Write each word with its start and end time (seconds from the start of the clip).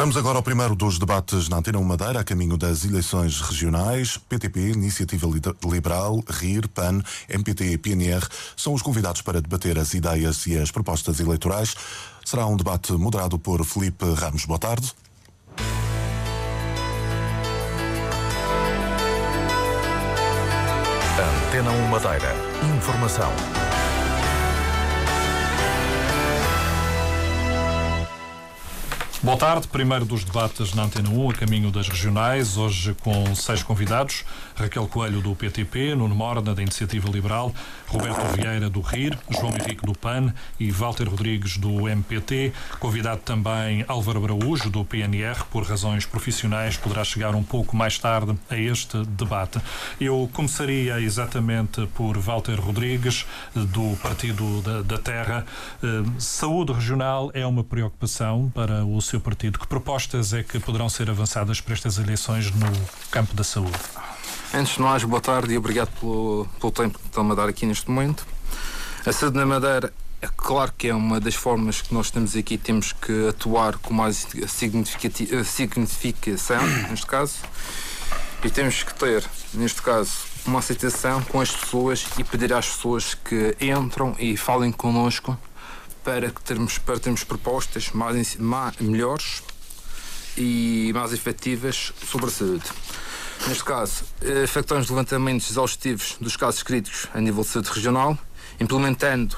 Vamos 0.00 0.16
agora 0.16 0.38
ao 0.38 0.42
primeiro 0.42 0.74
dos 0.74 0.98
debates 0.98 1.50
na 1.50 1.58
Antena 1.58 1.78
1 1.78 1.84
Madeira, 1.84 2.20
a 2.20 2.24
caminho 2.24 2.56
das 2.56 2.86
eleições 2.86 3.38
regionais. 3.42 4.16
PTP, 4.16 4.70
Iniciativa 4.70 5.28
Liberal, 5.62 6.24
RIR, 6.26 6.66
PAN, 6.68 7.02
MPT 7.28 7.72
e 7.72 7.76
PNR 7.76 8.26
são 8.56 8.72
os 8.72 8.80
convidados 8.80 9.20
para 9.20 9.42
debater 9.42 9.78
as 9.78 9.92
ideias 9.92 10.46
e 10.46 10.58
as 10.58 10.70
propostas 10.70 11.20
eleitorais. 11.20 11.76
Será 12.24 12.46
um 12.46 12.56
debate 12.56 12.92
moderado 12.92 13.38
por 13.38 13.62
Felipe 13.62 14.06
Ramos. 14.14 14.46
Boa 14.46 14.58
tarde. 14.58 14.90
Antena 21.46 21.70
1 21.72 21.88
Madeira. 21.88 22.34
Informação. 22.74 23.59
Boa 29.22 29.36
tarde, 29.36 29.68
primeiro 29.68 30.06
dos 30.06 30.24
debates 30.24 30.72
na 30.72 30.84
Antena 30.84 31.10
1, 31.10 31.28
a 31.28 31.34
caminho 31.34 31.70
das 31.70 31.86
regionais, 31.86 32.56
hoje 32.56 32.96
com 33.02 33.34
seis 33.34 33.62
convidados. 33.62 34.24
Raquel 34.56 34.86
Coelho 34.86 35.20
do 35.20 35.34
PTP, 35.36 35.94
Nuno 35.94 36.14
Morna 36.14 36.54
da 36.54 36.62
Iniciativa 36.62 37.06
Liberal, 37.10 37.52
Roberto 37.86 38.22
Vieira 38.34 38.70
do 38.70 38.80
RIR, 38.80 39.18
João 39.28 39.52
Henrique 39.54 39.84
do 39.84 39.92
PAN 39.92 40.32
e 40.58 40.70
Walter 40.70 41.06
Rodrigues 41.06 41.58
do 41.58 41.86
MPT. 41.86 42.52
Convidado 42.78 43.20
também 43.20 43.84
Álvaro 43.88 44.24
Araújo 44.24 44.70
do 44.70 44.86
PNR, 44.86 45.44
por 45.50 45.64
razões 45.64 46.06
profissionais, 46.06 46.78
poderá 46.78 47.04
chegar 47.04 47.34
um 47.34 47.42
pouco 47.42 47.76
mais 47.76 47.98
tarde 47.98 48.34
a 48.48 48.56
este 48.56 49.04
debate. 49.04 49.58
Eu 50.00 50.30
começaria 50.32 50.98
exatamente 50.98 51.86
por 51.88 52.16
Walter 52.18 52.58
Rodrigues, 52.58 53.26
do 53.54 53.96
Partido 53.98 54.62
da, 54.62 54.80
da 54.80 54.98
Terra. 54.98 55.44
Eh, 55.82 56.02
saúde 56.18 56.72
regional 56.72 57.30
é 57.34 57.46
uma 57.46 57.64
preocupação 57.64 58.50
para 58.54 58.82
o 58.84 59.00
seu 59.10 59.20
partido. 59.20 59.58
Que 59.58 59.66
propostas 59.66 60.32
é 60.32 60.44
que 60.44 60.60
poderão 60.60 60.88
ser 60.88 61.10
avançadas 61.10 61.60
para 61.60 61.74
estas 61.74 61.98
eleições 61.98 62.50
no 62.52 62.70
campo 63.10 63.34
da 63.34 63.42
saúde? 63.42 63.78
Antes 64.54 64.74
de 64.74 64.82
mais, 64.82 65.02
boa 65.02 65.20
tarde 65.20 65.52
e 65.52 65.58
obrigado 65.58 65.90
pelo, 65.98 66.46
pelo 66.60 66.72
tempo 66.72 66.98
que 66.98 67.06
estão 67.06 67.30
a 67.30 67.34
dar 67.34 67.48
aqui 67.48 67.66
neste 67.66 67.90
momento. 67.90 68.24
A 69.04 69.12
saúde 69.12 69.36
na 69.36 69.44
Madeira 69.44 69.92
é 70.22 70.28
claro 70.36 70.72
que 70.76 70.88
é 70.88 70.94
uma 70.94 71.18
das 71.18 71.34
formas 71.34 71.82
que 71.82 71.92
nós 71.92 72.10
temos 72.10 72.36
aqui, 72.36 72.56
temos 72.56 72.92
que 72.92 73.28
atuar 73.28 73.78
com 73.78 73.92
mais 73.92 74.26
significação, 74.48 76.62
neste 76.88 77.06
caso, 77.06 77.36
e 78.44 78.50
temos 78.50 78.82
que 78.82 78.94
ter, 78.94 79.24
neste 79.54 79.82
caso, 79.82 80.12
uma 80.46 80.60
aceitação 80.60 81.22
com 81.22 81.40
as 81.40 81.50
pessoas 81.50 82.06
e 82.18 82.24
pedir 82.24 82.52
às 82.52 82.68
pessoas 82.68 83.14
que 83.14 83.56
entram 83.60 84.14
e 84.18 84.36
falem 84.36 84.70
connosco 84.70 85.36
para, 86.04 86.30
que 86.30 86.42
termos, 86.42 86.78
para 86.78 86.98
termos 86.98 87.24
propostas 87.24 87.90
mais, 87.90 88.36
mais, 88.36 88.76
melhores 88.78 89.42
e 90.36 90.90
mais 90.94 91.12
efetivas 91.12 91.92
sobre 92.06 92.26
a 92.26 92.30
saúde. 92.30 92.64
Neste 93.46 93.64
caso, 93.64 94.04
efetuamos 94.20 94.90
levantamentos 94.90 95.50
exaustivos 95.50 96.16
dos 96.20 96.36
casos 96.36 96.62
críticos 96.62 97.08
a 97.14 97.20
nível 97.20 97.42
de 97.42 97.48
saúde 97.48 97.70
regional, 97.70 98.18
implementando 98.60 99.36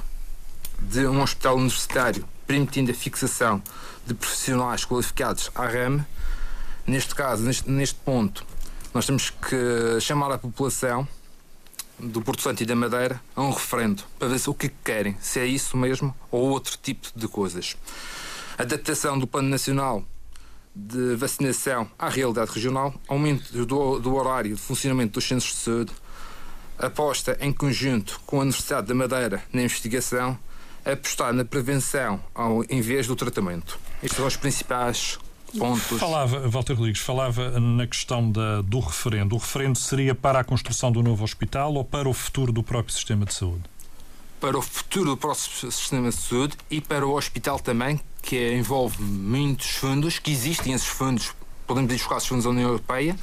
de 0.81 1.07
um 1.07 1.23
hospital 1.23 1.57
universitário, 1.57 2.27
permitindo 2.47 2.91
a 2.91 2.95
fixação 2.95 3.63
de 4.07 4.15
profissionais 4.15 4.85
qualificados 4.85 5.51
à 5.55 5.67
RAM. 5.67 6.05
Neste 6.85 7.15
caso, 7.15 7.45
neste, 7.45 7.71
neste 7.71 7.95
ponto, 7.95 8.45
nós 8.93 9.07
temos 9.07 9.31
que 9.31 10.01
chamar 10.01 10.33
a 10.33 10.39
população 10.39 11.07
do 12.03 12.21
Porto 12.21 12.43
Santo 12.43 12.63
e 12.63 12.67
da 12.67 12.75
Madeira 12.75 13.21
a 13.37 13.43
um 13.43 13.51
referendo 13.51 14.03
para 14.19 14.29
ver 14.29 14.39
se 14.39 14.51
o 14.51 14.55
que 14.55 14.69
querem, 14.69 15.17
se 15.21 15.39
é 15.39 15.47
isso 15.47 15.77
mesmo 15.77 16.15
ou 16.31 16.51
outro 16.51 16.77
tipo 16.83 17.09
de 17.15 17.29
coisas. 17.29 17.77
Adaptação 18.59 19.19
do 19.19 19.27
Plano 19.27 19.49
Nacional 19.49 20.05
de 20.75 21.15
vacinação 21.17 21.91
à 21.99 22.09
realidade 22.09 22.51
regional, 22.51 22.95
aumento 23.07 23.53
do, 23.67 23.99
do 23.99 24.15
horário 24.15 24.55
de 24.55 24.61
funcionamento 24.61 25.15
dos 25.15 25.29
centros 25.29 25.51
de 25.51 25.59
saúde, 25.59 25.93
aposta 26.79 27.37
em 27.41 27.53
conjunto 27.53 28.21
com 28.27 28.39
a 28.39 28.43
Universidade 28.43 28.87
da 28.87 28.95
Madeira 28.95 29.43
na 29.53 29.63
investigação, 29.63 30.39
apostar 30.85 31.33
na 31.33 31.45
prevenção 31.45 32.23
ao 32.35 32.65
invés 32.69 33.07
do 33.07 33.15
tratamento. 33.15 33.79
Estes 34.03 34.17
são 34.17 34.27
os 34.27 34.37
principais 34.37 35.19
pontos. 35.59 35.99
Falava, 35.99 36.49
Walter 36.49 36.75
Rodrigues, 36.75 37.01
falava 37.01 37.61
na 37.61 37.87
questão 37.87 38.31
da, 38.31 38.63
do 38.63 38.81
referendo. 38.81 39.35
O 39.35 39.39
referendo 39.39 39.79
seria 39.79 40.15
para 40.15 40.41
a 40.41 40.45
construção 40.45 40.91
do 40.91 41.03
novo 41.03 41.25
hospital 41.25 41.75
ou 41.75 41.85
para 41.85 42.09
o 42.09 42.13
futuro 42.13 42.53
do 42.53 42.63
próprio 42.63 42.95
sistema 42.95 43.25
de 43.25 43.35
saúde? 43.35 43.65
Para 44.41 44.59
o 44.59 44.63
futuro 44.63 45.11
do 45.11 45.17
próximo 45.17 45.71
sistema 45.71 46.11
de 46.11 46.17
saúde 46.17 46.57
e 46.71 46.81
para 46.81 47.07
o 47.07 47.17
hospital 47.17 47.61
também, 47.61 48.01
que 48.23 48.55
envolve 48.55 49.01
muitos 49.03 49.71
fundos, 49.71 50.19
que 50.19 50.33
existem 50.33 50.73
esses 50.73 50.89
fundos, 50.89 51.33
podemos 51.67 51.93
buscar 51.93 52.17
esses 52.17 52.29
fundos 52.29 52.45
da 52.45 52.51
União 52.51 52.69
Europeia, 52.69 53.17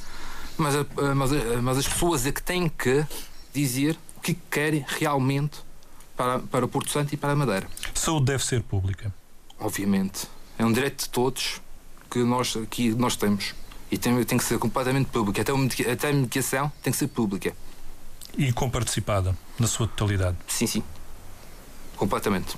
mas, 0.56 0.74
mas, 1.14 1.30
mas 1.62 1.78
as 1.78 1.86
pessoas 1.86 2.26
é 2.26 2.32
que 2.32 2.42
têm 2.42 2.68
que 2.68 3.04
dizer 3.52 3.98
o 4.16 4.20
que 4.20 4.34
querem 4.50 4.84
realmente 4.86 5.58
para, 6.16 6.38
para 6.38 6.64
o 6.64 6.68
Porto 6.68 6.90
Santo 6.90 7.12
e 7.14 7.16
para 7.16 7.32
a 7.32 7.36
Madeira. 7.36 7.66
Saúde 7.94 8.26
deve 8.26 8.44
ser 8.44 8.62
pública. 8.62 9.12
Obviamente. 9.58 10.26
É 10.58 10.64
um 10.64 10.72
direito 10.72 11.04
de 11.04 11.08
todos 11.08 11.60
que 12.10 12.18
nós, 12.20 12.56
que 12.70 12.90
nós 12.90 13.16
temos. 13.16 13.54
E 13.90 13.98
tem, 13.98 14.24
tem 14.24 14.38
que 14.38 14.44
ser 14.44 14.58
completamente 14.58 15.06
pública. 15.10 15.42
Até, 15.42 15.52
até 15.90 16.10
a 16.10 16.12
medicação 16.12 16.70
tem 16.82 16.92
que 16.92 16.98
ser 16.98 17.08
pública. 17.08 17.52
E 18.36 18.52
comparticipada, 18.52 19.36
na 19.58 19.66
sua 19.66 19.88
totalidade? 19.88 20.36
Sim, 20.46 20.66
sim 20.66 20.82
completamente. 22.00 22.56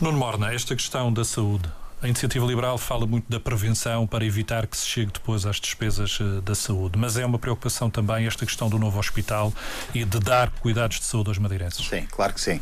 Nuno 0.00 0.18
Morna, 0.18 0.52
esta 0.52 0.74
questão 0.74 1.12
da 1.12 1.24
saúde. 1.24 1.70
A 2.02 2.08
iniciativa 2.08 2.44
liberal 2.44 2.76
fala 2.78 3.06
muito 3.06 3.30
da 3.30 3.38
prevenção 3.38 4.06
para 4.06 4.24
evitar 4.24 4.66
que 4.66 4.76
se 4.76 4.86
chegue 4.86 5.12
depois 5.12 5.46
às 5.46 5.60
despesas 5.60 6.18
eh, 6.20 6.40
da 6.40 6.54
saúde, 6.54 6.98
mas 6.98 7.16
é 7.16 7.24
uma 7.24 7.38
preocupação 7.38 7.90
também 7.90 8.26
esta 8.26 8.44
questão 8.44 8.68
do 8.68 8.78
novo 8.78 8.98
hospital 8.98 9.52
e 9.94 10.04
de 10.04 10.18
dar 10.18 10.50
cuidados 10.50 10.98
de 10.98 11.04
saúde 11.04 11.28
aos 11.28 11.38
madeirenses. 11.38 11.86
Sim, 11.86 12.06
claro 12.10 12.32
que 12.32 12.40
sim. 12.40 12.58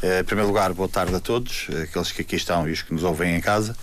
Eh, 0.00 0.20
em 0.20 0.24
primeiro 0.24 0.48
lugar, 0.48 0.72
boa 0.72 0.88
tarde 0.88 1.14
a 1.14 1.20
todos, 1.20 1.66
eh, 1.70 1.82
aqueles 1.82 2.12
que 2.12 2.22
aqui 2.22 2.36
estão 2.36 2.68
e 2.68 2.72
os 2.72 2.80
que 2.80 2.94
nos 2.94 3.02
ouvem 3.02 3.36
em 3.36 3.40
casa. 3.40 3.76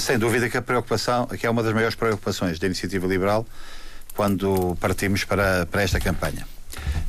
Sem 0.00 0.18
dúvida 0.18 0.48
que 0.48 0.56
a 0.56 0.62
preocupação, 0.62 1.26
que 1.26 1.46
é 1.46 1.50
uma 1.50 1.62
das 1.62 1.74
maiores 1.74 1.94
preocupações 1.94 2.58
da 2.58 2.66
iniciativa 2.66 3.06
liberal 3.06 3.46
quando 4.14 4.76
partimos 4.80 5.24
para, 5.24 5.66
para 5.66 5.82
esta 5.82 6.00
campanha. 6.00 6.46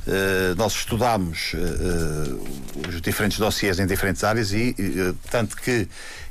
Uh, 0.06 0.54
nós 0.56 0.74
estudámos 0.74 1.54
uh, 1.54 2.88
os 2.88 3.02
diferentes 3.02 3.40
dossiês 3.40 3.80
em 3.80 3.88
diferentes 3.88 4.24
áreas 4.24 4.52
e, 4.52 4.76
uh, 4.78 5.18
tanto 5.32 5.58
que 5.58 5.88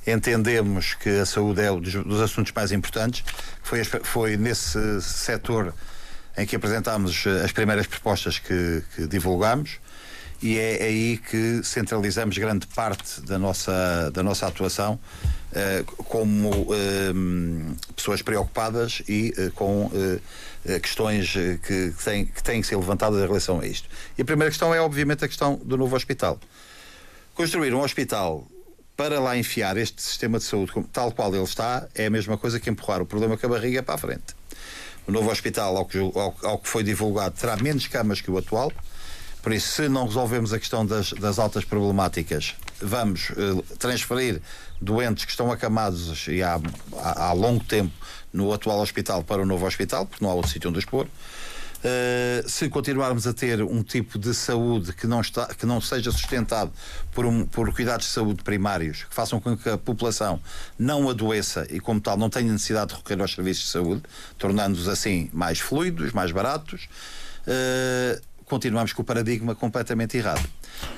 entendemos 0.06 0.94
que 0.94 1.08
a 1.18 1.26
saúde 1.26 1.62
é 1.62 1.72
um 1.72 1.80
dos, 1.80 1.92
dos 1.92 2.20
assuntos 2.20 2.52
mais 2.54 2.70
importantes, 2.70 3.24
foi, 3.62 3.82
foi 3.84 4.36
nesse 4.36 5.02
setor 5.02 5.74
em 6.36 6.46
que 6.46 6.54
apresentámos 6.54 7.26
as 7.44 7.50
primeiras 7.50 7.86
propostas 7.86 8.38
que, 8.38 8.82
que 8.94 9.06
divulgámos 9.08 9.78
e 10.44 10.58
é 10.58 10.82
aí 10.82 11.18
que 11.18 11.62
centralizamos 11.64 12.36
grande 12.36 12.66
parte 12.66 13.20
da 13.22 13.38
nossa, 13.38 14.10
da 14.12 14.22
nossa 14.22 14.46
atuação 14.46 15.00
como 16.08 16.66
pessoas 17.96 18.20
preocupadas 18.22 19.02
e 19.08 19.32
com 19.54 19.90
eh, 20.66 20.80
questões 20.80 21.34
eh, 21.36 21.58
que 21.62 21.92
têm, 22.02 22.24
que 22.24 22.42
têm 22.42 22.60
que 22.62 22.66
ser 22.66 22.76
levantadas 22.76 23.18
em 23.22 23.26
relação 23.26 23.60
a 23.60 23.66
isto. 23.66 23.86
E 24.16 24.22
a 24.22 24.24
primeira 24.24 24.50
questão 24.50 24.74
é, 24.74 24.80
obviamente, 24.80 25.22
a 25.22 25.28
questão 25.28 25.60
do 25.62 25.76
novo 25.76 25.94
hospital. 25.94 26.40
Construir 27.34 27.74
um 27.74 27.82
hospital 27.82 28.48
para 28.96 29.20
lá 29.20 29.36
enfiar 29.36 29.76
este 29.76 30.00
sistema 30.00 30.38
de 30.38 30.44
saúde 30.44 30.72
tal 30.90 31.12
qual 31.12 31.34
ele 31.34 31.44
está 31.44 31.86
é 31.94 32.06
a 32.06 32.10
mesma 32.10 32.38
coisa 32.38 32.58
que 32.58 32.70
empurrar 32.70 33.02
o 33.02 33.06
problema 33.06 33.36
com 33.36 33.46
a 33.46 33.48
barriga 33.50 33.82
para 33.82 33.94
a 33.94 33.98
frente. 33.98 34.34
O 35.06 35.12
novo 35.12 35.30
hospital, 35.30 35.76
ao 35.76 35.84
que, 35.84 35.98
ao, 35.98 36.34
ao 36.42 36.58
que 36.58 36.68
foi 36.68 36.82
divulgado, 36.82 37.34
terá 37.38 37.56
menos 37.58 37.86
camas 37.86 38.22
que 38.22 38.30
o 38.30 38.38
atual. 38.38 38.72
Por 39.44 39.52
isso, 39.52 39.72
se 39.72 39.90
não 39.90 40.06
resolvemos 40.06 40.54
a 40.54 40.58
questão 40.58 40.86
das, 40.86 41.12
das 41.12 41.38
altas 41.38 41.66
problemáticas, 41.66 42.54
vamos 42.80 43.28
uh, 43.28 43.62
transferir 43.78 44.40
doentes 44.80 45.26
que 45.26 45.30
estão 45.32 45.52
acamados 45.52 46.26
e 46.28 46.42
há, 46.42 46.58
há, 46.96 47.26
há 47.26 47.32
longo 47.34 47.62
tempo 47.62 47.92
no 48.32 48.50
atual 48.54 48.80
hospital 48.80 49.22
para 49.22 49.42
o 49.42 49.44
novo 49.44 49.66
hospital, 49.66 50.06
porque 50.06 50.24
não 50.24 50.30
há 50.30 50.34
outro 50.34 50.50
sítio 50.50 50.70
onde 50.70 50.86
pôr. 50.86 51.04
Uh, 51.04 52.48
se 52.48 52.70
continuarmos 52.70 53.26
a 53.26 53.34
ter 53.34 53.62
um 53.62 53.82
tipo 53.82 54.18
de 54.18 54.32
saúde 54.32 54.94
que 54.94 55.06
não, 55.06 55.20
está, 55.20 55.44
que 55.54 55.66
não 55.66 55.78
seja 55.78 56.10
sustentado 56.10 56.72
por, 57.12 57.26
um, 57.26 57.44
por 57.44 57.70
cuidados 57.74 58.06
de 58.06 58.12
saúde 58.12 58.42
primários, 58.42 59.04
que 59.04 59.14
façam 59.14 59.38
com 59.38 59.54
que 59.54 59.68
a 59.68 59.76
população 59.76 60.40
não 60.78 61.06
adoeça 61.10 61.66
e, 61.68 61.78
como 61.80 62.00
tal, 62.00 62.16
não 62.16 62.30
tenha 62.30 62.50
necessidade 62.50 62.92
de 62.92 62.96
recorrer 62.96 63.20
aos 63.20 63.34
serviços 63.34 63.64
de 63.64 63.70
saúde, 63.72 64.02
tornando-os 64.38 64.88
assim 64.88 65.28
mais 65.34 65.60
fluidos, 65.60 66.14
mais 66.14 66.32
baratos, 66.32 66.88
uh, 67.46 68.33
continuamos 68.44 68.92
com 68.92 69.02
o 69.02 69.04
paradigma 69.04 69.54
completamente 69.54 70.16
errado. 70.16 70.48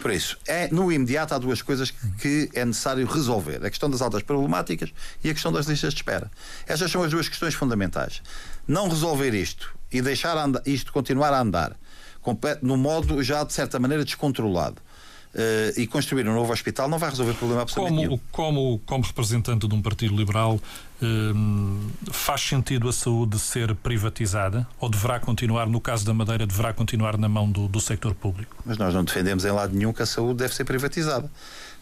Por 0.00 0.10
isso, 0.10 0.38
é, 0.46 0.69
no 0.69 0.90
imediato 0.90 1.34
há 1.34 1.38
duas 1.38 1.62
coisas 1.62 1.90
que 2.20 2.48
é 2.54 2.64
necessário 2.64 3.06
resolver: 3.06 3.64
a 3.64 3.70
questão 3.70 3.88
das 3.88 4.02
altas 4.02 4.22
problemáticas 4.22 4.93
e 5.22 5.31
a 5.31 5.32
questão 5.32 5.52
das 5.52 5.66
listas 5.66 5.93
de 5.94 6.00
espera. 6.00 6.31
Estas 6.66 6.90
são 6.90 7.02
as 7.02 7.10
duas 7.10 7.28
questões 7.28 7.54
fundamentais. 7.54 8.22
Não 8.66 8.88
resolver 8.88 9.34
isto 9.34 9.75
e 9.93 10.02
deixar 10.02 10.37
isto 10.66 10.93
continuar 10.93 11.32
a 11.32 11.40
andar 11.40 11.76
no 12.62 12.76
modo 12.76 13.22
já 13.22 13.44
de 13.44 13.52
certa 13.52 13.78
maneira 13.78 14.04
descontrolado. 14.04 14.82
Uh, 15.34 15.78
e 15.78 15.87
construir 15.87 16.26
um 16.26 16.32
novo 16.32 16.50
hospital 16.50 16.88
não 16.88 16.99
vai 16.99 17.10
resolver 17.10 17.32
o 17.32 17.34
problema 17.34 17.60
absolutamente 17.60 18.06
como, 18.06 18.20
como, 18.32 18.78
como 18.87 19.04
representante 19.04 19.69
de 19.69 19.75
um 19.75 19.82
partido 19.82 20.16
liberal, 20.16 20.58
um, 21.02 21.90
faz 22.10 22.40
sentido 22.40 22.88
a 22.88 22.93
saúde 22.93 23.38
ser 23.38 23.75
privatizada 23.75 24.66
ou 24.81 24.88
deverá 24.88 25.20
continuar, 25.20 25.66
no 25.66 25.81
caso 25.81 26.04
da 26.06 26.14
Madeira, 26.14 26.46
deverá 26.46 26.72
continuar 26.72 27.19
na 27.19 27.28
mão 27.28 27.50
do, 27.50 27.69
do 27.69 27.81
sector 27.81 28.14
público? 28.14 28.56
Mas 28.64 28.78
nós 28.78 28.94
não 28.94 29.04
defendemos 29.04 29.44
em 29.44 29.50
lado 29.50 29.75
nenhum 29.75 29.93
que 29.93 30.02
a 30.02 30.06
saúde 30.06 30.38
deve 30.38 30.54
ser 30.54 30.64
privatizada. 30.64 31.31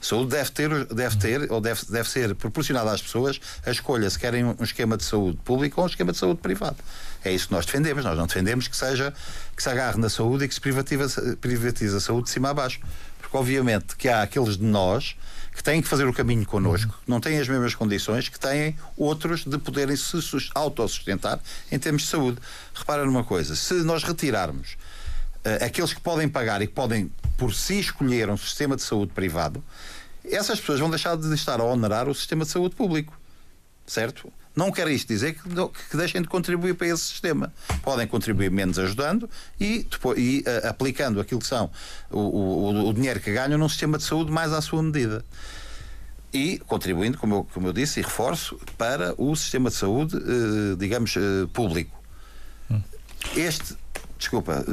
A 0.01 0.05
saúde 0.05 0.31
deve 0.33 0.51
ter, 0.51 0.85
deve 0.87 1.17
ter 1.17 1.51
ou 1.51 1.61
deve, 1.61 1.81
deve 1.89 2.09
ser 2.09 2.35
proporcionada 2.35 2.91
às 2.91 3.01
pessoas 3.01 3.41
a 3.65 3.71
escolha 3.71 4.11
se 4.11 4.19
querem 4.19 4.45
um 4.45 4.57
esquema 4.61 4.97
de 4.97 5.05
saúde 5.05 5.39
público 5.45 5.81
ou 5.81 5.87
um 5.87 5.89
esquema 5.89 6.13
de 6.13 6.19
saúde 6.19 6.41
privado. 6.41 6.77
É 7.25 7.33
isso 7.33 7.47
que 7.49 7.55
nós 7.55 7.65
defendemos. 7.65 8.05
Nós 8.05 8.19
não 8.19 8.27
defendemos 8.27 8.69
que 8.69 8.77
seja 8.77 9.15
que 9.57 9.63
se 9.63 9.69
agarre 9.69 9.99
na 9.99 10.11
saúde 10.11 10.45
e 10.45 10.49
que 10.49 10.55
se 10.55 10.61
privatiza 10.61 11.97
a 11.97 12.01
saúde 12.01 12.25
de 12.25 12.31
cima 12.31 12.51
a 12.51 12.55
baixo. 12.55 12.81
Porque, 13.19 13.35
obviamente, 13.35 13.97
que 13.97 14.09
há 14.09 14.23
aqueles 14.23 14.59
de 14.59 14.65
nós 14.65 15.17
que 15.55 15.63
têm 15.63 15.81
que 15.81 15.89
fazer 15.89 16.07
o 16.07 16.13
caminho 16.13 16.45
connosco, 16.45 16.93
que 17.05 17.11
não 17.11 17.21
têm 17.21 17.39
as 17.39 17.49
mesmas 17.49 17.75
condições 17.75 18.29
que 18.29 18.39
têm 18.39 18.77
outros 18.97 19.45
de 19.45 19.57
poderem 19.57 19.95
se 19.97 20.17
autossustentar 20.55 21.39
em 21.71 21.79
termos 21.79 22.03
de 22.03 22.09
saúde. 22.09 22.39
Repara 22.75 23.05
numa 23.05 23.23
coisa: 23.23 23.55
se 23.55 23.75
nós 23.85 24.03
retirarmos 24.03 24.73
uh, 24.73 25.65
aqueles 25.65 25.93
que 25.93 26.01
podem 26.01 26.29
pagar 26.29 26.61
e 26.61 26.67
que 26.67 26.73
podem 26.73 27.11
por 27.39 27.55
si 27.55 27.79
escolher 27.79 28.29
um 28.29 28.37
sistema 28.37 28.75
de 28.75 28.83
saúde 28.83 29.13
privado, 29.13 29.63
essas 30.25 30.59
pessoas 30.59 30.81
vão 30.81 30.91
deixar 30.91 31.17
de 31.17 31.33
estar 31.35 31.61
a 31.61 31.65
onerar 31.65 32.09
o 32.09 32.15
sistema 32.15 32.45
de 32.45 32.51
saúde 32.51 32.75
público. 32.75 33.17
Certo? 33.87 34.33
Não 34.55 34.71
quer 34.71 34.87
isto 34.89 35.09
dizer 35.09 35.35
que, 35.35 35.43
que, 35.91 35.97
deixem 35.97 36.23
de 36.23 36.29
contribuir 36.29 36.75
para 36.75 36.87
esse 36.87 37.03
sistema. 37.03 37.53
Podem 37.83 38.07
contribuir 38.07 38.51
menos 38.51 38.79
ajudando 38.79 39.29
e, 39.59 39.85
depois, 39.91 40.17
e 40.19 40.45
uh, 40.47 40.69
aplicando 40.69 41.21
aquilo 41.21 41.41
que 41.41 41.47
são 41.47 41.71
o, 42.11 42.21
o, 42.21 42.89
o, 42.89 42.95
dinheiro 42.95 43.19
que 43.19 43.33
ganham 43.33 43.59
num 43.59 43.69
sistema 43.69 43.99
de 43.99 44.05
saúde 44.05 44.31
mais 44.31 44.53
à 44.53 44.61
sua 44.61 44.83
medida. 44.83 45.25
E 46.33 46.59
contribuindo, 46.67 47.19
como 47.19 47.35
eu, 47.35 47.49
como 47.53 47.69
eu 47.69 47.73
disse 47.73 48.01
e 48.01 48.03
reforço, 48.03 48.59
para 48.79 49.15
o 49.19 49.35
sistema 49.35 49.71
de 49.71 49.77
saúde, 49.77 50.17
uh, 50.17 50.77
digamos, 50.77 51.17
uh, 51.17 51.49
público. 51.53 51.97
Hum. 52.71 52.81
Este, 53.35 53.77
desculpa. 54.19 54.65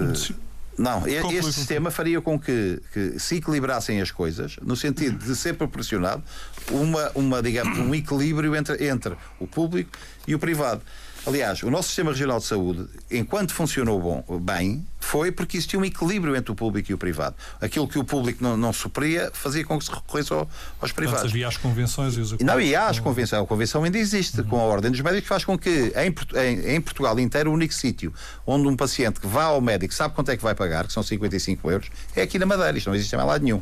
Não, 0.81 1.01
Conclui, 1.01 1.37
este 1.37 1.53
sistema 1.53 1.91
faria 1.91 2.19
com 2.21 2.39
que, 2.39 2.81
que, 2.91 3.19
se 3.19 3.35
equilibrassem 3.35 4.01
as 4.01 4.11
coisas, 4.11 4.57
no 4.61 4.75
sentido 4.75 5.23
de 5.23 5.35
ser 5.35 5.53
proporcionado 5.53 6.23
uma, 6.71 7.11
uma 7.13 7.41
digamos, 7.41 7.77
um 7.77 7.93
equilíbrio 7.93 8.55
entre, 8.55 8.87
entre 8.87 9.15
o 9.39 9.45
público 9.45 9.91
e 10.27 10.33
o 10.33 10.39
privado. 10.39 10.81
Aliás, 11.25 11.61
o 11.61 11.69
nosso 11.69 11.89
sistema 11.89 12.11
regional 12.11 12.39
de 12.39 12.45
saúde, 12.45 12.87
enquanto 13.11 13.53
funcionou 13.53 13.99
bom, 14.01 14.39
bem, 14.39 14.83
foi 14.99 15.31
porque 15.31 15.55
existia 15.55 15.79
um 15.79 15.85
equilíbrio 15.85 16.35
entre 16.35 16.51
o 16.51 16.55
público 16.55 16.91
e 16.91 16.95
o 16.95 16.97
privado. 16.97 17.35
Aquilo 17.59 17.87
que 17.87 17.99
o 17.99 18.03
público 18.03 18.43
não, 18.43 18.57
não 18.57 18.73
supria 18.73 19.29
fazia 19.31 19.63
com 19.63 19.77
que 19.77 19.85
se 19.85 19.91
recorresse 19.91 20.33
ao, 20.33 20.49
aos 20.81 20.91
privados. 20.91 21.23
Mas 21.23 21.31
havia 21.31 21.47
as 21.47 21.57
convenções 21.57 22.15
e 22.15 22.21
os 22.21 22.31
Não, 22.39 22.59
e 22.59 22.75
há 22.75 22.87
as 22.87 22.99
convenções. 22.99 23.43
A 23.43 23.45
convenção 23.45 23.83
ainda 23.83 23.99
existe, 23.99 24.41
uhum. 24.41 24.47
com 24.47 24.59
a 24.59 24.63
Ordem 24.63 24.89
dos 24.89 24.99
Médicos, 25.01 25.23
que 25.23 25.29
faz 25.29 25.45
com 25.45 25.55
que 25.57 25.93
em, 25.95 26.75
em, 26.75 26.81
Portugal 26.81 27.19
inteiro 27.19 27.51
o 27.51 27.53
único 27.53 27.73
sítio 27.73 28.11
onde 28.45 28.67
um 28.67 28.75
paciente 28.75 29.19
que 29.19 29.27
vá 29.27 29.43
ao 29.43 29.61
médico 29.61 29.93
sabe 29.93 30.15
quanto 30.15 30.31
é 30.31 30.37
que 30.37 30.41
vai 30.41 30.55
pagar, 30.55 30.87
que 30.87 30.93
são 30.93 31.03
55 31.03 31.69
euros, 31.69 31.89
é 32.15 32.23
aqui 32.23 32.39
na 32.39 32.47
Madeira. 32.47 32.75
Isto 32.75 32.87
não 32.87 32.95
existe 32.95 33.15
em 33.15 33.19
lado 33.19 33.43
nenhum. 33.43 33.61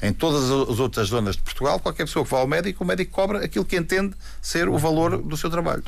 Em 0.00 0.12
todas 0.12 0.44
as 0.44 0.78
outras 0.78 1.08
zonas 1.08 1.36
de 1.36 1.42
Portugal, 1.42 1.80
qualquer 1.80 2.04
pessoa 2.04 2.24
que 2.24 2.30
vá 2.30 2.38
ao 2.38 2.46
médico, 2.46 2.84
o 2.84 2.86
médico 2.86 3.10
cobra 3.10 3.44
aquilo 3.44 3.64
que 3.64 3.76
entende 3.76 4.14
ser 4.40 4.68
o 4.68 4.78
valor 4.78 5.20
do 5.20 5.36
seu 5.36 5.50
trabalho. 5.50 5.82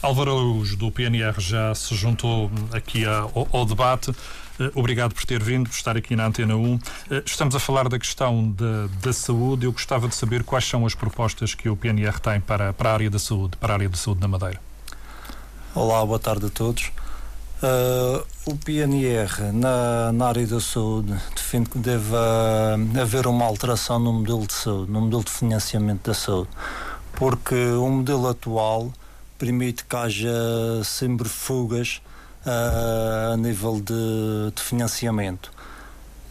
Álvaro 0.00 0.30
Araújo, 0.30 0.76
do 0.76 0.92
PNR, 0.92 1.40
já 1.40 1.74
se 1.74 1.94
juntou 1.96 2.50
aqui 2.72 3.04
ao, 3.04 3.48
ao 3.52 3.66
debate. 3.66 4.14
Eh, 4.60 4.70
obrigado 4.76 5.12
por 5.12 5.24
ter 5.24 5.42
vindo, 5.42 5.68
por 5.68 5.74
estar 5.74 5.96
aqui 5.96 6.14
na 6.14 6.26
Antena 6.26 6.54
1. 6.54 6.78
Eh, 7.10 7.22
estamos 7.26 7.56
a 7.56 7.58
falar 7.58 7.88
da 7.88 7.98
questão 7.98 8.48
da, 8.52 8.86
da 9.02 9.12
saúde. 9.12 9.66
Eu 9.66 9.72
gostava 9.72 10.06
de 10.06 10.14
saber 10.14 10.44
quais 10.44 10.64
são 10.64 10.86
as 10.86 10.94
propostas 10.94 11.52
que 11.52 11.68
o 11.68 11.76
PNR 11.76 12.20
tem 12.20 12.40
para, 12.40 12.72
para 12.72 12.90
a 12.90 12.92
área 12.92 13.10
da 13.10 13.18
saúde, 13.18 13.56
para 13.56 13.72
a 13.72 13.76
área 13.76 13.88
de 13.88 13.98
saúde 13.98 14.20
na 14.20 14.28
Madeira. 14.28 14.60
Olá, 15.74 16.06
boa 16.06 16.18
tarde 16.20 16.46
a 16.46 16.50
todos. 16.50 16.92
Uh, 17.60 18.24
o 18.46 18.56
PNR 18.56 19.50
na, 19.52 20.12
na, 20.12 20.28
área 20.28 20.46
da 20.46 20.60
saúde 20.60 21.12
defende 21.34 21.70
que 21.70 21.78
deve 21.78 22.14
uh, 22.14 23.00
haver 23.02 23.26
uma 23.26 23.44
alteração 23.44 23.98
no 23.98 24.12
modelo 24.12 24.46
de 24.46 24.52
saúde, 24.52 24.92
no 24.92 25.00
modelo 25.00 25.24
de 25.24 25.30
financiamento 25.32 26.06
da 26.06 26.14
saúde, 26.14 26.50
porque 27.14 27.56
o 27.56 27.88
modelo 27.90 28.28
atual 28.28 28.92
permite 29.38 29.84
que 29.84 29.96
haja 29.96 30.82
sempre 30.84 31.28
fugas 31.28 32.02
uh, 32.44 33.32
a 33.32 33.36
nível 33.36 33.80
de, 33.80 34.52
de 34.54 34.62
financiamento. 34.62 35.50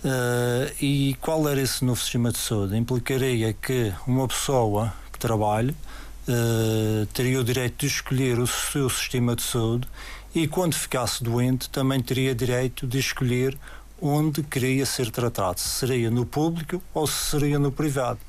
Uh, 0.03 0.71
e 0.81 1.15
qual 1.21 1.47
era 1.49 1.59
esse 1.59 1.83
novo 1.83 1.99
sistema 1.99 2.31
de 2.31 2.37
saúde? 2.37 2.75
Implicaria 2.75 3.53
que 3.53 3.93
uma 4.05 4.27
pessoa 4.27 4.93
que 5.11 5.17
trabalhe 5.17 5.71
uh, 5.71 7.05
teria 7.13 7.39
o 7.39 7.43
direito 7.43 7.79
de 7.79 7.87
escolher 7.87 8.39
o 8.39 8.45
seu 8.45 8.89
sistema 8.89 9.35
de 9.35 9.41
saúde 9.41 9.87
e, 10.35 10.47
quando 10.47 10.75
ficasse 10.75 11.23
doente, 11.23 11.69
também 11.69 12.01
teria 12.01 12.35
direito 12.35 12.85
de 12.85 12.99
escolher 12.99 13.57
onde 13.99 14.43
queria 14.43 14.85
ser 14.85 15.09
tratado, 15.09 15.59
se 15.59 15.69
seria 15.69 16.11
no 16.11 16.25
público 16.25 16.81
ou 16.93 17.07
se 17.07 17.31
seria 17.31 17.57
no 17.57 17.71
privado 17.71 18.19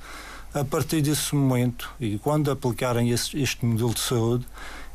a 0.54 0.64
partir 0.64 1.02
desse 1.02 1.34
momento 1.34 1.90
e 2.00 2.18
quando 2.18 2.50
aplicarem 2.50 3.10
este, 3.10 3.40
este 3.40 3.64
modelo 3.64 3.94
de 3.94 4.00
saúde, 4.00 4.46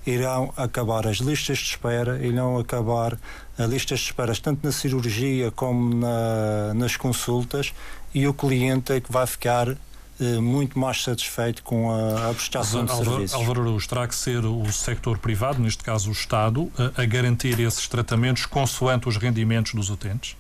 irão 0.06 0.54
acabar 0.58 1.08
as 1.08 1.18
listas 1.18 1.60
de 1.60 1.66
espera, 1.66 2.26
irão 2.26 2.58
acabar 2.58 3.18
as 3.58 3.70
listas 3.70 4.00
de 4.00 4.06
espera 4.08 4.34
tanto 4.36 4.66
na 4.66 4.72
cirurgia 4.72 5.52
como 5.52 5.96
na, 5.96 6.74
nas 6.74 6.98
consultas 6.98 7.74
e 8.14 8.28
o 8.28 8.34
cliente 8.34 8.92
é 8.92 9.00
que 9.00 9.12
vai 9.12 9.26
ficar 9.26 9.78
eh, 10.20 10.40
muito 10.40 10.78
mais 10.78 11.02
satisfeito 11.02 11.64
com 11.64 11.92
a, 11.92 12.30
a 12.30 12.34
prestação 12.34 12.86
de 12.86 12.96
serviços. 12.96 13.34
Álvaro 13.34 13.62
Araújo, 13.62 13.88
terá 13.88 14.08
que 14.08 14.16
ser 14.16 14.46
o 14.46 14.72
sector 14.72 15.18
privado, 15.18 15.60
neste 15.60 15.84
caso 15.84 16.10
o 16.10 16.12
Estado, 16.12 16.72
a, 16.78 17.02
a 17.02 17.06
garantir 17.06 17.60
esses 17.60 17.88
tratamentos 17.88 18.46
consoante 18.46 19.08
os 19.08 19.18
rendimentos 19.18 19.74
dos 19.74 19.90
utentes? 19.90 20.36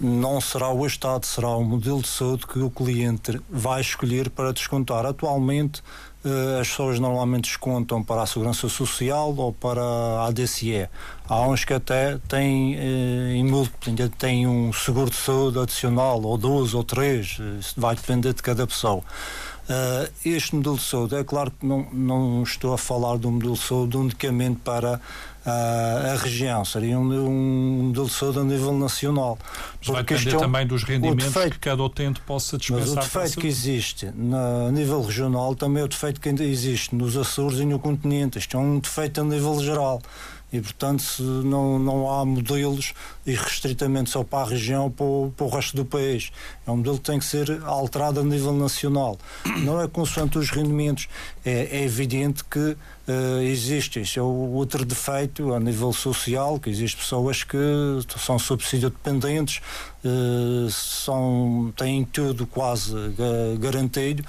Não 0.00 0.40
será 0.40 0.70
o 0.70 0.86
Estado, 0.86 1.24
será 1.24 1.48
o 1.48 1.64
modelo 1.64 2.02
de 2.02 2.08
saúde 2.08 2.46
que 2.46 2.58
o 2.58 2.70
cliente 2.70 3.40
vai 3.48 3.80
escolher 3.80 4.28
para 4.30 4.52
descontar. 4.52 5.06
Atualmente, 5.06 5.82
eh, 6.26 6.60
as 6.60 6.68
pessoas 6.68 6.98
normalmente 6.98 7.44
descontam 7.44 8.02
para 8.02 8.22
a 8.22 8.26
Segurança 8.26 8.68
Social 8.68 9.32
ou 9.36 9.52
para 9.52 9.80
a 9.80 10.26
ADCE. 10.26 10.88
Há 11.28 11.42
uns 11.42 11.64
que 11.64 11.72
até 11.72 12.18
têm 12.28 12.74
eh, 12.76 13.34
em 13.36 13.44
múltiplo, 13.44 13.88
ainda 13.88 14.08
têm 14.08 14.46
um 14.46 14.72
seguro 14.72 15.08
de 15.08 15.16
saúde 15.16 15.60
adicional, 15.60 16.20
ou 16.20 16.36
dois 16.36 16.74
ou 16.74 16.82
três, 16.82 17.38
eh, 17.40 17.60
isso 17.60 17.74
vai 17.76 17.94
depender 17.94 18.34
de 18.34 18.42
cada 18.42 18.66
pessoa. 18.66 19.02
Este 20.24 20.54
modelo 20.54 20.76
de 20.76 20.84
saúde, 20.84 21.16
é 21.16 21.24
claro 21.24 21.50
que 21.50 21.66
não, 21.66 21.88
não 21.92 22.42
estou 22.44 22.72
a 22.72 22.78
falar 22.78 23.18
de 23.18 23.26
um 23.26 23.32
modelo 23.32 23.54
de 23.54 23.60
saúde 23.60 23.96
unicamente 23.96 24.60
para 24.60 25.00
uh, 25.46 26.12
a 26.12 26.16
região, 26.16 26.64
seria 26.64 26.98
um, 26.98 27.02
um 27.02 27.82
modelo 27.84 28.06
de 28.06 28.12
saúde 28.12 28.40
a 28.40 28.44
nível 28.44 28.72
nacional. 28.72 29.38
Mas 29.78 29.88
vai 29.88 30.02
depender 30.02 30.36
também 30.36 30.66
dos 30.66 30.82
rendimentos 30.82 31.24
defeito, 31.26 31.52
que 31.52 31.58
cada 31.60 31.82
utente 31.82 32.20
possa 32.20 32.58
dispensar. 32.58 32.86
Mas 32.86 32.92
o 32.92 33.00
defeito 33.00 33.40
que 33.40 33.46
existe 33.46 34.10
na, 34.14 34.66
a 34.68 34.72
nível 34.72 35.00
regional 35.02 35.54
também 35.54 35.82
é 35.82 35.84
o 35.84 35.88
defeito 35.88 36.20
que 36.20 36.28
ainda 36.28 36.44
existe 36.44 36.94
nos 36.94 37.16
Açores 37.16 37.60
e 37.60 37.64
no 37.64 37.78
continente. 37.78 38.38
Isto 38.38 38.56
é 38.56 38.60
um 38.60 38.78
defeito 38.78 39.20
a 39.20 39.24
nível 39.24 39.62
geral 39.62 40.02
e, 40.52 40.60
portanto, 40.60 41.22
não, 41.22 41.78
não 41.78 42.10
há 42.10 42.24
modelos 42.24 42.94
irrestritamente 43.26 44.10
só 44.10 44.22
para 44.22 44.46
a 44.46 44.50
região 44.50 44.90
para 44.90 45.04
o, 45.04 45.32
para 45.36 45.46
o 45.46 45.48
resto 45.48 45.76
do 45.76 45.84
país. 45.84 46.30
É 46.66 46.70
um 46.70 46.76
modelo 46.76 46.98
que 46.98 47.04
tem 47.04 47.18
que 47.18 47.24
ser 47.24 47.60
alterado 47.64 48.20
a 48.20 48.22
nível 48.22 48.52
nacional. 48.52 49.18
Não 49.58 49.80
é 49.80 49.88
consoante 49.88 50.38
os 50.38 50.50
rendimentos. 50.50 51.08
É, 51.44 51.78
é 51.78 51.84
evidente 51.84 52.44
que 52.44 52.58
uh, 52.58 53.40
existe, 53.42 54.00
este 54.00 54.18
é 54.18 54.22
outro 54.22 54.84
defeito 54.84 55.52
a 55.52 55.58
nível 55.58 55.92
social, 55.92 56.60
que 56.60 56.70
existem 56.70 57.00
pessoas 57.00 57.42
que 57.42 57.58
são 58.16 58.38
subsídio 58.38 58.90
dependentes, 58.90 59.60
uh, 60.04 60.70
são, 60.70 61.72
têm 61.76 62.04
tudo 62.04 62.46
quase 62.46 62.94
garantido 63.58 64.24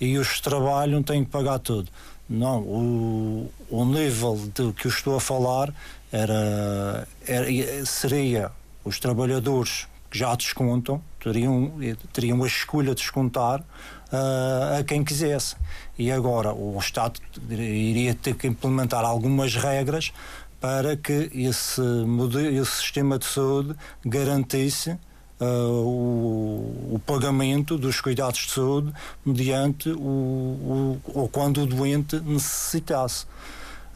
e 0.00 0.16
os 0.18 0.32
que 0.32 0.42
trabalham 0.42 1.02
têm 1.02 1.24
que 1.24 1.30
pagar 1.30 1.58
tudo. 1.58 1.90
Não, 2.30 2.60
o, 2.60 3.50
o 3.68 3.84
nível 3.84 4.36
de 4.54 4.72
que 4.72 4.86
eu 4.86 4.88
estou 4.88 5.16
a 5.16 5.20
falar 5.20 5.74
era, 6.12 7.08
era, 7.26 7.84
seria 7.84 8.52
os 8.84 9.00
trabalhadores 9.00 9.88
que 10.08 10.16
já 10.16 10.32
descontam, 10.36 11.02
teriam, 11.18 11.72
teriam 12.12 12.44
a 12.44 12.46
escolha 12.46 12.94
de 12.94 13.02
descontar 13.02 13.58
uh, 13.60 14.78
a 14.78 14.84
quem 14.84 15.02
quisesse. 15.02 15.56
E 15.98 16.12
agora 16.12 16.54
o 16.54 16.78
Estado 16.78 17.20
iria 17.50 18.14
ter 18.14 18.36
que 18.36 18.46
implementar 18.46 19.04
algumas 19.04 19.56
regras 19.56 20.12
para 20.60 20.96
que 20.96 21.32
esse, 21.34 21.80
modelo, 21.80 22.62
esse 22.62 22.76
sistema 22.76 23.18
de 23.18 23.24
saúde 23.24 23.74
garantisse 24.06 24.96
o, 25.44 26.94
o, 26.94 27.00
pagamento 27.06 27.78
dos 27.78 28.00
cuidados 28.00 28.40
de 28.40 28.52
saúde 28.52 28.92
mediante 29.24 29.88
o, 29.90 29.98
o, 29.98 31.00
ou 31.14 31.28
quando 31.28 31.62
o 31.62 31.66
doente 31.66 32.20
necessitasse. 32.20 33.26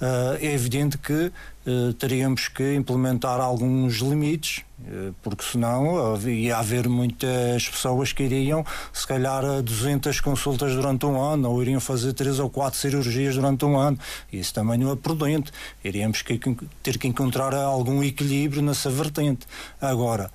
Uh, 0.01 0.37
é 0.41 0.53
evidente 0.53 0.99
que 0.99 1.33
uh, 1.67 1.93
teríamos 1.95 2.49
que 2.49 2.75
implementar 2.75 3.41
alguns 3.41 3.99
limites, 3.99 4.65
uh, 4.81 5.15
porque 5.23 5.45
senão 5.45 6.19
ia 6.29 6.59
haver 6.59 6.89
muitas 6.89 7.69
pessoas 7.69 8.13
que 8.13 8.25
iriam, 8.25 8.67
se 8.93 9.07
calhar, 9.07 9.45
a 9.45 9.61
200 9.61 10.21
consultas 10.21 10.75
durante 10.75 11.07
um 11.07 11.21
ano, 11.21 11.49
ou 11.49 11.63
iriam 11.63 11.81
fazer 11.81 12.13
três 12.13 12.41
ou 12.41 12.51
quatro 12.51 12.79
cirurgias 12.79 13.37
durante 13.37 13.65
um 13.65 13.79
ano. 13.79 13.97
Isso 14.33 14.53
também 14.53 14.79
não 14.79 14.91
é 14.91 14.97
prudente. 14.97 15.53
Iríamos 15.83 16.23
que, 16.23 16.41
ter 16.83 16.99
que 16.99 17.07
encontrar 17.07 17.55
algum 17.55 18.03
equilíbrio 18.03 18.63
nessa 18.63 18.91
vertente. 18.91 19.47
Agora, 19.81 20.31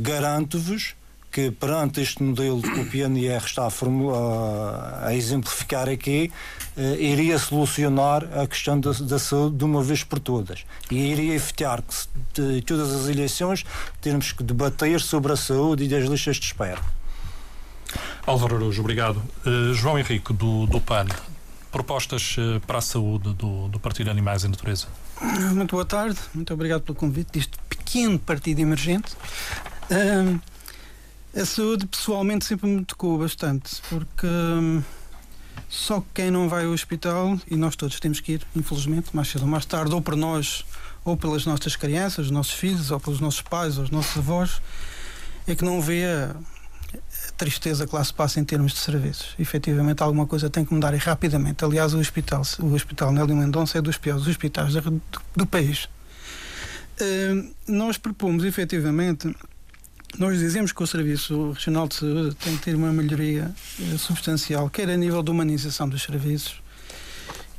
garanto-vos 0.00 0.94
que 1.36 1.50
perante 1.50 2.00
este 2.00 2.22
modelo 2.22 2.62
que 2.62 2.80
o 2.80 2.86
PNR 2.86 3.44
está 3.44 3.66
a, 3.66 3.70
formula, 3.70 5.00
a 5.04 5.14
exemplificar 5.14 5.86
aqui, 5.86 6.32
eh, 6.78 6.96
iria 6.98 7.38
solucionar 7.38 8.24
a 8.38 8.46
questão 8.46 8.80
da, 8.80 8.90
da, 8.92 9.18
saúde 9.18 9.56
de 9.56 9.64
uma 9.64 9.82
vez 9.82 10.02
por 10.02 10.18
todas. 10.18 10.64
E 10.90 10.96
iria 10.96 11.34
evitar 11.34 11.82
que 11.82 12.40
de 12.40 12.62
todas 12.62 12.90
as 12.90 13.08
eleições 13.10 13.66
termos 14.00 14.32
que 14.32 14.42
debater 14.42 14.98
sobre 14.98 15.30
a 15.30 15.36
saúde 15.36 15.84
e 15.84 15.88
das 15.88 16.08
listas 16.08 16.36
de 16.36 16.46
espera. 16.46 16.80
Álvaro 18.26 18.56
Araújo, 18.56 18.80
obrigado. 18.80 19.22
Uh, 19.44 19.74
João 19.74 19.98
Henrique, 19.98 20.32
do, 20.32 20.64
do 20.66 20.80
PAN, 20.80 21.06
propostas 21.70 22.34
uh, 22.38 22.60
para 22.66 22.78
a 22.78 22.80
saúde 22.80 23.34
do, 23.34 23.68
do 23.68 23.78
Partido 23.78 24.10
Animais 24.10 24.42
e 24.42 24.48
Natureza. 24.48 24.86
Muito 25.20 25.72
boa 25.72 25.84
tarde, 25.84 26.18
muito 26.34 26.52
obrigado 26.52 26.82
pelo 26.82 26.96
convite 26.96 27.32
deste 27.32 27.56
pequeno 27.68 28.18
partido 28.18 28.60
emergente. 28.60 29.14
Uh, 29.90 30.38
a 31.34 31.44
saúde, 31.44 31.86
pessoalmente, 31.86 32.44
sempre 32.44 32.68
me 32.68 32.84
tocou 32.84 33.18
bastante, 33.18 33.80
porque 33.88 34.26
hum, 34.26 34.82
só 35.68 36.04
quem 36.12 36.30
não 36.30 36.48
vai 36.48 36.66
ao 36.66 36.72
hospital, 36.72 37.38
e 37.50 37.56
nós 37.56 37.76
todos 37.76 37.98
temos 37.98 38.20
que 38.20 38.32
ir, 38.32 38.46
infelizmente, 38.54 39.14
mais 39.14 39.28
cedo 39.28 39.42
ou 39.42 39.48
mais 39.48 39.64
tarde, 39.64 39.94
ou 39.94 40.02
por 40.02 40.16
nós, 40.16 40.66
ou 41.04 41.16
pelas 41.16 41.46
nossas 41.46 41.76
crianças, 41.76 42.26
os 42.26 42.30
nossos 42.30 42.52
filhos, 42.52 42.90
ou 42.90 43.00
pelos 43.00 43.20
nossos 43.20 43.40
pais, 43.40 43.78
ou 43.78 43.84
os 43.84 43.90
nossos 43.90 44.16
avós, 44.18 44.60
é 45.46 45.54
que 45.54 45.64
não 45.64 45.80
vê 45.80 46.04
a 46.04 46.36
tristeza 47.36 47.86
que 47.86 47.94
lá 47.94 48.02
se 48.02 48.12
passa 48.12 48.40
em 48.40 48.44
termos 48.44 48.72
de 48.72 48.78
serviços. 48.78 49.34
Efetivamente, 49.38 50.02
alguma 50.02 50.26
coisa 50.26 50.48
tem 50.48 50.64
que 50.64 50.72
mudar 50.72 50.94
e 50.94 50.96
rapidamente. 50.96 51.64
Aliás, 51.64 51.94
o 51.94 51.98
hospital, 51.98 52.42
o 52.60 52.72
Hospital 52.72 53.12
Nélio 53.12 53.36
Mendonça 53.36 53.78
é 53.78 53.82
dos 53.82 53.98
piores 53.98 54.26
hospitais 54.26 54.72
do, 54.72 55.02
do 55.34 55.46
país. 55.46 55.84
Uh, 56.98 57.54
nós 57.68 57.98
propomos, 57.98 58.44
efetivamente, 58.44 59.34
nós 60.18 60.38
dizemos 60.38 60.72
que 60.72 60.82
o 60.82 60.86
Serviço 60.86 61.52
Regional 61.52 61.86
de 61.86 61.96
Saúde 61.96 62.34
tem 62.36 62.56
que 62.56 62.62
ter 62.62 62.74
uma 62.74 62.90
melhoria 62.90 63.50
eh, 63.80 63.98
substancial, 63.98 64.70
quer 64.70 64.88
a 64.88 64.96
nível 64.96 65.22
de 65.22 65.30
humanização 65.30 65.86
dos 65.86 66.02
serviços, 66.02 66.62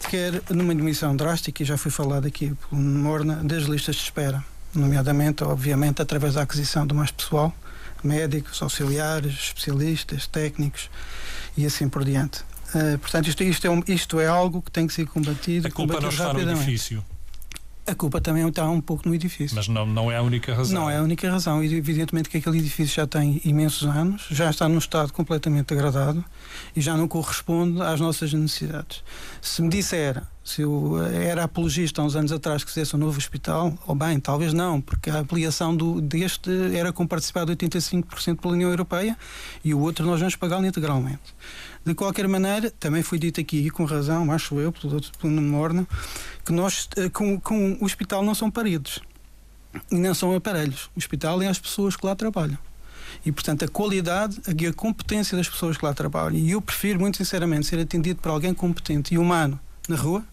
quer 0.09 0.41
numa 0.49 0.73
diminuição 0.73 1.15
drástica, 1.15 1.61
e 1.61 1.65
já 1.65 1.77
foi 1.77 1.91
falado 1.91 2.25
aqui 2.25 2.53
pelo 2.67 2.81
Morna, 2.81 3.43
das 3.43 3.63
listas 3.65 3.97
de 3.97 4.01
espera, 4.01 4.43
nomeadamente, 4.73 5.43
obviamente, 5.43 6.01
através 6.01 6.33
da 6.33 6.41
aquisição 6.41 6.87
de 6.87 6.95
mais 6.95 7.11
pessoal, 7.11 7.53
médicos, 8.07 8.61
auxiliares, 8.61 9.33
especialistas, 9.33 10.25
técnicos 10.27 10.89
e 11.55 11.65
assim 11.65 11.89
por 11.89 12.03
diante. 12.03 12.41
Uh, 12.73 12.97
portanto, 12.99 13.27
isto, 13.27 13.43
isto, 13.43 13.67
é 13.67 13.69
um, 13.69 13.83
isto 13.87 14.19
é 14.19 14.27
algo 14.27 14.61
que 14.61 14.71
tem 14.71 14.87
que 14.87 14.93
ser 14.93 15.05
combatido. 15.07 15.67
A 15.67 15.71
culpa 15.71 15.99
não 15.99 16.09
está 16.09 16.33
no 16.33 16.41
edifício. 16.41 17.03
A 17.87 17.95
culpa 17.95 18.19
também 18.19 18.45
está 18.45 18.69
um 18.69 18.81
pouco 18.81 19.07
no 19.07 19.15
edifício. 19.15 19.55
Mas 19.55 19.69
não, 19.69 19.85
não 19.85 20.11
é 20.11 20.17
a 20.17 20.21
única 20.21 20.53
razão. 20.53 20.81
Não 20.81 20.89
é 20.89 20.97
a 20.97 21.01
única 21.01 21.31
razão. 21.31 21.63
Evidentemente 21.63 22.27
que 22.27 22.37
aquele 22.37 22.57
edifício 22.57 22.93
já 22.93 23.07
tem 23.07 23.41
imensos 23.45 23.87
anos, 23.87 24.27
já 24.29 24.49
está 24.49 24.67
num 24.67 24.77
estado 24.77 25.13
completamente 25.13 25.67
degradado 25.73 26.23
e 26.75 26.81
já 26.81 26.97
não 26.97 27.07
corresponde 27.07 27.81
às 27.81 28.01
nossas 28.01 28.33
necessidades. 28.33 29.01
Se 29.41 29.61
me 29.61 29.69
disser 29.69 30.21
se 30.47 30.61
eu 30.61 30.97
era 31.05 31.43
apologista 31.43 32.01
há 32.01 32.05
uns 32.05 32.15
anos 32.15 32.31
atrás 32.31 32.63
que 32.63 32.71
fizesse 32.71 32.95
um 32.95 32.99
novo 32.99 33.17
hospital, 33.17 33.77
ou 33.85 33.93
bem, 33.93 34.17
talvez 34.17 34.53
não, 34.53 34.79
porque 34.79 35.09
a 35.09 35.17
ampliação 35.17 35.75
do, 35.75 35.99
deste 35.99 36.49
era 36.73 36.93
com 36.93 37.05
participado 37.05 37.53
de 37.53 37.67
85% 37.67 38.37
pela 38.39 38.53
União 38.53 38.69
Europeia 38.69 39.17
e 39.61 39.73
o 39.73 39.79
outro 39.79 40.05
nós 40.05 40.19
vamos 40.21 40.37
pagá-lo 40.37 40.65
integralmente. 40.65 41.35
De 41.85 41.93
qualquer 41.93 42.29
maneira, 42.29 42.71
também 42.79 43.03
foi 43.03 43.19
dito 43.19 43.41
aqui, 43.41 43.57
e 43.57 43.69
com 43.69 43.83
razão, 43.83 44.31
acho 44.31 44.57
eu, 44.57 44.71
pelo, 44.71 45.01
pelo 45.19 45.41
Morno, 45.41 45.85
que 46.45 46.53
nós, 46.53 46.87
eh, 46.95 47.09
com, 47.09 47.37
com 47.41 47.73
o 47.81 47.83
hospital 47.83 48.23
não 48.23 48.33
são 48.33 48.49
paredes 48.49 49.01
e 49.91 49.95
não 49.95 50.13
são 50.13 50.33
aparelhos. 50.33 50.89
O 50.95 50.99
hospital 50.99 51.41
é 51.41 51.47
as 51.47 51.59
pessoas 51.59 51.97
que 51.97 52.05
lá 52.05 52.15
trabalham. 52.15 52.57
E, 53.25 53.33
portanto, 53.33 53.65
a 53.65 53.67
qualidade 53.67 54.39
e 54.57 54.65
a 54.65 54.71
competência 54.71 55.35
das 55.35 55.49
pessoas 55.49 55.75
que 55.75 55.83
lá 55.83 55.93
trabalham. 55.93 56.37
E 56.39 56.51
eu 56.51 56.61
prefiro, 56.61 57.01
muito 57.01 57.17
sinceramente, 57.17 57.67
ser 57.67 57.79
atendido 57.79 58.21
por 58.21 58.29
alguém 58.29 58.53
competente 58.53 59.13
e 59.13 59.17
humano 59.17 59.59
na 59.89 59.97
rua 59.97 60.23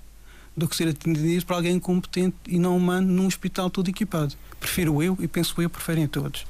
do 0.57 0.69
que 0.69 0.77
ser 0.77 0.89
atendido 0.89 1.45
por 1.45 1.55
alguém 1.55 1.79
competente 1.79 2.37
e 2.47 2.59
não 2.59 2.77
humano 2.77 3.11
num 3.11 3.27
hospital 3.27 3.69
todo 3.71 3.89
equipado. 3.89 4.35
Prefiro 4.61 5.03
eu 5.03 5.17
e 5.21 5.29
penso 5.29 5.61
eu, 5.61 5.69
preferem 5.69 6.07
todos. 6.07 6.47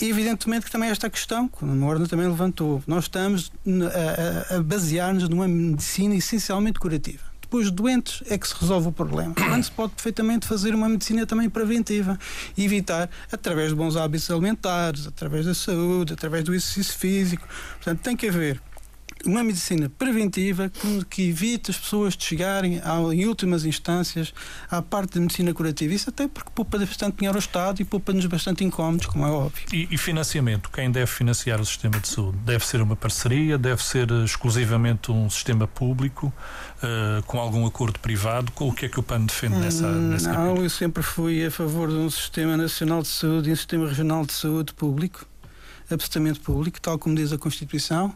E 0.00 0.08
evidentemente 0.10 0.66
que 0.66 0.70
também 0.70 0.90
esta 0.90 1.08
questão, 1.08 1.48
que 1.48 1.64
a 1.64 1.68
Morna 1.68 2.06
também 2.06 2.26
levantou, 2.26 2.82
nós 2.86 3.04
estamos 3.04 3.50
a, 4.50 4.56
a 4.56 4.62
basear-nos 4.62 5.28
numa 5.28 5.48
medicina 5.48 6.14
essencialmente 6.14 6.78
curativa. 6.78 7.24
Depois, 7.40 7.70
doentes 7.70 8.24
é 8.28 8.36
que 8.36 8.46
se 8.46 8.54
resolve 8.60 8.88
o 8.88 8.92
problema. 8.92 9.32
Quando 9.38 9.62
se 9.62 9.70
pode 9.70 9.92
perfeitamente 9.94 10.46
fazer 10.46 10.74
uma 10.74 10.88
medicina 10.88 11.24
também 11.24 11.48
preventiva 11.48 12.18
e 12.56 12.64
evitar, 12.64 13.08
através 13.32 13.70
de 13.70 13.76
bons 13.76 13.96
hábitos 13.96 14.30
alimentares, 14.30 15.06
através 15.06 15.46
da 15.46 15.54
saúde, 15.54 16.12
através 16.12 16.44
do 16.44 16.52
exercício 16.52 16.98
físico. 16.98 17.46
Portanto, 17.76 18.00
tem 18.00 18.16
que 18.16 18.28
haver 18.28 18.60
uma 19.24 19.42
medicina 19.42 19.88
preventiva 19.88 20.68
que, 20.68 21.04
que 21.06 21.28
evite 21.28 21.70
as 21.70 21.78
pessoas 21.78 22.16
de 22.16 22.24
chegarem 22.24 22.80
ao, 22.84 23.12
em 23.12 23.26
últimas 23.26 23.64
instâncias 23.64 24.32
à 24.70 24.82
parte 24.82 25.14
da 25.14 25.20
medicina 25.20 25.52
curativa. 25.54 25.94
Isso 25.94 26.10
até 26.10 26.28
porque 26.28 26.50
poupa 26.54 26.78
bastante 26.78 27.16
dinheiro 27.16 27.36
ao 27.36 27.40
Estado 27.40 27.80
e 27.80 27.84
poupa-nos 27.84 28.26
bastante 28.26 28.64
incómodos, 28.64 29.06
como 29.06 29.26
é 29.26 29.30
óbvio. 29.30 29.64
E, 29.72 29.88
e, 29.90 29.98
financiamento? 29.98 30.70
Quem 30.70 30.90
deve 30.90 31.06
financiar 31.06 31.60
o 31.60 31.64
sistema 31.64 31.98
de 31.98 32.08
saúde? 32.08 32.38
Deve 32.38 32.66
ser 32.66 32.80
uma 32.80 32.96
parceria? 32.96 33.58
Deve 33.58 33.82
ser 33.82 34.10
eh, 34.10 34.24
exclusivamente 34.24 35.10
um 35.10 35.28
sistema 35.30 35.66
público? 35.66 36.32
Uh, 36.76 37.22
com 37.24 37.38
algum 37.38 37.66
acordo 37.66 37.98
privado? 37.98 38.52
O 38.60 38.72
que 38.72 38.86
é 38.86 38.88
que 38.88 39.00
o 39.00 39.02
PAN 39.02 39.24
defende 39.24 39.56
nessa, 39.56 39.86
hum, 39.86 40.10
nessa 40.10 40.28
Não, 40.28 40.36
capítulo? 40.36 40.64
eu 40.64 40.70
sempre 40.70 41.02
fui 41.02 41.44
a 41.44 41.50
favor 41.50 41.88
de 41.88 41.94
um 41.94 42.10
sistema 42.10 42.56
nacional 42.56 43.02
de 43.02 43.08
saúde 43.08 43.48
e 43.48 43.52
um 43.52 43.56
sistema 43.56 43.88
regional 43.88 44.26
de 44.26 44.32
saúde 44.32 44.74
público, 44.74 45.26
absolutamente 45.90 46.38
público, 46.40 46.80
tal 46.80 46.98
como 46.98 47.14
diz 47.14 47.32
a 47.32 47.38
Constituição. 47.38 48.14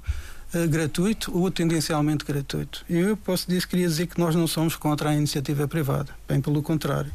Uh, 0.53 0.69
gratuito 0.69 1.37
ou 1.37 1.49
tendencialmente 1.51 2.25
gratuito. 2.25 2.85
Eu 2.91 3.17
posso 3.17 3.47
dizer, 3.47 3.67
queria 3.69 3.87
dizer 3.87 4.07
que 4.07 4.19
nós 4.19 4.35
não 4.35 4.49
somos 4.49 4.75
contra 4.75 5.11
a 5.11 5.15
iniciativa 5.15 5.69
privada, 5.69 6.13
bem 6.29 6.41
pelo 6.41 6.61
contrário. 6.61 7.13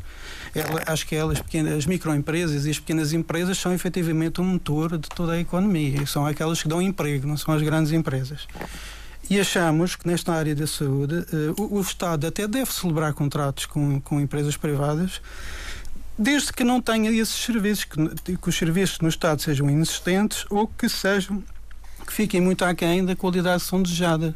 Ela, 0.53 0.83
acho 0.87 1.05
que 1.05 1.15
elas, 1.15 1.41
pequenas, 1.41 1.73
as 1.73 1.85
microempresas 1.85 2.65
e 2.65 2.69
as 2.69 2.79
pequenas 2.79 3.11
empresas 3.11 3.57
são 3.57 3.73
efetivamente 3.73 4.39
o 4.39 4.43
motor 4.43 4.97
de 4.97 5.09
toda 5.09 5.33
a 5.33 5.39
economia 5.39 6.01
e 6.01 6.07
são 6.07 6.25
aquelas 6.25 6.61
que 6.61 6.69
dão 6.69 6.81
emprego, 6.81 7.27
não 7.27 7.35
são 7.35 7.53
as 7.53 7.61
grandes 7.61 7.91
empresas. 7.91 8.47
E 9.29 9.39
achamos 9.39 9.95
que 9.95 10.07
nesta 10.07 10.33
área 10.33 10.55
da 10.55 10.67
saúde 10.67 11.15
uh, 11.15 11.61
o, 11.61 11.77
o, 11.77 11.81
Estado 11.81 12.27
até 12.27 12.47
deve 12.47 12.71
celebrar 12.71 13.13
contratos 13.13 13.65
com, 13.65 13.99
com 13.99 14.21
empresas 14.21 14.55
privadas 14.55 15.19
desde 16.17 16.53
que 16.53 16.63
não 16.63 16.81
tenha 16.81 17.11
esses 17.11 17.35
serviços, 17.35 17.83
que, 17.83 18.37
que 18.37 18.49
os 18.49 18.55
serviços 18.55 18.99
no 18.99 19.09
Estado 19.09 19.41
sejam 19.41 19.69
inexistentes 19.69 20.45
ou 20.49 20.67
que 20.67 20.87
sejam 20.87 21.43
que 22.05 22.13
fiquem 22.13 22.39
muito 22.39 22.63
aquém 22.63 23.03
da 23.03 23.15
qualidade 23.15 23.63
que 23.63 23.69
são 23.69 23.81
desejada. 23.81 24.35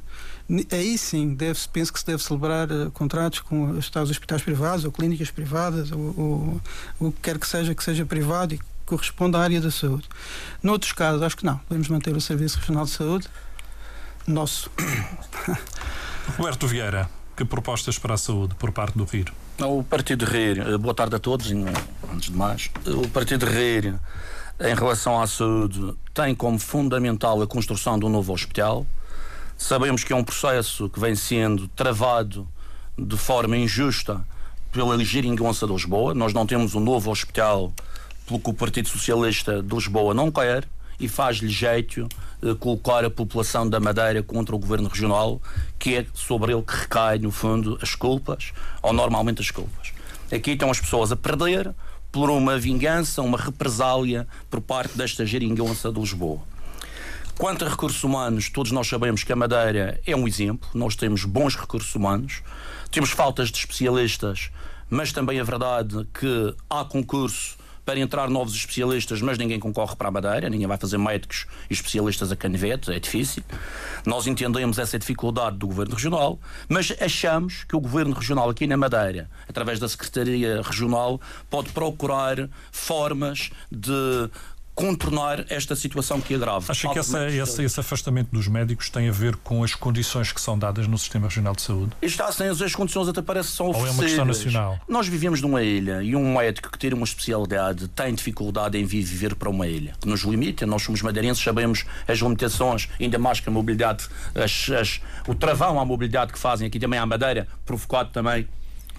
Aí 0.71 0.97
sim, 0.97 1.35
deve 1.35 1.59
penso 1.71 1.93
que 1.93 1.99
se 1.99 2.05
deve 2.05 2.23
celebrar 2.23 2.71
uh, 2.71 2.89
contratos 2.91 3.39
com 3.39 3.71
os 3.77 3.91
hospitais 3.95 4.41
privados 4.41 4.83
ou 4.83 4.91
clínicas 4.91 5.29
privadas 5.29 5.91
ou, 5.91 6.59
o 6.99 7.11
que 7.11 7.21
quer 7.21 7.37
que 7.37 7.47
seja 7.47 7.75
que 7.75 7.83
seja 7.83 8.03
privado 8.05 8.55
e 8.55 8.57
que 8.57 8.65
corresponda 8.85 9.37
à 9.37 9.43
área 9.43 9.61
da 9.61 9.69
saúde. 9.69 10.09
Noutros 10.63 10.91
casos, 10.91 11.21
acho 11.21 11.37
que 11.37 11.45
não. 11.45 11.61
Devemos 11.69 11.87
manter 11.89 12.15
o 12.15 12.21
Serviço 12.21 12.57
Regional 12.57 12.85
de 12.85 12.91
Saúde 12.91 13.29
nosso. 14.29 14.71
Roberto 16.37 16.67
Vieira, 16.67 17.09
que 17.35 17.43
propostas 17.43 17.97
para 17.97 18.13
a 18.13 18.17
saúde 18.17 18.55
por 18.55 18.71
parte 18.71 18.97
do 18.97 19.03
RIR? 19.03 19.31
O 19.59 19.83
Partido 19.83 20.25
RIR, 20.25 20.59
eh, 20.59 20.77
boa 20.77 20.93
tarde 20.93 21.15
a 21.15 21.19
todos, 21.19 21.51
antes 21.51 22.29
de 22.29 22.37
mais. 22.37 22.69
O 22.85 23.07
Partido 23.09 23.45
RIR 23.45 23.95
em 24.59 24.75
relação 24.75 25.21
à 25.21 25.25
saúde, 25.25 25.93
tem 26.13 26.35
como 26.35 26.59
fundamental 26.59 27.41
a 27.41 27.47
construção 27.47 27.97
de 27.97 28.05
um 28.05 28.09
novo 28.09 28.33
hospital. 28.33 28.85
Sabemos 29.57 30.03
que 30.03 30.11
é 30.11 30.15
um 30.15 30.23
processo 30.23 30.89
que 30.89 30.99
vem 30.99 31.15
sendo 31.15 31.67
travado 31.69 32.47
de 32.97 33.17
forma 33.17 33.55
injusta 33.55 34.19
pela 34.71 35.01
geringonça 35.03 35.65
de 35.65 35.73
Lisboa. 35.73 36.13
Nós 36.13 36.33
não 36.33 36.45
temos 36.45 36.75
um 36.75 36.79
novo 36.79 37.09
hospital 37.09 37.71
pelo 38.27 38.39
que 38.39 38.49
o 38.49 38.53
Partido 38.53 38.89
Socialista 38.89 39.63
de 39.63 39.73
Lisboa 39.73 40.13
não 40.13 40.29
quer 40.29 40.67
e 40.99 41.07
faz-lhe 41.07 41.49
jeito 41.49 42.07
eh, 42.43 42.53
colocar 42.59 43.05
a 43.05 43.09
população 43.09 43.67
da 43.67 43.79
Madeira 43.79 44.21
contra 44.21 44.53
o 44.53 44.59
governo 44.59 44.89
regional, 44.89 45.41
que 45.79 45.95
é 45.95 46.05
sobre 46.13 46.51
ele 46.51 46.61
que 46.61 46.75
recai, 46.75 47.17
no 47.17 47.31
fundo, 47.31 47.79
as 47.81 47.95
culpas, 47.95 48.51
ou 48.81 48.91
normalmente 48.91 49.41
as 49.41 49.49
culpas. 49.49 49.93
Aqui 50.31 50.51
estão 50.51 50.69
as 50.69 50.79
pessoas 50.79 51.11
a 51.11 51.15
perder, 51.15 51.73
por 52.11 52.29
uma 52.29 52.57
vingança, 52.57 53.21
uma 53.21 53.37
represália 53.37 54.27
por 54.49 54.61
parte 54.61 54.97
desta 54.97 55.25
geringonça 55.25 55.91
de 55.91 55.99
Lisboa. 55.99 56.41
Quanto 57.37 57.63
a 57.63 57.69
recursos 57.69 58.03
humanos, 58.03 58.49
todos 58.49 58.71
nós 58.71 58.87
sabemos 58.87 59.23
que 59.23 59.31
a 59.31 59.35
Madeira 59.35 60.01
é 60.05 60.15
um 60.15 60.27
exemplo. 60.27 60.67
Nós 60.73 60.95
temos 60.95 61.23
bons 61.23 61.55
recursos 61.55 61.95
humanos, 61.95 62.41
temos 62.91 63.11
faltas 63.11 63.49
de 63.49 63.57
especialistas, 63.57 64.49
mas 64.89 65.13
também 65.13 65.39
é 65.39 65.43
verdade 65.43 66.05
que 66.19 66.55
há 66.69 66.83
concurso 66.83 67.57
para 67.85 67.99
entrar 67.99 68.29
novos 68.29 68.53
especialistas, 68.55 69.21
mas 69.21 69.37
ninguém 69.37 69.59
concorre 69.59 69.95
para 69.95 70.07
a 70.07 70.11
Madeira, 70.11 70.49
ninguém 70.49 70.67
vai 70.67 70.77
fazer 70.77 70.97
médicos 70.97 71.45
e 71.69 71.73
especialistas 71.73 72.31
a 72.31 72.35
canivete, 72.35 72.91
é 72.91 72.99
difícil. 72.99 73.43
Nós 74.05 74.27
entendemos 74.27 74.77
essa 74.77 74.97
dificuldade 74.97 75.57
do 75.57 75.67
Governo 75.67 75.95
Regional, 75.95 76.39
mas 76.67 76.93
achamos 76.99 77.63
que 77.63 77.75
o 77.75 77.79
Governo 77.79 78.13
Regional 78.13 78.49
aqui 78.49 78.67
na 78.67 78.77
Madeira, 78.77 79.29
através 79.47 79.79
da 79.79 79.87
Secretaria 79.87 80.61
Regional, 80.61 81.19
pode 81.49 81.69
procurar 81.71 82.49
formas 82.71 83.49
de 83.71 84.29
contornar 84.79 85.45
esta 85.49 85.75
situação 85.75 86.21
que 86.21 86.33
agrava. 86.33 86.71
Acha 86.71 86.87
que 86.87 86.97
essa, 86.97 87.27
esse, 87.29 87.63
esse, 87.63 87.79
afastamento 87.81 88.29
dos 88.31 88.47
médicos 88.47 88.89
tem 88.89 89.09
a 89.09 89.11
ver 89.11 89.35
com 89.35 89.61
as 89.61 89.75
condições 89.75 90.31
que 90.31 90.39
são 90.39 90.57
dadas 90.57 90.87
no 90.87 90.97
Sistema 90.97 91.27
Regional 91.27 91.53
de 91.53 91.61
Saúde? 91.61 91.91
Está 92.01 92.31
sem 92.31 92.47
as 92.47 92.75
condições 92.75 93.09
até 93.09 93.21
parece 93.21 93.49
que 93.49 93.57
são 93.57 93.67
Ou 93.67 93.85
é 93.85 93.91
uma 93.91 94.03
questão 94.03 94.23
nacional? 94.23 94.79
Nós 94.87 95.07
vivemos 95.09 95.41
numa 95.41 95.61
ilha 95.61 96.01
e 96.01 96.15
um 96.15 96.37
médico 96.37 96.71
que 96.71 96.79
tem 96.79 96.93
uma 96.93 97.03
especialidade 97.03 97.89
tem 97.89 98.13
dificuldade 98.13 98.77
em 98.77 98.85
viver 98.85 99.35
para 99.35 99.49
uma 99.49 99.67
ilha, 99.67 99.93
que 99.99 100.07
nos 100.07 100.21
limita. 100.21 100.65
Nós 100.65 100.81
somos 100.81 101.01
madeirenses, 101.01 101.43
sabemos 101.43 101.83
as 102.07 102.19
limitações, 102.19 102.87
ainda 102.99 103.19
mais 103.19 103.41
que 103.41 103.49
a 103.49 103.51
mobilidade, 103.51 104.07
as, 104.33 104.69
as, 104.69 105.01
o 105.27 105.35
travão 105.35 105.77
à 105.77 105.83
mobilidade 105.83 106.31
que 106.31 106.39
fazem 106.39 106.67
aqui 106.67 106.79
também 106.79 106.97
à 106.97 107.05
Madeira, 107.05 107.47
provocado 107.65 108.11
também 108.11 108.47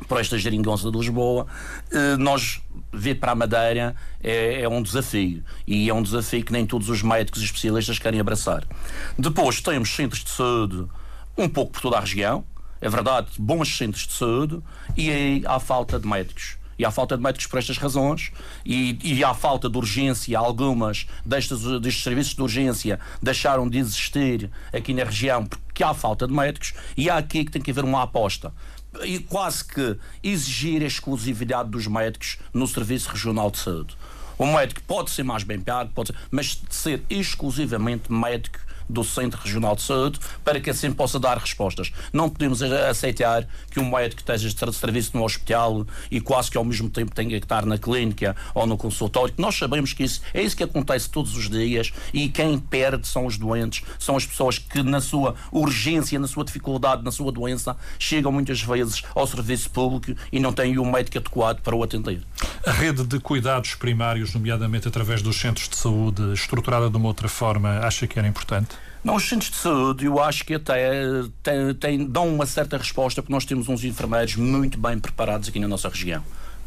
por 0.08 0.20
esta 0.20 0.38
geringonça 0.38 0.90
de 0.90 0.96
Lisboa, 0.96 1.46
eh, 1.92 2.16
nós 2.16 2.60
vir 2.92 3.18
para 3.18 3.32
a 3.32 3.34
Madeira 3.34 3.94
é, 4.22 4.62
é, 4.62 4.68
um 4.68 4.82
desafio 4.82 5.42
e 5.66 5.88
é 5.88 5.94
um 5.94 6.02
desafio 6.02 6.44
que 6.44 6.52
nem 6.52 6.66
todos 6.66 6.88
os 6.88 7.02
médicos 7.02 7.42
e 7.42 7.44
especialistas 7.44 7.98
querem 7.98 8.20
abraçar. 8.20 8.64
Depois 9.18 9.60
temos 9.60 9.90
centros 9.90 10.24
de 10.24 10.30
saúde 10.30 10.86
um 11.36 11.48
pouco 11.48 11.72
por 11.72 11.80
toda 11.80 11.96
a 11.96 12.00
região, 12.00 12.44
é 12.80 12.88
verdade, 12.88 13.28
bons 13.38 13.76
centros 13.76 14.06
de 14.06 14.12
saúde 14.12 14.60
e 14.96 15.10
aí 15.10 15.42
há 15.46 15.60
falta 15.60 15.98
de 15.98 16.06
médicos. 16.06 16.58
E 16.78 16.84
há 16.84 16.90
falta 16.90 17.14
de 17.14 17.22
médicos 17.22 17.46
por 17.46 17.58
estas 17.58 17.76
razões, 17.76 18.32
e, 18.64 18.98
e 19.04 19.22
há 19.22 19.34
falta 19.34 19.68
de 19.68 19.76
urgência. 19.76 20.38
Algumas 20.38 21.06
destes, 21.26 21.60
destes 21.78 22.02
serviços 22.02 22.34
de 22.34 22.40
urgência 22.40 22.98
deixaram 23.22 23.68
de 23.68 23.76
existir 23.76 24.50
aqui 24.72 24.94
na 24.94 25.04
região 25.04 25.44
porque 25.44 25.84
há 25.84 25.92
falta 25.92 26.26
de 26.26 26.32
médicos, 26.32 26.72
e 26.96 27.10
há 27.10 27.18
aqui 27.18 27.44
que 27.44 27.50
tem 27.50 27.60
que 27.60 27.70
haver 27.70 27.84
uma 27.84 28.02
aposta 28.02 28.50
e 29.04 29.18
quase 29.18 29.64
que 29.64 29.96
exigir 30.22 30.82
a 30.82 30.86
exclusividade 30.86 31.70
dos 31.70 31.86
médicos 31.86 32.38
no 32.52 32.66
Serviço 32.66 33.10
Regional 33.10 33.50
de 33.50 33.58
Saúde. 33.58 33.96
O 34.36 34.46
médico 34.46 34.80
pode 34.86 35.10
ser 35.10 35.22
mais 35.22 35.42
bem 35.42 35.60
pago, 35.60 35.92
pode 35.94 36.08
ser, 36.08 36.16
mas 36.30 36.62
ser 36.70 37.02
exclusivamente 37.10 38.10
médico 38.10 38.58
do 38.90 39.04
Centro 39.04 39.40
Regional 39.42 39.76
de 39.76 39.82
Saúde 39.82 40.18
para 40.44 40.60
que 40.60 40.70
assim 40.70 40.92
possa 40.92 41.18
dar 41.18 41.38
respostas. 41.38 41.92
Não 42.12 42.28
podemos 42.28 42.62
aceitar 42.62 43.46
que 43.70 43.80
um 43.80 43.90
médico 43.90 44.20
esteja 44.20 44.48
de 44.48 44.74
serviço 44.74 45.16
no 45.16 45.24
hospital 45.24 45.86
e 46.10 46.20
quase 46.20 46.50
que 46.50 46.58
ao 46.58 46.64
mesmo 46.64 46.90
tempo 46.90 47.14
tenha 47.14 47.30
que 47.30 47.36
estar 47.36 47.64
na 47.64 47.78
clínica 47.78 48.36
ou 48.54 48.66
no 48.66 48.76
consultório. 48.76 49.34
Nós 49.38 49.56
sabemos 49.56 49.92
que 49.92 50.04
isso 50.04 50.22
é 50.34 50.42
isso 50.42 50.56
que 50.56 50.62
acontece 50.62 51.08
todos 51.08 51.36
os 51.36 51.48
dias 51.48 51.92
e 52.12 52.28
quem 52.28 52.58
perde 52.58 53.06
são 53.06 53.26
os 53.26 53.38
doentes, 53.38 53.82
são 53.98 54.16
as 54.16 54.26
pessoas 54.26 54.58
que 54.58 54.82
na 54.82 55.00
sua 55.00 55.34
urgência, 55.52 56.18
na 56.18 56.26
sua 56.26 56.44
dificuldade, 56.44 57.02
na 57.02 57.12
sua 57.12 57.32
doença, 57.32 57.76
chegam 57.98 58.32
muitas 58.32 58.60
vezes 58.62 59.02
ao 59.14 59.26
serviço 59.26 59.70
público 59.70 60.18
e 60.32 60.40
não 60.40 60.52
têm 60.52 60.78
um 60.78 60.90
médico 60.90 61.18
adequado 61.18 61.60
para 61.60 61.74
o 61.74 61.82
atender. 61.82 62.22
A 62.66 62.72
rede 62.72 63.04
de 63.04 63.18
cuidados 63.20 63.74
primários, 63.74 64.34
nomeadamente 64.34 64.86
através 64.86 65.22
dos 65.22 65.36
centros 65.36 65.68
de 65.68 65.76
saúde, 65.76 66.32
estruturada 66.32 66.90
de 66.90 66.96
uma 66.96 67.08
outra 67.08 67.28
forma, 67.28 67.80
acha 67.80 68.06
que 68.06 68.18
era 68.18 68.28
importante? 68.28 68.76
Não, 69.02 69.16
os 69.16 69.26
centros 69.26 69.50
de 69.50 69.56
saúde, 69.56 70.04
eu 70.04 70.20
acho 70.20 70.44
que 70.44 70.54
até 70.54 71.02
tem, 71.42 71.74
tem, 71.74 72.04
dão 72.04 72.28
uma 72.28 72.44
certa 72.44 72.76
resposta, 72.76 73.22
porque 73.22 73.32
nós 73.32 73.46
temos 73.46 73.68
uns 73.68 73.82
enfermeiros 73.82 74.36
muito 74.36 74.78
bem 74.78 74.98
preparados 74.98 75.48
aqui 75.48 75.58
na 75.58 75.66
nossa 75.66 75.88
região. 75.88 76.22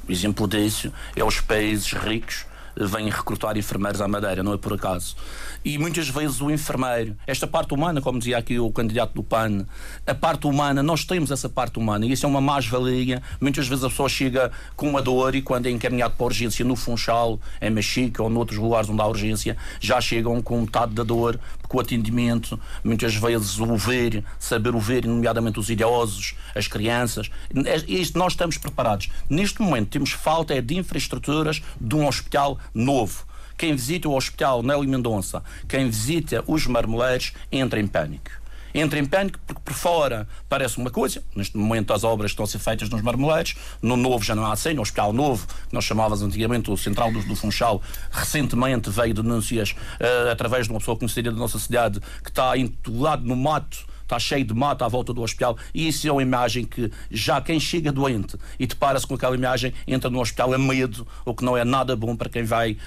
O 0.07 0.11
exemplo 0.11 0.47
disso 0.47 0.91
é 1.15 1.23
os 1.23 1.39
países 1.39 1.93
ricos 1.93 2.45
vêm 2.75 3.09
recrutar 3.09 3.57
enfermeiros 3.57 4.01
à 4.01 4.07
Madeira, 4.07 4.43
não 4.43 4.53
é 4.53 4.57
por 4.57 4.73
acaso. 4.73 5.15
E 5.63 5.77
muitas 5.77 6.09
vezes 6.09 6.41
o 6.41 6.51
enfermeiro, 6.51 7.15
esta 7.25 7.47
parte 7.47 7.73
humana, 7.73 8.01
como 8.01 8.19
dizia 8.19 8.37
aqui 8.37 8.59
o 8.59 8.69
candidato 8.71 9.13
do 9.13 9.23
PAN, 9.23 9.65
a 10.05 10.15
parte 10.15 10.45
humana, 10.47 10.83
nós 10.83 11.05
temos 11.05 11.31
essa 11.31 11.47
parte 11.47 11.79
humana 11.79 12.05
e 12.05 12.11
isso 12.11 12.25
é 12.25 12.29
uma 12.29 12.41
mais-valia. 12.41 13.21
Muitas 13.39 13.67
vezes 13.67 13.83
a 13.83 13.89
pessoa 13.89 14.09
chega 14.09 14.51
com 14.75 14.89
uma 14.89 15.01
dor 15.01 15.35
e 15.35 15.41
quando 15.41 15.67
é 15.67 15.69
encaminhado 15.69 16.15
para 16.15 16.25
a 16.25 16.27
urgência 16.27 16.65
no 16.65 16.75
Funchal, 16.75 17.39
em 17.61 17.69
Machique 17.69 18.21
ou 18.21 18.29
noutros 18.29 18.59
lugares 18.59 18.89
onde 18.89 19.01
há 19.01 19.05
urgência, 19.05 19.55
já 19.79 20.01
chegam 20.01 20.41
com 20.41 20.61
metade 20.61 20.93
da 20.93 21.03
dor, 21.03 21.39
porque 21.73 21.77
o 21.77 21.79
atendimento, 21.79 22.59
muitas 22.83 23.15
vezes 23.15 23.59
o 23.59 23.75
ver, 23.75 24.23
saber 24.37 24.75
o 24.75 24.79
ver, 24.79 25.05
nomeadamente 25.05 25.59
os 25.59 25.69
idosos, 25.69 26.35
as 26.55 26.67
crianças, 26.67 27.31
é, 27.65 27.77
isto 27.91 28.17
nós 28.17 28.33
estamos 28.33 28.57
preparados. 28.57 29.09
Neste 29.27 29.59
momento 29.61 29.89
temos 29.89 30.11
falta 30.11 30.53
é 30.53 30.61
de 30.61 30.77
infraestruturas 30.77 31.63
de 31.81 31.95
um 31.95 32.07
hospital 32.07 32.59
novo. 32.73 33.25
Quem 33.57 33.73
visita 33.73 34.07
o 34.07 34.15
Hospital 34.15 34.61
Nelly 34.61 34.87
Mendonça, 34.87 35.43
quem 35.67 35.87
visita 35.87 36.43
os 36.47 36.67
Marmoleiros, 36.67 37.33
entra 37.51 37.79
em 37.79 37.87
pânico. 37.87 38.42
Entra 38.73 38.99
em 38.99 39.05
pânico 39.05 39.39
porque 39.45 39.61
por 39.63 39.73
fora 39.73 40.27
parece 40.49 40.77
uma 40.77 40.89
coisa, 40.89 41.23
neste 41.35 41.55
momento 41.57 41.93
as 41.93 42.03
obras 42.03 42.31
estão 42.31 42.45
a 42.45 42.47
ser 42.47 42.59
feitas 42.59 42.89
nos 42.89 43.01
Marmoleiros, 43.01 43.55
no 43.81 43.95
novo 43.95 44.23
já 44.23 44.35
não 44.35 44.45
há 44.45 44.53
assim, 44.53 44.73
no 44.73 44.81
Hospital 44.81 45.13
Novo, 45.13 45.45
que 45.47 45.73
nós 45.73 45.83
chamávamos 45.83 46.21
antigamente 46.21 46.71
o 46.71 46.77
Central 46.77 47.11
do, 47.11 47.21
do 47.23 47.35
Funchal, 47.35 47.81
recentemente 48.11 48.89
veio 48.89 49.13
denúncias 49.13 49.71
uh, 49.71 50.31
através 50.31 50.65
de 50.65 50.73
uma 50.73 50.79
pessoa 50.79 50.97
conhecida 50.97 51.31
da 51.31 51.37
nossa 51.37 51.59
cidade 51.59 51.99
que 52.23 52.29
está 52.29 52.57
entulado 52.57 53.23
no 53.23 53.35
mato 53.35 53.92
está 54.13 54.19
cheio 54.19 54.45
de 54.45 54.53
mata 54.53 54.85
à 54.85 54.87
volta 54.87 55.13
do 55.13 55.21
hospital 55.21 55.57
e 55.73 55.87
isso 55.87 56.07
é 56.07 56.11
uma 56.11 56.21
imagem 56.21 56.65
que 56.65 56.91
já 57.09 57.41
quem 57.41 57.59
chega 57.59 57.91
doente 57.91 58.37
e 58.59 58.67
depara-se 58.67 59.07
com 59.07 59.15
aquela 59.15 59.35
imagem 59.35 59.73
entra 59.87 60.09
no 60.09 60.19
hospital 60.19 60.53
a 60.53 60.57
medo, 60.57 61.07
o 61.25 61.33
que 61.33 61.43
não 61.43 61.57
é 61.57 61.63
nada 61.63 61.95
bom 61.95 62.15
para 62.15 62.29
quem 62.29 62.43
vai 62.43 62.77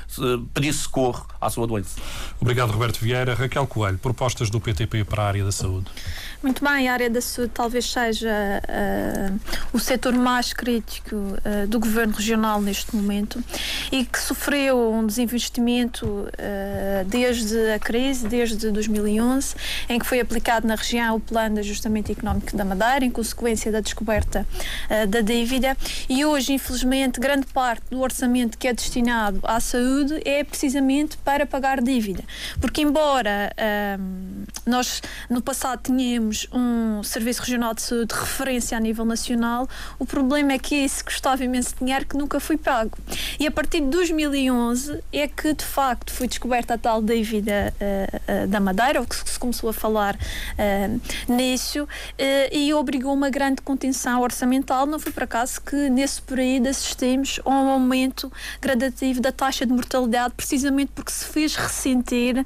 pedir 0.55 0.73
socorro 0.73 1.27
à 1.41 1.51
sua 1.51 1.67
doença. 1.67 2.01
Obrigado, 2.41 2.71
Roberto 2.71 3.01
Vieira. 3.01 3.35
Raquel 3.35 3.67
Coelho, 3.67 3.99
propostas 3.99 4.51
do 4.51 4.61
PTP 4.61 5.05
para 5.05 5.23
a 5.23 5.27
área 5.27 5.45
da 5.45 5.53
saúde. 5.53 5.87
Muito 6.47 6.65
bem, 6.65 6.89
a 6.89 6.93
área 6.93 7.11
da 7.11 7.21
saúde 7.21 7.51
talvez 7.53 7.91
seja 7.91 8.31
uh, 8.31 9.41
o 9.73 9.81
setor 9.81 10.13
mais 10.13 10.53
crítico 10.53 11.17
uh, 11.17 11.67
do 11.67 11.81
governo 11.81 12.15
regional 12.15 12.63
neste 12.63 12.95
momento 12.95 13.43
e 13.91 14.05
que 14.05 14.17
sofreu 14.17 14.93
um 14.93 15.05
desinvestimento 15.05 16.07
uh, 16.07 17.05
desde 17.07 17.73
a 17.73 17.81
crise, 17.81 18.29
desde 18.29 18.71
2011, 18.71 19.57
em 19.89 19.99
que 19.99 20.07
foi 20.07 20.21
aplicado 20.21 20.69
na 20.69 20.77
região 20.77 21.17
o 21.17 21.21
plano 21.21 21.57
de 21.57 21.63
ajustamento 21.63 22.13
económico 22.13 22.57
da 22.57 22.65
Madeira, 22.65 23.05
em 23.05 23.11
consequência 23.11 23.73
da 23.73 23.81
descoberta 23.81 24.47
da 25.09 25.21
dívida. 25.23 25.77
E 26.09 26.25
hoje, 26.25 26.53
infelizmente, 26.53 27.19
grande 27.19 27.47
parte 27.47 27.83
do 27.91 28.01
orçamento 28.01 28.57
que 28.57 28.69
é 28.69 28.73
destinado 28.73 29.41
à 29.43 29.59
saúde 29.59 30.21
é 30.25 30.45
precisamente 30.45 31.17
para 31.19 31.45
pagar 31.45 31.83
dívida. 31.83 32.23
Porque, 32.61 32.83
embora 32.83 33.51
nós 34.65 35.03
no 35.29 35.43
passado 35.43 35.81
tínhamos 35.83 36.36
temos 36.37 36.49
um 36.53 37.03
Serviço 37.03 37.41
Regional 37.41 37.75
de 37.75 37.83
Saúde 37.83 38.07
de 38.07 38.21
referência 38.21 38.77
a 38.77 38.81
nível 38.81 39.05
nacional, 39.05 39.69
o 39.99 40.05
problema 40.05 40.53
é 40.53 40.59
que 40.59 40.75
esse 40.75 41.03
custava 41.03 41.43
imenso 41.43 41.75
dinheiro 41.81 42.05
que 42.05 42.17
nunca 42.17 42.39
foi 42.39 42.57
pago. 42.57 42.97
E 43.39 43.47
a 43.47 43.51
partir 43.51 43.81
de 43.81 43.89
2011 43.89 45.03
é 45.13 45.29
que, 45.29 45.55
de 45.55 45.65
facto, 45.65 46.13
foi 46.13 46.27
descoberta 46.27 46.75
a 46.75 46.79
tal 46.79 47.01
dívida 47.01 47.73
uh, 47.81 48.45
uh, 48.45 48.47
da 48.49 48.61
Madeira, 48.61 49.01
ou 49.01 49.07
que 49.07 49.17
se 49.17 49.39
começou 49.39 49.71
a 49.71 49.73
falar 49.73 50.17
uh, 50.17 51.33
nisso, 51.33 51.89
e 52.53 52.75
obrigou 52.75 53.15
uma 53.15 53.31
grande 53.31 53.63
contenção 53.63 54.21
orçamental. 54.21 54.87
Não 54.87 54.99
foi 54.99 55.13
por 55.13 55.23
acaso 55.23 55.61
que, 55.61 55.89
nesse 55.89 56.21
período, 56.23 56.69
assistimos 56.69 57.41
a 57.45 57.51
um 57.51 57.69
aumento 57.71 58.33
gradativo 58.61 59.21
da 59.21 59.33
taxa 59.33 59.65
de 59.65 59.73
mortalidade, 59.73 60.35
precisamente 60.37 60.91
porque 60.95 61.13
se 61.13 61.25
fez 61.27 61.55
ressentir 61.55 62.45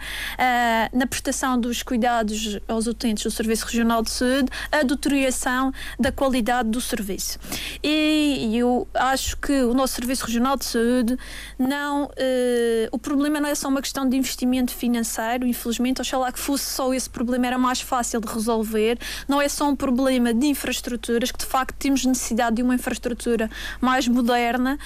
na 0.93 1.07
prestação 1.07 1.59
dos 1.59 1.83
cuidados 1.83 2.59
aos 2.69 2.87
utentes 2.87 3.25
do 3.25 3.31
Serviço 3.31 3.67
Regional 3.71 4.03
de 4.03 4.11
Saúde 4.11 4.51
a 4.71 4.83
deterioração 4.83 5.73
da 5.99 6.13
qualidade 6.13 6.69
do 6.69 6.81
serviço. 6.81 7.39
E 7.83 8.57
eu 8.57 8.87
acho 8.95 9.37
que 9.37 9.63
o 9.63 9.75
nosso 9.75 9.95
Serviço 9.95 10.27
Regional 10.27 10.57
de 10.57 10.65
Saúde 10.65 11.17
não. 11.59 12.11
Eh, 12.17 12.89
o 12.93 12.99
problema 12.99 13.41
não 13.41 13.49
é 13.49 13.55
só 13.55 13.69
uma 13.69 13.81
questão 13.81 14.09
de 14.09 14.17
investimento 14.17 14.73
financeiro, 14.73 15.47
infelizmente, 15.47 16.01
oxalá 16.01 16.33
que 16.33 16.39
fosse 16.39 16.65
só 16.65 16.93
esse 16.93 17.09
problema, 17.09 17.47
era 17.47 17.59
mais 17.59 17.81
fácil 17.81 18.21
de 18.21 18.29
resolver. 18.33 18.99
Não 19.29 19.41
é 19.41 19.49
só 19.49 19.69
um 19.69 19.77
problema 19.77 20.33
de 20.33 20.47
infraestruturas, 20.47 21.31
que 21.31 21.39
de 21.39 21.47
facto 21.47 21.75
temos 21.77 22.05
necessidade 22.05 22.57
de 22.57 22.63
uma 22.63 22.75
infraestrutura 22.75 23.51
mais 23.81 24.07
moderna 24.09 24.79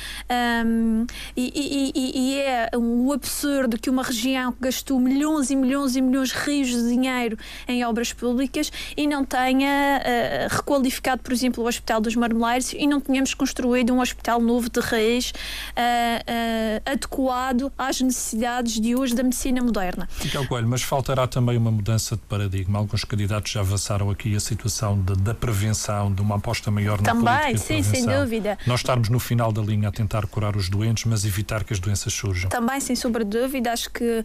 um, 0.66 1.06
e, 1.36 1.52
e, 1.54 1.92
e, 1.94 2.18
e, 2.18 2.40
é 2.40 2.70
um 2.76 3.12
absurdo 3.12 3.78
que 3.78 3.90
uma 3.90 4.02
região 4.02 4.52
que 4.52 4.60
gastou 4.60 4.98
milhões 5.00 5.50
e 5.50 5.56
milhões 5.56 5.96
e 5.96 6.00
milhões 6.00 6.28
de 6.30 6.38
rios 6.38 6.68
de 6.68 6.88
dinheiro 6.88 7.38
em 7.66 7.84
obras 7.84 8.12
públicas 8.12 8.70
e 8.96 9.06
não 9.06 9.24
tenha 9.24 10.00
uh, 10.00 10.54
requalificado, 10.54 11.22
por 11.22 11.32
exemplo, 11.32 11.64
o 11.64 11.66
Hospital 11.66 12.00
dos 12.00 12.16
Marmeleiros 12.16 12.72
e 12.72 12.86
não 12.86 13.00
tenhamos 13.00 13.34
construído 13.34 13.92
um 13.92 14.00
hospital 14.00 14.40
novo 14.40 14.68
de 14.68 14.80
raiz 14.80 15.30
uh, 15.30 15.32
uh, 15.34 16.90
adequado 16.90 17.72
às 17.76 18.00
necessidades 18.00 18.80
de 18.80 18.94
hoje 18.94 19.14
da 19.14 19.22
medicina 19.22 19.62
moderna. 19.62 20.08
Miguel 20.22 20.46
Coelho, 20.46 20.68
mas 20.68 20.82
faltará 20.82 21.26
também 21.26 21.56
uma 21.56 21.70
mudança 21.70 22.16
de 22.16 22.22
paradigma. 22.22 22.78
Alguns 22.78 23.04
candidatos 23.04 23.52
já 23.52 23.60
avançaram 23.60 24.10
aqui 24.10 24.34
a 24.34 24.40
situação 24.40 25.00
de, 25.00 25.14
da 25.16 25.34
prevenção, 25.34 26.12
de 26.12 26.22
uma 26.22 26.36
aposta 26.36 26.70
maior 26.70 27.00
na 27.00 27.14
também, 27.14 27.56
sim, 27.56 27.82
sem 27.82 28.06
dúvida. 28.06 28.58
Nós 28.66 28.80
estarmos 28.80 29.08
no 29.08 29.18
final 29.18 29.52
da 29.52 29.62
linha 29.62 29.88
a 29.88 29.92
tentar 29.92 30.26
curar 30.26 30.56
os 30.56 30.68
doentes, 30.68 31.04
mas 31.04 31.24
evitar 31.24 31.64
que 31.64 31.72
as 31.72 31.78
doenças 31.78 32.12
surjam. 32.12 32.50
Também, 32.50 32.80
sem 32.80 32.96
sombra 32.96 33.24
de 33.24 33.38
dúvida, 33.38 33.72
acho 33.72 33.90
que 33.90 34.24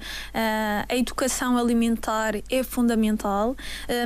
a 0.89 0.95
educação 0.95 1.57
alimentar 1.57 2.33
é 2.49 2.63
fundamental, 2.63 3.55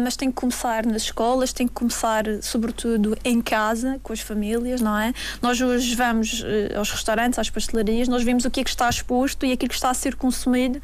mas 0.02 0.16
tem 0.16 0.32
que 0.34 0.42
começar 0.42 0.86
nas 0.86 1.04
escolas, 1.04 1.54
tem 1.54 1.68
que 1.68 1.74
começar, 1.74 2.26
sobretudo, 2.42 3.18
em 3.24 3.42
casa, 3.42 4.00
com 4.04 4.12
as 4.12 4.20
famílias, 4.20 4.82
não 4.82 4.98
é? 4.98 5.14
Nós 5.42 5.62
hoje 5.62 5.96
vamos 5.96 6.42
uh, 6.42 6.78
aos 6.78 6.92
restaurantes, 6.92 7.40
às 7.40 7.50
pastelarias, 7.50 8.08
nós 8.08 8.24
vemos 8.24 8.46
o 8.46 8.52
que 8.52 8.62
é 8.62 8.64
que 8.64 8.70
está 8.70 8.90
exposto 8.90 9.46
e 9.46 9.52
aquilo 9.52 9.70
que 9.70 9.76
está 9.76 9.90
a 9.90 9.94
ser 9.94 10.16
consumido 10.16 10.82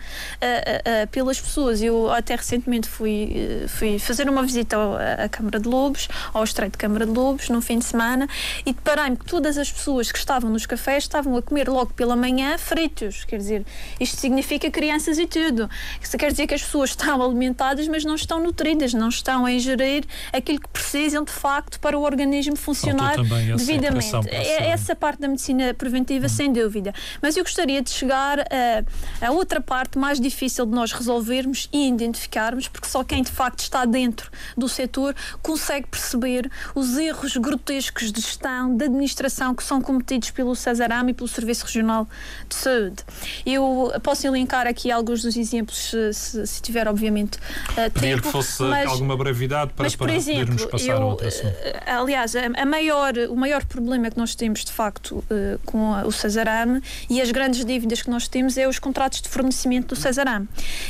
pelas 1.12 1.40
pessoas. 1.40 1.82
Eu 1.82 2.12
até 2.12 2.36
recentemente 2.36 2.88
fui, 2.88 3.66
fui 3.68 4.00
fazer 4.00 4.30
uma 4.30 4.44
visita 4.44 4.78
à 5.24 5.30
Câmara 5.30 5.60
de 5.60 5.68
Lobos, 5.68 6.08
ao 6.34 6.44
Estreito 6.44 6.74
de 6.74 6.78
Câmara 6.78 7.06
de 7.06 7.12
Lobos, 7.12 7.50
no 7.50 7.62
fim 7.62 7.80
de 7.80 7.86
semana, 7.86 8.28
e 8.66 8.74
deparei-me 8.74 9.18
que 9.18 9.26
todas 9.26 9.58
as 9.58 9.72
pessoas 9.72 10.12
que 10.12 10.18
estavam 10.18 10.50
nos 10.50 10.66
cafés 10.66 11.04
estavam 11.04 11.36
a 11.36 11.42
comer 11.42 11.68
logo 11.70 11.94
pela 11.94 12.16
manhã 12.16 12.58
fritos. 12.58 13.24
Quer 13.26 13.38
dizer, 13.38 13.66
isto 14.00 14.20
significa 14.20 14.70
crianças 14.70 15.18
e 15.18 15.26
tudo. 15.26 15.70
Isso 16.02 16.18
quer 16.18 16.32
dizer 16.32 16.48
que 16.48 16.54
as 16.54 16.62
pessoas 16.62 16.92
estão 17.00 17.22
alimentadas, 17.22 17.88
mas 17.88 18.04
não 18.04 18.16
estão 18.16 18.42
nutridas, 18.42 18.94
não 18.94 19.10
estão 19.10 19.39
a 19.46 19.52
ingerir 19.52 20.06
aquilo 20.32 20.60
que 20.60 20.70
precisam 20.70 21.24
de 21.24 21.32
facto 21.32 21.80
para 21.80 21.98
o 21.98 22.02
organismo 22.02 22.56
funcionar 22.56 23.16
devidamente. 23.58 24.12
É 24.30 24.70
essa 24.70 24.96
parte 24.96 25.20
da 25.20 25.28
medicina 25.28 25.74
preventiva, 25.74 26.26
hum. 26.26 26.30
sem 26.30 26.52
dúvida. 26.52 26.94
Mas 27.22 27.36
eu 27.38 27.44
gostaria 27.44 27.82
de 27.82 27.90
chegar 27.90 28.40
a, 28.40 29.26
a 29.26 29.32
outra 29.32 29.62
parte 29.62 29.98
mais 29.98 30.20
difícil 30.20 30.66
de 30.66 30.72
nós 30.72 30.92
resolvermos 30.92 31.70
e 31.72 31.88
identificarmos, 31.88 32.68
porque 32.68 32.88
só 32.88 33.04
quem 33.04 33.24
de 33.24 33.32
facto 33.32 33.60
está 33.60 33.86
dentro 33.86 34.30
do 34.58 34.68
setor 34.68 35.16
consegue 35.42 35.88
perceber 35.88 36.50
os 36.76 36.98
erros 36.98 37.36
grotescos 37.38 38.12
de 38.12 38.22
gestão, 38.22 38.76
de 38.76 38.86
administração 38.86 39.54
que 39.56 39.64
são 39.64 39.82
cometidos 39.82 40.32
pelo 40.32 40.56
Cesarame 40.56 41.12
e 41.12 41.14
pelo 41.14 41.28
Serviço 41.28 41.66
Regional 41.66 42.08
de 42.48 42.56
Saúde. 42.56 43.04
Eu 43.46 43.92
posso 44.04 44.26
elencar 44.26 44.68
aqui 44.68 44.92
alguns 44.92 45.22
dos 45.22 45.36
exemplos, 45.36 45.94
se, 46.14 46.46
se 46.46 46.62
tiver, 46.62 46.88
obviamente, 46.88 47.38
uh, 47.38 47.92
Pedir 47.92 48.22
que 48.22 48.28
fosse 48.28 48.64
mas, 48.64 48.90
alguma 48.90 49.16
brevidade 49.32 49.74
para, 49.74 49.84
mas, 49.84 49.96
por 49.96 50.08
para 50.08 50.16
exemplo, 50.16 50.68
passar 50.68 50.94
eu, 50.94 51.02
a 51.02 51.06
outro 51.06 51.28
assunto. 51.28 51.48
Uh, 51.48 52.02
aliás, 52.02 52.36
a, 52.36 52.46
a, 52.46 52.66
maior, 52.66 53.14
o 53.30 53.36
maior 53.36 53.64
problema 53.66 54.10
que 54.10 54.18
nós 54.18 54.36
temos, 54.36 54.66
de 54.66 54.72
facto, 54.72 55.18
uh, 55.18 55.60
com 55.66 55.94
a, 55.94 56.06
o 56.06 56.12
Cesarame 56.12 56.82
e 57.10 57.22
as 57.22 57.32
grandes 57.32 57.64
dívidas 57.64 58.02
que 58.02 58.10
nós 58.10 58.28
temos 58.28 58.58
é 58.58 58.68
os 58.68 58.80
contratos 58.80 59.22
de 59.22 59.30
fornecimento 59.30 59.90
do 59.90 59.96
Cesarame. 59.96 60.48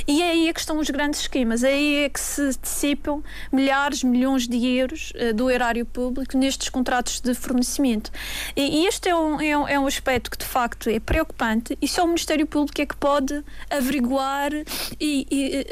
E 0.08 0.22
é 0.22 0.32
aí 0.32 0.48
é 0.48 0.54
que 0.54 0.60
estão 0.60 0.80
os 0.80 0.90
grandes 0.90 1.22
esquemas, 1.22 1.64
é 1.64 1.70
aí 1.70 1.96
é 2.06 2.10
que 2.10 2.20
se 2.20 2.58
dissipam 2.62 3.22
milhares, 3.52 4.04
milhões 4.04 4.48
de 4.48 4.58
euros 4.66 5.14
do 5.36 5.50
erário 5.50 5.86
público 5.86 6.38
nestes 6.38 6.70
contratos 6.70 7.20
de 7.20 7.34
fornecimento. 7.34 8.12
E, 8.56 8.82
e 8.82 8.88
este 8.88 9.10
é 9.10 9.16
um, 9.16 9.42
é 9.42 9.58
um, 9.58 9.68
é 9.68 9.80
um 9.80 9.88
aspecto 9.88 10.32
que, 10.32 10.38
de 10.38 10.46
facto, 10.46 10.90
é 10.90 11.00
preocupante 11.00 11.78
e 11.82 11.88
só 11.88 12.04
o 12.04 12.08
Ministério 12.08 12.46
Público 12.48 12.82
é 12.82 12.86
que 12.86 12.96
pode 12.96 13.44
averiguar 13.70 14.52
e, 15.00 15.28
e, 15.30 15.66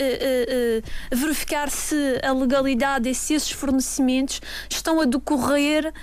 e 1.12 1.16
verificar 1.16 1.70
se 1.70 2.20
a 2.24 2.34
legalidade 2.58 3.10
e 3.10 3.16
se 3.16 3.34
esses 3.34 3.52
fornecimentos 3.52 4.42
estão 4.70 5.00
a 5.00 5.06
decorrer 5.06 5.94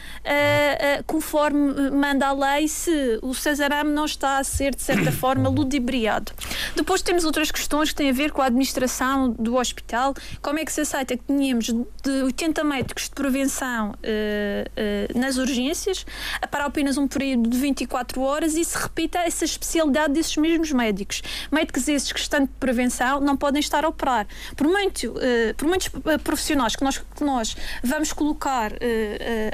conforme 1.07 1.91
manda 1.91 2.27
a 2.29 2.33
lei, 2.33 2.69
se 2.69 3.19
o 3.23 3.35
Cesarame 3.35 3.91
não 3.91 4.05
está 4.05 4.39
a 4.39 4.45
ser, 4.45 4.75
de 4.75 4.83
certa 4.83 5.11
forma, 5.13 5.49
ludibriado. 5.49 6.33
Depois 6.75 7.03
temos 7.03 7.25
outras 7.25 7.51
questões 7.51 7.91
que 7.91 7.97
têm 7.97 8.11
a 8.11 8.13
ver 8.13 8.33
com 8.33 8.43
a 8.43 8.47
administração 8.47 9.31
do 9.31 9.57
hospital. 9.57 10.15
Como 10.41 10.59
é 10.59 10.65
que 10.65 10.73
se 10.73 10.81
aceita 10.81 11.17
que 11.17 11.25
tínhamos 11.27 11.67
de 11.67 12.23
80 12.23 12.65
médicos 12.65 13.05
de 13.05 13.11
prevenção 13.11 13.91
uh, 13.91 13.95
uh, 13.95 15.19
nas 15.19 15.37
urgências 15.37 16.07
para 16.51 16.67
apenas 16.67 16.97
um 16.97 17.07
período 17.07 17.49
de 17.49 17.59
24 17.59 18.21
horas 18.21 18.55
e 18.55 18.65
se 18.65 18.77
repita 18.77 19.19
essa 19.19 19.45
especialidade 19.45 20.15
desses 20.15 20.37
mesmos 20.37 20.73
médicos. 20.73 21.23
Médicos 21.51 21.89
esses 21.89 22.13
que 22.13 22.21
estão 22.21 22.41
de 22.41 22.51
prevenção 22.61 23.21
não 23.21 23.37
podem 23.37 23.61
estar 23.61 23.85
a 23.85 23.89
operar. 23.89 24.27
Por, 24.57 24.67
muito, 24.67 25.11
uh, 25.11 25.55
por 25.57 25.67
muitos 25.69 25.89
profissionais 26.23 26.44
que 26.77 26.83
nós, 26.83 26.99
que 26.99 27.25
nós 27.25 27.57
vamos 27.83 28.13
colocar 28.13 28.73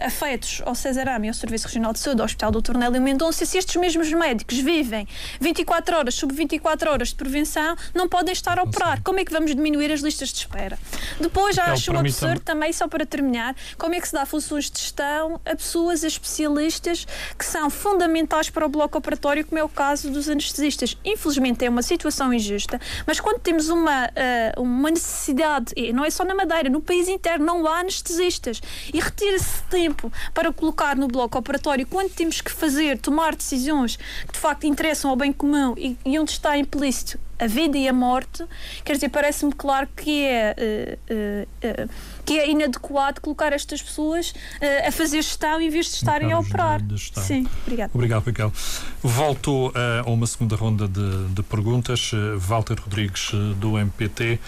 afetos 0.01 0.63
ao 0.65 0.75
Cesarame, 0.75 1.29
ao 1.29 1.35
Serviço 1.35 1.67
Regional 1.67 1.93
de 1.93 1.99
Saúde, 1.99 2.21
ao 2.21 2.25
Hospital 2.25 2.51
do 2.51 2.63
Tornélio 2.63 3.01
Mendonça, 3.01 3.45
se 3.45 3.59
estes 3.59 3.77
mesmos 3.77 4.13
médicos 4.13 4.59
vivem 4.59 5.07
24 5.41 5.97
horas 5.97 6.15
sobre 6.15 6.37
24 6.37 6.91
horas 6.91 7.09
de 7.09 7.15
prevenção, 7.15 7.77
não 7.95 8.09
podem 8.09 8.33
estar 8.33 8.59
a 8.59 8.63
operar. 8.63 9.03
Como 9.03 9.21
é 9.21 9.25
que 9.25 9.33
vamos 9.33 9.55
diminuir 9.55 9.93
as 9.93 10.01
listas 10.01 10.31
de 10.31 10.39
espera? 10.39 10.79
Depois, 11.21 11.57
já 11.57 11.65
acho 11.65 11.93
um 11.93 11.99
absurdo 11.99 12.41
também, 12.41 12.73
só 12.73 12.89
para 12.89 13.07
terminar, 13.07 13.55
como 13.79 13.95
é 13.95 14.01
que 14.01 14.07
se 14.07 14.15
dá 14.15 14.27
funções 14.27 14.71
de 14.71 14.79
gestão 14.79 15.41
a 15.45 15.57
pessoas, 15.57 16.05
a 16.05 16.09
especialistas, 16.09 17.07
que 17.39 17.45
são 17.45 17.71
fundamentais 17.71 18.51
para 18.51 18.67
o 18.67 18.69
bloco 18.69 18.99
operatório, 18.99 19.45
como 19.45 19.59
é 19.59 19.65
o 19.65 19.69
caso 19.69 20.11
dos 20.11 20.29
anestesistas. 20.29 20.97
Infelizmente 21.05 21.65
é 21.65 21.69
uma 21.69 21.83
situação 21.83 22.33
injusta, 22.33 22.81
mas 23.07 23.21
quando 23.21 23.41
temos 23.41 23.69
uma, 23.69 24.07
uh, 24.07 24.63
uma 24.63 24.91
necessidade, 24.91 25.73
e 25.77 25.93
não 25.93 26.05
é 26.05 26.11
só 26.11 26.25
na 26.25 26.35
Madeira, 26.35 26.69
no 26.69 26.80
país 26.81 27.09
inteiro. 27.09 27.43
Não 27.43 27.67
há 27.67 27.81
anestesistas, 27.81 28.61
e 28.93 29.01
retira-se 29.01 29.63
tempo 29.65 30.13
para 30.35 30.53
colocar 30.53 30.97
no 30.97 31.09
bloco 31.09 31.39
operatório 31.39 31.87
quando 31.87 32.11
temos 32.11 32.41
que 32.41 32.51
fazer, 32.51 32.99
tomar 32.99 33.35
decisões 33.35 33.97
que 33.97 34.33
de 34.33 34.39
facto 34.39 34.65
interessam 34.65 35.11
ao 35.11 35.17
bem 35.17 35.33
comum 35.33 35.75
e, 35.77 35.97
e 36.05 36.19
onde 36.19 36.33
está 36.33 36.57
implícito 36.57 37.19
a 37.41 37.47
vida 37.47 37.79
e 37.79 37.89
a 37.89 37.93
morte, 37.93 38.45
quer 38.85 38.93
dizer, 38.93 39.09
parece-me 39.09 39.53
claro 39.53 39.89
que 39.97 40.25
é, 40.25 40.55
uh, 41.11 41.15
uh, 41.15 41.85
uh, 41.85 41.91
que 42.25 42.39
é 42.39 42.51
inadequado 42.51 43.21
colocar 43.21 43.53
estas 43.53 43.83
pessoas 43.83 44.35
a 44.87 44.93
fazer 44.93 45.23
gestão 45.23 45.61
em 45.61 45.71
vez 45.71 45.87
de 45.87 45.93
estarem 45.95 46.33
a 46.33 46.39
operar. 46.39 46.81
Sim, 47.15 47.47
obrigado. 47.63 47.91
Obrigado, 47.93 48.25
Raquel. 48.27 48.53
Volto 49.03 49.73
a 50.05 50.09
uma 50.09 50.27
segunda 50.27 50.55
ronda 50.55 50.87
de, 50.87 51.29
de 51.29 51.43
perguntas. 51.43 52.13
Walter 52.39 52.79
Rodrigues, 52.81 53.33
do 53.57 53.79
MPT, 53.79 54.39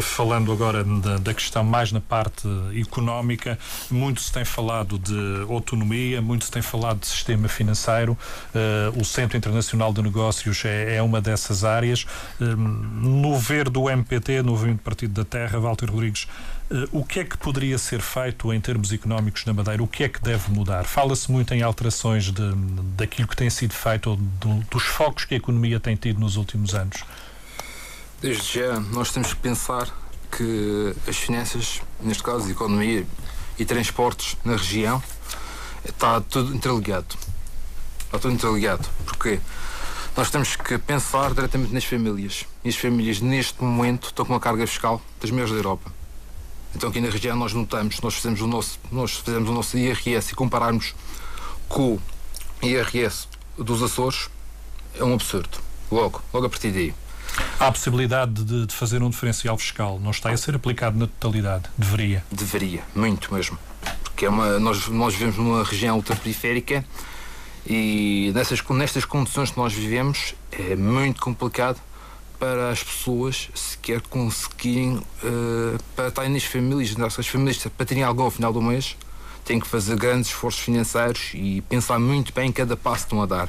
falando 0.00 0.52
agora 0.52 0.82
da, 0.84 1.18
da, 1.18 1.34
questão 1.34 1.62
mais 1.64 1.92
na 1.92 2.00
parte 2.00 2.48
económica, 2.74 3.58
muito 3.90 4.20
se 4.20 4.32
tem 4.32 4.44
falado 4.44 4.98
de 4.98 5.44
autonomia, 5.50 6.22
muito 6.22 6.46
se 6.46 6.50
tem 6.50 6.62
falado 6.62 7.00
de 7.00 7.06
sistema 7.06 7.48
financeiro. 7.48 8.16
o 8.96 9.04
Centro 9.04 9.36
Internacional 9.36 9.92
de 9.92 10.00
Negócios 10.00 10.64
é, 10.64 10.96
é 10.96 11.02
uma 11.02 11.20
dessas 11.20 11.64
áreas. 11.64 12.06
Hum, 12.40 12.56
no 12.56 13.38
ver 13.38 13.68
do 13.68 13.90
MPT, 13.90 14.42
no 14.42 14.52
Movimento 14.52 14.80
Partido 14.82 15.12
da 15.12 15.24
Terra, 15.24 15.58
Walter 15.58 15.90
Rodrigues, 15.90 16.28
eh, 16.70 16.88
o 16.92 17.04
que 17.04 17.20
é 17.20 17.24
que 17.24 17.36
poderia 17.36 17.76
ser 17.78 18.00
feito 18.00 18.52
em 18.52 18.60
termos 18.60 18.92
económicos 18.92 19.44
na 19.44 19.52
Madeira? 19.52 19.82
O 19.82 19.88
que 19.88 20.04
é 20.04 20.08
que 20.08 20.20
deve 20.22 20.50
mudar? 20.50 20.84
Fala-se 20.84 21.30
muito 21.32 21.52
em 21.54 21.62
alterações 21.62 22.30
de, 22.30 22.54
daquilo 22.96 23.26
que 23.26 23.36
tem 23.36 23.50
sido 23.50 23.74
feito, 23.74 24.16
do, 24.16 24.60
dos 24.70 24.84
focos 24.84 25.24
que 25.24 25.34
a 25.34 25.36
economia 25.36 25.80
tem 25.80 25.96
tido 25.96 26.20
nos 26.20 26.36
últimos 26.36 26.74
anos. 26.74 27.02
Desde 28.20 28.60
já, 28.60 28.78
nós 28.80 29.12
temos 29.12 29.32
que 29.32 29.40
pensar 29.40 29.88
que 30.30 30.94
as 31.08 31.16
finanças, 31.16 31.80
neste 32.00 32.22
caso, 32.22 32.50
economia 32.50 33.06
e 33.58 33.64
transportes 33.64 34.36
na 34.44 34.56
região, 34.56 35.02
está 35.84 36.20
tudo 36.20 36.54
interligado. 36.54 37.16
Está 38.04 38.18
tudo 38.18 38.34
interligado. 38.34 38.88
Porquê? 39.06 39.40
Nós 40.18 40.30
temos 40.30 40.56
que 40.56 40.76
pensar 40.78 41.32
diretamente 41.32 41.72
nas 41.72 41.84
famílias. 41.84 42.44
E 42.64 42.70
as 42.70 42.74
famílias, 42.74 43.20
neste 43.20 43.62
momento, 43.62 44.08
estão 44.08 44.26
com 44.26 44.32
uma 44.32 44.40
carga 44.40 44.66
fiscal 44.66 45.00
das 45.20 45.30
maiores 45.30 45.52
da 45.52 45.58
Europa. 45.60 45.92
Então, 46.74 46.90
aqui 46.90 47.00
na 47.00 47.08
região, 47.08 47.36
nós 47.36 47.52
notamos, 47.52 48.00
nós 48.00 48.14
fizemos 48.14 48.40
o 48.40 48.48
nosso, 48.48 48.80
nós 48.90 49.12
fizemos 49.12 49.48
o 49.48 49.52
nosso 49.52 49.78
IRS 49.78 50.32
e 50.32 50.34
compararmos 50.34 50.92
com 51.68 51.92
o 51.92 52.00
IRS 52.60 53.28
dos 53.56 53.80
Açores, 53.80 54.28
é 54.96 55.04
um 55.04 55.14
absurdo. 55.14 55.56
Logo, 55.88 56.20
logo 56.34 56.46
a 56.46 56.50
partir 56.50 56.72
daí. 56.72 56.92
Há 57.60 57.68
a 57.68 57.72
possibilidade 57.72 58.42
de, 58.42 58.66
de, 58.66 58.74
fazer 58.74 59.00
um 59.04 59.10
diferencial 59.10 59.56
fiscal. 59.56 60.00
Não 60.00 60.10
está 60.10 60.30
a 60.30 60.36
ser 60.36 60.56
aplicado 60.56 60.98
na 60.98 61.06
totalidade. 61.06 61.66
Deveria. 61.78 62.24
Deveria, 62.28 62.82
muito 62.92 63.32
mesmo. 63.32 63.56
Porque 64.02 64.26
é 64.26 64.28
uma, 64.28 64.58
nós, 64.58 64.88
nós 64.88 65.14
vivemos 65.14 65.36
numa 65.36 65.62
região 65.62 65.94
ultraperiférica 65.94 66.84
e 67.66 68.32
nessas, 68.34 68.62
nestas 68.62 69.04
condições 69.04 69.50
que 69.50 69.56
nós 69.56 69.72
vivemos 69.72 70.34
é 70.52 70.74
muito 70.76 71.20
complicado 71.20 71.80
para 72.38 72.70
as 72.70 72.82
pessoas 72.82 73.48
sequer 73.54 74.00
conseguirem 74.02 74.96
uh, 74.96 75.78
para 75.96 76.08
estarem 76.08 76.32
nas 76.32 76.44
famílias, 76.44 76.94
as 77.18 77.26
famílias 77.26 77.58
para 77.58 77.86
terem 77.86 78.04
algo 78.04 78.22
ao 78.22 78.30
final 78.30 78.52
do 78.52 78.62
mês 78.62 78.96
têm 79.44 79.58
que 79.58 79.66
fazer 79.66 79.96
grandes 79.96 80.28
esforços 80.28 80.60
financeiros 80.60 81.30
e 81.34 81.62
pensar 81.62 81.98
muito 81.98 82.32
bem 82.34 82.50
em 82.50 82.52
cada 82.52 82.76
passo 82.76 82.98
que 82.98 83.06
estão 83.06 83.22
a 83.22 83.26
dar. 83.26 83.48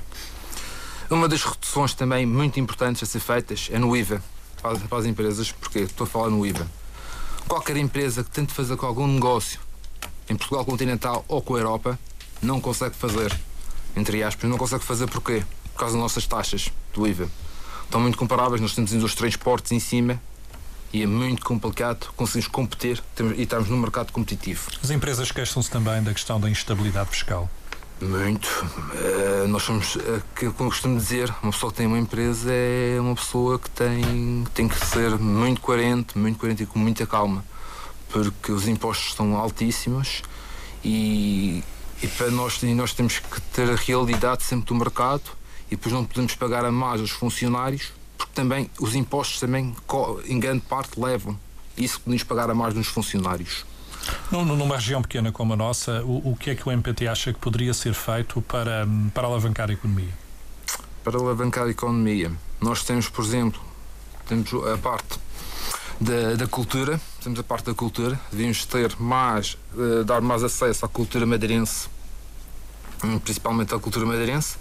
Uma 1.09 1.27
das 1.27 1.43
reduções 1.43 1.93
também 1.93 2.25
muito 2.25 2.59
importantes 2.59 3.03
a 3.03 3.05
ser 3.05 3.19
feitas 3.19 3.67
é 3.71 3.77
no 3.77 3.95
IVA 3.95 4.23
para 4.61 4.77
para 4.77 4.97
as 4.97 5.05
empresas, 5.05 5.51
porque 5.51 5.79
estou 5.79 6.05
a 6.05 6.07
falar 6.07 6.29
no 6.29 6.45
IVA. 6.45 6.65
Qualquer 7.47 7.77
empresa 7.77 8.23
que 8.23 8.29
tente 8.29 8.53
fazer 8.53 8.75
com 8.77 8.85
algum 8.85 9.07
negócio 9.07 9.59
em 10.29 10.35
Portugal 10.35 10.63
continental 10.63 11.25
ou 11.27 11.41
com 11.41 11.55
a 11.55 11.59
Europa 11.59 11.99
não 12.41 12.61
consegue 12.61 12.95
fazer, 12.95 13.37
entre 13.95 14.23
aspas, 14.23 14.49
não 14.49 14.57
consegue 14.57 14.83
fazer 14.83 15.07
porquê? 15.07 15.43
Por 15.73 15.79
causa 15.79 15.93
das 15.93 16.01
nossas 16.01 16.27
taxas 16.27 16.69
do 16.93 17.07
IVA 17.07 17.29
estão 17.89 17.99
muito 17.99 18.17
comparáveis. 18.17 18.61
Nós 18.61 18.73
temos 18.73 18.91
os 18.93 19.15
transportes 19.15 19.71
em 19.71 19.79
cima 19.79 20.21
e 20.93 21.03
é 21.03 21.07
muito 21.07 21.43
complicado 21.43 22.11
conseguirmos 22.15 22.47
competir 22.47 23.03
e 23.35 23.41
estarmos 23.41 23.69
num 23.69 23.77
mercado 23.77 24.11
competitivo. 24.11 24.69
As 24.81 24.89
empresas 24.89 25.31
queixam-se 25.31 25.69
também 25.69 26.01
da 26.01 26.13
questão 26.13 26.39
da 26.39 26.49
instabilidade 26.49 27.09
fiscal. 27.09 27.49
Muito. 28.01 28.47
Uh, 28.47 29.47
nós 29.49 29.63
somos, 29.63 29.95
uh, 29.97 30.21
que, 30.33 30.49
como 30.51 30.69
costumo 30.69 30.97
dizer, 30.97 31.33
uma 31.43 31.51
pessoa 31.51 31.69
que 31.69 31.77
tem 31.77 31.85
uma 31.87 31.99
empresa 31.99 32.49
é 32.49 32.97
uma 32.97 33.13
pessoa 33.13 33.59
que 33.59 33.69
tem, 33.71 34.45
tem 34.53 34.69
que 34.69 34.85
ser 34.85 35.17
muito 35.19 35.59
coerente, 35.59 36.17
muito 36.17 36.39
coerente 36.39 36.63
e 36.63 36.65
com 36.65 36.79
muita 36.79 37.05
calma, 37.05 37.43
porque 38.07 38.53
os 38.53 38.69
impostos 38.69 39.15
são 39.15 39.35
altíssimos 39.35 40.23
e, 40.81 41.61
e 42.01 42.07
para 42.07 42.31
nós, 42.31 42.61
e 42.63 42.73
nós 42.73 42.93
temos 42.93 43.19
que 43.19 43.41
ter 43.53 43.69
a 43.69 43.75
realidade 43.75 44.43
sempre 44.43 44.67
do 44.67 44.75
mercado 44.75 45.23
e 45.67 45.75
depois 45.75 45.93
não 45.93 46.05
podemos 46.05 46.33
pagar 46.35 46.65
a 46.65 46.71
mais 46.71 47.01
aos 47.01 47.11
funcionários, 47.11 47.91
porque 48.17 48.33
também 48.33 48.69
os 48.79 48.95
impostos 48.95 49.39
também, 49.39 49.75
em 50.25 50.39
grande 50.39 50.61
parte, 50.61 50.99
levam 50.99 51.37
isso 51.77 51.97
que 51.97 52.05
podemos 52.05 52.23
pagar 52.23 52.49
a 52.49 52.55
mais 52.55 52.73
nos 52.73 52.87
funcionários. 52.87 53.65
Numa 54.31 54.75
região 54.75 55.01
pequena 55.01 55.31
como 55.31 55.53
a 55.53 55.55
nossa, 55.55 56.03
o, 56.03 56.31
o 56.31 56.35
que 56.35 56.49
é 56.49 56.55
que 56.55 56.67
o 56.67 56.71
MPT 56.71 57.07
acha 57.07 57.33
que 57.33 57.39
poderia 57.39 57.73
ser 57.73 57.93
feito 57.93 58.41
para, 58.41 58.87
para 59.13 59.27
alavancar 59.27 59.69
a 59.69 59.73
economia? 59.73 60.13
Para 61.03 61.19
alavancar 61.19 61.65
a 61.65 61.69
economia, 61.69 62.31
nós 62.59 62.83
temos, 62.83 63.09
por 63.09 63.23
exemplo, 63.23 63.61
temos 64.27 64.51
a 64.53 64.77
parte 64.77 65.19
da, 65.99 66.35
da 66.35 66.47
cultura, 66.47 66.99
temos 67.21 67.39
a 67.39 67.43
parte 67.43 67.65
da 67.65 67.73
cultura, 67.73 68.19
devíamos 68.31 68.65
ter 68.65 68.95
mais, 68.99 69.57
uh, 69.73 70.03
dar 70.03 70.21
mais 70.21 70.43
acesso 70.43 70.85
à 70.85 70.89
cultura 70.89 71.25
madeirense, 71.25 71.89
hum, 73.03 73.19
principalmente 73.19 73.75
à 73.75 73.79
cultura 73.79 74.05
madeirense, 74.05 74.57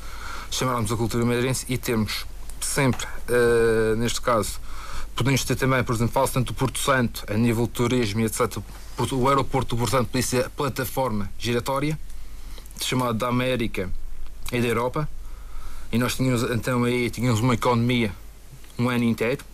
chamarmos 0.51 0.90
a 0.90 0.96
cultura 0.96 1.24
madeirense 1.24 1.64
e 1.68 1.79
temos 1.79 2.27
sempre, 2.61 3.07
uh, 3.07 3.96
neste 3.96 4.20
caso, 4.20 4.61
podemos 5.14 5.44
ter 5.44 5.55
também, 5.55 5.83
por 5.85 5.94
exemplo, 5.94 6.12
fala 6.12 6.29
tanto 6.29 6.53
do 6.53 6.55
Porto 6.55 6.79
Santo, 6.79 7.24
a 7.29 7.35
nível 7.35 7.66
de 7.66 7.72
turismo 7.72 8.20
e 8.20 8.24
etc. 8.24 8.59
O 9.12 9.29
aeroporto 9.29 9.77
do 9.77 9.79
Porto 9.79 9.92
Santo 9.92 10.07
podia 10.07 10.22
ser 10.22 10.46
a 10.46 10.51
plataforma 10.51 11.31
giratória, 11.38 11.98
chamada 12.81 13.14
da 13.14 13.29
América 13.29 13.90
e 14.53 14.61
da 14.61 14.66
Europa, 14.66 15.09
e 15.92 15.98
nós 15.98 16.16
tínhamos 16.16 16.42
então 16.51 16.85
aí 16.85 17.11
tínhamos 17.11 17.40
uma 17.40 17.55
economia 17.55 18.12
um 18.79 18.88
ano 18.88 19.05
inteiro. 19.05 19.44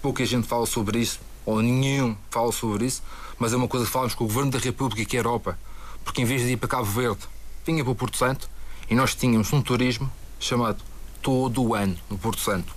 Pouca 0.00 0.24
gente 0.24 0.46
fala 0.46 0.66
sobre 0.66 1.00
isso, 1.00 1.20
ou 1.44 1.60
nenhum 1.60 2.16
fala 2.30 2.52
sobre 2.52 2.86
isso, 2.86 3.02
mas 3.38 3.52
é 3.52 3.56
uma 3.56 3.68
coisa 3.68 3.86
que 3.86 3.92
falamos 3.92 4.14
com 4.14 4.24
o 4.24 4.26
Governo 4.26 4.50
da 4.50 4.58
República 4.58 5.04
que 5.04 5.16
é 5.16 5.20
a 5.20 5.22
Europa, 5.22 5.58
porque 6.04 6.22
em 6.22 6.24
vez 6.24 6.42
de 6.42 6.52
ir 6.52 6.56
para 6.56 6.68
Cabo 6.68 6.84
Verde, 6.84 7.20
vinha 7.66 7.82
para 7.82 7.92
o 7.92 7.94
Porto 7.94 8.16
Santo 8.16 8.48
e 8.88 8.94
nós 8.94 9.14
tínhamos 9.14 9.52
um 9.52 9.60
turismo 9.60 10.10
chamado 10.38 10.82
todo 11.20 11.62
o 11.62 11.74
ano 11.74 11.96
no 12.08 12.16
Porto 12.16 12.40
Santo. 12.40 12.74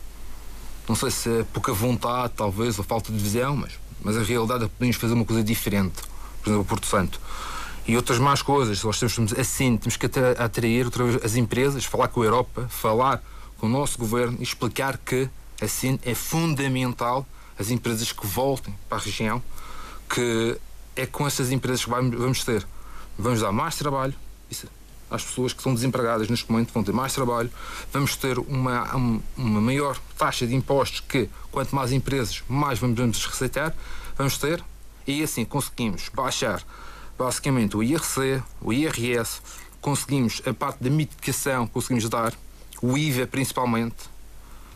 Não 0.88 0.96
sei 0.96 1.12
se 1.12 1.30
é 1.40 1.44
pouca 1.44 1.72
vontade, 1.72 2.34
talvez, 2.36 2.78
ou 2.78 2.84
falta 2.84 3.12
de 3.12 3.20
visão, 3.20 3.56
mas, 3.56 3.74
mas 4.02 4.18
a 4.18 4.24
realidade 4.24 4.66
é 4.66 4.68
que 4.68 4.74
podemos 4.74 4.98
fazer 4.98 5.14
uma 5.14 5.26
coisa 5.26 5.44
diferente, 5.44 6.02
por 6.42 6.50
exemplo, 6.50 6.62
o 6.62 6.66
Porto 6.66 6.88
Santo. 6.88 7.20
E 7.88 7.96
outras 7.96 8.20
más 8.20 8.42
coisas, 8.42 8.84
nós 8.84 9.00
temos 9.00 9.34
assim, 9.34 9.78
temos 9.78 9.96
que 9.96 10.08
atrair 10.38 10.86
outra 10.86 11.04
vez 11.04 11.24
as 11.24 11.36
empresas, 11.36 11.86
falar 11.86 12.08
com 12.10 12.22
a 12.22 12.26
Europa, 12.26 12.68
falar 12.70 13.24
com 13.58 13.68
o 13.68 13.70
nosso 13.70 13.98
governo 13.98 14.38
e 14.40 14.44
explicar 14.44 14.98
que 14.98 15.30
assim 15.62 16.00
é 16.04 16.14
fundamental 16.16 17.26
as 17.58 17.70
empresas 17.70 18.12
que 18.12 18.26
voltem 18.26 18.76
para 18.90 18.98
a 18.98 19.02
região, 19.02 19.42
que 20.10 20.58
é 20.96 21.06
com 21.06 21.26
essas 21.26 21.52
empresas 21.52 21.86
que 21.86 21.90
vamos 21.90 22.44
ter. 22.44 22.66
Vamos 23.18 23.42
dar 23.42 23.52
mais 23.52 23.76
trabalho, 23.76 24.16
isso 24.50 24.68
às 25.12 25.26
pessoas 25.26 25.52
que 25.52 25.60
estão 25.60 25.76
desempregadas 25.76 26.30
neste 26.30 26.50
momento, 26.50 26.72
vão 26.74 26.84
ter 26.84 26.94
mais 26.94 27.14
trabalho, 27.14 27.52
vamos 27.92 28.16
ter 28.16 28.40
uma, 28.40 28.96
uma 29.36 29.62
maior 29.62 30.00
taxa 30.18 30.48
de 30.48 30.56
impostos 30.56 31.02
que, 31.02 31.30
quanto 31.52 31.76
mais 31.76 31.92
empresas, 31.92 32.42
mais 32.48 32.80
vamos 32.80 33.26
receitar, 33.26 33.76
vamos 34.18 34.38
ter, 34.38 34.64
e 35.06 35.22
assim 35.22 35.44
conseguimos 35.44 36.10
baixar 36.14 36.64
basicamente 37.18 37.76
o 37.76 37.84
IRC, 37.84 38.42
o 38.62 38.72
IRS, 38.72 39.42
conseguimos 39.82 40.42
a 40.46 40.54
parte 40.54 40.82
da 40.82 40.90
mitigação, 40.90 41.68
conseguimos 41.68 42.08
dar, 42.08 42.34
o 42.82 42.98
IVA 42.98 43.28
principalmente, 43.28 44.10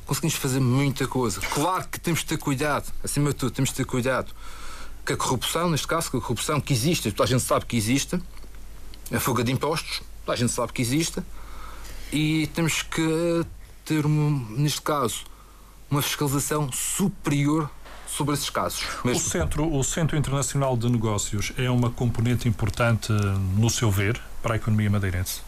conseguimos 0.05 0.35
fazer 0.35 0.59
muita 0.59 1.07
coisa. 1.07 1.41
Claro 1.41 1.87
que 1.87 1.99
temos 1.99 2.19
de 2.19 2.25
ter 2.25 2.37
cuidado, 2.37 2.91
acima 3.03 3.29
de 3.29 3.35
tudo, 3.35 3.51
temos 3.51 3.69
de 3.69 3.75
ter 3.75 3.85
cuidado 3.85 4.31
com 5.05 5.13
a 5.13 5.17
corrupção, 5.17 5.69
neste 5.69 5.87
caso, 5.87 6.09
com 6.11 6.17
a 6.17 6.21
corrupção 6.21 6.59
que 6.59 6.73
existe, 6.73 7.11
toda 7.11 7.23
a 7.23 7.27
gente 7.27 7.43
sabe 7.43 7.65
que 7.65 7.77
existe, 7.77 8.19
a 9.13 9.19
fuga 9.19 9.43
de 9.43 9.51
impostos, 9.51 10.01
a 10.27 10.35
gente 10.35 10.51
sabe 10.51 10.73
que 10.73 10.81
existe 10.81 11.21
e 12.11 12.47
temos 12.47 12.81
que 12.81 13.45
ter, 13.83 14.05
neste 14.07 14.81
caso, 14.81 15.23
uma 15.89 16.01
fiscalização 16.01 16.71
superior 16.71 17.69
sobre 18.07 18.33
esses 18.33 18.49
casos. 18.49 18.83
O 19.03 19.15
Centro, 19.15 19.71
o 19.71 19.83
Centro 19.83 20.17
Internacional 20.17 20.75
de 20.77 20.89
Negócios 20.89 21.51
é 21.57 21.69
uma 21.69 21.89
componente 21.89 22.47
importante, 22.47 23.11
no 23.57 23.69
seu 23.69 23.91
ver, 23.91 24.19
para 24.41 24.53
a 24.53 24.57
economia 24.57 24.89
madeirense? 24.89 25.41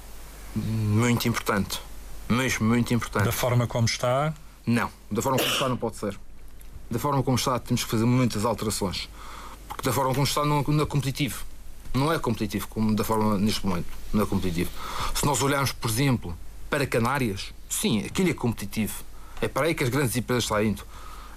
Muito 0.55 1.27
importante. 1.27 1.79
Mesmo 2.29 2.67
muito 2.67 2.93
importante. 2.93 3.25
Da 3.25 3.31
forma 3.31 3.65
como 3.65 3.85
está? 3.85 4.33
Não. 4.67 4.91
Da 5.09 5.21
forma 5.21 5.39
como 5.39 5.49
está 5.49 5.69
não 5.69 5.77
pode 5.77 5.95
ser. 5.95 6.19
Da 6.91 6.99
forma 6.99 7.23
como 7.23 7.37
está 7.37 7.57
temos 7.57 7.83
que 7.83 7.89
fazer 7.89 8.05
muitas 8.05 8.45
alterações. 8.45 9.09
Porque 9.67 9.81
da 9.81 9.91
forma 9.91 10.13
como 10.13 10.25
está 10.25 10.45
não, 10.45 10.61
não 10.61 10.83
é 10.83 10.85
competitivo 10.85 11.43
não 11.97 12.13
é 12.13 12.19
competitivo 12.19 12.67
como 12.67 12.95
da 12.95 13.03
forma 13.03 13.37
neste 13.37 13.65
momento. 13.65 13.87
Não 14.13 14.23
é 14.23 14.25
competitivo. 14.25 14.69
Se 15.13 15.25
nós 15.25 15.41
olharmos, 15.41 15.71
por 15.71 15.89
exemplo, 15.89 16.37
para 16.69 16.85
Canárias, 16.85 17.53
sim, 17.67 18.05
aquilo 18.05 18.29
é 18.29 18.33
competitivo. 18.33 19.03
É 19.41 19.47
para 19.47 19.67
aí 19.67 19.75
que 19.75 19.83
as 19.83 19.89
grandes 19.89 20.15
empresas 20.15 20.43
estão 20.43 20.63
indo. 20.63 20.83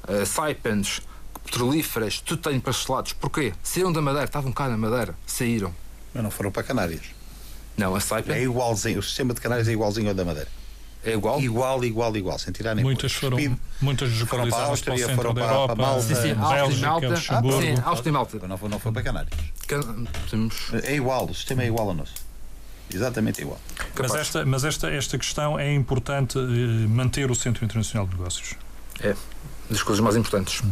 Uh, 0.08 0.24
Saipens, 0.24 1.02
petrolíferas, 1.44 2.20
tudo 2.20 2.42
tem 2.42 2.58
parcelados. 2.60 3.12
Porquê? 3.12 3.52
Saíram 3.62 3.92
da 3.92 4.00
Madeira, 4.00 4.26
estavam 4.26 4.52
cá 4.52 4.68
na 4.68 4.76
Madeira, 4.76 5.14
saíram. 5.26 5.74
Mas 6.14 6.22
não 6.22 6.30
foram 6.30 6.50
para 6.50 6.62
Canárias. 6.62 7.06
Não, 7.76 7.94
a 7.94 8.00
Saipem. 8.00 8.36
É 8.36 8.42
igualzinho, 8.42 8.98
o 8.98 9.02
sistema 9.02 9.34
de 9.34 9.40
Canárias 9.40 9.68
é 9.68 9.72
igualzinho 9.72 10.08
ao 10.08 10.14
da 10.14 10.24
Madeira. 10.24 10.48
É 11.02 11.12
igual? 11.12 11.40
Igual, 11.40 11.84
igual, 11.84 12.16
igual, 12.16 12.38
sem 12.38 12.52
tirar 12.52 12.74
nem 12.74 12.84
Muitas 12.84 13.12
foram, 13.12 13.38
muitas 13.80 14.12
foram 14.12 14.48
para 14.50 14.58
a 14.58 14.66
Áustria, 14.66 15.06
para 15.06 15.16
foram 15.16 15.34
para, 15.34 15.44
Europa, 15.44 15.76
para 15.76 15.86
Malta, 15.86 16.02
sim, 16.02 16.14
sim, 16.14 16.34
Bélgica, 16.34 16.86
Malta, 16.86 17.08
Luxemburgo. 17.08 17.62
Sim, 17.62 17.74
Áustria 17.84 18.10
e 18.10 18.12
Malta. 18.12 18.46
Não 18.46 18.58
foi, 18.58 18.68
não 18.68 18.78
foi 18.78 18.92
para 18.92 19.02
Canários. 19.02 19.38
Temos... 20.30 20.54
É 20.82 20.94
igual, 20.94 21.24
o 21.24 21.34
sistema 21.34 21.62
é 21.62 21.66
igual 21.66 21.88
ao 21.88 21.94
nosso. 21.94 22.12
Exatamente 22.92 23.40
igual. 23.40 23.58
Mas, 23.98 24.14
esta, 24.14 24.44
mas 24.44 24.64
esta, 24.64 24.90
esta 24.90 25.16
questão 25.16 25.58
é 25.58 25.72
importante 25.72 26.38
eh, 26.38 26.42
manter 26.88 27.30
o 27.30 27.34
Centro 27.34 27.64
Internacional 27.64 28.06
de 28.06 28.16
Negócios. 28.16 28.54
É, 29.00 29.14
das 29.70 29.82
coisas 29.82 30.02
mais 30.02 30.16
importantes. 30.16 30.60
Uhum. 30.60 30.70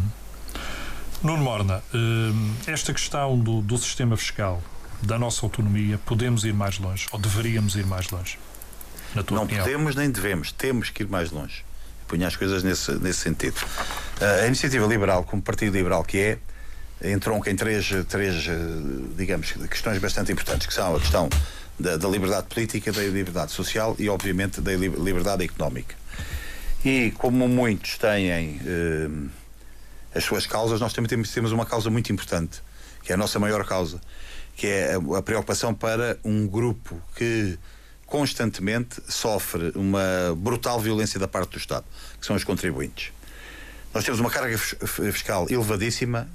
Nuno 1.23 1.43
Morna, 1.43 1.83
eh, 1.95 2.71
esta 2.71 2.93
questão 2.93 3.39
do, 3.39 3.63
do 3.63 3.79
sistema 3.79 4.17
fiscal, 4.17 4.63
da 5.01 5.19
nossa 5.19 5.47
autonomia, 5.47 5.99
podemos 6.05 6.45
ir 6.45 6.53
mais 6.53 6.79
longe 6.79 7.07
ou 7.13 7.19
deveríamos 7.19 7.77
ir 7.77 7.87
mais 7.87 8.11
longe? 8.11 8.39
Não 9.15 9.43
opinião? 9.45 9.65
podemos 9.65 9.95
nem 9.95 10.11
devemos, 10.11 10.53
temos 10.53 10.91
que 10.91 11.03
ir 11.03 11.09
mais 11.09 11.31
longe. 11.31 11.65
Punha 12.07 12.27
as 12.27 12.37
coisas 12.37 12.63
nesse, 12.63 12.93
nesse 12.93 13.21
sentido. 13.21 13.57
Uh, 14.21 14.43
a 14.45 14.47
iniciativa 14.47 14.87
liberal, 14.87 15.25
como 15.25 15.43
partido 15.43 15.77
liberal 15.77 16.03
que 16.05 16.19
é, 16.19 16.39
entronca 17.13 17.51
em 17.51 17.57
três, 17.57 17.91
três, 18.09 18.47
digamos, 19.17 19.53
questões 19.69 19.99
bastante 19.99 20.33
importantes, 20.33 20.67
que 20.67 20.73
são 20.75 20.97
a 20.97 21.01
questão 21.01 21.29
da, 21.79 21.97
da 21.97 22.09
liberdade 22.09 22.47
política, 22.47 22.91
da 22.93 23.03
liberdade 23.03 23.53
social 23.53 23.95
e, 23.99 24.09
obviamente, 24.09 24.61
da 24.61 24.73
liberdade 24.73 25.45
económica. 25.45 25.95
E 26.85 27.13
como 27.19 27.49
muitos 27.49 27.99
têm 27.99 28.61
uh, 28.63 29.31
as 30.15 30.25
suas 30.25 30.47
causas, 30.47 30.81
nós 30.81 30.93
também 30.93 31.09
temos, 31.09 31.31
temos 31.31 31.53
uma 31.53 31.67
causa 31.67 31.91
muito 31.91 32.13
importante, 32.13 32.63
que 33.03 33.13
é 33.13 33.15
a 33.15 33.19
nossa 33.19 33.39
maior 33.39 33.65
causa, 33.65 34.01
que 34.57 34.67
é 34.67 34.95
a, 34.95 35.19
a 35.19 35.23
preocupação 35.23 35.75
para 35.75 36.19
um 36.25 36.47
grupo 36.47 37.01
que 37.17 37.59
constantemente 38.09 39.01
sofre 39.07 39.71
uma 39.75 40.35
brutal 40.37 40.81
violência 40.81 41.21
da 41.21 41.29
parte 41.29 41.53
do 41.53 41.59
Estado, 41.59 41.85
que 42.19 42.27
são 42.27 42.35
os 42.35 42.43
contribuintes. 42.43 43.13
Nós 43.95 44.05
temos 44.05 44.19
uma 44.19 44.31
carga 44.31 44.57
fiscal 44.59 45.47
elevadíssima, 45.49 46.29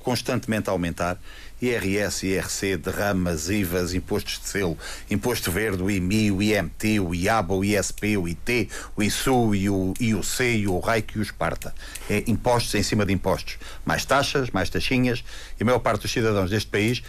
constantemente 0.00 0.68
a 0.68 0.72
aumentar. 0.72 1.18
IRS, 1.60 2.24
IRC, 2.24 2.76
derramas, 2.76 3.48
IVAs, 3.48 3.92
impostos 3.92 4.38
de 4.38 4.48
selo, 4.48 4.78
imposto 5.10 5.50
verde, 5.50 5.82
o 5.82 5.90
IMI, 5.90 6.30
o 6.30 6.40
IMT, 6.40 7.00
o 7.00 7.12
IABA, 7.12 7.52
o 7.52 7.64
ISP, 7.64 8.16
o 8.16 8.28
IT, 8.28 8.70
o 8.96 9.02
ISU, 9.02 9.54
e 9.56 9.68
o 9.68 9.92
IUC, 9.98 10.44
e 10.44 10.68
o 10.68 10.78
RAIC 10.78 11.16
e 11.16 11.18
o 11.18 11.22
Esparta. 11.22 11.74
É 12.08 12.22
impostos 12.28 12.74
em 12.76 12.82
cima 12.82 13.04
de 13.04 13.12
impostos. 13.12 13.58
Mais 13.84 14.04
taxas, 14.04 14.50
mais 14.50 14.70
taxinhas, 14.70 15.24
e 15.58 15.62
a 15.64 15.66
maior 15.66 15.80
parte 15.80 16.02
dos 16.02 16.12
cidadãos 16.12 16.48
deste 16.48 16.70
país 16.70 17.02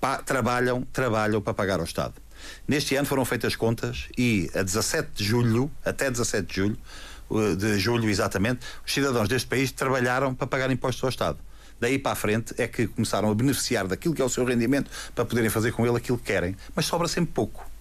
pa, 0.00 0.18
trabalham, 0.18 0.82
trabalham 0.92 1.40
para 1.40 1.54
pagar 1.54 1.78
ao 1.78 1.84
Estado. 1.84 2.25
Neste 2.66 2.96
ano 2.96 3.06
foram 3.06 3.24
feitas 3.24 3.56
contas 3.56 4.08
e 4.16 4.50
a 4.54 4.62
17 4.62 5.10
de 5.14 5.24
julho, 5.24 5.70
até 5.84 6.10
17 6.10 6.46
de 6.46 6.54
julho, 6.54 6.78
de 7.56 7.78
julho 7.78 8.08
exatamente, 8.08 8.60
os 8.84 8.92
cidadãos 8.92 9.28
deste 9.28 9.48
país 9.48 9.72
trabalharam 9.72 10.34
para 10.34 10.46
pagar 10.46 10.70
impostos 10.70 11.02
ao 11.02 11.10
Estado. 11.10 11.38
Daí 11.80 11.98
para 11.98 12.12
a 12.12 12.14
frente 12.14 12.54
é 12.56 12.66
que 12.66 12.86
começaram 12.86 13.30
a 13.30 13.34
beneficiar 13.34 13.86
daquilo 13.86 14.14
que 14.14 14.22
é 14.22 14.24
o 14.24 14.28
seu 14.28 14.44
rendimento 14.44 14.90
para 15.14 15.24
poderem 15.24 15.50
fazer 15.50 15.72
com 15.72 15.86
ele 15.86 15.96
aquilo 15.96 16.16
que 16.16 16.24
querem, 16.24 16.56
mas 16.74 16.86
sobra 16.86 17.06
sempre 17.08 17.32
pouco. 17.32 17.75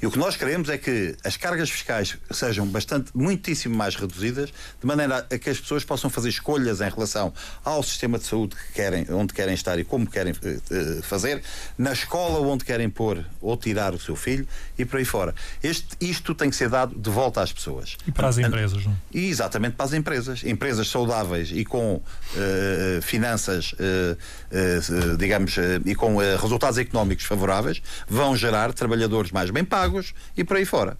E 0.00 0.06
o 0.06 0.10
que 0.12 0.18
nós 0.18 0.36
queremos 0.36 0.68
é 0.68 0.78
que 0.78 1.16
as 1.24 1.36
cargas 1.36 1.70
fiscais 1.70 2.16
sejam 2.30 2.66
bastante, 2.66 3.10
muitíssimo 3.12 3.74
mais 3.74 3.96
reduzidas, 3.96 4.50
de 4.80 4.86
maneira 4.86 5.26
a 5.28 5.38
que 5.38 5.50
as 5.50 5.58
pessoas 5.58 5.84
possam 5.84 6.08
fazer 6.08 6.28
escolhas 6.28 6.80
em 6.80 6.88
relação 6.88 7.32
ao 7.64 7.82
sistema 7.82 8.16
de 8.16 8.24
saúde 8.24 8.54
que 8.54 8.74
querem, 8.74 9.06
onde 9.10 9.34
querem 9.34 9.54
estar 9.54 9.76
e 9.78 9.84
como 9.84 10.08
querem 10.08 10.32
uh, 10.32 11.02
fazer, 11.02 11.42
na 11.76 11.92
escola 11.92 12.38
onde 12.40 12.64
querem 12.64 12.88
pôr 12.88 13.24
ou 13.40 13.56
tirar 13.56 13.92
o 13.92 13.98
seu 13.98 14.14
filho 14.14 14.46
e 14.78 14.84
por 14.84 14.98
aí 14.98 15.04
fora. 15.04 15.34
Este, 15.62 15.88
isto 16.00 16.32
tem 16.32 16.48
que 16.48 16.54
ser 16.54 16.68
dado 16.68 16.94
de 16.94 17.10
volta 17.10 17.42
às 17.42 17.52
pessoas. 17.52 17.96
E 18.06 18.12
para 18.12 18.28
as 18.28 18.38
empresas, 18.38 18.84
não? 18.84 18.96
E 19.12 19.26
exatamente 19.28 19.74
para 19.74 19.86
as 19.86 19.92
empresas. 19.92 20.44
Empresas 20.44 20.88
saudáveis 20.88 21.50
e 21.52 21.64
com 21.64 21.94
uh, 21.96 23.02
finanças, 23.02 23.72
uh, 23.72 25.16
digamos, 25.18 25.56
e 25.84 25.94
com 25.94 26.18
resultados 26.40 26.78
económicos 26.78 27.24
favoráveis, 27.24 27.82
vão 28.08 28.36
gerar 28.36 28.72
trabalhadores 28.72 29.32
mais 29.32 29.50
bem 29.50 29.64
pagos 29.64 29.87
pagos 29.88 30.14
e 30.36 30.44
por 30.44 30.56
aí 30.56 30.64
fora. 30.64 30.98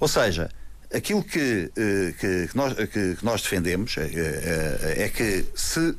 Ou 0.00 0.08
seja, 0.08 0.50
aquilo 0.92 1.22
que, 1.22 1.70
eh, 1.76 2.14
que, 2.18 2.48
nós, 2.54 2.74
que 2.74 3.18
nós 3.22 3.42
defendemos 3.42 3.96
é, 3.96 4.02
é, 4.04 5.02
é 5.04 5.08
que 5.08 5.44
se 5.54 5.94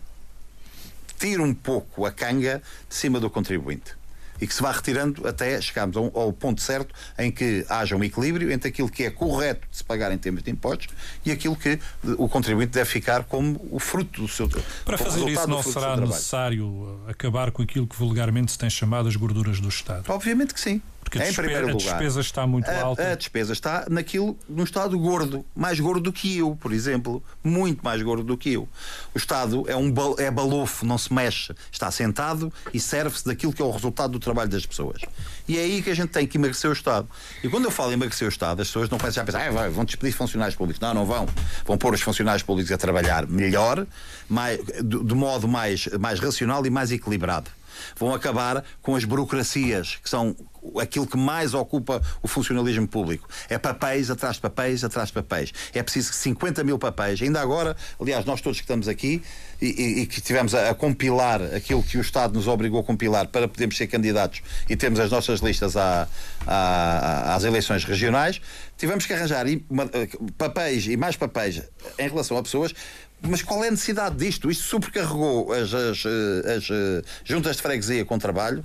tire 1.20 1.42
um 1.42 1.54
pouco 1.54 2.06
a 2.06 2.12
canga 2.12 2.62
de 2.88 2.96
cima 2.96 3.20
do 3.20 3.30
contribuinte 3.30 3.98
e 4.40 4.48
que 4.48 4.54
se 4.54 4.62
vá 4.62 4.72
retirando 4.72 5.28
até 5.28 5.60
chegarmos 5.60 5.98
ao, 5.98 6.32
ponto 6.32 6.62
certo 6.62 6.94
em 7.18 7.32
que 7.32 7.66
haja 7.68 7.96
um 7.96 8.04
equilíbrio 8.04 8.52
entre 8.52 8.70
aquilo 8.70 8.90
que 8.90 9.04
é 9.04 9.10
correto 9.10 9.68
de 9.70 9.78
se 9.78 9.84
pagar 9.84 10.12
em 10.12 10.18
termos 10.18 10.44
de 10.44 10.52
impostos 10.52 10.88
e 11.26 11.32
aquilo 11.32 11.56
que 11.56 11.80
o 12.18 12.30
contribuinte 12.30 12.74
deve 12.74 12.90
ficar 12.90 13.24
como 13.24 13.60
o 13.72 13.80
fruto 13.80 14.22
do 14.22 14.28
seu 14.28 14.48
trabalho. 14.48 14.72
Para 14.86 14.98
fazer 14.98 15.28
isso 15.28 15.48
não 15.48 15.64
será 15.64 15.98
necessário 15.98 17.02
acabar 17.08 17.52
com 17.52 17.62
aquilo 17.62 17.88
que 17.88 17.96
vulgarmente 17.96 18.52
se 18.52 18.58
tem 18.58 18.70
chamado 18.70 19.10
as 19.10 19.16
gorduras 19.16 19.60
do 19.60 19.70
Estado? 19.70 20.04
Obviamente 20.10 20.54
que 20.54 20.62
sim. 20.62 20.82
Porque 21.02 21.20
a, 21.20 21.30
em 21.30 21.34
primeiro 21.34 21.68
lugar, 21.68 21.74
a 21.74 21.92
despesa 21.92 22.20
está 22.20 22.46
muito 22.46 22.70
a, 22.70 22.82
alta. 22.82 23.12
A 23.12 23.16
despesa 23.16 23.54
está 23.54 23.86
naquilo, 23.90 24.38
no 24.48 24.64
Estado 24.64 25.00
gordo, 25.00 25.46
mais 25.56 25.80
gordo 25.80 26.02
do 26.02 26.12
que 26.12 26.38
eu, 26.38 26.56
por 26.56 26.74
exemplo, 26.74 27.24
muito 27.42 27.84
mais 27.84 28.02
gordo 28.02 28.24
do 28.24 28.38
que 28.38 28.54
eu. 28.54 28.68
O 29.16 29.18
Estado 29.18 29.64
é 29.68 29.76
um 29.76 29.94
é 30.18 30.30
balofo, 30.30 30.86
não 30.86 30.98
se 30.98 31.14
mexe, 31.14 31.56
está 31.72 31.90
sentado 31.92 32.52
e 32.74 32.80
serve-se 32.80 33.26
daquilo 33.26 33.54
que 33.54 33.62
é 33.62 33.66
o 33.66 33.72
resultado 33.72 34.12
do 34.12 34.20
trabalho 34.20 34.50
das 34.50 34.66
pessoas. 34.66 35.02
E 35.48 35.58
é 35.58 35.62
aí 35.62 35.82
que 35.82 35.90
a 35.90 35.96
gente 35.96 36.10
tem 36.10 36.28
que 36.28 36.38
emagrecer 36.38 36.70
o 36.70 36.74
Estado. 36.74 37.08
E 37.42 37.48
quando 37.48 37.66
eu 37.66 37.72
falo 37.72 37.92
em 37.92 37.94
emagrecer 37.94 38.28
o 38.28 38.30
Estado, 38.30 38.62
as 38.62 38.68
pessoas 38.68 38.90
não 38.90 38.98
pensam 38.98 39.14
já 39.14 39.24
pensar, 39.24 39.48
ah, 39.48 39.70
vão 39.70 39.86
despedir 39.86 40.14
funcionários 40.14 40.56
públicos. 40.56 40.82
Não, 40.82 40.94
não 40.94 41.06
vão. 41.06 41.26
Vão 41.66 41.78
pôr 41.78 41.94
os 41.94 42.02
funcionários 42.02 42.44
públicos 42.44 42.72
a 42.72 42.78
trabalhar 42.78 43.26
melhor, 43.28 43.88
mais, 44.28 44.60
de, 44.84 45.04
de 45.04 45.16
modo 45.16 45.48
mais, 45.48 45.88
mais 46.00 46.20
racional 46.20 46.66
e 46.66 46.70
mais 46.70 46.92
equilibrado 46.92 47.50
vão 47.96 48.14
acabar 48.14 48.64
com 48.82 48.96
as 48.96 49.04
burocracias, 49.04 49.98
que 50.02 50.10
são 50.10 50.36
aquilo 50.80 51.08
que 51.08 51.18
mais 51.18 51.54
ocupa 51.54 52.02
o 52.22 52.28
funcionalismo 52.28 52.88
público. 52.88 53.28
É 53.50 53.58
papéis 53.58 54.10
atrás 54.10 54.36
de 54.36 54.42
papéis, 54.42 54.84
atrás 54.84 55.08
de 55.10 55.14
papéis. 55.14 55.54
É 55.74 55.82
preciso 55.82 56.14
50 56.14 56.64
mil 56.64 56.78
papéis. 56.78 57.22
Ainda 57.22 57.40
agora, 57.40 57.76
aliás, 58.00 58.26
nós 58.26 58.42
todos 58.42 58.60
que 58.60 58.64
estamos 58.64 58.88
aqui 58.88 59.22
e, 59.62 59.66
e, 59.68 60.02
e 60.02 60.06
que 60.06 60.22
tivemos 60.22 60.54
a, 60.54 60.70
a, 60.70 60.76
compilar 60.76 61.42
aquilo 61.56 61.82
que 61.82 61.98
o 61.98 62.02
Estado 62.02 62.34
nos 62.34 62.48
obrigou 62.48 62.80
a 62.80 62.84
compilar 62.84 63.28
para 63.28 63.48
podermos 63.48 63.78
ser 63.78 63.88
candidatos 63.88 64.42
e 64.70 64.76
termos 64.76 65.00
as 65.00 65.10
nossas 65.10 65.40
listas 65.40 65.76
à, 65.78 66.08
à, 66.46 67.36
às 67.36 67.44
eleições 67.44 67.84
regionais, 67.84 68.42
tivemos 68.78 69.06
que 69.06 69.14
arranjar 69.14 69.46
uma, 69.70 69.90
papéis 70.38 70.86
e 70.88 70.98
mais 70.98 71.16
papéis 71.16 71.62
em 71.98 72.08
relação 72.08 72.38
a 72.38 72.44
pessoas 72.44 72.74
mas 73.22 73.42
qual 73.42 73.64
é 73.64 73.68
a 73.68 73.72
necessidade 73.72 74.16
disto? 74.16 74.50
Isto 74.50 74.64
sobrecarregou 74.66 75.52
as, 75.52 75.74
as, 75.74 76.06
as, 76.06 76.70
eh, 76.70 77.02
juntas 77.24 77.56
de 77.56 77.62
freguesia 77.62 78.06
com 78.06 78.18
trabalho, 78.20 78.64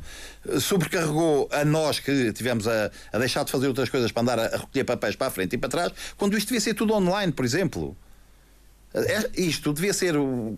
sobrecarregou 0.60 1.48
a 1.50 1.64
nós 1.64 1.98
que 1.98 2.32
tivemos 2.32 2.68
a, 2.68 2.90
a 3.12 3.18
deixar 3.18 3.44
de 3.44 3.50
fazer 3.50 3.68
outras 3.68 3.88
coisas 3.88 4.12
para 4.12 4.22
andar 4.22 4.38
a, 4.38 4.46
a 4.46 4.58
recolher 4.58 4.84
papéis 4.84 5.16
para 5.16 5.28
a 5.28 5.30
frente 5.30 5.54
e 5.54 5.58
para 5.58 5.70
trás, 5.70 5.92
quando 6.16 6.36
isto 6.36 6.48
devia 6.48 6.60
ser 6.60 6.74
tudo 6.74 6.92
online, 6.94 7.32
por 7.32 7.44
exemplo. 7.44 7.96
É, 8.94 9.40
isto 9.40 9.72
devia 9.72 9.92
ser. 9.92 10.14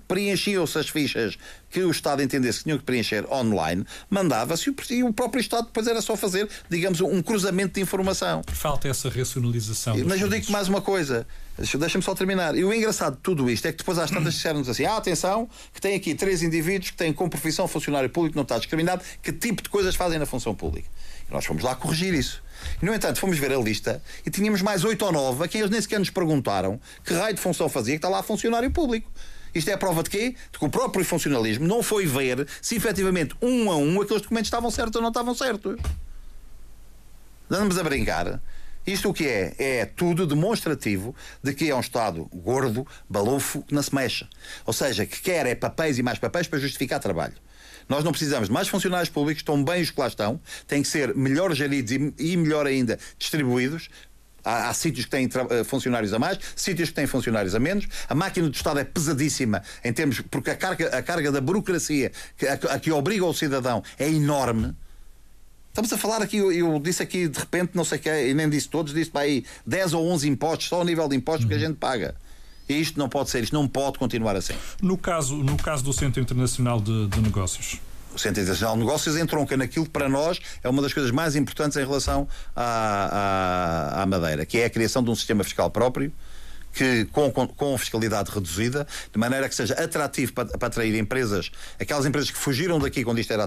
Preenchiam-se 0.09 0.77
as 0.77 0.89
fichas 0.89 1.39
que 1.75 1.83
o 1.83 1.91
Estado 1.91 2.23
entendesse 2.23 2.59
que 2.59 2.65
tinham 2.65 2.79
que 2.79 2.85
preencher 2.85 3.27
online, 3.33 3.85
mandava-se 4.09 4.73
e 4.91 5.03
o 5.03 5.13
próprio 5.13 5.41
Estado 5.41 5.65
depois 5.65 5.89
era 5.89 6.01
só 6.01 6.17
fazer, 6.17 6.49
digamos, 6.71 7.01
um 7.01 7.21
cruzamento 7.21 7.75
de 7.75 7.81
informação. 7.81 8.45
Falta 8.47 8.87
essa 8.87 9.09
racionalização. 9.09 9.97
Mas 10.07 10.21
eu 10.21 10.29
digo 10.29 10.53
mais 10.53 10.69
uma 10.69 10.81
coisa, 10.81 11.27
deixa-me 11.59 12.05
só 12.05 12.15
terminar. 12.15 12.55
E 12.55 12.65
o 12.65 12.73
engraçado 12.73 13.17
de 13.17 13.23
tudo 13.23 13.51
isto 13.51 13.67
é 13.67 13.73
que 13.73 13.79
depois 13.79 13.99
às 13.99 14.09
tantas 14.09 14.35
disseram-nos 14.39 14.69
assim: 14.69 14.85
ah, 14.85 14.97
atenção, 14.97 15.49
que 15.73 15.81
tem 15.81 15.97
aqui 15.97 16.15
três 16.15 16.45
indivíduos 16.45 16.93
que 16.93 16.97
têm 16.97 17.13
como 17.13 17.29
profissão 17.29 17.67
funcionário 17.67 18.09
público, 18.09 18.37
não 18.37 18.45
está 18.45 18.57
discriminado, 18.57 19.03
que 19.21 19.33
tipo 19.33 19.61
de 19.61 19.69
coisas 19.69 19.97
fazem 19.97 20.21
na 20.21 20.27
função 20.27 20.55
pública. 20.55 20.89
E 21.29 21.35
nós 21.35 21.45
fomos 21.45 21.65
lá 21.65 21.75
corrigir 21.75 22.15
isso. 22.15 22.41
E, 22.81 22.87
no 22.87 22.95
entanto, 22.95 23.19
fomos 23.19 23.37
ver 23.37 23.53
a 23.53 23.59
lista 23.59 24.01
e 24.25 24.31
tínhamos 24.31 24.63
mais 24.63 24.85
oito 24.85 25.05
ou 25.05 25.11
nove 25.11 25.43
a 25.43 25.49
quem 25.49 25.61
eles 25.61 25.73
nem 25.73 25.81
sequer 25.81 25.99
nos 25.99 26.11
perguntaram 26.11 26.81
que 27.05 27.13
raio 27.13 27.35
de 27.35 27.41
função 27.41 27.69
fazia, 27.69 27.95
que 27.95 27.99
está 27.99 28.09
lá 28.09 28.23
funcionário 28.23 28.71
público. 28.71 29.11
Isto 29.55 29.71
é 29.71 29.75
a 29.75 29.79
prova 29.79 30.03
de 30.03 30.11
quê? 30.11 30.35
De 30.53 30.59
que 30.59 30.64
o 30.64 30.69
próprio 30.69 31.05
funcionalismo 31.05 31.67
não 31.67 31.83
foi 31.83 32.07
ver 32.07 32.47
se 32.61 32.75
efetivamente 32.75 33.35
um 33.40 33.71
a 33.71 33.77
um 33.77 34.01
aqueles 34.01 34.23
documentos 34.23 34.49
estavam 34.49 34.71
certos 34.71 34.97
ou 34.97 35.03
não 35.03 35.11
estavam 35.11 35.35
certos. 35.35 35.81
Andamos 37.51 37.79
a 37.79 37.83
brincar. 37.83 38.40
Isto 38.87 39.11
o 39.11 39.14
que 39.14 39.27
é? 39.27 39.55
É 39.59 39.87
tudo 39.87 40.27
demonstrativo 40.27 41.14
de 41.43 41.55
que 41.55 41.71
é 41.71 41.75
um 41.75 41.81
Estado 41.81 42.29
gordo, 42.33 42.87
balofo, 43.09 43.62
que 43.62 43.75
não 43.75 43.83
se 43.83 43.95
mexe. 43.95 44.27
Ou 44.67 44.73
seja, 44.73 45.07
que 45.07 45.23
quer 45.23 45.47
é 45.47 45.55
papéis 45.55 45.99
e 45.99 46.03
mais 46.03 46.19
papéis 46.19 46.47
para 46.47 46.59
justificar 46.59 47.01
trabalho. 47.01 47.35
Nós 47.88 48.05
não 48.05 48.12
precisamos 48.12 48.49
de 48.49 48.53
mais 48.53 48.69
funcionários 48.69 49.09
públicos, 49.09 49.40
estão 49.40 49.62
bem 49.62 49.83
os 49.83 49.90
que 49.90 50.01
lá 50.01 50.09
estão, 50.09 50.40
têm 50.67 50.83
que 50.83 50.88
ser 50.88 51.14
melhor 51.14 51.55
geridos 51.55 51.93
e, 51.93 52.14
e 52.19 52.37
melhor 52.37 52.67
ainda 52.67 52.99
distribuídos. 53.19 53.88
Há, 54.45 54.69
há, 54.69 54.75
sítios 54.75 55.07
que 55.07 55.11
têm 55.11 55.27
uh, 55.27 55.65
funcionários 55.65 56.13
a 56.13 56.19
mais, 56.19 56.39
sítios 56.55 56.91
que 56.91 56.95
têm 56.95 57.07
funcionários 57.07 57.55
a 57.55 57.59
menos. 57.59 57.87
A 58.09 58.15
máquina 58.15 58.49
do 58.49 58.55
Estado 58.55 58.79
é 58.79 58.85
pesadíssima 58.85 59.63
em 59.83 59.93
termos, 59.93 60.21
porque 60.31 60.51
a 60.51 60.57
carga, 60.57 60.89
a 60.89 61.03
carga 61.03 61.33
da 61.33 61.41
burocracia 61.41 62.13
que, 62.37 62.47
a, 62.47 62.55
a 62.55 62.79
que 62.79 62.93
obriga 62.93 63.25
o 63.25 63.33
cidadão 63.33 63.83
é 63.99 64.09
enorme. 64.09 64.75
Estamos 65.69 65.93
a 65.93 65.99
falar 65.99 66.23
aqui, 66.23 66.37
eu, 66.37 66.53
eu, 66.53 66.79
disse 66.79 67.03
aqui 67.03 67.27
de 67.27 67.37
repente, 67.37 67.73
não 67.75 67.85
sei 67.85 67.99
o 67.99 68.01
que, 68.01 68.09
e 68.09 68.33
nem 68.33 68.49
disse 68.49 68.69
todos, 68.69 68.95
disse 68.95 69.11
para 69.11 69.23
aí 69.23 69.45
10 69.67 69.95
ou 69.95 70.07
11 70.09 70.29
impostos, 70.29 70.69
só 70.69 70.81
o 70.81 70.85
nível 70.85 71.09
de 71.09 71.17
impostos 71.17 71.45
uhum. 71.45 71.49
que 71.49 71.55
a 71.55 71.57
uhum. 71.57 71.67
gente 71.67 71.77
paga. 71.79 72.15
E 72.69 72.81
isto 72.81 72.99
não 72.99 73.09
pode 73.09 73.31
ser, 73.31 73.43
isto 73.43 73.53
não 73.53 73.67
pode 73.67 73.99
continuar 73.99 74.37
assim. 74.37 74.55
No 74.81 74.97
caso, 74.97 75.37
no 75.37 75.57
caso 75.57 75.83
do 75.83 75.93
Centro 75.93 76.21
Internacional 76.21 76.81
de, 76.81 77.09
de 77.09 77.21
Negócios, 77.21 77.81
o 78.14 78.18
Centro 78.18 78.40
Internacional 78.40 78.74
de 78.74 78.81
Negócios 78.81 79.16
entronca 79.16 79.57
naquilo 79.57 79.85
que 79.85 79.90
para 79.90 80.09
nós 80.09 80.40
é 80.62 80.68
uma 80.68 80.81
das 80.81 80.92
coisas 80.92 81.11
mais 81.11 81.35
importantes 81.35 81.77
em 81.77 81.85
relação 81.85 82.29
à, 82.55 83.92
à, 83.96 84.03
à 84.03 84.07
Madeira, 84.07 84.46
que 84.46 84.59
é 84.59 84.66
a 84.66 84.70
criação 84.70 85.03
de 85.03 85.11
um 85.11 85.14
sistema 85.14 85.42
fiscal 85.42 85.70
próprio, 85.70 86.12
que 86.72 87.05
com, 87.07 87.31
com, 87.31 87.46
com, 87.46 87.79
fiscalidade 87.79 88.31
reduzida, 88.31 88.87
de 89.12 89.18
maneira 89.18 89.48
que 89.48 89.55
seja 89.55 89.74
atrativo 89.74 90.33
para, 90.33 90.46
para 90.59 90.68
atrair 90.68 90.94
empresas, 90.98 91.50
aquelas 91.79 92.05
empresas 92.05 92.31
que 92.31 92.37
fugiram 92.38 92.79
daqui 92.79 93.05
quando 93.05 93.20
isto 93.20 93.33
era 93.33 93.44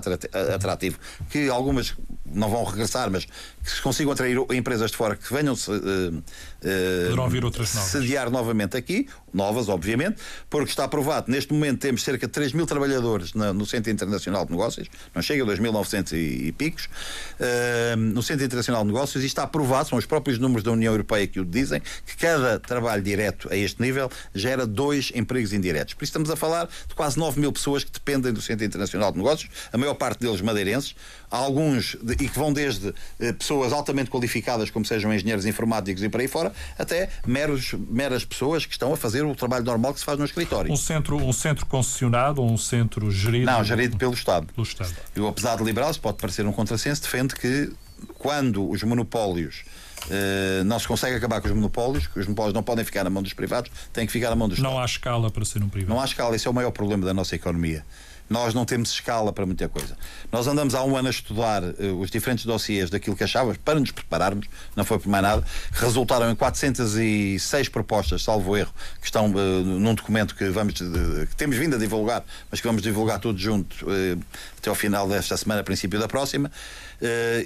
atrativo, 0.55 0.97
que 1.29 1.49
algumas 1.49 1.93
não 2.33 2.49
vão 2.49 2.63
regressar, 2.63 3.09
mas 3.11 3.25
que 3.25 3.71
se 3.71 3.81
consigam 3.81 4.13
atrair 4.13 4.37
empresas 4.51 4.91
de 4.91 4.97
fora 4.97 5.15
que 5.15 5.31
venham 5.33 5.53
uh, 5.53 7.17
uh, 7.17 7.29
vir 7.29 7.43
outras 7.43 7.73
novas. 7.73 7.91
sediar 7.91 8.29
novamente 8.29 8.77
aqui, 8.77 9.07
novas, 9.33 9.67
obviamente, 9.67 10.17
porque 10.49 10.69
está 10.69 10.85
aprovado. 10.85 11.29
Neste 11.29 11.53
momento 11.53 11.79
temos 11.79 12.03
cerca 12.03 12.27
de 12.27 12.33
3 12.33 12.53
mil 12.53 12.65
trabalhadores 12.65 13.33
na, 13.33 13.51
no 13.51 13.65
Centro 13.65 13.91
Internacional 13.91 14.45
de 14.45 14.51
Negócios, 14.51 14.87
não 15.13 15.21
chega 15.21 15.43
a 15.43 15.47
2.900 15.47 16.13
e, 16.13 16.47
e 16.47 16.51
picos, 16.53 16.85
uh, 16.85 17.97
no 17.97 18.23
Centro 18.23 18.45
Internacional 18.45 18.83
de 18.83 18.87
Negócios, 18.87 19.23
e 19.23 19.27
está 19.27 19.43
aprovado, 19.43 19.89
são 19.89 19.97
os 19.97 20.05
próprios 20.05 20.39
números 20.39 20.63
da 20.63 20.71
União 20.71 20.93
Europeia 20.93 21.27
que 21.27 21.39
o 21.39 21.45
dizem, 21.45 21.81
que 22.05 22.15
cada 22.17 22.59
trabalho 22.59 23.01
direto 23.01 23.49
a 23.51 23.55
este 23.55 23.81
nível 23.81 24.09
gera 24.33 24.65
dois 24.65 25.11
empregos 25.13 25.51
indiretos. 25.51 25.93
Por 25.93 26.03
isso 26.03 26.09
estamos 26.09 26.29
a 26.29 26.35
falar 26.35 26.69
de 26.87 26.95
quase 26.95 27.19
9 27.19 27.39
mil 27.39 27.51
pessoas 27.51 27.83
que 27.83 27.91
dependem 27.91 28.31
do 28.31 28.41
Centro 28.41 28.65
Internacional 28.65 29.11
de 29.11 29.17
Negócios, 29.17 29.49
a 29.73 29.77
maior 29.77 29.95
parte 29.95 30.21
deles 30.21 30.41
madeirenses, 30.41 30.95
alguns 31.29 31.95
de 32.01 32.13
e 32.13 32.29
que 32.29 32.39
vão 32.39 32.51
desde 32.51 32.93
eh, 33.19 33.33
pessoas 33.33 33.73
altamente 33.73 34.09
qualificadas, 34.09 34.69
como 34.69 34.85
sejam 34.85 35.13
engenheiros 35.13 35.45
informáticos 35.45 36.01
e 36.03 36.09
por 36.09 36.21
aí 36.21 36.27
fora, 36.27 36.51
até 36.77 37.09
meros, 37.25 37.73
meras 37.73 38.25
pessoas 38.25 38.65
que 38.65 38.71
estão 38.71 38.93
a 38.93 38.97
fazer 38.97 39.23
o 39.23 39.35
trabalho 39.35 39.63
normal 39.65 39.93
que 39.93 39.99
se 39.99 40.05
faz 40.05 40.17
no 40.17 40.25
escritório. 40.25 40.71
Um 40.71 40.77
centro, 40.77 41.17
um 41.17 41.33
centro 41.33 41.65
concessionado 41.65 42.41
ou 42.41 42.51
um 42.51 42.57
centro 42.57 43.11
gerido? 43.11 43.45
Não, 43.45 43.63
gerido 43.63 43.97
pelo 43.97 44.13
Estado. 44.13 44.47
Pelo 44.53 44.65
Estado. 44.65 44.93
Eu, 45.15 45.27
apesar 45.27 45.57
de 45.57 45.63
liberal, 45.63 45.93
se 45.93 45.99
pode 45.99 46.17
parecer 46.17 46.45
um 46.45 46.53
contrassenso, 46.53 47.01
defende 47.01 47.35
que 47.35 47.71
quando 48.17 48.69
os 48.69 48.81
monopólios 48.83 49.63
Uh, 50.05 50.63
não 50.63 50.79
se 50.79 50.87
consegue 50.87 51.17
acabar 51.17 51.41
com 51.41 51.47
os 51.47 51.53
monopólios, 51.53 52.07
que 52.07 52.19
os 52.19 52.25
monopólios 52.25 52.53
não 52.53 52.63
podem 52.63 52.85
ficar 52.85 53.03
na 53.03 53.09
mão 53.09 53.21
dos 53.21 53.33
privados, 53.33 53.69
têm 53.91 54.05
que 54.05 54.11
ficar 54.11 54.29
na 54.29 54.35
mão 54.37 54.47
dos 54.47 54.59
Não 54.59 54.79
há 54.79 54.85
escala 54.85 55.29
para 55.29 55.43
ser 55.43 55.61
um 55.61 55.67
privado. 55.67 55.93
Não 55.93 55.99
há 55.99 56.05
escala, 56.05 56.35
esse 56.35 56.47
é 56.47 56.51
o 56.51 56.53
maior 56.53 56.71
problema 56.71 57.05
da 57.05 57.13
nossa 57.13 57.35
economia. 57.35 57.83
Nós 58.29 58.53
não 58.53 58.65
temos 58.65 58.91
escala 58.91 59.31
para 59.31 59.45
muita 59.45 59.69
coisa. 59.69 59.97
Nós 60.31 60.47
andamos 60.47 60.75
há 60.75 60.83
um 60.83 60.97
ano 60.97 61.07
a 61.07 61.11
estudar 61.11 61.63
uh, 61.63 61.99
os 61.99 62.11
diferentes 62.11 62.45
dossiês 62.45 62.89
daquilo 62.89 63.15
que 63.15 63.23
achávamos 63.23 63.57
para 63.57 63.79
nos 63.79 63.91
prepararmos, 63.91 64.47
não 64.75 64.83
foi 64.83 64.99
por 64.99 65.07
mais 65.07 65.23
nada. 65.23 65.43
Resultaram 65.71 66.29
em 66.29 66.35
406 66.35 67.69
propostas, 67.69 68.23
salvo 68.23 68.57
erro, 68.57 68.73
que 68.99 69.05
estão 69.05 69.27
uh, 69.27 69.63
num 69.63 69.95
documento 69.95 70.35
que, 70.35 70.49
vamos, 70.49 70.73
que 70.73 71.35
temos 71.37 71.55
vindo 71.55 71.75
a 71.75 71.79
divulgar, 71.79 72.23
mas 72.51 72.59
que 72.59 72.67
vamos 72.67 72.81
divulgar 72.81 73.19
todos 73.19 73.41
juntos 73.41 73.81
uh, 73.83 74.19
até 74.57 74.69
ao 74.69 74.75
final 74.75 75.07
desta 75.07 75.37
semana, 75.37 75.63
princípio 75.63 75.99
da 75.99 76.07
próxima. 76.07 76.51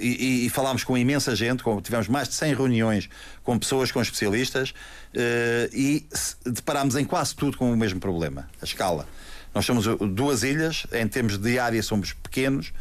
E, 0.00 0.46
e, 0.46 0.48
falámos 0.48 0.82
com 0.82 0.96
imensa 0.96 1.36
gente, 1.36 1.62
com, 1.62 1.78
tivemos 1.78 2.08
mais 2.08 2.26
de 2.26 2.34
100 2.36 2.54
reuniões 2.54 3.10
com 3.44 3.58
pessoas, 3.58 3.92
com 3.92 4.00
especialistas, 4.00 4.72
e 5.74 6.06
deparámos 6.46 6.96
em 6.96 7.04
quase 7.04 7.34
tudo 7.34 7.58
com 7.58 7.70
o 7.70 7.76
mesmo 7.76 8.00
problema, 8.00 8.48
a 8.62 8.64
escala. 8.64 9.06
Nós 9.54 9.66
somos 9.66 9.84
duas 10.10 10.42
ilhas, 10.42 10.86
em 10.92 11.06
termos 11.06 11.36
de 11.38 11.58
área 11.58 11.82
somos 11.82 12.12
pequenos, 12.12 12.72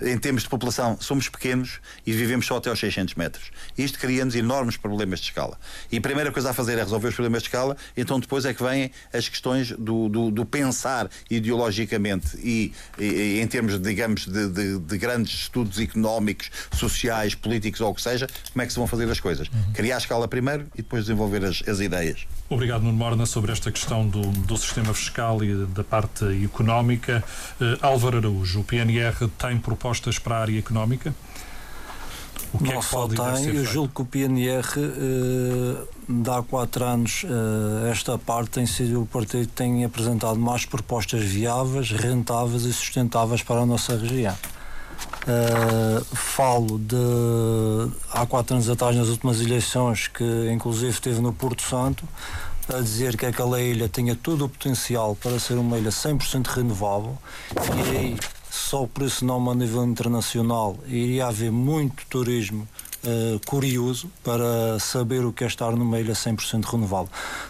em 0.00 0.16
termos 0.18 0.42
de 0.42 0.48
população, 0.48 0.96
somos 1.00 1.28
pequenos 1.28 1.80
e 2.06 2.12
vivemos 2.12 2.46
só 2.46 2.56
até 2.56 2.70
aos 2.70 2.78
600 2.78 3.14
metros. 3.14 3.50
Isto 3.76 3.98
cria-nos 3.98 4.34
enormes 4.34 4.76
problemas 4.76 5.20
de 5.20 5.26
escala. 5.26 5.58
E 5.90 5.98
a 5.98 6.00
primeira 6.00 6.30
coisa 6.32 6.50
a 6.50 6.52
fazer 6.54 6.78
é 6.78 6.82
resolver 6.82 7.08
os 7.08 7.14
problemas 7.14 7.42
de 7.42 7.48
escala, 7.48 7.76
então 7.96 8.20
depois 8.20 8.44
é 8.44 8.54
que 8.54 8.62
vêm 8.62 8.90
as 9.12 9.28
questões 9.28 9.72
do, 9.72 10.08
do, 10.08 10.30
do 10.30 10.44
pensar 10.44 11.08
ideologicamente 11.30 12.36
e, 12.38 12.72
e, 12.98 13.40
em 13.40 13.46
termos, 13.46 13.78
digamos, 13.80 14.26
de, 14.26 14.48
de, 14.48 14.78
de, 14.78 14.98
grandes 14.98 15.42
estudos 15.42 15.78
económicos, 15.78 16.50
sociais, 16.72 17.34
políticos 17.34 17.80
ou 17.80 17.90
o 17.90 17.94
que 17.94 18.02
seja, 18.02 18.26
como 18.52 18.62
é 18.62 18.66
que 18.66 18.72
se 18.72 18.78
vão 18.78 18.86
fazer 18.86 19.10
as 19.10 19.20
coisas. 19.20 19.48
Uhum. 19.48 19.72
Criar 19.72 19.96
a 19.96 19.98
escala 19.98 20.28
primeiro 20.28 20.66
e 20.74 20.78
depois 20.78 21.04
desenvolver 21.04 21.44
as, 21.44 21.62
as 21.68 21.80
ideias. 21.80 22.26
Obrigado, 22.48 22.82
Nuno 22.82 22.96
Morna, 22.96 23.26
sobre 23.26 23.52
esta 23.52 23.70
questão 23.70 24.08
do, 24.08 24.22
do 24.22 24.56
sistema 24.56 24.94
fiscal 24.94 25.44
e 25.44 25.66
da 25.66 25.84
parte 25.84 26.24
económica. 26.44 27.22
Uh, 27.60 27.76
Álvaro 27.82 28.18
Araújo, 28.18 28.60
o 28.60 28.64
PNR 28.64 29.28
tem 29.38 29.58
proposta 29.58 29.87
propostas 29.88 30.18
para 30.18 30.36
a 30.36 30.40
área 30.40 30.58
económica? 30.58 31.14
O 32.52 32.58
que 32.58 32.64
Não 32.64 32.72
é 32.72 32.76
que 32.78 32.84
só 32.84 33.06
tem, 33.06 33.54
eu 33.54 33.64
julgo 33.64 33.92
que 33.94 34.02
o 34.02 34.04
PNR, 34.06 34.66
eh, 34.78 36.30
há 36.30 36.42
quatro 36.42 36.84
anos, 36.84 37.24
eh, 37.24 37.90
esta 37.90 38.16
parte 38.16 38.52
tem 38.52 38.66
sido 38.66 39.02
o 39.02 39.06
partido 39.06 39.46
que 39.46 39.52
tem 39.52 39.84
apresentado 39.84 40.38
mais 40.38 40.64
propostas 40.64 41.22
viáveis, 41.22 41.90
rentáveis 41.90 42.62
e 42.64 42.72
sustentáveis 42.72 43.42
para 43.42 43.60
a 43.60 43.66
nossa 43.66 43.96
região. 43.96 44.36
Uh, 45.28 46.02
falo 46.16 46.78
de 46.78 46.96
há 48.10 48.24
quatro 48.24 48.54
anos 48.54 48.68
atrás, 48.68 48.96
nas 48.96 49.08
últimas 49.08 49.40
eleições, 49.40 50.08
que 50.08 50.50
inclusive 50.50 50.90
esteve 50.90 51.20
no 51.20 51.32
Porto 51.34 51.62
Santo, 51.62 52.08
a 52.68 52.80
dizer 52.80 53.16
que 53.16 53.26
aquela 53.26 53.60
ilha 53.60 53.88
tinha 53.88 54.16
todo 54.16 54.46
o 54.46 54.48
potencial 54.48 55.14
para 55.14 55.38
ser 55.38 55.54
uma 55.54 55.78
ilha 55.78 55.90
100% 55.90 56.46
renovável 56.46 57.16
e 57.76 57.96
aí 57.96 58.18
só 58.58 58.86
por 58.86 59.04
esse 59.04 59.24
nome 59.24 59.50
a 59.50 59.54
nível 59.54 59.84
internacional 59.84 60.76
iria 60.86 61.28
haver 61.28 61.50
muito 61.50 62.04
turismo 62.10 62.68
uh, 63.04 63.40
curioso 63.46 64.10
para 64.22 64.78
saber 64.80 65.24
o 65.24 65.32
que 65.32 65.44
é 65.44 65.46
estar 65.46 65.70
numa 65.72 65.98
ilha 65.98 66.12
100% 66.12 66.64
renovável. 66.64 67.08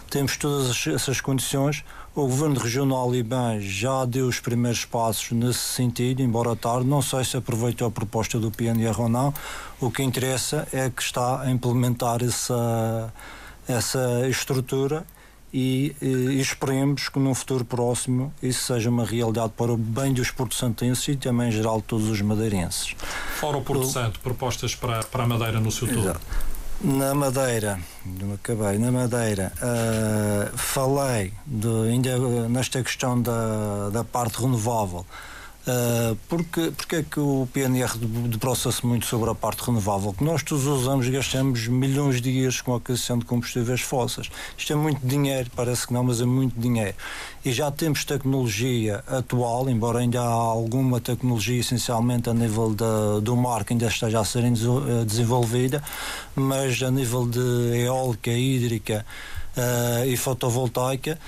Temos 0.09 0.37
todas 0.37 0.87
essas 0.87 1.19
condições. 1.19 1.83
O 2.15 2.21
Governo 2.21 2.59
Regional 2.59 3.13
e 3.15 3.23
bem 3.23 3.59
já 3.61 4.05
deu 4.05 4.27
os 4.27 4.39
primeiros 4.39 4.85
passos 4.85 5.31
nesse 5.31 5.59
sentido, 5.59 6.21
embora 6.21 6.55
tarde. 6.55 6.87
Não 6.87 7.01
sei 7.01 7.23
se 7.23 7.35
aproveitou 7.35 7.87
a 7.87 7.91
proposta 7.91 8.39
do 8.39 8.51
PNR 8.51 9.01
ou 9.01 9.09
não. 9.09 9.33
O 9.79 9.89
que 9.89 10.03
interessa 10.03 10.67
é 10.71 10.89
que 10.89 11.01
está 11.01 11.41
a 11.41 11.51
implementar 11.51 12.23
essa, 12.23 13.13
essa 13.67 14.27
estrutura 14.27 15.05
e, 15.53 15.95
e, 16.01 16.39
esperemos 16.39 17.09
que 17.09 17.19
num 17.19 17.33
futuro 17.33 17.65
próximo 17.65 18.33
isso 18.41 18.73
seja 18.73 18.89
uma 18.89 19.05
realidade 19.05 19.53
para 19.57 19.71
o 19.71 19.77
bem 19.77 20.13
dos 20.13 20.31
porto-santenses 20.31 21.07
e 21.07 21.15
também 21.15 21.49
em 21.49 21.51
geral 21.51 21.77
de 21.77 21.83
todos 21.83 22.07
os 22.07 22.21
madeirenses. 22.21 22.95
Fora 23.39 23.57
o 23.57 23.61
Porto 23.61 23.85
Santo, 23.85 24.19
propostas 24.19 24.75
para, 24.75 25.03
para 25.03 25.23
a 25.23 25.27
Madeira 25.27 25.59
no 25.59 25.71
seu 25.71 25.87
todo? 25.87 26.19
Na 26.81 27.13
Madeira, 27.13 27.77
não 28.05 28.35
acabei, 28.35 28.77
na 28.77 28.89
Madeira, 28.89 29.51
uh, 29.57 30.57
falei 30.57 31.33
de, 31.45 31.67
ainda 31.89 32.47
nesta 32.47 32.81
questão 32.81 33.21
da, 33.21 33.89
da 33.89 34.03
parte 34.03 34.39
renovável, 34.41 35.05
Uh, 35.69 36.17
porque, 36.27 36.71
porque 36.71 36.95
é 36.95 37.03
que 37.03 37.19
o 37.19 37.47
PNR 37.53 37.95
debruça-se 37.99 38.83
muito 38.83 39.05
sobre 39.05 39.29
a 39.29 39.35
parte 39.35 39.59
renovável? 39.59 40.13
Que 40.13 40.23
nós 40.23 40.41
todos 40.41 40.65
os 40.65 40.87
anos 40.87 41.07
gastamos 41.09 41.67
milhões 41.67 42.19
de 42.19 42.31
dias 42.31 42.59
com 42.59 42.73
a 42.73 42.77
aquisição 42.77 43.19
de 43.19 43.25
combustíveis 43.25 43.81
fósseis. 43.81 44.31
Isto 44.57 44.73
é 44.73 44.75
muito 44.75 45.05
dinheiro, 45.05 45.51
parece 45.55 45.85
que 45.85 45.93
não, 45.93 46.03
mas 46.03 46.21
é 46.21 46.25
muito 46.25 46.59
dinheiro. 46.59 46.95
E 47.45 47.51
já 47.51 47.69
temos 47.69 48.03
tecnologia 48.03 49.03
atual, 49.07 49.69
embora 49.69 49.99
ainda 49.99 50.19
há 50.21 50.23
alguma 50.23 50.99
tecnologia 50.99 51.59
essencialmente 51.59 52.29
a 52.29 52.33
nível 52.33 52.73
de, 52.73 53.21
do 53.21 53.35
mar 53.35 53.63
que 53.63 53.73
ainda 53.73 53.87
esteja 53.87 54.21
a 54.21 54.25
ser 54.25 54.43
eh, 54.45 55.05
desenvolvida, 55.05 55.83
mas 56.35 56.81
a 56.81 56.89
nível 56.89 57.27
de 57.27 57.39
eólica, 57.83 58.31
hídrica 58.31 59.05
uh, 59.55 60.05
e 60.05 60.17
fotovoltaica, 60.17 61.19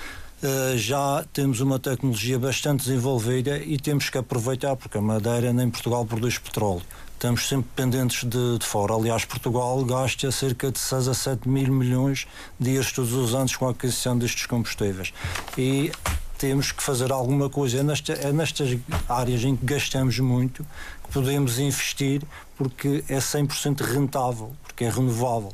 já 0.76 1.24
temos 1.32 1.60
uma 1.60 1.78
tecnologia 1.78 2.38
bastante 2.38 2.84
desenvolvida 2.84 3.58
e 3.58 3.78
temos 3.78 4.10
que 4.10 4.18
aproveitar, 4.18 4.76
porque 4.76 4.98
a 4.98 5.00
Madeira 5.00 5.52
nem 5.52 5.70
Portugal 5.70 6.04
produz 6.04 6.38
petróleo. 6.38 6.82
Estamos 7.14 7.46
sempre 7.46 7.70
dependentes 7.76 8.28
de, 8.28 8.58
de, 8.58 8.66
fora. 8.66 8.94
Aliás, 8.94 9.24
Portugal 9.24 9.84
gasta 9.84 10.32
cerca 10.32 10.72
de 10.72 10.78
6 10.80 11.06
a 11.06 11.14
7 11.14 11.48
mil 11.48 11.72
milhões 11.72 12.26
de 12.58 12.72
euros 12.72 12.90
todos 12.90 13.12
os 13.12 13.32
anos 13.32 13.54
com 13.54 13.68
a 13.68 13.70
aquisição 13.70 14.18
destes 14.18 14.46
combustíveis. 14.46 15.14
E 15.56 15.92
temos 16.36 16.72
que 16.72 16.82
fazer 16.82 17.12
alguma 17.12 17.48
coisa. 17.48 17.78
É, 17.78 17.82
nesta, 17.84 18.12
é 18.14 18.32
nestas 18.32 18.76
áreas 19.08 19.44
em 19.44 19.54
que 19.54 19.64
gastamos 19.64 20.18
muito 20.18 20.66
que 21.04 21.12
podemos 21.12 21.60
investir 21.60 22.22
porque 22.56 23.04
é 23.08 23.18
100% 23.18 23.82
rentável, 23.82 24.50
porque 24.64 24.82
é 24.82 24.90
renovável. 24.90 25.52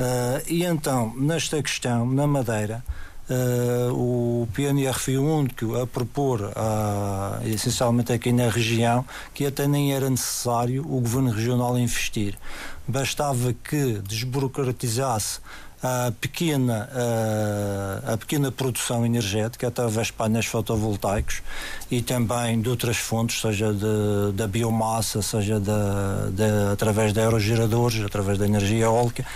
Uh, 0.00 0.42
e 0.48 0.64
então, 0.64 1.12
nesta 1.14 1.62
questão, 1.62 2.06
na 2.06 2.26
Madeira, 2.26 2.82
o 3.92 4.46
PNR 4.52 4.98
foi 4.98 5.16
o 5.16 5.24
único 5.24 5.80
a 5.80 5.86
propor, 5.86 6.40
uh, 6.42 7.46
essencialmente 7.46 8.12
aqui 8.12 8.32
na 8.32 8.48
região, 8.48 9.04
que 9.32 9.46
até 9.46 9.66
nem 9.66 9.94
era 9.94 10.10
necessário 10.10 10.82
o 10.82 11.00
governo 11.00 11.30
regional 11.30 11.78
investir. 11.78 12.36
Bastava 12.86 13.54
que 13.54 14.00
desburocratizasse 14.06 15.40
a 15.82 16.12
pequena, 16.18 16.88
uh, 16.92 18.12
a 18.12 18.16
pequena 18.16 18.50
produção 18.50 19.04
energética 19.04 19.68
através 19.68 20.06
de 20.06 20.14
painéis 20.14 20.46
fotovoltaicos 20.46 21.42
e 21.90 22.00
também 22.00 22.60
de 22.60 22.70
outras 22.70 22.96
fontes, 22.96 23.40
seja 23.40 23.72
de, 23.72 24.32
da 24.34 24.46
biomassa, 24.46 25.20
seja 25.20 25.60
de, 25.60 25.66
de, 26.32 26.72
através 26.72 27.12
de 27.12 27.20
aerogeradores, 27.20 28.02
através 28.02 28.38
da 28.38 28.46
energia 28.46 28.84
eólica, 28.84 29.26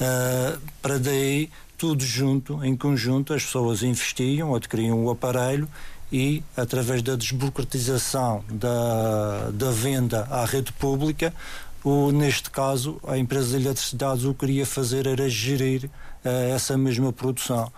uh, 0.00 0.58
para 0.80 0.98
daí 0.98 1.50
tudo 1.82 2.04
junto, 2.04 2.64
em 2.64 2.76
conjunto, 2.76 3.34
as 3.34 3.42
pessoas 3.42 3.82
investiam, 3.82 4.54
adquiriam 4.54 5.04
o 5.04 5.10
aparelho 5.10 5.68
e, 6.12 6.40
através 6.56 7.02
da 7.02 7.16
desburocratização 7.16 8.44
da, 8.48 9.50
da 9.52 9.72
venda 9.72 10.28
à 10.30 10.44
rede 10.44 10.72
pública, 10.74 11.34
o, 11.82 12.12
neste 12.12 12.52
caso, 12.52 13.00
a 13.04 13.18
empresa 13.18 13.58
de 13.58 13.64
eletricidade 13.64 14.28
o 14.28 14.32
que 14.32 14.46
queria 14.46 14.64
fazer 14.64 15.08
era 15.08 15.28
gerir 15.28 15.86
uh, 16.24 16.54
essa 16.54 16.78
mesma 16.78 17.12
produção. 17.12 17.68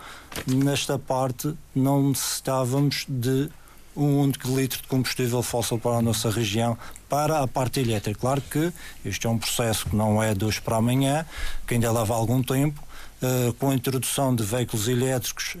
Nesta 0.45 0.99
parte, 0.99 1.55
não 1.73 2.09
necessitávamos 2.09 3.07
de 3.09 3.49
um 3.95 4.19
único 4.19 4.47
litro 4.55 4.83
de 4.83 4.87
combustível 4.87 5.41
fóssil 5.41 5.79
para 5.79 5.97
a 5.97 6.01
nossa 6.03 6.29
região, 6.29 6.77
para 7.09 7.39
a 7.39 7.47
parte 7.47 7.79
elétrica. 7.79 8.19
Claro 8.19 8.41
que 8.41 8.71
este 9.03 9.25
é 9.25 9.29
um 9.31 9.39
processo 9.39 9.89
que 9.89 9.95
não 9.95 10.21
é 10.21 10.35
de 10.35 10.45
hoje 10.45 10.61
para 10.61 10.75
amanhã, 10.75 11.25
que 11.65 11.73
ainda 11.73 11.91
leva 11.91 12.13
algum 12.13 12.43
tempo, 12.43 12.85
Uh, 13.23 13.53
com 13.53 13.69
a 13.69 13.73
introdução 13.73 14.35
de 14.35 14.43
veículos 14.43 14.89
elétricos, 14.89 15.55
uh, 15.55 15.59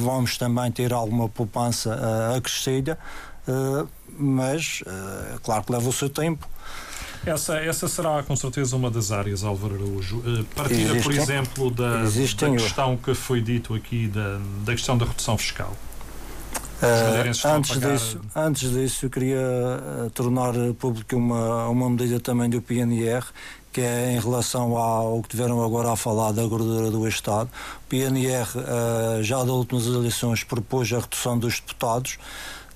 vamos 0.00 0.38
também 0.38 0.70
ter 0.70 0.92
alguma 0.92 1.28
poupança 1.28 1.90
uh, 1.90 2.36
acrescida, 2.36 2.96
mas 4.16 4.82
claro 5.42 5.64
que 5.64 5.72
leva 5.72 5.88
o 5.88 5.92
seu 5.92 6.08
tempo. 6.08 6.46
Essa, 7.26 7.56
essa 7.56 7.88
será 7.88 8.22
com 8.22 8.36
certeza 8.36 8.76
uma 8.76 8.90
das 8.90 9.10
áreas, 9.10 9.42
Álvaro 9.42 9.74
Araújo. 9.74 10.22
Partilha, 10.54 11.02
por 11.02 11.12
exemplo, 11.12 11.70
da, 11.70 12.04
da 12.04 12.50
questão 12.52 12.96
que 12.96 13.12
foi 13.12 13.40
dito 13.40 13.74
aqui, 13.74 14.06
da, 14.06 14.38
da 14.64 14.72
questão 14.72 14.96
da 14.96 15.04
redução 15.06 15.36
fiscal. 15.36 15.76
a 17.44 17.56
antes, 17.56 17.70
pagar- 17.74 17.92
disso, 17.92 18.20
antes 18.34 18.70
disso, 18.70 19.06
eu 19.06 19.10
queria 19.10 19.36
eh, 19.36 20.10
tornar 20.14 20.54
pública 20.78 21.14
uma, 21.14 21.68
uma 21.68 21.90
medida 21.90 22.18
também 22.18 22.48
do 22.48 22.62
PNR, 22.62 23.26
que 23.72 23.80
é 23.80 24.12
em 24.12 24.18
relação 24.18 24.76
ao 24.76 25.22
que 25.22 25.28
tiveram 25.28 25.62
agora 25.64 25.92
a 25.92 25.96
falar 25.96 26.32
da 26.32 26.44
gordura 26.44 26.90
do 26.90 27.06
Estado. 27.06 27.48
O 27.84 27.88
PNR, 27.88 28.48
eh, 28.56 29.22
já 29.22 29.38
das 29.38 29.50
últimas 29.50 29.86
eleições, 29.86 30.42
propôs 30.42 30.92
a 30.92 30.98
redução 30.98 31.38
dos 31.38 31.60
deputados. 31.60 32.18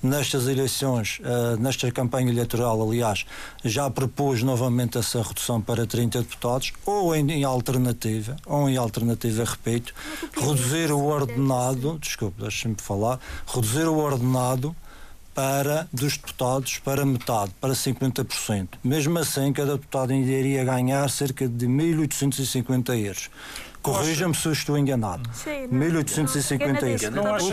Nestas 0.01 0.47
eleições, 0.47 1.19
eh, 1.23 1.57
nesta 1.57 1.91
campanha 1.91 2.29
eleitoral, 2.29 2.81
aliás, 2.81 3.25
já 3.63 3.89
propôs 3.89 4.43
novamente 4.43 4.97
essa 4.97 5.21
redução 5.21 5.59
para 5.59 5.85
30 5.85 6.19
deputados, 6.19 6.71
ou 6.85 7.15
em, 7.15 7.29
em 7.31 7.43
alternativa, 7.43 8.35
ou 8.45 8.69
em 8.69 8.77
alternativa, 8.77 9.43
repito, 9.43 9.93
reduzir 10.37 10.91
o 10.91 11.03
ordenado, 11.05 11.97
desculpe, 11.99 12.41
deixe-me 12.41 12.75
falar, 12.77 13.19
reduzir 13.47 13.87
o 13.87 13.97
ordenado 13.97 14.75
para 15.35 15.87
dos 15.91 16.15
deputados 16.17 16.79
para 16.79 17.05
metade, 17.05 17.51
para 17.59 17.73
50%. 17.73 18.69
Mesmo 18.81 19.19
assim, 19.19 19.51
cada 19.51 19.73
deputado 19.73 20.11
ainda 20.11 20.31
iria 20.31 20.63
ganhar 20.63 21.07
cerca 21.09 21.47
de 21.47 21.67
1.850 21.67 22.97
euros. 22.97 23.29
Corrija-me 23.81 24.33
se 24.33 24.47
eu 24.47 24.53
estou 24.53 24.77
enganado. 24.77 25.29
Sim, 25.33 25.67
não. 25.69 25.79
1.850 25.79 27.03
euros. 27.03 27.43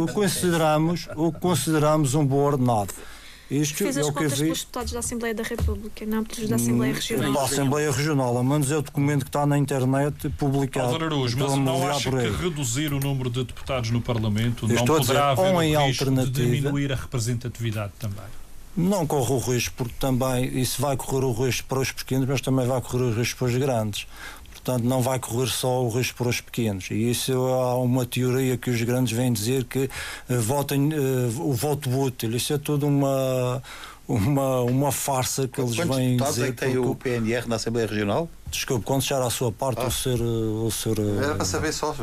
O 0.00 0.08
é 0.08 0.12
consideramos, 0.12 1.08
o 1.14 1.30
consideramos 1.30 2.14
um 2.14 2.26
bom 2.26 2.38
ordenado. 2.38 2.92
Isto 3.50 3.78
Fiz 3.78 3.96
é 3.96 4.00
as 4.00 4.06
o 4.06 4.12
que 4.12 4.18
eu 4.18 4.22
contas 4.22 4.38
vi. 4.38 4.44
pelos 4.44 4.60
deputados 4.60 4.92
da 4.92 4.98
Assembleia 5.00 5.34
da 5.34 5.42
República, 5.42 6.06
não 6.06 6.22
pelos 6.24 6.48
da 6.48 6.56
Assembleia 6.56 6.94
Regional. 6.94 7.32
Da 7.32 7.42
Assembleia 7.42 7.90
Regional, 7.90 8.36
ao 8.36 8.44
menos 8.44 8.70
é 8.70 8.76
o 8.76 8.82
documento 8.82 9.22
que 9.24 9.28
está 9.28 9.44
na 9.44 9.58
internet 9.58 10.28
publicado. 10.38 10.86
Álvaro 10.86 11.06
Araújo, 11.06 11.36
mas 11.38 11.52
a 11.52 11.56
não 11.56 11.88
acha 11.90 12.10
que 12.10 12.42
reduzir 12.42 12.92
o 12.94 13.00
número 13.00 13.28
de 13.28 13.42
deputados 13.42 13.90
no 13.90 14.00
Parlamento 14.00 14.68
não 14.68 14.74
estou 14.76 14.96
a 14.96 15.00
dizer, 15.00 15.12
poderá 15.14 15.30
haver 15.30 15.54
o 15.54 15.62
em 15.62 15.76
risco 15.76 16.04
de 16.04 16.10
alternativa- 16.10 16.46
diminuir 16.46 16.92
a 16.92 16.96
representatividade 16.96 17.92
também? 17.98 18.24
Não 18.76 19.04
corre 19.04 19.32
o 19.32 19.38
risco, 19.38 19.74
porque 19.76 19.94
também 19.98 20.44
isso 20.60 20.80
vai 20.80 20.96
correr 20.96 21.24
o 21.26 21.32
risco 21.32 21.66
para 21.66 21.80
os 21.80 21.90
pequenos, 21.90 22.28
mas 22.28 22.40
também 22.40 22.66
vai 22.68 22.80
correr 22.80 23.02
o 23.02 23.12
risco 23.12 23.40
para 23.40 23.48
os 23.48 23.56
grandes. 23.56 24.06
Portanto, 24.70 24.84
não 24.88 25.02
vai 25.02 25.18
correr 25.18 25.48
só 25.48 25.82
o 25.82 25.88
risco 25.88 26.18
para 26.18 26.28
os 26.28 26.40
pequenos. 26.40 26.88
E 26.90 27.10
isso 27.10 27.32
há 27.32 27.74
uma 27.76 28.06
teoria 28.06 28.56
que 28.56 28.70
os 28.70 28.80
grandes 28.82 29.12
vêm 29.16 29.32
dizer 29.32 29.64
que 29.64 29.90
eh, 30.28 30.36
votem 30.36 30.90
eh, 30.92 30.96
o 31.38 31.52
voto 31.52 31.90
útil. 31.90 32.30
Isso 32.36 32.52
é 32.52 32.58
tudo 32.58 32.86
uma, 32.86 33.60
uma, 34.06 34.60
uma 34.60 34.92
farsa 34.92 35.48
que 35.48 35.60
eles 35.60 35.74
Quantos 35.74 35.96
vêm 35.96 36.10
deputados 36.10 36.34
dizer. 36.36 36.48
é 36.48 36.52
que 36.52 36.56
tem 36.58 36.74
porque- 36.74 36.88
o 36.88 36.94
PNR 36.94 37.48
na 37.48 37.56
Assembleia 37.56 37.88
Regional? 37.88 38.28
Desculpe, 38.48 38.84
quando 38.84 39.02
chegar 39.02 39.22
à 39.22 39.30
sua 39.30 39.50
parte, 39.50 39.84
o 39.84 39.90
ser. 39.90 40.20
O 40.20 40.70
ser 40.70 40.98
eh, 40.98 41.24
Era 41.24 41.34
para 41.34 41.44
saber 41.44 41.72
só. 41.72 41.94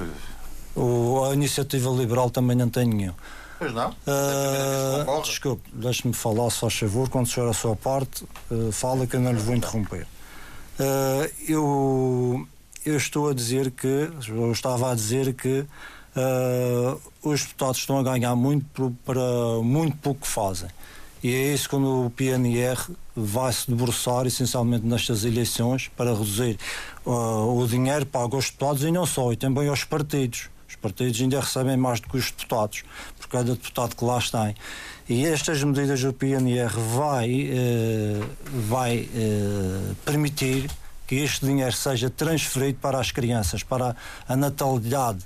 o- 0.76 1.24
a 1.24 1.34
iniciativa 1.34 1.90
liberal 1.92 2.30
também 2.30 2.56
não 2.58 2.70
tem 2.70 2.86
nenhum. 2.86 3.14
Pois 3.60 3.74
não? 3.74 3.96
Ah, 4.06 5.00
concorre. 5.06 5.22
desculpe, 5.24 5.64
deixe-me 5.74 6.14
falar, 6.14 6.50
se 6.52 6.60
faz 6.60 6.74
favor, 6.76 7.10
quando 7.10 7.28
chegar 7.28 7.48
à 7.50 7.54
sua 7.54 7.76
parte, 7.78 8.24
ah, 8.52 8.56
fala 8.74 9.08
que 9.08 9.16
eu 9.16 9.20
não 9.22 9.32
lhe 9.32 9.40
vou 9.40 9.56
interromper. 9.56 10.06
Ah, 10.80 11.28
eu, 11.48 12.46
eu 12.90 12.98
estou 12.98 13.30
a 13.30 13.34
dizer 13.34 13.72
que, 13.72 14.10
eu 14.30 14.52
estava 14.52 14.92
a 14.92 14.96
dizer 14.96 15.34
que 15.34 15.66
ah, 16.16 16.98
os 17.22 17.42
deputados 17.44 17.78
estão 17.78 18.00
a 18.00 18.04
ganhar 18.04 18.36
muito 18.36 18.96
para 19.06 19.22
muito 19.62 19.98
pouco 19.98 20.22
que 20.22 20.28
fazem. 20.28 20.70
E 21.24 21.34
é 21.34 21.54
isso 21.54 21.70
quando 21.70 22.06
o 22.06 22.10
PNR 22.10 22.78
vai 23.16 23.52
se 23.52 23.70
debruçar 23.70 24.26
essencialmente 24.26 24.86
nestas 24.86 25.26
eleições 25.26 25.90
para 25.98 26.12
reduzir 26.12 26.58
ah, 27.06 27.10
o 27.10 27.68
dinheiro 27.68 28.06
pago 28.06 28.36
aos 28.36 28.46
deputados 28.46 28.84
e 28.84 28.92
não 28.92 29.06
só, 29.06 29.32
e 29.32 29.36
também 29.36 29.68
aos 29.68 29.84
partidos. 29.84 30.50
Os 30.70 30.76
partidos 30.76 31.20
ainda 31.22 31.40
recebem 31.40 31.78
mais 31.78 32.00
do 32.00 32.10
que 32.10 32.18
os 32.18 32.32
deputados, 32.32 32.84
por 33.20 33.28
cada 33.28 33.52
deputado 33.52 33.96
que 33.96 34.04
lá 34.04 34.20
tem. 34.20 34.56
E 35.10 35.26
estas 35.26 35.64
medidas 35.64 36.02
do 36.02 36.12
PNR 36.12 36.74
vai, 36.96 37.50
eh, 37.50 38.22
vai 38.68 39.10
eh, 39.16 39.94
permitir 40.04 40.70
que 41.08 41.16
este 41.16 41.46
dinheiro 41.46 41.72
seja 41.72 42.10
transferido 42.10 42.78
para 42.80 43.00
as 43.00 43.12
crianças, 43.12 43.64
para 43.64 43.96
a 44.28 44.36
natalidade 44.36 45.20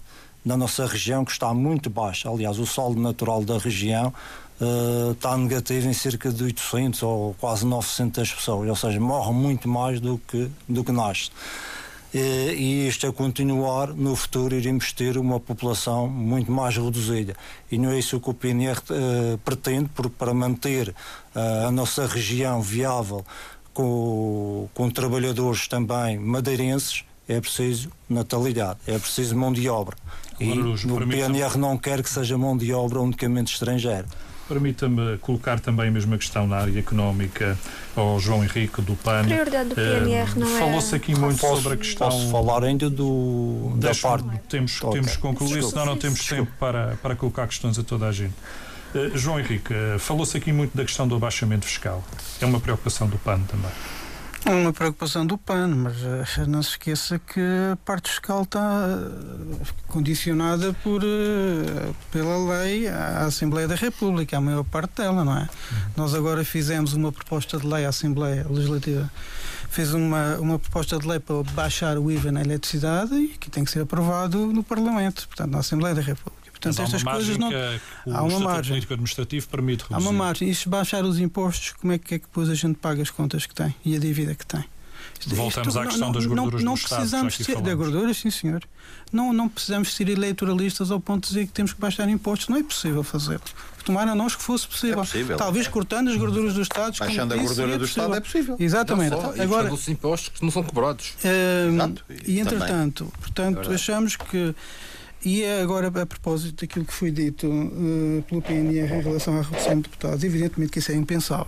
na 0.46 0.56
nossa 0.56 0.86
região, 0.86 1.26
que 1.26 1.32
está 1.32 1.54
muito 1.54 1.90
baixa. 1.90 2.30
Aliás, 2.30 2.60
o 2.60 2.66
saldo 2.66 3.02
natural 3.02 3.44
da 3.44 3.58
região 3.58 4.14
eh, 4.62 5.12
está 5.12 5.36
negativo 5.36 5.88
em 5.88 5.94
cerca 5.94 6.32
de 6.32 6.44
800 6.44 7.04
ou 7.04 7.34
quase 7.40 7.66
900 7.66 8.34
pessoas, 8.34 8.70
ou 8.70 8.76
seja, 8.76 9.00
morre 9.00 9.34
muito 9.34 9.68
mais 9.68 10.00
do 10.00 10.20
que, 10.20 10.50
do 10.70 10.84
que 10.84 10.92
nasce. 10.92 11.32
Eh, 12.14 12.54
e 12.56 12.88
isto 12.88 13.08
é 13.08 13.12
continuar, 13.12 13.88
no 13.94 14.16
futuro 14.16 14.54
iremos 14.54 14.92
ter 14.92 15.18
uma 15.18 15.40
população 15.40 16.08
muito 16.08 16.52
mais 16.52 16.76
reduzida. 16.76 17.36
E 17.72 17.78
não 17.78 17.92
é 17.92 18.00
isso 18.00 18.20
que 18.20 18.30
o 18.30 18.34
PNR 18.34 18.80
eh, 18.90 19.38
pretende, 19.46 19.90
porque 19.96 20.14
para 20.18 20.34
manter 20.34 20.94
eh, 21.34 21.66
a 21.68 21.72
nossa 21.72 22.06
região 22.06 22.62
viável 22.62 23.26
com, 23.74 24.68
com 24.74 24.90
trabalhadores 24.90 25.68
também 25.68 26.18
madeirenses, 26.20 27.04
é 27.28 27.40
preciso 27.40 27.90
natalidade, 28.10 28.80
é 28.88 28.98
preciso 28.98 29.36
mão 29.36 29.52
de 29.54 29.68
obra. 29.70 29.96
E 30.40 30.52
Agora, 30.52 31.04
o 31.06 31.08
PNR 31.08 31.58
não 31.58 31.78
quer 31.78 32.02
que 32.02 32.10
seja 32.10 32.38
mão 32.38 32.58
de 32.58 32.74
obra 32.74 33.00
unicamente 33.00 33.54
estrangeira. 33.54 34.06
Permita-me 34.50 35.18
colocar 35.20 35.62
também 35.62 35.88
a 35.88 35.92
mesma 35.92 36.18
questão 36.18 36.46
na 36.46 36.58
área 36.58 36.78
económica 36.78 37.58
ao 37.96 38.20
João 38.20 38.44
Henrique 38.44 38.82
do 38.82 38.96
PAN. 38.98 39.22
A 39.22 39.24
prioridade 39.24 39.70
do 39.70 39.80
Eh, 39.80 40.00
PNR 40.02 40.38
não 40.40 40.58
é. 40.58 40.60
Falou-se 40.60 40.94
aqui 40.96 41.16
muito 41.18 41.40
Posso, 41.40 41.62
sobre 41.62 41.74
a 41.76 41.78
questão. 41.78 42.10
posso 42.10 42.30
falar 42.30 42.64
ainda 42.66 42.90
do, 42.90 43.72
da 43.78 43.96
parte. 43.96 44.28
Temos, 44.50 44.82
Ok. 44.82 45.00
temos 45.00 45.16
que 45.16 45.22
concluir, 45.22 45.64
senão 45.64 45.86
não 45.86 45.96
temos 45.98 46.26
tempo 46.26 46.52
para, 46.60 46.98
para 47.02 47.16
colocar 47.16 47.48
questões 47.48 47.80
a 47.80 47.84
toda 47.84 48.08
a 48.08 48.12
gente. 48.12 48.34
Eh, 48.94 49.12
João 49.16 49.40
Henrique, 49.40 49.74
eh, 49.74 49.98
falou-se 49.98 50.36
aqui 50.36 50.52
muito 50.52 50.76
da 50.76 50.84
questão 50.84 51.08
do 51.08 51.16
abaixamento 51.16 51.66
fiscal. 51.66 52.04
É 52.42 52.46
uma 52.46 52.60
preocupação 52.60 53.08
do 53.08 53.18
PAN 53.18 53.40
também. 53.42 53.72
É 54.44 54.50
uma 54.50 54.74
preocupação 54.74 55.26
do 55.26 55.38
PAN, 55.38 55.68
mas 55.68 55.96
eh, 56.04 56.46
não 56.48 56.62
se 56.62 56.72
esqueça 56.72 57.20
que 57.20 57.40
a 57.72 57.76
parte 57.86 58.10
fiscal 58.10 58.44
está 58.44 58.98
condicionada 59.88 60.74
por, 60.84 61.02
pela 62.12 62.64
lei 62.64 62.88
à 62.88 63.26
Assembleia 63.26 63.68
da 63.68 63.76
República, 63.76 64.38
a 64.38 64.42
maior 64.42 64.64
parte 64.64 64.98
dela, 64.98 65.24
não 65.24 65.38
é? 65.38 65.48
Nós 65.96 66.14
agora 66.14 66.44
fizemos 66.44 66.94
uma 66.94 67.12
proposta 67.12 67.60
de 67.60 67.68
lei 67.68 67.86
à 67.86 67.90
Assembleia 67.90 68.46
Legislativa, 68.50 69.10
fez 69.70 69.94
uma, 69.94 70.38
uma 70.38 70.60
proposta 70.60 70.98
de 70.98 71.08
lei 71.08 71.20
para 71.20 71.44
baixar 71.54 71.98
o 71.98 72.12
IVA 72.12 72.32
na 72.32 72.42
eletricidade 72.42 73.14
e 73.14 73.28
que 73.30 73.50
tem 73.50 73.64
que 73.64 73.72
ser 73.72 73.82
aprovado 73.82 74.48
no 74.48 74.64
Parlamento, 74.64 75.28
portanto, 75.28 75.52
na 75.52 75.60
Assembleia 75.60 75.94
da 75.96 76.02
República. 76.02 76.41
Portanto, 76.62 76.80
há 76.80 76.84
estas 76.84 77.02
uma 77.02 77.12
coisas 77.14 77.38
não. 77.38 77.50
há 78.14 78.22
uma 78.24 78.40
margem. 78.40 78.72
Político 78.74 78.94
Administrativo 78.94 79.48
permite 79.48 79.82
reduzir. 79.84 79.96
Há 79.96 80.00
uma 80.00 80.12
margem. 80.14 80.50
E 80.50 80.54
se 80.56 80.70
baixar 80.70 81.04
os 81.04 81.20
impostos, 81.20 81.72
como 81.74 81.92
é 81.94 81.98
que 81.98 82.16
é 82.16 82.20
que 82.20 82.26
depois 82.26 82.50
a 82.50 82.54
gente 82.56 82.76
paga 82.76 83.02
as 83.02 83.10
contas 83.10 83.46
que 83.46 83.56
tem 83.56 83.74
e 83.84 83.96
a 83.96 84.00
dívida 84.00 84.36
que 84.36 84.46
tem? 84.46 84.64
Voltamos 85.28 85.68
isto- 85.76 85.80
à 85.80 85.86
questão 85.86 86.12
das 86.12 86.26
não, 86.26 86.36
gorduras 86.36 86.64
não 86.64 86.74
do 86.74 86.78
Estado, 86.80 86.96
precisamos 87.00 87.34
aqui 87.34 87.44
ser, 87.44 87.56
de 87.58 87.62
falamos. 87.62 87.78
gorduras, 87.92 88.18
sim 88.18 88.32
senhor. 88.32 88.64
Não, 89.12 89.32
não 89.34 89.48
precisamos 89.50 89.94
ser 89.94 90.10
eleitoralistas 90.10 90.90
ao 90.90 91.00
ponto 91.00 91.24
de 91.24 91.28
dizer 91.30 91.46
que 91.48 91.52
temos 91.54 91.74
que 91.74 91.80
baixar 91.82 92.08
impostos. 92.10 92.48
Não 92.50 92.58
é 92.58 92.64
possível 92.64 93.04
fazê-lo. 93.04 93.42
Tomara 93.86 94.16
nós 94.16 94.36
que 94.36 94.42
fosse 94.42 94.68
possível. 94.68 95.00
É 95.00 95.02
possível. 95.06 95.38
Talvez 95.38 95.68
cortando 95.68 96.10
as 96.10 96.18
gorduras 96.18 96.54
do 96.56 96.62
Estado. 96.62 96.98
como 96.98 97.08
Baixando 97.10 97.34
a 97.34 97.38
disse, 97.38 97.48
gordura 97.50 97.76
é 97.76 97.78
do 97.78 97.86
Estado 97.86 98.16
é 98.16 98.20
possível. 98.20 98.56
Exatamente. 98.60 99.12
Não 99.12 99.22
só, 99.22 99.36
e 99.36 99.42
Agora, 99.42 99.74
os 99.74 99.88
impostos 99.90 100.30
que 100.30 100.44
não 100.44 100.52
são 100.52 100.64
cobrados. 100.64 101.14
Hum, 101.24 101.74
Exato. 101.76 102.04
e 102.10 102.16
também. 102.16 102.40
entretanto, 102.40 103.14
portanto, 103.20 103.56
verdade. 103.56 103.76
achamos 103.76 104.16
que 104.16 104.56
e 105.24 105.44
é 105.44 105.62
agora 105.62 105.88
a 105.88 106.06
propósito 106.06 106.62
daquilo 106.62 106.86
que 106.86 106.94
foi 106.94 107.12
dito 107.12 107.48
eh, 107.48 108.22
pelo 108.28 108.42
PNR 108.42 108.94
em 108.96 109.02
relação 109.02 109.38
à 109.38 109.42
redução 109.42 109.76
de 109.76 109.82
deputados, 109.84 110.24
evidentemente 110.24 110.72
que 110.72 110.80
isso 110.80 110.92
é 110.92 110.96
impensável, 110.96 111.48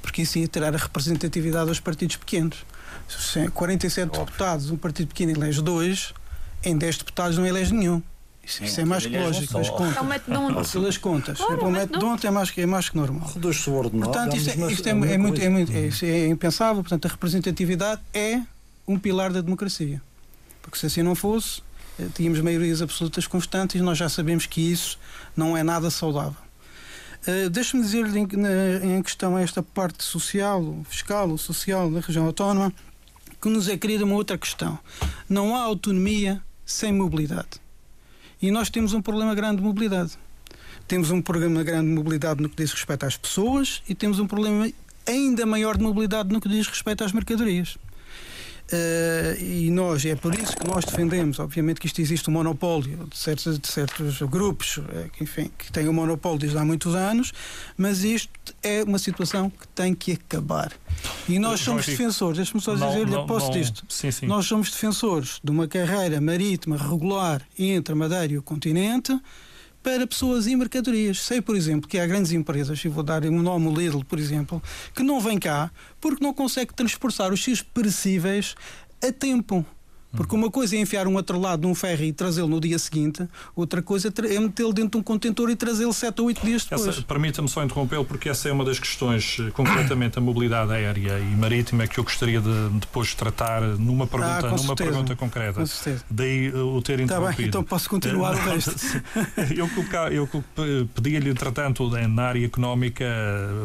porque 0.00 0.22
isso 0.22 0.38
ia 0.38 0.46
tirar 0.48 0.74
a 0.74 0.78
representatividade 0.78 1.68
aos 1.68 1.80
partidos 1.80 2.16
pequenos. 2.16 2.64
Se 3.08 3.40
é 3.40 3.48
47 3.48 4.10
deputados, 4.18 4.70
um 4.70 4.76
partido 4.76 5.08
pequeno 5.08 5.32
elege 5.32 5.60
dois, 5.60 6.14
em 6.64 6.76
10 6.78 6.98
deputados 6.98 7.36
não 7.36 7.46
elege 7.46 7.74
nenhum. 7.74 8.02
Isso, 8.44 8.64
isso 8.64 8.80
é 8.80 8.84
mais 8.84 9.06
que 9.06 9.16
lógico, 9.16 9.56
as 9.58 9.68
É 9.68 9.70
o 9.70 9.74
contas. 9.74 10.04
método 10.06 10.32
de 10.38 10.44
onde? 10.44 10.68
Pelas 10.72 10.96
contas. 10.98 11.38
Claro, 11.38 11.56
Pelo 11.58 11.68
o 11.68 11.72
método 11.72 11.98
de 12.00 12.04
ontem 12.04 12.26
é 12.26 12.30
mais, 12.30 12.50
que- 12.50 12.60
é 12.60 12.66
mais 12.66 12.88
que 12.88 12.96
normal. 12.96 13.30
Reduz-se 13.32 13.70
o 13.70 13.74
ordenado. 13.74 14.10
Portanto, 14.10 14.36
isto, 14.36 14.48
é, 14.50 14.72
isto 14.72 14.86
é, 14.88 14.90
é 14.90 14.94
muito, 15.18 15.40
é, 15.40 15.48
muito, 15.48 15.72
é, 15.72 15.86
isso 15.86 16.04
é 16.04 16.26
impensável. 16.26 16.82
Portanto, 16.82 17.06
a 17.06 17.08
representatividade 17.08 18.00
é 18.12 18.40
um 18.88 18.98
pilar 18.98 19.32
da 19.32 19.40
democracia. 19.40 20.02
Porque 20.60 20.76
se 20.76 20.86
assim 20.86 21.02
não 21.04 21.14
fosse, 21.14 21.62
tínhamos 22.14 22.40
maiorias 22.40 22.82
absolutas 22.82 23.26
constantes 23.26 23.80
e 23.80 23.82
nós 23.82 23.98
já 23.98 24.08
sabemos 24.08 24.46
que 24.46 24.60
isso 24.60 24.98
não 25.36 25.56
é 25.56 25.62
nada 25.62 25.90
saudável. 25.90 26.40
Uh, 27.26 27.48
Deixe-me 27.50 27.82
dizer-lhe 27.82 28.18
em, 28.18 28.96
em 28.96 29.02
questão 29.02 29.38
esta 29.38 29.62
parte 29.62 30.02
social, 30.02 30.84
fiscal, 30.88 31.36
social 31.38 31.90
da 31.90 32.00
região 32.00 32.26
autónoma, 32.26 32.72
que 33.40 33.48
nos 33.48 33.68
é 33.68 33.76
querida 33.76 34.04
uma 34.04 34.14
outra 34.14 34.38
questão. 34.38 34.78
Não 35.28 35.54
há 35.56 35.62
autonomia 35.62 36.42
sem 36.64 36.92
mobilidade. 36.92 37.60
E 38.40 38.50
nós 38.50 38.70
temos 38.70 38.92
um 38.92 39.02
problema 39.02 39.34
grande 39.34 39.58
de 39.58 39.62
mobilidade. 39.62 40.18
Temos 40.88 41.10
um 41.10 41.22
problema 41.22 41.62
grande 41.62 41.88
de 41.88 41.94
mobilidade 41.94 42.42
no 42.42 42.48
que 42.48 42.56
diz 42.56 42.72
respeito 42.72 43.06
às 43.06 43.16
pessoas 43.16 43.82
e 43.88 43.94
temos 43.94 44.18
um 44.18 44.26
problema 44.26 44.70
ainda 45.06 45.46
maior 45.46 45.76
de 45.76 45.82
mobilidade 45.82 46.32
no 46.32 46.40
que 46.40 46.48
diz 46.48 46.66
respeito 46.66 47.04
às 47.04 47.12
mercadorias. 47.12 47.78
Uh, 48.72 49.38
e 49.38 49.70
nós, 49.70 50.04
é 50.06 50.16
por 50.16 50.34
isso 50.34 50.56
que 50.56 50.66
nós 50.66 50.84
defendemos, 50.84 51.38
obviamente, 51.38 51.78
que 51.78 51.86
isto 51.86 52.00
existe 52.00 52.30
um 52.30 52.32
monopólio 52.32 53.06
de 53.06 53.18
certos, 53.18 53.58
de 53.58 53.68
certos 53.68 54.22
grupos 54.22 54.78
uh, 54.78 54.82
que, 55.12 55.24
enfim, 55.24 55.50
que 55.58 55.70
têm 55.70 55.86
o 55.86 55.90
um 55.90 55.92
monopólio 55.92 56.38
desde 56.38 56.56
há 56.56 56.64
muitos 56.64 56.94
anos, 56.94 57.32
mas 57.76 58.02
isto 58.02 58.54
é 58.62 58.82
uma 58.82 58.98
situação 58.98 59.50
que 59.50 59.68
tem 59.68 59.94
que 59.94 60.12
acabar. 60.12 60.72
E 61.28 61.38
nós 61.38 61.60
somos 61.60 61.84
defensores, 61.84 62.38
deixe-me 62.38 62.62
só 62.62 62.74
dizer-lhe 62.74 63.14
a 63.14 63.24
posto 63.24 63.52
disto. 63.52 63.84
Sim, 63.90 64.10
sim. 64.10 64.26
Nós 64.26 64.46
somos 64.46 64.70
defensores 64.70 65.38
de 65.44 65.50
uma 65.50 65.68
carreira 65.68 66.18
marítima 66.20 66.78
regular 66.78 67.42
entre 67.58 67.92
a 67.92 67.96
Madeira 67.96 68.32
e 68.32 68.38
o 68.38 68.42
continente 68.42 69.20
para 69.82 70.06
pessoas 70.06 70.46
e 70.46 70.54
mercadorias. 70.54 71.20
Sei, 71.20 71.40
por 71.40 71.56
exemplo, 71.56 71.88
que 71.88 71.98
há 71.98 72.06
grandes 72.06 72.32
empresas, 72.32 72.82
e 72.84 72.88
vou 72.88 73.02
dar 73.02 73.24
um 73.24 73.42
nome, 73.42 73.66
o 73.66 73.74
Lidl, 73.74 74.04
por 74.04 74.18
exemplo, 74.18 74.62
que 74.94 75.02
não 75.02 75.20
vem 75.20 75.38
cá 75.38 75.70
porque 76.00 76.22
não 76.22 76.32
consegue 76.32 76.74
transportar 76.74 77.32
os 77.32 77.42
seus 77.42 77.62
perecíveis 77.62 78.54
a 79.02 79.12
tempo. 79.12 79.66
Porque 80.14 80.34
uma 80.34 80.50
coisa 80.50 80.76
é 80.76 80.80
enfiar 80.80 81.06
um 81.06 81.16
atrelado 81.16 81.66
num 81.66 81.74
ferro 81.74 82.04
e 82.04 82.12
trazê-lo 82.12 82.48
no 82.48 82.60
dia 82.60 82.78
seguinte, 82.78 83.26
outra 83.56 83.82
coisa 83.82 84.12
é 84.30 84.38
metê-lo 84.38 84.72
dentro 84.72 84.90
de 84.90 84.96
um 84.98 85.02
contentor 85.02 85.50
e 85.50 85.56
trazê-lo 85.56 85.92
7 85.92 86.20
ou 86.20 86.26
8 86.28 86.44
dias 86.44 86.64
depois. 86.64 87.00
Permita-me 87.00 87.48
só 87.48 87.64
interrompê-lo, 87.64 88.04
porque 88.04 88.28
essa 88.28 88.48
é 88.48 88.52
uma 88.52 88.64
das 88.64 88.78
questões, 88.78 89.38
eh, 89.40 89.50
concretamente 89.52 90.18
a 90.18 90.20
mobilidade 90.20 90.72
aérea 90.72 91.18
e 91.18 91.36
marítima, 91.36 91.86
que 91.86 91.98
eu 91.98 92.04
gostaria 92.04 92.40
de 92.40 92.68
depois 92.80 93.14
tratar 93.14 93.62
numa 93.62 94.06
pergunta, 94.06 94.48
ah, 94.48 94.56
numa 94.56 94.76
pergunta 94.76 95.16
concreta. 95.16 95.60
Com 95.60 95.66
certeza. 95.66 96.04
Daí 96.10 96.48
eh, 96.48 96.56
o 96.56 96.82
ter 96.82 97.00
interrompido. 97.00 97.32
Tá 97.32 97.36
bem, 97.36 97.46
então 97.48 97.64
posso 97.64 97.88
continuar 97.88 98.34
o 98.34 98.38
resto. 98.38 98.74
eu, 99.56 99.68
eu 100.12 100.88
pedia-lhe, 100.94 101.30
entretanto, 101.30 101.88
na 102.08 102.22
área 102.24 102.44
económica, 102.44 103.04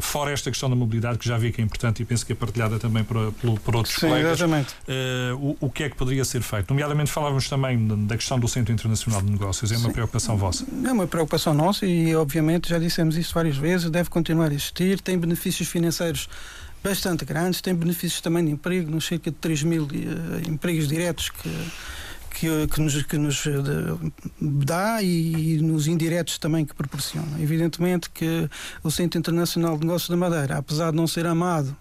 fora 0.01 0.31
esta 0.31 0.49
questão 0.49 0.69
da 0.69 0.75
mobilidade, 0.75 1.17
que 1.17 1.27
já 1.27 1.37
vi 1.37 1.51
que 1.51 1.61
é 1.61 1.63
importante 1.63 2.01
e 2.01 2.05
penso 2.05 2.25
que 2.25 2.31
é 2.31 2.35
partilhada 2.35 2.79
também 2.79 3.03
por, 3.03 3.31
por, 3.33 3.59
por 3.59 3.75
outros 3.75 3.95
Sim, 3.95 4.07
colegas, 4.07 4.33
exatamente. 4.33 4.73
Uh, 4.87 5.57
o, 5.61 5.67
o 5.67 5.69
que 5.69 5.83
é 5.83 5.89
que 5.89 5.95
poderia 5.95 6.23
ser 6.23 6.36
ser 6.37 6.43
feito? 6.43 6.69
Nomeadamente 6.69 7.11
falávamos 7.11 7.49
também 7.49 8.05
da 8.05 8.15
questão 8.15 8.39
do 8.39 8.47
Centro 8.47 8.73
Internacional 8.73 9.21
de 9.21 9.31
Negócios. 9.31 9.71
É 9.71 9.77
uma 9.77 9.87
Sim. 9.87 9.93
preocupação 9.93 10.37
vossa? 10.37 10.65
É 10.85 10.91
uma 10.91 11.07
preocupação 11.07 11.53
nossa 11.53 11.85
e, 11.85 12.15
obviamente, 12.15 12.69
já 12.69 12.79
dissemos 12.79 13.17
isso 13.17 13.33
várias 13.33 13.57
vezes, 13.57 13.89
deve 13.89 14.09
continuar 14.09 14.51
a 14.51 14.53
existir, 14.53 15.01
tem 15.01 15.17
benefícios 15.17 15.67
financeiros 15.67 16.29
bastante 16.83 17.25
grandes, 17.25 17.61
tem 17.61 17.73
benefícios 17.73 18.21
também 18.21 18.45
de 18.45 18.51
emprego, 18.51 18.89
nos 18.89 19.05
cerca 19.05 19.31
de 19.31 19.37
3 19.37 19.63
mil 19.63 19.83
uh, 19.83 20.49
empregos 20.49 20.87
diretos 20.87 21.29
que, 21.29 21.49
que, 22.31 22.67
que, 22.67 22.81
nos, 22.81 23.03
que 23.03 23.17
nos 23.17 23.43
dá 24.39 25.01
e, 25.01 25.55
e, 25.55 25.61
nos 25.61 25.87
indiretos 25.87 26.37
também 26.37 26.65
que 26.65 26.75
proporciona. 26.75 27.41
Evidentemente 27.41 28.09
que 28.09 28.49
o 28.83 28.91
Centro 28.91 29.19
Internacional 29.19 29.75
de 29.77 29.85
Negócios 29.85 30.09
da 30.09 30.17
Madeira, 30.17 30.57
apesar 30.57 30.91
de 30.91 30.97
não 30.97 31.07
ser 31.07 31.25
amado 31.25 31.75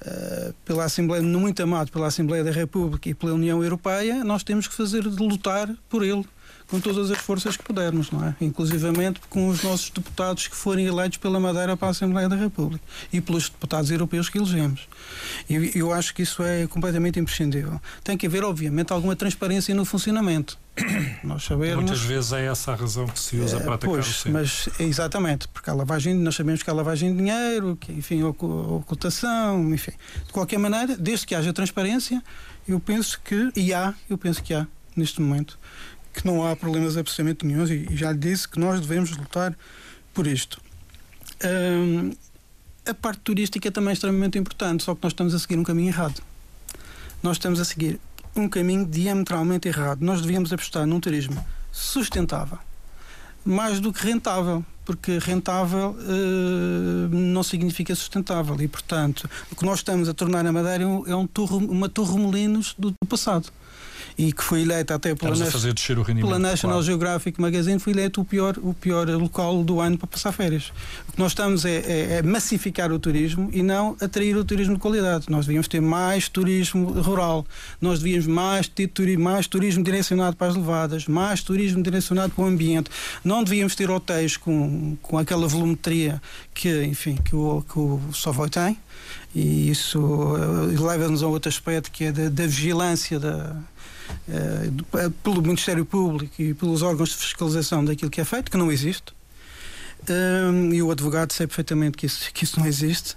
Uh, 0.00 0.54
pela 0.64 0.84
Assembleia, 0.84 1.20
muito 1.22 1.60
amado 1.60 1.90
pela 1.90 2.06
Assembleia 2.06 2.44
da 2.44 2.52
República 2.52 3.08
e 3.08 3.14
pela 3.14 3.34
União 3.34 3.62
Europeia, 3.64 4.22
nós 4.22 4.44
temos 4.44 4.68
que 4.68 4.74
fazer 4.74 5.02
de 5.02 5.16
lutar 5.22 5.68
por 5.88 6.04
ele 6.04 6.24
com 6.68 6.80
todas 6.80 7.10
as 7.10 7.18
forças 7.18 7.56
que 7.56 7.64
pudermos, 7.64 8.10
não 8.10 8.24
é? 8.24 8.34
Inclusivamente 8.40 9.20
com 9.28 9.48
os 9.48 9.62
nossos 9.62 9.90
deputados 9.90 10.46
que 10.46 10.54
forem 10.54 10.86
eleitos 10.86 11.18
pela 11.18 11.40
Madeira 11.40 11.76
para 11.76 11.88
a 11.88 11.90
Assembleia 11.90 12.28
da 12.28 12.36
República 12.36 12.84
e 13.12 13.20
pelos 13.20 13.48
deputados 13.48 13.90
europeus 13.90 14.28
que 14.28 14.38
elegemos. 14.38 14.88
E 15.48 15.78
eu 15.78 15.92
acho 15.92 16.14
que 16.14 16.22
isso 16.22 16.42
é 16.42 16.66
completamente 16.66 17.18
imprescindível. 17.18 17.80
Tem 18.04 18.16
que 18.16 18.26
haver, 18.26 18.44
obviamente, 18.44 18.92
alguma 18.92 19.16
transparência 19.16 19.74
no 19.74 19.84
funcionamento. 19.84 20.58
Nós 21.24 21.44
sabemos. 21.44 21.76
Muitas 21.76 22.00
vezes 22.00 22.32
é 22.32 22.46
essa 22.46 22.72
a 22.72 22.74
razão 22.74 23.06
que 23.06 23.18
se 23.18 23.36
usa 23.36 23.56
é, 23.56 23.60
para 23.60 23.74
atacar 23.74 23.94
pois, 23.94 24.06
o 24.06 24.12
centro. 24.12 24.32
Mas 24.32 24.68
exatamente, 24.78 25.48
porque 25.48 25.70
a 25.70 25.74
lavagem, 25.74 26.14
nós 26.14 26.34
sabemos 26.34 26.62
que 26.62 26.70
há 26.70 26.72
lavagem 26.72 27.12
de 27.12 27.18
dinheiro, 27.18 27.76
que, 27.80 27.92
enfim, 27.92 28.22
ocultação, 28.22 29.74
enfim. 29.74 29.92
De 30.26 30.32
qualquer 30.32 30.58
maneira, 30.58 30.96
desde 30.96 31.26
que 31.26 31.34
haja 31.34 31.52
transparência, 31.52 32.22
eu 32.66 32.78
penso 32.78 33.20
que, 33.24 33.50
e 33.56 33.72
há, 33.72 33.94
eu 34.08 34.16
penso 34.16 34.42
que 34.42 34.54
há, 34.54 34.66
neste 34.94 35.20
momento, 35.20 35.58
que 36.18 36.26
não 36.26 36.44
há 36.44 36.56
problemas 36.56 36.96
absolutamente 36.96 37.46
nenhum 37.46 37.64
e, 37.66 37.86
e 37.90 37.96
já 37.96 38.10
lhe 38.10 38.18
disse 38.18 38.48
que 38.48 38.58
nós 38.58 38.80
devemos 38.80 39.16
lutar 39.16 39.56
por 40.12 40.26
isto. 40.26 40.60
A 42.84 42.94
parte 42.94 43.20
turística 43.20 43.70
também 43.70 43.90
é 43.90 43.92
extremamente 43.92 44.36
importante, 44.36 44.82
só 44.82 44.94
que 44.94 45.00
nós 45.02 45.12
estamos 45.12 45.32
a 45.32 45.38
seguir 45.38 45.56
um 45.58 45.62
caminho 45.62 45.88
errado. 45.88 46.20
Nós 47.22 47.36
estamos 47.36 47.60
a 47.60 47.64
seguir 47.64 48.00
um 48.34 48.48
caminho 48.48 48.84
diametralmente 48.84 49.68
errado. 49.68 50.00
Nós 50.00 50.20
devíamos 50.20 50.52
apostar 50.52 50.86
num 50.86 50.98
turismo 50.98 51.44
sustentável, 51.70 52.58
mais 53.44 53.78
do 53.78 53.92
que 53.92 54.04
rentável, 54.04 54.64
porque 54.84 55.18
rentável 55.18 55.90
uh, 56.00 57.14
não 57.14 57.44
significa 57.44 57.94
sustentável 57.94 58.60
e, 58.60 58.66
portanto, 58.66 59.28
o 59.52 59.54
que 59.54 59.64
nós 59.64 59.80
estamos 59.80 60.08
a 60.08 60.14
tornar 60.14 60.44
a 60.44 60.52
Madeira 60.52 60.82
é 61.06 61.14
um 61.14 61.26
torre, 61.26 61.64
uma 61.66 61.88
torre 61.88 62.18
molinos 62.18 62.74
do, 62.76 62.90
do 62.90 63.06
passado 63.08 63.52
e 64.18 64.32
que 64.32 64.42
foi 64.42 64.62
eleita 64.62 64.96
até 64.96 65.14
pela, 65.14 65.30
pela 65.32 66.38
National 66.40 66.78
claro. 66.78 66.82
Geographic 66.82 67.40
Magazine, 67.40 67.78
foi 67.78 67.92
eleito 67.92 68.20
o 68.20 68.24
pior, 68.24 68.56
o 68.58 68.74
pior 68.74 69.08
local 69.10 69.62
do 69.62 69.80
ano 69.80 69.96
para 69.96 70.08
passar 70.08 70.32
férias. 70.32 70.72
O 71.08 71.12
que 71.12 71.18
nós 71.20 71.30
estamos 71.30 71.64
é, 71.64 71.76
é, 71.76 72.14
é 72.16 72.22
massificar 72.22 72.90
o 72.90 72.98
turismo 72.98 73.48
e 73.52 73.62
não 73.62 73.96
atrair 74.00 74.36
o 74.36 74.44
turismo 74.44 74.74
de 74.74 74.80
qualidade. 74.80 75.26
Nós 75.30 75.46
devíamos 75.46 75.68
ter 75.68 75.80
mais 75.80 76.28
turismo 76.28 77.00
rural, 77.00 77.46
nós 77.80 78.00
devíamos 78.00 78.26
mais 78.26 78.66
ter 78.66 78.88
turismo, 78.88 79.22
mais 79.22 79.46
turismo 79.46 79.84
direcionado 79.84 80.34
para 80.34 80.48
as 80.48 80.56
levadas, 80.56 81.06
mais 81.06 81.40
turismo 81.40 81.80
direcionado 81.80 82.32
para 82.34 82.44
o 82.44 82.48
ambiente. 82.48 82.90
Não 83.22 83.44
devíamos 83.44 83.76
ter 83.76 83.88
hotéis 83.88 84.36
com, 84.36 84.96
com 85.00 85.16
aquela 85.16 85.46
volumetria 85.46 86.20
que, 86.52 86.84
enfim, 86.84 87.14
que 87.14 87.36
o, 87.36 87.62
que 87.62 87.78
o 87.78 88.00
Savoy 88.12 88.50
tem 88.50 88.76
e 89.34 89.70
isso 89.70 90.00
uh, 90.00 90.84
leva-nos 90.86 91.22
a 91.22 91.26
outro 91.26 91.48
aspecto 91.48 91.90
que 91.90 92.04
é 92.04 92.12
da, 92.12 92.28
da 92.28 92.46
vigilância 92.46 93.20
da 93.20 93.56
eh, 94.28 94.70
eh, 94.94 95.10
pelo 95.22 95.42
Ministério 95.42 95.84
Público 95.84 96.34
e 96.38 96.54
pelos 96.54 96.82
órgãos 96.82 97.10
de 97.10 97.16
fiscalização 97.16 97.84
daquilo 97.84 98.10
que 98.10 98.20
é 98.20 98.24
feito, 98.24 98.50
que 98.50 98.56
não 98.56 98.70
existe. 98.70 99.16
Um, 100.08 100.72
e 100.72 100.82
o 100.82 100.90
advogado 100.90 101.32
sabe 101.32 101.48
perfeitamente 101.48 101.96
que 101.96 102.06
isso, 102.06 102.32
que 102.32 102.44
isso 102.44 102.58
não 102.58 102.66
existe. 102.66 103.16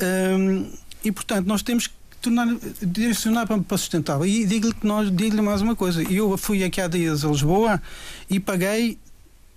Um, 0.00 0.70
e, 1.04 1.10
portanto, 1.10 1.46
nós 1.46 1.62
temos 1.62 1.86
que 1.86 1.94
tornar, 2.20 2.46
direcionar 2.82 3.46
para, 3.46 3.58
para 3.58 3.78
sustentável. 3.78 4.26
E 4.26 4.44
digo-lhe 4.44 4.74
que 4.74 4.86
nós, 4.86 5.10
digo-lhe 5.10 5.42
mais 5.42 5.62
uma 5.62 5.74
coisa. 5.74 6.02
Eu 6.02 6.36
fui 6.36 6.62
aqui 6.62 6.80
há 6.80 6.88
dias 6.88 7.24
a 7.24 7.28
Lisboa 7.28 7.82
e 8.28 8.38
paguei 8.38 8.98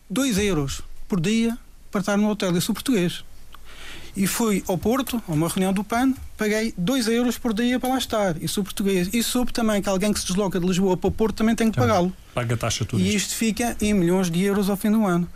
2 0.09 0.37
euros 0.37 0.81
por 1.07 1.19
dia 1.19 1.57
para 1.91 1.99
estar 1.99 2.17
no 2.17 2.29
hotel. 2.29 2.53
Eu 2.53 2.61
sou 2.61 2.73
português 2.73 3.23
e 4.15 4.27
fui 4.27 4.63
ao 4.67 4.77
Porto, 4.77 5.21
a 5.27 5.31
uma 5.31 5.47
reunião 5.47 5.71
do 5.71 5.83
PAN, 5.83 6.13
paguei 6.37 6.73
2 6.77 7.07
euros 7.07 7.37
por 7.37 7.53
dia 7.53 7.79
para 7.79 7.89
lá 7.89 7.97
estar. 7.97 8.41
E 8.41 8.47
sou 8.47 8.63
português. 8.63 9.09
E 9.13 9.23
soube 9.23 9.53
também 9.53 9.81
que 9.81 9.89
alguém 9.89 10.11
que 10.11 10.19
se 10.19 10.27
desloca 10.27 10.59
de 10.59 10.65
Lisboa 10.65 10.97
para 10.97 11.07
o 11.07 11.11
Porto 11.11 11.37
também 11.37 11.55
tem 11.55 11.71
que 11.71 11.77
pagá-lo. 11.77 12.13
Paga 12.33 12.55
a 12.55 12.57
taxa 12.57 12.85
turística. 12.85 13.13
E 13.13 13.15
isto 13.15 13.35
fica 13.35 13.75
em 13.81 13.93
milhões 13.93 14.29
de 14.29 14.43
euros 14.43 14.69
ao 14.69 14.77
fim 14.77 14.91
do 14.91 15.05
ano. 15.05 15.27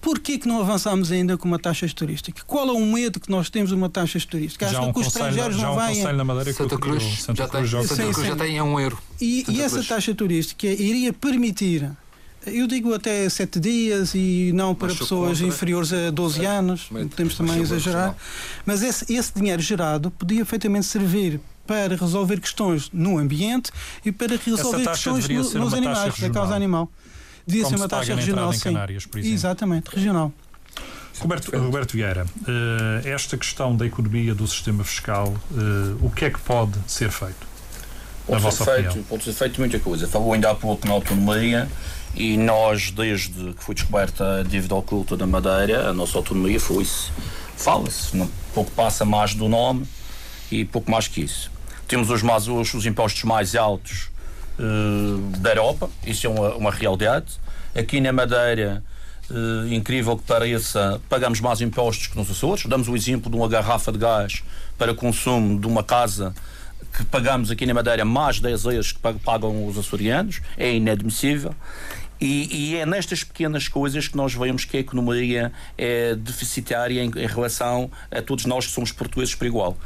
Porquê 0.00 0.36
que 0.36 0.48
não 0.48 0.60
avançamos 0.60 1.12
ainda 1.12 1.38
com 1.38 1.46
uma 1.46 1.60
taxa 1.60 1.86
turística? 1.88 2.42
Qual 2.44 2.68
é 2.68 2.72
o 2.72 2.84
medo 2.84 3.20
que 3.20 3.30
nós 3.30 3.48
temos 3.48 3.70
de 3.70 3.76
uma 3.76 3.88
taxa 3.88 4.18
turística? 4.28 4.66
Acho 4.66 4.82
um 4.82 4.92
que 4.92 4.98
os 4.98 5.06
estrangeiros 5.06 5.56
não 5.56 5.76
vêm. 5.76 6.02
Já 6.02 6.12
um 6.12 6.16
na 6.16 6.24
Madeira 6.24 6.52
Santa 6.52 6.76
Cruz, 6.76 7.22
Santa 7.22 7.48
Cruz 7.48 7.70
já, 7.70 7.78
tem, 7.78 7.88
Santa 7.88 8.12
Cruz 8.12 8.26
já 8.26 8.36
tem 8.36 8.58
a 8.58 8.64
um 8.64 8.80
euro. 8.80 8.98
E, 9.20 9.44
e 9.48 9.62
essa 9.62 9.80
taxa 9.84 10.12
turística 10.12 10.66
iria 10.66 11.12
permitir 11.12 11.88
eu 12.46 12.66
digo 12.66 12.92
até 12.94 13.28
sete 13.28 13.60
dias 13.60 14.14
e 14.14 14.50
não 14.54 14.74
para 14.74 14.88
pessoas 14.88 15.38
contra, 15.38 15.46
inferiores 15.46 15.92
a 15.92 16.10
12 16.10 16.44
anos, 16.44 16.88
podemos 17.10 17.36
também 17.36 17.60
exagerar. 17.60 18.14
Mas 18.66 18.82
esse, 18.82 19.12
esse 19.12 19.32
dinheiro 19.34 19.62
gerado 19.62 20.10
podia 20.10 20.38
perfeitamente 20.38 20.86
servir 20.86 21.40
para 21.66 21.94
resolver 21.94 22.40
questões 22.40 22.90
no 22.92 23.18
ambiente 23.18 23.70
e 24.04 24.10
para 24.10 24.36
resolver 24.36 24.84
questões 24.88 25.28
no, 25.28 25.60
nos 25.60 25.74
animais, 25.74 26.18
da 26.18 26.30
causa 26.30 26.54
animal. 26.54 26.90
Devia 27.46 27.66
ser 27.66 27.76
uma 27.76 27.88
taxa 27.88 28.14
regional, 28.14 28.52
sim. 28.52 28.72
Canárias, 28.72 29.08
Exatamente, 29.16 29.88
regional. 29.94 30.32
Roberto, 31.18 31.56
Roberto 31.56 31.92
Vieira, 31.92 32.24
uh, 32.24 33.06
esta 33.06 33.36
questão 33.36 33.76
da 33.76 33.86
economia 33.86 34.34
do 34.34 34.46
sistema 34.46 34.82
fiscal, 34.82 35.28
uh, 35.50 36.04
o 36.06 36.10
que 36.10 36.24
é 36.24 36.30
que 36.30 36.40
pode 36.40 36.78
ser 36.86 37.10
feito? 37.10 37.52
Pode, 38.26 38.54
ser 38.54 38.64
feito, 38.64 39.04
pode 39.08 39.24
ser 39.24 39.32
feito 39.32 39.60
muita 39.60 39.78
coisa. 39.78 40.06
Falou 40.06 40.32
ainda 40.32 40.50
há 40.50 40.54
pouco 40.54 40.86
na 40.86 40.94
autonomia 40.94 41.68
e 42.14 42.36
nós, 42.36 42.90
desde 42.90 43.52
que 43.54 43.64
foi 43.64 43.74
descoberta 43.74 44.40
a 44.40 44.42
dívida 44.42 44.74
oculta 44.74 45.16
da 45.16 45.26
Madeira, 45.26 45.88
a 45.88 45.92
nossa 45.92 46.18
autonomia 46.18 46.60
foi 46.60 46.82
isso. 46.82 47.12
Fala-se, 47.56 48.16
pouco 48.52 48.70
passa 48.72 49.04
mais 49.04 49.34
do 49.34 49.48
nome 49.48 49.86
e 50.50 50.64
pouco 50.64 50.90
mais 50.90 51.08
que 51.08 51.22
isso. 51.22 51.50
Temos 51.88 52.10
os, 52.10 52.22
mais, 52.22 52.48
os 52.48 52.86
impostos 52.86 53.24
mais 53.24 53.54
altos 53.54 54.10
uh, 54.58 55.18
da 55.38 55.50
Europa, 55.50 55.88
isso 56.06 56.26
é 56.26 56.30
uma, 56.30 56.54
uma 56.54 56.70
realidade. 56.70 57.40
Aqui 57.74 58.00
na 58.00 58.12
Madeira, 58.12 58.82
uh, 59.30 59.72
incrível 59.72 60.16
que 60.16 60.24
pareça, 60.24 61.00
pagamos 61.08 61.40
mais 61.40 61.60
impostos 61.60 62.06
que 62.08 62.16
nos 62.16 62.30
Açores. 62.30 62.66
Damos 62.66 62.88
o 62.88 62.96
exemplo 62.96 63.30
de 63.30 63.36
uma 63.36 63.48
garrafa 63.48 63.90
de 63.90 63.98
gás 63.98 64.42
para 64.76 64.94
consumo 64.94 65.58
de 65.58 65.66
uma 65.66 65.82
casa 65.82 66.34
que 66.92 67.04
pagamos 67.04 67.50
aqui 67.50 67.64
na 67.64 67.72
Madeira 67.72 68.04
mais 68.04 68.38
10 68.38 68.64
vezes 68.64 68.92
que 68.92 69.00
pagam 69.00 69.66
os 69.66 69.78
açorianos, 69.78 70.42
é 70.58 70.74
inadmissível. 70.74 71.54
E, 72.22 72.70
e, 72.70 72.76
é 72.76 72.86
nestas 72.86 73.24
pequenas 73.24 73.66
coisas 73.66 74.06
que 74.06 74.16
nós 74.16 74.32
vemos 74.32 74.64
que 74.64 74.76
a 74.76 74.80
economia 74.80 75.50
é 75.76 76.14
deficitária 76.14 77.02
em, 77.02 77.08
em, 77.08 77.26
relação 77.26 77.90
a 78.12 78.22
todos 78.22 78.44
nós 78.44 78.64
que 78.64 78.70
somos 78.70 78.92
portugueses 78.92 79.34
por 79.34 79.44
igual. 79.44 79.76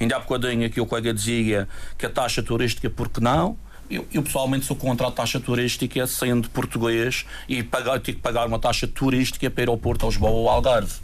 Ainda 0.00 0.16
há 0.16 0.18
bocadinho 0.18 0.66
aqui 0.66 0.80
o 0.80 0.86
colega 0.86 1.14
dizia 1.14 1.68
que 1.96 2.04
a 2.04 2.10
taxa 2.10 2.42
turística, 2.42 2.90
por 2.90 3.08
que 3.08 3.20
não? 3.20 3.56
Eu, 3.88 4.04
eu, 4.12 4.24
pessoalmente 4.24 4.66
sou 4.66 4.74
contra 4.74 5.06
a 5.06 5.10
taxa 5.12 5.38
turística, 5.38 6.04
sendo 6.08 6.50
português, 6.50 7.26
e 7.48 7.62
pagar, 7.62 8.00
ter 8.00 8.14
que 8.14 8.20
pagar 8.20 8.48
uma 8.48 8.58
taxa 8.58 8.88
turística 8.88 9.48
para 9.48 9.62
ir 9.62 9.68
ao 9.68 9.78
Porto, 9.78 10.04
Lisboa 10.04 10.32
ou 10.32 10.48
ao 10.48 10.56
Algarve 10.56 10.94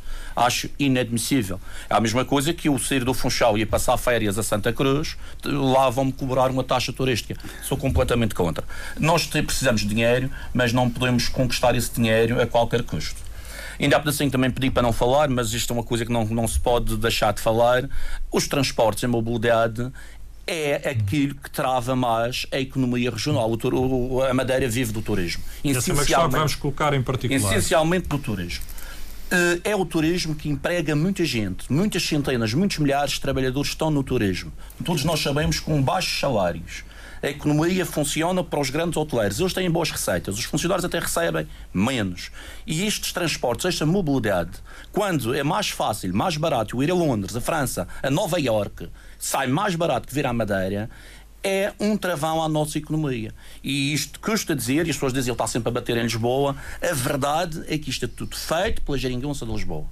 acho 0.41 0.71
inadmissível. 0.79 1.61
É 1.89 1.95
a 1.95 2.01
mesma 2.01 2.25
coisa 2.25 2.53
que 2.53 2.69
eu 2.69 2.79
sair 2.79 3.05
do 3.05 3.13
Funchal 3.13 3.59
e 3.59 3.63
ir 3.63 3.67
passar 3.67 3.97
férias 3.97 4.39
a 4.39 4.43
Santa 4.43 4.73
Cruz, 4.73 5.17
lá 5.45 5.91
vão-me 5.91 6.13
cobrar 6.13 6.51
uma 6.51 6.65
taxa 6.65 6.93
turística. 6.93 7.39
Sou 7.63 7.77
completamente 7.77 8.35
contra. 8.35 8.65
Nós 8.99 9.27
precisamos 9.27 9.83
de 9.83 9.89
dinheiro, 9.89 10.31
mas 10.55 10.73
não 10.73 10.89
podemos 10.89 11.29
conquistar 11.29 11.75
esse 11.75 11.93
dinheiro 11.95 12.41
a 12.41 12.47
qualquer 12.47 12.83
custo. 12.83 13.21
Ainda 13.79 13.97
há 13.97 14.09
assim 14.09 14.29
também 14.29 14.51
pedi 14.51 14.71
para 14.71 14.83
não 14.83 14.93
falar, 14.93 15.29
mas 15.29 15.53
isto 15.53 15.73
é 15.73 15.75
uma 15.75 15.83
coisa 15.83 16.05
que 16.05 16.13
não, 16.13 16.25
não 16.27 16.47
se 16.47 16.61
pode 16.61 16.97
deixar 16.97 17.33
de 17.33 17.41
falar. 17.41 17.89
Os 18.31 18.47
transportes, 18.47 19.05
a 19.05 19.09
mobilidade 19.09 19.91
é 20.47 20.91
aquilo 20.91 21.35
que 21.35 21.51
trava 21.51 21.95
mais 21.95 22.47
a 22.51 22.59
economia 22.59 23.11
regional. 23.11 23.51
O, 23.51 24.23
a 24.23 24.35
Madeira 24.35 24.69
vive 24.69 24.93
do 24.93 25.01
turismo. 25.01 25.43
Essa 25.65 25.91
é 25.91 25.95
uma 25.95 26.05
questão 26.05 26.29
que 26.29 26.37
vamos 26.37 26.55
colocar 26.55 26.93
em 26.93 27.03
particular. 27.03 27.41
Essencialmente 27.41 28.09
do 28.09 28.19
turismo. 28.19 28.65
Eh, 29.31 29.61
é 29.71 29.77
o 29.77 29.85
turismo 29.85 30.35
que 30.35 30.49
emprega 30.49 30.97
muita 30.97 31.25
gente, 31.25 31.73
muitas 31.73 32.03
centenas, 32.03 32.53
muitos 32.53 32.79
milhares 32.79 33.13
de 33.13 33.21
trabalhadores 33.21 33.71
estão 33.71 33.89
no 33.89 34.03
turismo. 34.03 34.53
Todos 34.85 35.05
nós 35.05 35.21
sabemos 35.21 35.61
com 35.61 35.81
baixos 35.81 36.19
salários. 36.19 36.83
A 37.23 37.29
economia 37.29 37.87
funciona 37.87 38.43
para 38.43 38.59
os 38.59 38.71
grandes 38.71 38.97
hoteleiros. 38.97 39.39
Eles 39.39 39.53
têm 39.53 39.71
boas 39.71 39.91
receitas. 39.91 40.39
Os 40.39 40.45
funcionários 40.45 40.87
até 40.87 40.99
recebem 40.99 41.47
menos. 41.73 42.31
E 42.67 42.87
estes 42.87 43.13
transportes, 43.13 43.67
esta 43.67 43.85
mobilidade, 43.85 44.53
quando 44.91 45.35
é 45.35 45.43
mais 45.43 45.69
fácil, 45.69 46.13
mais 46.15 46.37
barato 46.37 46.83
ir 46.83 46.91
a 46.91 46.95
Londres, 46.95 47.37
a 47.37 47.41
França, 47.41 47.87
a 48.03 48.11
Nova 48.11 48.41
Iorque, 48.41 48.89
sai 49.19 49.47
mais 49.47 49.77
barato 49.77 50.09
que 50.09 50.15
vir 50.15 50.27
à 50.27 50.33
Madeira, 50.33 50.89
é 51.43 51.73
um 51.81 51.97
travão 51.97 52.43
à 52.43 52.49
nossa 52.49 52.79
economia. 52.79 53.35
E 53.63 53.93
isto 53.93 54.21
custa 54.21 54.55
dizer, 54.55 54.87
e 54.87 54.91
as 54.91 54.97
pessoas 54.97 55.13
dizem 55.13 55.31
ele 55.31 55.35
está 55.35 55.47
sempre 55.47 55.69
a 55.69 55.73
bater 55.73 55.97
em 55.97 56.03
Lisboa, 56.03 56.57
a 56.83 56.95
verdade 56.95 57.65
é 57.69 57.79
que 57.79 57.91
isto 57.91 58.05
é 58.05 58.09
tudo 58.09 58.37
feito 58.37 58.83
pela 58.83 58.99
geringonça 58.99 59.47
de 59.47 59.53
Lisboa. 59.53 59.85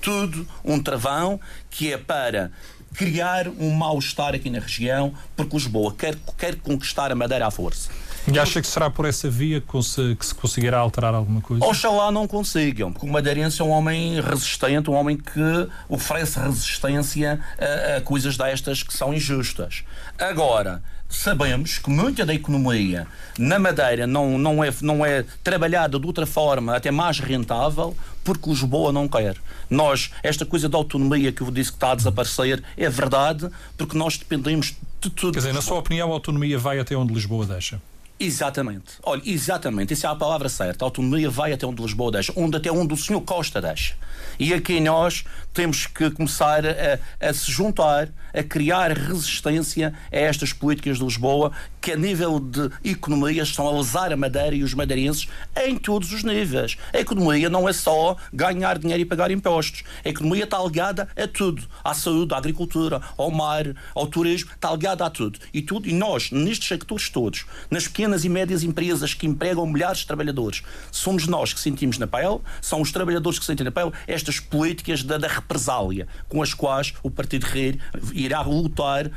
Tudo 0.00 0.46
um 0.64 0.80
travão 0.82 1.40
que 1.70 1.92
é 1.92 1.98
para 1.98 2.52
criar 2.94 3.48
um 3.48 3.70
mal-estar 3.72 4.34
aqui 4.34 4.48
na 4.48 4.60
região, 4.60 5.12
porque 5.34 5.56
Lisboa 5.56 5.94
quer, 5.94 6.16
quer 6.38 6.56
conquistar 6.56 7.10
a 7.10 7.14
Madeira 7.14 7.46
à 7.46 7.50
força. 7.50 7.90
E 8.32 8.38
acha 8.38 8.60
que 8.60 8.66
será 8.66 8.88
por 8.88 9.04
essa 9.04 9.28
via 9.28 9.60
que 9.60 9.82
se, 9.82 10.16
que 10.16 10.24
se 10.24 10.34
conseguirá 10.34 10.78
alterar 10.78 11.14
alguma 11.14 11.42
coisa? 11.42 11.64
Oxalá 11.64 12.10
não 12.10 12.26
consigam, 12.26 12.90
porque 12.90 13.06
o 13.06 13.12
madeirense 13.12 13.60
é 13.60 13.64
um 13.64 13.70
homem 13.70 14.18
resistente, 14.20 14.88
um 14.88 14.94
homem 14.94 15.16
que 15.16 15.68
oferece 15.88 16.38
resistência 16.38 17.38
a, 17.58 17.98
a 17.98 18.00
coisas 18.00 18.36
destas 18.36 18.82
que 18.82 18.94
são 18.94 19.12
injustas. 19.12 19.84
Agora, 20.18 20.82
sabemos 21.06 21.78
que 21.78 21.90
muita 21.90 22.24
da 22.24 22.32
economia 22.32 23.06
na 23.38 23.58
Madeira 23.58 24.06
não, 24.06 24.38
não, 24.38 24.64
é, 24.64 24.72
não 24.80 25.04
é 25.04 25.24
trabalhada 25.42 25.98
de 25.98 26.06
outra 26.06 26.26
forma, 26.26 26.74
até 26.74 26.90
mais 26.90 27.20
rentável, 27.20 27.94
porque 28.24 28.48
Lisboa 28.48 28.90
não 28.90 29.06
quer. 29.06 29.36
Nós, 29.68 30.10
esta 30.22 30.46
coisa 30.46 30.68
da 30.68 30.78
autonomia 30.78 31.30
que 31.30 31.42
eu 31.42 31.50
disse 31.50 31.70
que 31.70 31.76
está 31.76 31.92
a 31.92 31.94
desaparecer, 31.94 32.62
é 32.76 32.88
verdade, 32.88 33.50
porque 33.76 33.96
nós 33.98 34.16
dependemos 34.16 34.74
de 35.00 35.10
tudo. 35.10 35.34
Quer 35.34 35.40
dizer, 35.40 35.52
na 35.54 35.62
sua 35.62 35.78
opinião, 35.78 36.10
a 36.10 36.14
autonomia 36.14 36.58
vai 36.58 36.78
até 36.78 36.96
onde 36.96 37.12
Lisboa 37.12 37.44
deixa? 37.44 37.80
Exatamente. 38.18 38.92
Olha, 39.02 39.22
exatamente. 39.24 39.92
Isso 39.92 40.06
é 40.06 40.10
a 40.10 40.14
palavra 40.14 40.48
certa. 40.48 40.84
A 40.84 40.86
autonomia 40.86 41.28
vai 41.28 41.52
até 41.52 41.66
onde 41.66 41.82
Lisboa 41.82 42.12
deixa, 42.12 42.32
onde 42.36 42.56
até 42.56 42.70
onde 42.70 42.94
o 42.94 42.96
senhor 42.96 43.20
Costa 43.22 43.60
deixa. 43.60 43.96
E 44.38 44.54
aqui 44.54 44.80
nós 44.80 45.24
temos 45.52 45.86
que 45.86 46.10
começar 46.10 46.64
a, 46.64 47.28
a 47.28 47.32
se 47.32 47.50
juntar, 47.50 48.08
a 48.32 48.42
criar 48.42 48.92
resistência 48.92 49.92
a 50.12 50.16
estas 50.16 50.52
políticas 50.52 50.98
de 50.98 51.04
Lisboa 51.04 51.52
que, 51.80 51.92
a 51.92 51.96
nível 51.96 52.40
de 52.40 52.70
economia, 52.84 53.42
estão 53.42 53.66
a 53.68 53.72
lesar 53.72 54.12
a 54.12 54.16
Madeira 54.16 54.54
e 54.54 54.62
os 54.62 54.74
madeirenses 54.74 55.28
em 55.56 55.76
todos 55.76 56.12
os 56.12 56.22
níveis. 56.24 56.76
A 56.92 56.98
economia 56.98 57.50
não 57.50 57.68
é 57.68 57.72
só 57.72 58.16
ganhar 58.32 58.78
dinheiro 58.78 59.02
e 59.02 59.04
pagar 59.04 59.30
impostos. 59.30 59.82
A 60.04 60.08
economia 60.08 60.44
está 60.44 60.62
ligada 60.62 61.08
a 61.16 61.28
tudo. 61.28 61.64
À 61.82 61.94
saúde, 61.94 62.32
à 62.32 62.38
agricultura, 62.38 63.00
ao 63.16 63.30
mar, 63.30 63.66
ao 63.94 64.06
turismo, 64.06 64.50
está 64.54 64.70
ligada 64.70 65.04
a 65.04 65.10
tudo. 65.10 65.38
E, 65.52 65.62
tudo, 65.62 65.88
e 65.88 65.92
nós, 65.92 66.30
nestes 66.30 66.68
sectores 66.68 67.08
todos, 67.08 67.44
nas 67.70 67.86
pequenas 67.86 68.03
e 68.24 68.28
médias 68.28 68.62
empresas 68.62 69.14
que 69.14 69.26
empregam 69.26 69.66
milhares 69.66 69.98
de 69.98 70.06
trabalhadores, 70.06 70.62
somos 70.90 71.26
nós 71.26 71.52
que 71.52 71.60
sentimos 71.60 71.98
na 71.98 72.06
pele, 72.06 72.40
são 72.60 72.80
os 72.80 72.92
trabalhadores 72.92 73.38
que 73.38 73.44
sentem 73.44 73.64
na 73.64 73.70
pele 73.70 73.92
estas 74.06 74.38
políticas 74.38 75.02
da, 75.02 75.16
da 75.16 75.28
represália 75.28 76.06
com 76.28 76.42
as 76.42 76.52
quais 76.52 76.92
o 77.02 77.10
Partido 77.10 77.44
Rei 77.44 77.78
irá 78.12 78.42
lutar 78.42 79.06
eh, 79.06 79.10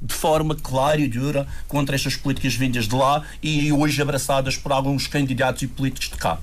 de 0.00 0.14
forma 0.14 0.54
clara 0.54 1.00
e 1.00 1.08
dura 1.08 1.46
contra 1.68 1.94
estas 1.94 2.16
políticas 2.16 2.54
vindas 2.54 2.88
de 2.88 2.94
lá 2.94 3.22
e 3.42 3.72
hoje 3.72 4.00
abraçadas 4.00 4.56
por 4.56 4.72
alguns 4.72 5.06
candidatos 5.06 5.62
e 5.62 5.66
políticos 5.66 6.08
de 6.08 6.16
cá. 6.16 6.38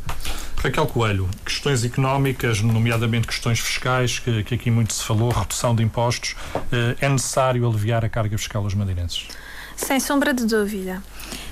Raquel 0.58 0.86
Coelho, 0.86 1.28
questões 1.44 1.84
económicas, 1.84 2.62
nomeadamente 2.62 3.26
questões 3.26 3.60
fiscais, 3.60 4.20
que, 4.20 4.44
que 4.44 4.54
aqui 4.54 4.70
muito 4.70 4.94
se 4.94 5.04
falou, 5.04 5.32
redução 5.32 5.74
de 5.74 5.82
impostos, 5.82 6.36
eh, 6.72 6.96
é 7.02 7.10
necessário 7.10 7.68
aliviar 7.68 8.06
a 8.06 8.10
carga 8.10 8.38
fiscal 8.38 8.64
aos 8.64 8.76
madeirenses? 8.76 9.28
Sem 9.76 10.00
sombra 10.00 10.34
de 10.34 10.46
dúvida. 10.46 11.02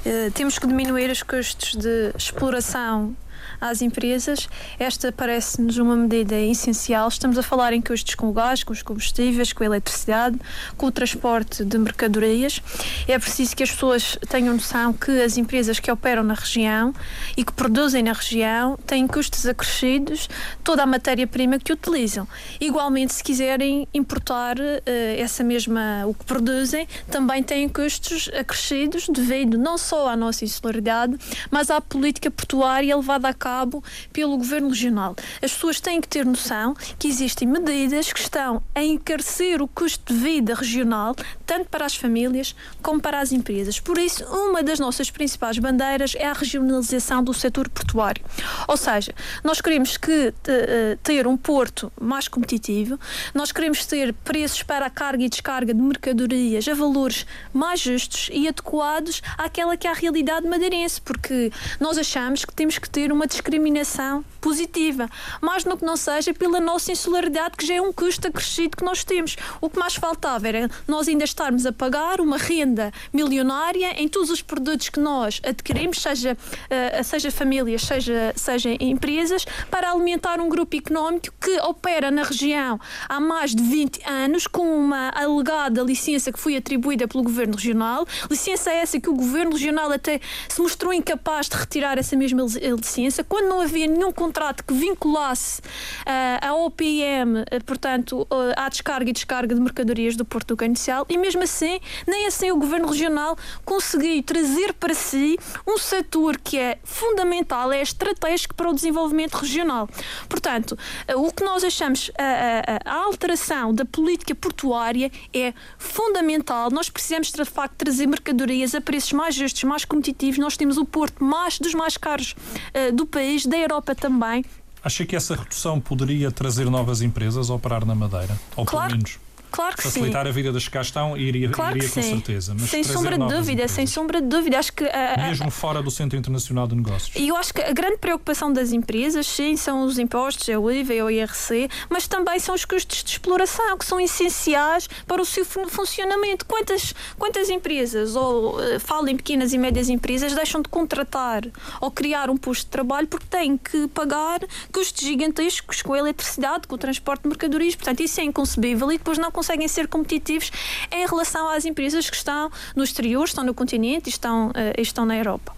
Uh, 0.06 0.32
temos 0.32 0.58
que 0.58 0.68
diminuir 0.68 1.10
os 1.10 1.24
custos 1.24 1.76
de 1.76 2.12
exploração 2.18 3.16
às 3.60 3.82
empresas. 3.82 4.48
Esta 4.78 5.12
parece-nos 5.12 5.78
uma 5.78 5.96
medida 5.96 6.36
essencial. 6.36 7.08
Estamos 7.08 7.38
a 7.38 7.44
falar 7.44 7.74
em 7.74 7.82
custos 7.82 8.16
com 8.16 8.30
o 8.30 8.34
gás, 8.34 8.64
com 8.64 8.74
os 8.74 8.82
combustíveis, 8.82 9.54
com 9.54 9.64
a 9.64 9.66
eletricidade, 9.66 10.40
com 10.78 10.88
o 10.88 10.92
transporte 10.92 11.64
de 11.64 11.78
mercadorias. 11.78 12.62
É 13.08 13.18
preciso 13.18 13.56
que 13.56 13.64
as 13.64 13.72
pessoas 13.72 14.18
tenham 14.30 14.54
noção 14.54 14.94
que 14.94 15.22
as 15.22 15.38
empresas 15.38 15.80
que 15.80 15.92
operam 15.92 16.24
na 16.24 16.34
região 16.34 16.94
e 17.38 17.44
que 17.44 17.54
produzem 17.54 18.04
na 18.04 18.14
região 18.14 18.78
têm 18.86 19.08
custos 19.08 19.46
acrescidos 19.46 20.28
toda 20.64 20.84
a 20.84 20.86
matéria-prima 20.86 21.60
que 21.60 21.72
utilizam. 21.72 22.28
Igualmente, 22.60 23.14
se 23.14 23.24
quiserem 23.24 23.88
importar 23.94 24.58
uh, 24.58 24.82
essa 25.18 25.44
mesma, 25.44 26.06
o 26.06 26.14
que 26.14 26.26
produzem, 26.26 26.88
também 27.10 27.44
têm 27.44 27.68
custos 27.70 28.30
acrescidos 28.38 29.08
devido 29.10 29.58
não 29.58 29.78
só 29.78 30.10
à 30.10 30.16
nossa 30.16 30.44
insularidade, 30.44 31.18
mas 31.50 31.70
à 31.70 31.80
política 31.80 32.30
portuária 32.30 32.96
levada 32.96 33.29
a 33.30 33.34
cabo 33.34 33.84
pelo 34.12 34.38
Governo 34.38 34.70
Regional. 34.70 35.16
As 35.42 35.54
pessoas 35.54 35.80
têm 35.80 36.02
que 36.02 36.08
ter 36.08 36.26
noção 36.26 36.76
que 36.98 37.08
existem 37.08 37.48
medidas 37.48 38.12
que 38.12 38.20
estão 38.20 38.62
a 38.76 38.84
encarecer 38.84 39.62
o 39.62 39.68
custo 39.68 40.14
de 40.14 40.20
vida 40.20 40.54
regional, 40.54 41.16
tanto 41.46 41.70
para 41.70 41.86
as 41.86 41.96
famílias 41.96 42.56
como 42.82 43.00
para 43.00 43.20
as 43.20 43.32
empresas. 43.32 43.80
Por 43.80 43.98
isso, 43.98 44.24
uma 44.26 44.62
das 44.64 44.80
nossas 44.80 45.10
principais 45.10 45.58
bandeiras 45.58 46.16
é 46.16 46.26
a 46.26 46.34
regionalização 46.34 47.24
do 47.24 47.34
setor 47.34 47.70
portuário. 47.70 48.24
Ou 48.68 48.78
seja, 48.78 49.14
nós 49.44 49.62
queremos 49.62 49.98
que 49.98 50.34
eh, 50.48 50.98
ter 51.04 51.28
um 51.28 51.38
porto 51.38 51.92
mais 52.00 52.28
competitivo, 52.28 53.00
nós 53.34 53.52
queremos 53.52 53.86
ter 53.86 54.14
preços 54.14 54.64
para 54.64 54.86
a 54.86 54.90
carga 54.90 55.24
e 55.24 55.30
descarga 55.30 55.74
de 55.74 55.82
mercadorias 55.82 56.68
a 56.68 56.74
valores 56.74 57.26
mais 57.54 57.80
justos 57.80 58.30
e 58.32 58.48
adequados 58.48 59.22
àquela 59.38 59.76
que 59.78 59.88
é 59.88 59.92
a 59.92 59.94
realidade 59.94 60.48
madeirense, 60.48 61.02
porque 61.02 61.52
nós 61.80 61.98
achamos 61.98 62.46
que 62.46 62.54
temos 62.54 62.78
que 62.78 62.90
ter 62.90 63.12
uma 63.20 63.28
discriminação 63.28 64.24
positiva, 64.40 65.10
mais 65.42 65.66
no 65.66 65.78
que 65.78 65.84
não 65.84 65.98
seja 65.98 66.34
pela 66.34 66.62
nossa 66.62 66.94
insularidade, 66.94 67.58
que 67.58 67.66
já 67.66 67.76
é 67.76 67.82
um 67.82 67.92
custo 67.92 68.30
acrescido 68.30 68.78
que 68.78 68.84
nós 68.84 69.04
temos. 69.04 69.36
O 69.60 69.70
que 69.70 69.78
mais 69.78 69.96
faltava 69.96 70.48
era 70.48 70.70
nós 70.88 71.10
ainda 71.10 71.26
estarmos 71.26 71.66
a 71.66 71.74
pagar 71.74 72.22
uma 72.22 72.38
renda 72.38 72.94
milionária 73.12 74.02
em 74.02 74.08
todos 74.08 74.30
os 74.30 74.42
produtos 74.42 74.88
que 74.88 75.02
nós 75.02 75.42
adquirimos, 75.46 76.02
seja, 76.02 76.38
uh, 76.38 77.04
seja 77.04 77.30
famílias, 77.30 77.82
seja, 77.82 78.32
seja 78.38 78.70
empresas, 78.80 79.44
para 79.70 79.92
alimentar 79.92 80.40
um 80.40 80.48
grupo 80.48 80.78
económico 80.78 81.36
que 81.42 81.60
opera 81.60 82.10
na 82.10 82.24
região 82.24 82.80
há 83.10 83.20
mais 83.20 83.54
de 83.54 83.62
20 83.62 84.02
anos, 84.10 84.48
com 84.48 84.62
uma 84.62 85.10
alegada 85.10 85.84
licença 85.84 86.32
que 86.32 86.40
foi 86.40 86.56
atribuída 86.56 87.06
pelo 87.06 87.24
Governo 87.24 87.56
Regional, 87.56 88.08
licença 88.32 88.72
essa 88.72 88.98
que 88.98 89.10
o 89.10 89.14
Governo 89.14 89.52
Regional 89.52 89.92
até 89.92 90.22
se 90.48 90.62
mostrou 90.62 90.94
incapaz 90.94 91.50
de 91.50 91.58
retirar 91.58 91.98
essa 91.98 92.16
mesma 92.16 92.44
licença 92.44 93.09
quando 93.28 93.48
não 93.48 93.62
havia 93.62 93.88
nenhum 93.88 94.12
contrato 94.12 94.64
que 94.64 94.74
vinculasse 94.74 95.62
uh, 95.62 96.48
a 96.48 96.54
OPM, 96.56 97.42
uh, 97.42 97.64
portanto, 97.66 98.22
uh, 98.22 98.54
à 98.56 98.70
descarga 98.70 99.10
e 99.10 99.14
descarga 99.14 99.56
de 99.56 99.62
mercadorias 99.62 100.16
do 100.16 100.26
Porto 100.26 100.50
do 100.50 100.58
Canho 100.58 100.70
Inicial, 100.70 101.06
e 101.10 101.18
mesmo 101.18 101.44
assim, 101.44 101.80
nem 102.08 102.28
assim 102.28 102.52
o 102.52 102.58
Governo 102.58 102.88
Regional 102.88 103.38
conseguiu 103.66 104.22
trazer 104.24 104.74
para 104.74 104.94
si 104.94 105.38
um 105.68 105.78
setor 105.78 106.38
que 106.38 106.58
é 106.58 106.78
fundamental, 106.84 107.72
é 107.72 107.82
estratégico 107.82 108.54
para 108.56 108.70
o 108.70 108.74
desenvolvimento 108.74 109.34
regional. 109.36 109.90
Portanto, 110.28 110.78
o 111.16 111.32
que 111.32 111.44
nós 111.44 111.64
achamos, 111.64 112.12
a, 112.18 112.92
a, 112.92 113.00
a 113.00 113.04
alteração 113.06 113.74
da 113.74 113.86
política 113.86 114.36
portuária 114.36 115.12
é 115.34 115.54
fundamental. 115.78 116.70
Nós 116.72 116.90
precisamos, 116.90 117.32
de 117.32 117.46
facto, 117.46 117.76
trazer 117.76 118.08
mercadorias 118.08 118.76
a 118.76 118.82
preços 118.82 119.14
mais 119.14 119.36
justos, 119.36 119.64
mais 119.64 119.86
competitivos. 119.86 120.38
Nós 120.38 120.58
temos 120.58 120.78
o 120.78 120.86
porto 120.86 121.24
mais 121.24 121.60
dos 121.60 121.74
mais 121.74 121.98
caros 121.98 122.36
uh, 122.74 122.92
do 123.00 123.08
país, 123.08 123.46
da 123.46 123.58
Europa 123.58 123.96
também. 123.96 124.44
Acha 124.84 125.06
que 125.06 125.16
essa 125.16 125.36
redução 125.36 125.80
poderia 125.80 126.32
trazer 126.32 126.70
novas 126.70 127.02
empresas 127.02 127.50
a 127.50 127.54
operar 127.54 127.86
na 127.86 127.96
Madeira? 127.96 128.38
Ou 128.56 128.66
claro. 128.66 128.88
pelo 128.88 128.98
menos? 128.98 129.20
Claro 129.52 129.76
que 129.76 129.84
facilitar 129.84 130.24
sim. 130.24 130.30
a 130.30 130.32
vida 130.32 130.52
das 130.52 130.66
que 130.66 130.72
cá 130.72 130.82
estão 130.82 131.18
iria, 131.18 131.50
claro 131.50 131.78
iria 131.78 131.90
com 131.90 132.02
sim. 132.02 132.10
certeza. 132.16 132.56
Mas 132.58 132.70
sem 132.70 132.84
sombra 132.84 133.18
de 133.18 133.28
dúvida, 133.28 133.52
empresas, 133.52 133.72
sem 133.72 133.88
sombra 133.88 134.22
de 134.22 134.28
dúvida. 134.28 134.60
Acho 134.60 134.74
que 134.74 134.84
uh, 134.84 135.22
mesmo 135.28 135.52
fora 135.52 135.82
do 135.82 135.92
Centro 135.92 136.18
Internacional 136.18 136.68
de 136.68 136.76
Negócios. 136.76 137.16
E 137.16 137.28
eu 137.28 137.36
acho 137.36 137.54
que 137.54 137.62
a 137.62 137.72
grande 137.72 137.98
preocupação 137.98 138.52
das 138.52 138.72
empresas, 138.72 139.26
sim, 139.28 139.56
são 139.58 139.84
os 139.84 139.98
impostos, 139.98 140.48
é 140.50 140.58
o 140.58 140.70
IVA, 140.70 140.94
é 140.94 141.04
o 141.04 141.10
IRC, 141.10 141.70
mas 141.90 142.08
também 142.08 142.40
são 142.40 142.56
os 142.56 142.66
custos 142.66 143.04
de 143.04 143.12
exploração, 143.12 143.78
que 143.78 143.86
são 143.86 144.00
essenciais 144.00 144.88
para 145.08 145.22
o 145.22 145.26
seu 145.26 145.46
funcionamento. 145.46 146.46
Quantas, 146.46 146.94
quantas 147.18 147.50
empresas, 147.50 148.16
ou 148.16 148.58
uh, 148.58 148.80
falo 148.80 149.10
em 149.10 149.18
pequenas 149.18 149.54
e 149.54 149.58
médias 149.58 149.90
empresas, 149.90 150.34
deixam 150.34 150.62
de 150.62 150.70
contratar 150.70 151.44
ou 151.82 151.92
criar 151.92 152.30
um 152.30 152.38
posto 152.38 152.66
de 152.66 152.72
trabalho 152.72 153.08
porque 153.08 153.26
têm 153.28 153.58
que 153.58 153.88
pagar 153.90 154.40
custos 154.72 155.06
gigantescos 155.06 155.82
com 155.82 155.94
a 155.94 156.00
eletricidade, 156.00 156.68
com 156.68 156.76
o 156.76 156.78
transporte 156.78 157.24
de 157.24 157.30
mercadorias. 157.30 157.76
Portanto, 157.76 158.02
isso 158.02 158.20
é 158.20 158.24
inconcebível 158.24 158.92
e 158.92 158.98
depois 158.98 159.18
não 159.18 159.30
conseguem 159.40 159.70
ser 159.70 159.88
competitivos 159.88 160.52
em 160.92 161.08
relação 161.08 161.50
às 161.50 161.64
empresas 161.64 162.10
que 162.10 162.16
estão 162.18 162.52
no 162.76 162.84
exterior, 162.84 163.24
estão 163.24 163.42
no 163.42 163.54
continente 163.54 164.08
e 164.08 164.10
estão, 164.10 164.50
uh, 164.50 164.54
estão 164.78 165.06
na 165.06 165.16
Europa. 165.16 165.56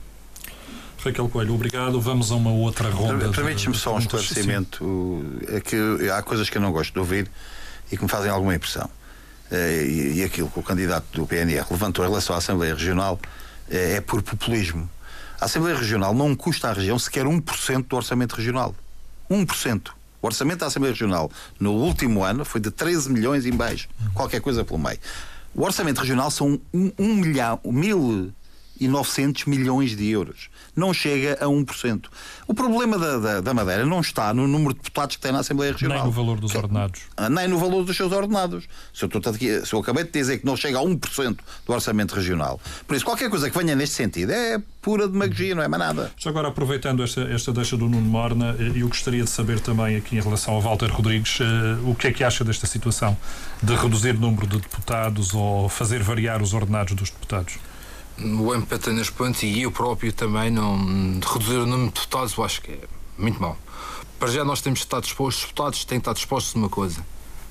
Raquel 1.03 1.27
Coelho, 1.29 1.55
obrigado. 1.55 1.99
Vamos 1.99 2.32
a 2.32 2.36
uma 2.36 2.51
outra 2.51 2.89
ronda. 2.91 3.29
Permite-me 3.29 3.75
só 3.75 3.95
um 3.95 3.97
esclarecimento. 3.97 5.25
É 5.47 5.59
que 5.59 5.75
há 6.11 6.21
coisas 6.21 6.47
que 6.47 6.57
eu 6.57 6.61
não 6.61 6.71
gosto 6.71 6.93
de 6.93 6.99
ouvir 6.99 7.27
e 7.91 7.97
que 7.97 8.03
me 8.03 8.09
fazem 8.09 8.29
alguma 8.29 8.53
impressão. 8.53 8.88
E, 9.51 10.13
e 10.17 10.23
aquilo 10.23 10.47
que 10.47 10.59
o 10.59 10.63
candidato 10.63 11.05
do 11.11 11.25
PNR 11.25 11.65
levantou 11.71 12.05
em 12.05 12.07
relação 12.07 12.36
à 12.36 12.38
Assembleia 12.38 12.75
Regional 12.75 13.19
é, 13.67 13.95
é 13.95 14.01
por 14.01 14.21
populismo. 14.21 14.88
A 15.39 15.45
Assembleia 15.45 15.75
Regional 15.75 16.13
não 16.13 16.36
custa 16.36 16.69
à 16.69 16.73
região 16.73 16.99
sequer 16.99 17.25
1% 17.25 17.88
do 17.88 17.95
orçamento 17.95 18.36
regional. 18.36 18.75
1%. 19.29 19.89
O 20.22 20.28
orçamento 20.28 20.59
da 20.59 20.67
Assembleia 20.67 20.93
Regional 20.93 21.32
no 21.59 21.72
último 21.74 22.24
ano 22.24 22.45
foi 22.45 22.61
de 22.61 22.69
13 22.69 23.11
milhões 23.11 23.45
em 23.45 23.51
baixo, 23.51 23.89
qualquer 24.13 24.39
coisa 24.39 24.63
pelo 24.63 24.80
meio. 24.80 24.99
O 25.53 25.63
orçamento 25.63 25.99
regional 25.99 26.32
são 26.32 26.59
1 26.74 26.80
um, 26.80 26.91
um 26.97 27.15
milhão, 27.15 27.59
mil 27.65 28.32
e 28.82 28.88
900 28.88 29.45
milhões 29.45 29.95
de 29.95 30.09
euros. 30.09 30.49
Não 30.75 30.91
chega 30.91 31.38
a 31.39 31.45
1%. 31.45 32.05
O 32.47 32.53
problema 32.53 32.97
da, 32.97 33.19
da, 33.19 33.41
da, 33.41 33.53
Madeira 33.53 33.86
não 33.86 34.01
está 34.01 34.34
no 34.34 34.47
número 34.47 34.73
de 34.73 34.79
deputados 34.79 35.15
que 35.17 35.21
tem 35.21 35.32
na 35.32 35.39
Assembleia 35.39 35.71
Regional. 35.71 35.99
Nem 35.99 36.07
no 36.07 36.11
valor 36.11 36.39
dos 36.39 36.55
ordenados. 36.55 37.01
Nem 37.29 37.47
no 37.47 37.59
valor 37.59 37.86
dos 37.86 37.95
seus 37.95 38.11
ordenados. 38.11 38.67
Se 38.91 39.05
eu, 39.05 39.07
estou 39.07 39.32
aqui, 39.32 39.63
se 39.63 39.71
eu 39.71 39.79
acabei 39.79 40.03
de 40.03 40.09
dizer 40.09 40.39
que 40.39 40.45
não 40.47 40.57
chega 40.57 40.79
a 40.79 40.82
1% 40.82 41.38
do 41.67 41.73
orçamento 41.73 42.15
regional. 42.15 42.59
Por 42.88 42.95
isso, 42.95 43.05
qualquer 43.05 43.29
coisa 43.29 43.51
que 43.51 43.57
venha 43.57 43.75
neste 43.75 43.95
sentido 43.95 44.32
é 44.32 44.59
pura 44.82 45.07
demagogia, 45.07 45.53
não 45.53 45.61
é 45.61 45.67
mais 45.67 45.84
nada. 45.84 46.11
Já 46.17 46.32
agora, 46.32 46.47
aproveitando 46.47 47.03
esta, 47.03 47.21
esta 47.21 47.53
deixa 47.53 47.77
do 47.77 47.88
Nuno 47.88 48.09
Morna, 48.09 48.55
eu 48.75 48.88
gostaria 48.88 49.23
de 49.23 49.29
saber 49.29 49.59
também 49.59 49.95
aqui 49.95 50.17
em 50.17 50.21
relação 50.21 50.55
ao 50.55 50.61
Walter 50.61 50.89
Rodrigues, 50.91 51.39
uh, 51.39 51.88
o 51.88 51.93
que 51.93 52.07
é 52.07 52.11
que 52.11 52.23
acha 52.23 52.43
desta 52.43 52.65
situação 52.65 53.15
de 53.61 53.75
reduzir 53.75 54.15
o 54.15 54.19
número 54.19 54.47
de 54.47 54.57
deputados 54.57 55.36
ou 55.36 55.69
fazer 55.69 56.01
variar 56.01 56.41
os 56.41 56.55
ordenados 56.55 56.95
dos 56.95 57.11
deputados? 57.11 57.59
O 58.24 58.53
MPT 58.53 58.91
neste 58.91 59.13
ponto 59.13 59.43
e 59.43 59.63
eu 59.63 59.72
próprio 59.72 60.13
também 60.13 60.49
não 60.51 60.78
reduzir 61.19 61.57
o 61.57 61.65
número 61.65 61.89
de 61.89 61.95
deputados 61.95 62.38
eu 62.38 62.43
acho 62.43 62.61
que 62.61 62.72
é 62.72 62.80
muito 63.17 63.41
mal 63.41 63.57
para 64.19 64.30
já 64.30 64.43
nós 64.43 64.61
temos 64.61 64.80
que 64.80 64.86
estar 64.86 65.01
dispostos 65.01 65.43
os 65.43 65.49
deputados 65.49 65.86
têm 65.86 65.99
que 65.99 66.01
estar 66.01 66.13
dispostos 66.13 66.55
a 66.55 66.59
uma 66.59 66.69
coisa 66.69 67.05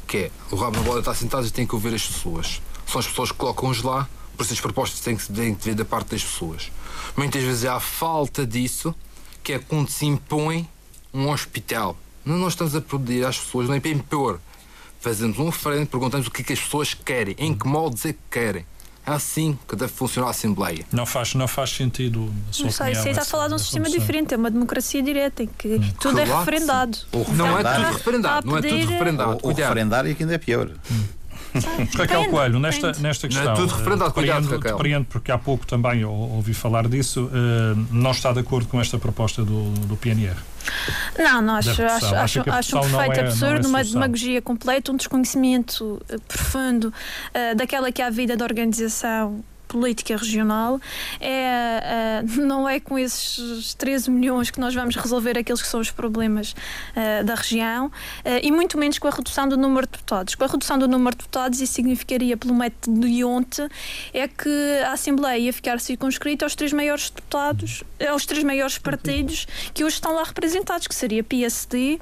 que 0.07 0.17
é 0.17 0.31
o 0.51 0.57
rabo 0.57 0.77
na 0.77 0.83
bola 0.83 0.99
está 0.99 1.15
sentado 1.15 1.47
e 1.47 1.51
tem 1.53 1.65
que 1.65 1.73
ouvir 1.73 1.95
as 1.95 2.05
pessoas. 2.05 2.61
São 2.85 2.99
as 2.99 3.07
pessoas 3.07 3.31
que 3.31 3.39
colocam-os 3.39 3.83
lá 3.83 4.09
por 4.41 4.45
isso 4.45 4.55
as 4.55 4.61
propostas 4.61 5.01
têm 5.01 5.17
que, 5.17 5.31
têm 5.31 5.55
que 5.55 5.63
vir 5.63 5.75
da 5.75 5.85
parte 5.85 6.13
das 6.13 6.25
pessoas. 6.25 6.73
Muitas 7.15 7.43
vezes 7.43 7.67
há 7.67 7.79
falta 7.79 8.47
disso 8.47 8.95
que 9.43 9.53
é 9.53 9.59
quando 9.59 9.91
se 9.91 10.07
impõe 10.07 10.67
um 11.13 11.29
hospital. 11.29 11.95
Não 12.25 12.39
nós 12.39 12.55
estamos 12.55 12.75
a 12.75 12.81
pedir 12.81 13.25
às 13.25 13.39
pessoas 13.39 13.69
não 13.69 13.75
é 13.75 13.81
para 13.81 13.91
impor. 13.91 14.41
Fazemos 14.99 15.39
um 15.39 15.51
referendo 15.51 15.89
perguntamos 15.89 16.27
o 16.27 16.31
que, 16.31 16.41
é 16.41 16.45
que 16.45 16.53
as 16.55 16.61
pessoas 16.61 16.95
querem 16.95 17.37
em 17.39 17.55
que 17.55 17.69
moldes 17.69 18.07
é 18.07 18.15
que 18.15 18.19
querem 18.31 18.65
é 19.07 19.11
assim 19.11 19.59
que 19.67 19.75
deve 19.75 19.93
funcionar 19.93 20.29
a 20.29 20.31
Assembleia. 20.31 20.85
Não 20.93 21.07
faz, 21.07 21.35
não 21.35 21.49
faz 21.49 21.71
sentido 21.71 22.33
a 22.49 22.53
sua 22.53 22.65
não 22.65 22.73
sei, 22.73 22.87
opinião, 22.87 23.03
Você 23.03 23.11
está 23.11 23.23
a 23.23 23.25
falar 23.25 23.49
de 23.49 23.55
um 23.55 23.59
sistema 23.59 23.87
solução. 23.87 24.01
diferente, 24.01 24.35
é 24.35 24.37
uma 24.37 24.51
democracia 24.51 25.03
direta 25.03 25.43
em 25.43 25.47
que 25.47 25.69
hum. 25.69 25.93
tudo 26.01 26.15
claro 26.17 26.31
é 26.31 26.39
referendado. 26.39 26.99
Não 27.35 27.59
é 27.59 27.63
tudo 27.63 27.97
referendado, 27.97 28.47
não 28.47 28.57
é 28.59 28.63
tudo 28.63 28.87
referendado. 28.87 29.39
O, 29.43 29.49
o 29.49 29.53
referendário 29.53 30.11
é 30.11 30.15
que 30.15 30.23
ainda 30.23 30.35
é 30.35 30.39
pior. 30.39 30.71
Hum. 30.91 31.05
Raquel 31.97 32.29
Coelho, 32.29 32.59
nesta, 32.59 32.93
nesta 33.01 33.27
questão. 33.27 33.45
Não 33.45 33.53
é 33.53 33.57
tudo 33.57 33.75
referendado, 33.75 34.13
cuidado, 34.13 34.49
Raquel. 34.49 34.77
Depreendo, 34.77 35.07
porque 35.07 35.33
há 35.33 35.39
pouco 35.39 35.67
também 35.67 36.05
ouvi 36.05 36.55
falar 36.55 36.89
disso, 36.89 37.25
uh, 37.25 37.87
não 37.91 38.13
está 38.13 38.33
de 38.33 38.41
acordo 38.41 38.69
com 38.69 38.81
esta 38.81 38.99
proposta 38.99 39.45
do, 39.45 39.71
do 39.87 39.97
PNR. 39.97 40.37
Não, 41.19 41.43
nós 41.43 41.67
acho, 41.67 41.83
acho, 41.83 42.15
acho, 42.15 42.51
acho 42.51 42.79
um 42.79 42.81
perfeito 42.81 43.21
é, 43.21 43.27
absurdo, 43.27 43.67
é 43.67 43.69
uma 43.69 43.85
demagogia 43.85 44.43
completa, 44.43 44.93
um 44.93 44.97
desconhecimento 44.97 46.01
profundo 46.29 46.87
uh, 46.89 47.57
daquela 47.57 47.91
que 47.93 48.03
é 48.03 48.07
a 48.07 48.11
vida 48.11 48.37
da 48.37 48.45
organização 48.45 49.43
política 49.71 50.17
regional. 50.17 50.81
É, 51.21 52.23
uh, 52.25 52.43
não 52.43 52.69
é 52.69 52.81
com 52.81 52.99
esses 52.99 53.73
13 53.75 54.11
milhões 54.11 54.51
que 54.51 54.59
nós 54.61 54.75
vamos 54.75 54.97
resolver 54.97 55.39
aqueles 55.39 55.63
que 55.63 55.69
são 55.69 55.81
os 55.81 55.91
problemas 55.91 56.53
uh, 56.53 57.25
da 57.25 57.37
região 57.37 57.87
uh, 57.87 57.91
e 58.43 58.51
muito 58.51 58.77
menos 58.77 58.99
com 58.99 59.07
a 59.07 59.11
redução 59.11 59.49
do 59.49 59.57
número 59.57 59.87
de 59.87 59.93
deputados. 59.93 60.35
Com 60.35 60.45
a 60.45 60.49
redução 60.49 60.79
do 60.79 60.89
número 60.89 61.13
de 61.13 61.19
deputados, 61.19 61.61
isso 61.61 61.73
significaria, 61.73 62.37
pelo 62.37 62.55
método 62.55 63.01
de 63.01 63.07
Ionte, 63.07 63.63
é 64.13 64.27
que 64.27 64.81
a 64.85 64.93
Assembleia 64.93 65.39
ia 65.39 65.53
ficar 65.53 65.79
circunscrita 65.79 66.45
aos 66.45 66.55
três 66.55 66.73
maiores 66.73 67.11
deputados, 67.11 67.85
aos 68.09 68.25
três 68.27 68.43
maiores 68.45 68.79
partidos 68.79 69.47
que 69.75 69.85
hoje 69.85 69.95
estão 69.95 70.15
lá 70.15 70.23
representados, 70.25 70.87
que 70.87 70.95
seria 70.95 71.23
PSD, 71.25 71.99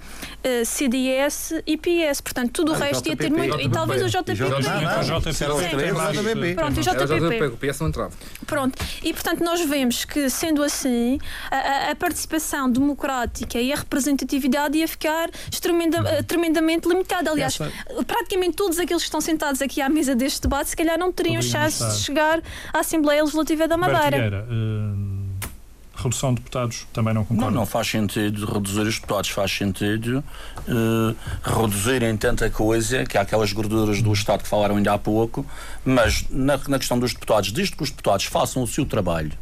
CDS 0.65 1.55
e 1.67 1.77
PS. 1.77 2.21
Portanto, 2.21 2.51
tudo 2.53 2.73
o 2.73 2.75
Ah, 2.75 2.79
resto 2.79 3.09
ia 3.09 3.17
ter 3.17 3.29
JPP. 3.31 3.37
muito. 3.49 3.61
E 3.61 3.69
talvez 3.69 4.03
o 4.03 4.09
JPP. 4.09 4.37
Pronto, 6.55 6.77
o 6.77 6.81
o 6.81 6.83
JPP. 6.83 7.47
o 7.47 7.57
PS 7.57 7.81
não 7.81 7.89
entrava. 7.89 8.13
Pronto, 8.47 8.79
e 9.03 9.13
portanto 9.13 9.43
nós 9.45 9.61
vemos 9.61 10.05
que, 10.05 10.29
sendo 10.31 10.63
assim, 10.63 11.19
a, 11.51 11.91
a- 11.91 11.97
participação 11.97 12.71
democrática 12.71 13.59
e 13.61 13.73
a 13.73 13.77
representatividade 13.77 14.79
ia 14.79 14.87
ficar 14.89 15.29
eh, 15.29 16.23
tremendamente 16.23 16.89
limitada. 16.89 17.31
Aliás, 17.31 17.59
praticamente 18.07 18.57
todos 18.57 18.79
aqueles 18.79 19.03
que 19.03 19.07
estão 19.09 19.21
sentados 19.21 19.61
aqui 19.61 19.81
à 19.81 19.89
mesa 19.89 20.15
deste 20.15 20.43
debate, 20.43 20.71
se 20.71 20.77
calhar 20.77 20.99
não 20.99 21.13
teriam 21.13 21.43
chance 21.43 21.85
de 21.85 21.97
chegar 21.99 22.41
à 22.73 22.81
Assembleia 22.81 23.23
Legislativa 23.23 23.67
da 23.67 23.77
Madeira. 23.77 24.19
Vieira, 24.19 24.47
uh, 24.49 25.18
redução 26.01 26.31
de 26.33 26.37
deputados, 26.41 26.87
também 26.93 27.13
não 27.13 27.23
Não, 27.23 27.27
concordo. 27.27 27.55
não 27.55 27.67
faz 27.67 27.89
sentido 27.89 28.47
reduzir 28.47 28.81
os 28.83 28.95
deputados, 28.95 29.31
faz 29.31 29.51
sentido 29.51 30.23
eh, 30.69 31.15
reduzirem 31.43 32.17
tanta 32.17 32.49
coisa, 32.51 33.05
que 33.05 33.19
há 33.19 33.23
aquelas 33.23 33.53
gorduras 33.53 34.01
do 34.01 34.13
Estado 34.13 34.43
que 34.43 34.49
falaram 34.49 34.77
ainda 34.77 34.93
há 34.93 34.99
pouco, 34.99 35.45
mas 35.85 36.25
na, 36.31 36.59
na 36.69 36.79
questão 36.79 36.99
dos 36.99 37.13
deputados, 37.13 37.51
desde 37.53 37.75
que 37.77 37.83
os 37.83 37.91
deputados 37.91 38.27
façam 38.27 38.63
o 38.63 38.67
seu 38.67 38.87
trabalho, 38.87 39.33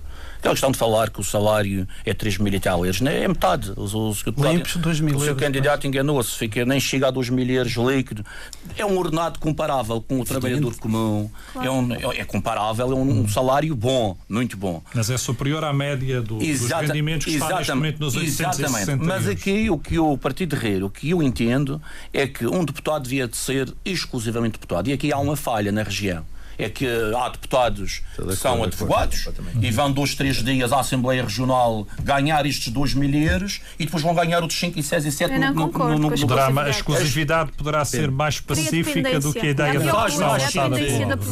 aquela 0.47 0.55
questão 0.55 0.71
de 0.71 0.79
falar 0.79 1.11
que 1.11 1.21
o 1.21 1.25
salário 1.25 1.87
é 2.05 2.15
3 2.15 2.39
mil 2.39 2.53
e 2.55 2.61
tal 2.61 2.85
euros, 2.85 3.01
né? 3.01 3.23
é 3.25 3.29
metade. 3.29 3.73
O, 3.77 3.83
o, 3.83 4.11
o, 4.11 4.15
deputado- 4.15 4.53
Limpos, 4.55 4.77
2 4.77 5.01
mil 5.01 5.17
o 5.17 5.19
seu 5.19 5.29
euros. 5.29 5.43
candidato 5.43 5.87
enganou-se, 5.87 6.39
fica, 6.39 6.65
nem 6.65 6.79
chega 6.79 7.09
a 7.09 7.11
2 7.11 7.31
mil 7.31 7.47
euros 7.49 7.73
líquido. 7.73 8.25
É 8.77 8.85
um 8.87 8.97
ordenado 8.97 9.39
comparável 9.39 10.01
com 10.01 10.21
o 10.21 10.25
trabalhador 10.25 10.75
comum, 10.77 11.31
é, 11.61 11.71
um, 11.71 11.93
é, 11.93 12.21
é 12.21 12.25
comparável, 12.25 12.93
é 12.93 12.95
um, 12.95 13.21
um 13.23 13.29
salário 13.29 13.75
bom, 13.75 14.17
muito 14.29 14.57
bom. 14.57 14.83
Mas 14.95 15.11
é 15.11 15.19
superior 15.19 15.65
à 15.65 15.73
média 15.73 16.23
do, 16.23 16.39
dos 16.39 16.47
Exata- 16.49 16.87
rendimentos 16.87 17.25
que 17.25 17.33
está 17.33 17.47
neste 17.47 17.63
exatamente, 17.63 17.99
momento 17.99 18.01
nos 18.01 18.17
860 18.17 18.63
exatamente. 18.81 19.05
Mas 19.07 19.25
euros. 19.27 19.41
aqui 19.41 19.71
o 19.71 19.79
que 19.79 19.99
o 19.99 20.17
Partido 20.17 20.57
de 20.57 20.63
Rir, 20.63 20.85
o 20.85 20.91
que 20.91 21.11
eu 21.11 21.23
entendo 21.23 21.81
é 22.13 22.27
que 22.27 22.47
um 22.47 22.65
deputado 22.65 23.03
devia 23.03 23.27
de 23.27 23.37
ser 23.37 23.73
exclusivamente 23.85 24.53
deputado. 24.53 24.89
E 24.89 24.93
aqui 24.93 25.13
há 25.13 25.19
uma 25.19 25.37
falha 25.37 25.73
na 25.73 25.83
região. 25.83 26.25
É 26.59 26.69
que 26.69 26.87
há 27.17 27.29
deputados 27.29 28.03
que 28.17 28.37
são 28.37 28.63
advogados 28.63 29.29
e 29.61 29.71
vão 29.71 29.93
dois, 29.93 30.15
três 30.15 30.43
dias 30.43 30.73
à 30.73 30.81
Assembleia 30.81 31.23
Regional 31.23 31.87
ganhar 32.03 32.47
estes 32.47 32.73
2 32.73 32.95
mil 32.95 33.13
euros 33.15 33.61
e 33.79 33.85
depois 33.85 34.03
vão 34.03 34.15
ganhar 34.15 34.43
outros 34.43 34.59
5 34.59 34.79
e 34.79 34.83
6 34.83 35.07
e 35.07 35.13
7 35.13 35.33
Eu 35.33 35.41
não 35.41 35.49
no, 35.49 35.55
no, 35.55 35.67
concordo 35.67 35.93
no, 35.99 36.11
no, 36.11 36.17
no, 36.17 36.27
Poderá, 36.27 36.63
a 36.63 36.71
Exclusividade. 36.71 37.53
poderá 37.53 37.85
ser 37.85 38.11
mais 38.11 38.41
pacífica 38.41 39.21
do 39.21 39.33
que 39.33 39.41
a 39.41 39.51
ideia 39.51 39.81
da 39.81 39.93
faz 39.93 40.17
mais. 40.17 40.53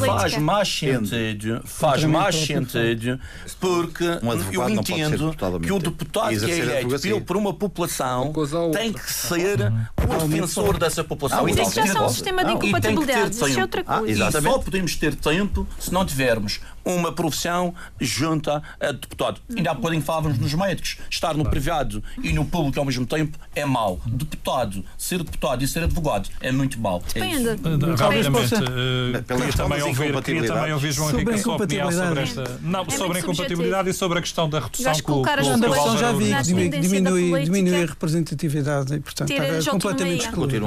Faz 0.05 0.37
mais 0.37 0.67
sentido, 0.67 1.61
faz 1.65 2.03
mais 2.03 2.35
sentido, 2.35 3.19
porque 3.59 4.03
Um 4.21 4.33
eu 4.51 4.69
entendo 4.69 5.35
que 5.61 5.71
o 5.71 5.79
deputado 5.79 6.37
que 6.39 6.51
é 6.51 6.57
eleito 6.57 7.21
por 7.21 7.37
uma 7.37 7.53
população 7.53 8.33
tem 8.71 8.93
que 8.93 9.11
ser 9.11 9.71
o 10.05 10.27
defensor 10.27 10.77
dessa 10.77 11.03
população. 11.03 11.41
Não, 11.41 11.49
e 11.49 11.51
isso 11.51 11.69
que 11.69 11.75
já 11.75 11.83
ter- 11.83 11.91
são 11.93 12.05
um 12.05 12.09
sistema 12.09 12.43
de 12.45 12.51
e 12.51 12.53
incompatibilidades. 12.55 13.35
Isso 13.37 13.45
é 13.45 13.49
tempo. 13.49 13.61
outra 13.61 13.83
Ah, 13.85 13.97
coisa. 13.99 14.07
E 14.09 14.15
exatamente. 14.15 14.53
só 14.53 14.59
podemos 14.59 14.95
ter 14.95 15.15
tempo 15.15 15.67
se 15.79 15.91
não 15.93 16.05
tivermos 16.05 16.59
uma 16.85 17.11
profissão 17.11 17.73
junta 17.99 18.61
a 18.79 18.91
deputado. 18.91 19.41
Ainda 19.55 19.71
há 19.71 19.73
bocadinho 19.73 20.01
falávamos 20.01 20.37
nos 20.37 20.53
médicos. 20.53 20.97
Estar 21.09 21.33
no 21.35 21.49
privado 21.49 22.03
e 22.21 22.31
no 22.31 22.45
público 22.45 22.79
ao 22.79 22.85
mesmo 22.85 23.05
tempo 23.05 23.37
é 23.55 23.65
mau. 23.65 23.99
Deputado, 24.05 24.85
ser 24.97 25.17
deputado 25.23 25.63
e 25.63 25.67
ser 25.67 25.83
advogado 25.83 26.29
é 26.41 26.51
muito 26.51 26.79
mau. 26.79 27.01
É. 27.13 27.19
Depende. 27.19 27.55
Talvez 27.97 28.27
Rapidamente, 28.27 28.55
uh, 28.55 29.23
queria 29.23 29.53
também 29.53 29.81
ouvir, 29.81 30.21
queria 30.21 30.47
também 30.47 30.73
ouvir 30.73 30.91
João 30.91 31.09
Sobre 31.09 31.23
Henrique 31.23 31.39
a 31.39 31.43
sua 31.43 31.55
opinião 31.55 31.91
sobre 31.91 32.21
esta. 32.21 32.59
Não, 32.61 32.79
muito 32.79 32.97
sobre 32.97 33.17
a 33.17 33.21
incompatibilidade 33.21 33.67
subjetivo. 33.71 33.89
e 33.89 33.93
sobre 33.93 34.19
a 34.19 34.21
questão 34.21 34.49
da 34.49 34.59
redução 34.59 34.93
que 34.93 35.01
que 35.01 35.11
o- 35.11 35.23
que 35.23 35.31
que 35.31 35.97
já 35.97 36.11
vi 36.11 36.69
que 36.69 36.79
diminui, 36.79 37.43
diminui, 37.43 37.83
a 37.83 37.85
representatividade 37.87 38.93
e, 38.95 38.99
portanto, 38.99 39.31
está 39.31 39.61
já 39.61 39.71
completamente 39.71 40.25
excluído. 40.25 40.65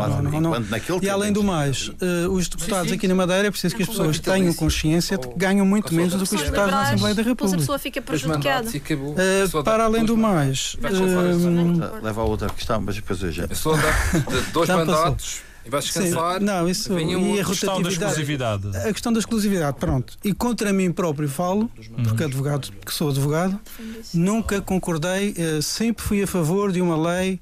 E 1.03 1.11
além 1.11 1.29
é 1.29 1.33
do 1.33 1.43
mais, 1.43 1.91
eh, 2.01 2.29
os 2.29 2.49
deputados 2.49 2.93
aqui 2.93 3.07
na 3.09 3.15
Madeira 3.15 3.49
é 3.49 3.51
preciso 3.51 3.77
que 3.77 3.83
as 3.83 3.89
pessoas 3.89 4.19
tenham 4.19 4.53
consciência 4.55 5.19
de 5.19 5.29
que 5.29 5.35
ganham 5.37 5.65
muito 5.67 5.95
menos 5.95 6.08
do 6.15 6.27
que 6.27 6.35
os 6.35 6.43
deputados 6.43 6.71
na 6.73 6.83
Assembleia 6.83 7.15
da 7.15 7.23
depois 7.23 7.27
a 7.27 7.31
República. 7.31 7.59
pessoa 7.59 7.79
fica 7.79 8.03
prejudicada. 8.03 8.69
A 8.69 9.47
dá 9.47 9.63
para 9.63 9.85
além 9.85 10.05
do 10.05 10.17
mais, 10.17 10.77
eh, 10.83 12.01
Leva 12.03 12.21
a 12.21 12.25
outra 12.25 12.49
questão, 12.51 12.81
mas 12.81 12.97
depois 12.97 13.23
eu 13.23 13.33
já. 13.33 13.45
A 13.45 13.49
pessoa 13.49 13.77
dá 13.77 14.19
de 14.19 14.41
dois 14.53 14.69
mandatos 14.69 15.41
e 15.65 15.71
vais 15.71 15.85
sim, 15.85 16.01
descansar. 16.01 16.41
não, 16.41 16.69
isso 16.69 16.99
e 16.99 17.15
um 17.15 17.41
a 17.41 17.45
questão 17.45 17.83
da 17.83 17.91
exclusividade. 17.91 18.69
A 18.77 18.93
questão 18.93 19.13
da 19.13 19.19
exclusividade, 19.19 19.77
pronto. 19.79 20.17
E 20.25 20.33
contra 20.33 20.73
mim 20.73 20.91
próprio 20.91 21.29
falo, 21.29 21.71
porque 22.05 22.25
advogado, 22.25 22.71
que 22.85 22.93
sou 22.93 23.11
advogado, 23.11 23.59
nunca 24.15 24.61
concordei, 24.61 25.35
eh, 25.37 25.61
sempre 25.61 26.03
fui 26.05 26.23
a 26.23 26.27
favor 26.27 26.73
de 26.73 26.81
uma 26.81 26.97
lei 26.97 27.41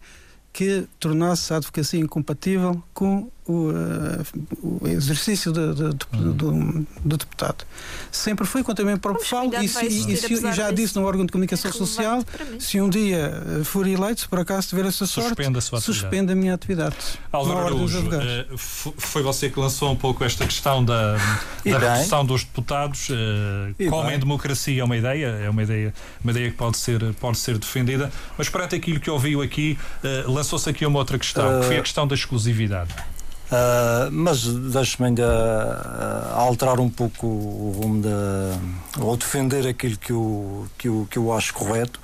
que 0.53 0.87
tornasse 0.99 1.53
a 1.53 1.59
advocacia 1.59 2.01
incompatível 2.01 2.83
com 2.93 3.31
o, 3.49 3.71
eh, 3.71 4.25
o 4.63 4.89
exercício 4.89 5.53
de- 5.53 5.75
de- 5.75 5.91
de- 5.95 6.33
do, 6.33 6.87
do 7.05 7.17
deputado. 7.17 7.65
Sempre 8.11 8.47
fui 8.47 8.63
contra 8.63 8.85
mim 8.85 8.97
próprio 8.97 9.25
A 9.25 9.29
falo 9.29 9.55
e, 9.63 9.69
se- 9.69 9.87
e 9.87 10.17
se- 10.17 10.33
e 10.35 10.53
já 10.53 10.71
disse 10.71 10.97
no 10.97 11.05
órgão 11.05 11.25
de 11.25 11.33
comunicação 11.33 11.71
É 11.71 11.75
social, 11.75 12.25
se 12.59 12.81
um 12.81 12.89
dia 12.91 13.43
eh, 13.61 13.65
for 13.65 13.87
eleito, 13.87 14.23
se 14.23 14.29
por 14.29 14.39
acaso 14.41 14.69
tiver 14.69 14.85
essa 14.87 15.07
sorte, 15.07 15.29
Suspende 15.29 15.59
a 15.59 15.61
sua 15.61 15.79
atividade. 15.79 16.01
suspende 16.01 16.33
a 16.33 16.37
minha 16.37 16.55
atividade. 16.55 16.97
Álvaro 17.33 17.59
Araújo, 17.67 18.09
eh, 18.13 18.47
foi 18.57 19.23
você 19.23 19.49
que 19.51 19.59
lançou 19.61 19.93
um 19.93 19.97
pouco 19.97 20.25
esta 20.25 20.45
questão 20.45 20.85
da, 20.85 21.17
da 21.65 21.79
redução 21.95 22.25
dos 22.25 22.43
deputados. 22.45 23.09
E 23.79 23.89
como 23.89 24.07
bem. 24.07 24.17
em 24.17 24.19
democracia 24.19 24.81
é 24.81 24.85
uma 24.85 24.97
ideia, 24.97 25.27
é 25.27 25.49
uma 25.51 25.63
ideia, 25.63 25.95
uma 26.23 26.31
ideia 26.33 26.51
que 26.51 26.57
pode 26.57 26.79
ser, 26.79 27.01
pode 27.15 27.39
ser 27.39 27.59
defendida, 27.59 28.11
mas 28.37 28.49
perante 28.49 28.75
aquilo 28.75 28.99
que 28.99 29.11
ouviu 29.11 29.41
aqui, 29.43 29.79
lançou-se 30.27 30.69
aqui 30.69 30.85
uma 30.85 30.99
outra 30.99 31.19
questão, 31.19 31.61
que 31.61 31.67
foi 31.67 31.77
a 31.79 31.83
questão 31.83 32.07
da 32.07 32.15
exclusividade. 32.15 32.95
Ah, 33.51 34.09
mas 34.11 34.45
deixe-me 34.45 35.09
ainda 35.09 35.27
ah, 35.27 36.35
alterar 36.37 36.81
um 36.81 36.91
pouco 36.91 37.27
o 37.27 37.81
rumo 37.81 38.03
da. 38.03 38.59
ou 39.01 39.17
defender 39.17 39.67
aquilo 39.67 39.97
que 39.97 40.13
eu, 40.13 40.67
que 40.77 40.89
eu, 40.89 41.09
que 41.11 41.19
eu 41.19 41.33
acho 41.33 41.55
correto. 41.55 42.01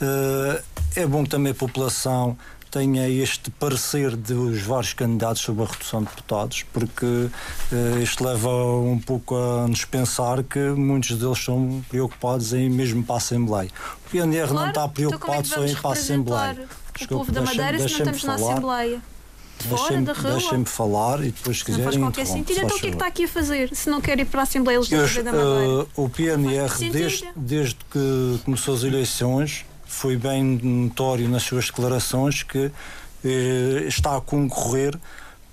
Ah, 0.00 0.60
é 0.96 1.06
bom 1.06 1.22
que 1.24 1.30
também 1.30 1.52
a 1.52 1.54
população 1.54 2.36
tenha 2.70 3.08
este 3.08 3.50
parecer 3.50 4.14
dos 4.14 4.62
vários 4.62 4.92
candidatos 4.94 5.42
sobre 5.42 5.64
a 5.64 5.66
redução 5.66 6.04
de 6.04 6.08
deputados, 6.10 6.64
porque 6.72 7.28
ah, 7.72 8.00
isto 8.00 8.24
leva 8.24 8.48
um 8.48 8.98
pouco 8.98 9.36
a 9.36 9.68
nos 9.68 9.84
pensar 9.84 10.42
que 10.42 10.58
muitos 10.58 11.18
deles 11.18 11.38
estão 11.38 11.84
preocupados 11.90 12.54
em 12.54 12.70
mesmo 12.70 13.04
para 13.04 13.16
a 13.16 13.18
Assembleia. 13.18 13.70
O 14.06 14.10
PNR 14.10 14.46
não 14.46 14.54
Claro, 14.54 14.68
está 14.68 14.80
então 14.80 14.84
é 14.84 14.88
preocupado 14.88 15.46
só 15.46 15.66
em 15.66 15.74
para 15.74 15.90
a 15.90 15.92
Assembleia. 15.92 16.68
O 17.02 17.08
povo 17.08 17.32
da 17.32 17.42
Madeira 17.42 17.78
se 17.78 17.98
não 17.98 18.12
estamos 18.12 18.24
na. 18.24 18.34
Assembleia. 18.34 19.02
Fora 19.62 19.76
Deixem-me 19.82 20.04
da 20.06 20.12
rua. 20.12 20.30
deixem-me 20.32 20.64
falar 20.64 21.20
e 21.24 21.30
depois, 21.30 21.58
se 21.58 21.62
Não 21.62 21.66
quiserem. 21.66 21.84
faz 21.84 21.96
qualquer 21.96 22.26
sentido. 22.26 22.54
se 22.58 22.64
Então 22.64 22.76
o 22.76 22.80
que 22.80 22.86
é 22.86 22.90
que 22.90 22.94
está 22.96 23.06
aqui 23.06 23.24
a 23.24 23.28
fazer 23.28 23.74
se 23.76 23.90
não 23.90 24.00
quer 24.00 24.18
ir 24.18 24.24
para 24.26 24.40
a 24.40 24.42
Assembleia 24.44 24.78
Legislativa 24.78 25.22
da 25.22 25.32
Madeira? 25.32 25.82
eh, 25.82 25.86
o 25.96 26.08
PNR, 26.08 26.90
desde, 26.90 27.28
desde 27.36 27.76
que 27.90 28.40
começou 28.44 28.74
as 28.74 28.82
eleições, 28.82 29.64
foi 29.86 30.16
bem 30.16 30.42
notório 30.62 31.28
nas 31.28 31.42
suas 31.42 31.66
declarações 31.66 32.42
que 32.42 32.70
eh, 33.24 33.84
está 33.86 34.16
a 34.16 34.20
concorrer 34.20 34.98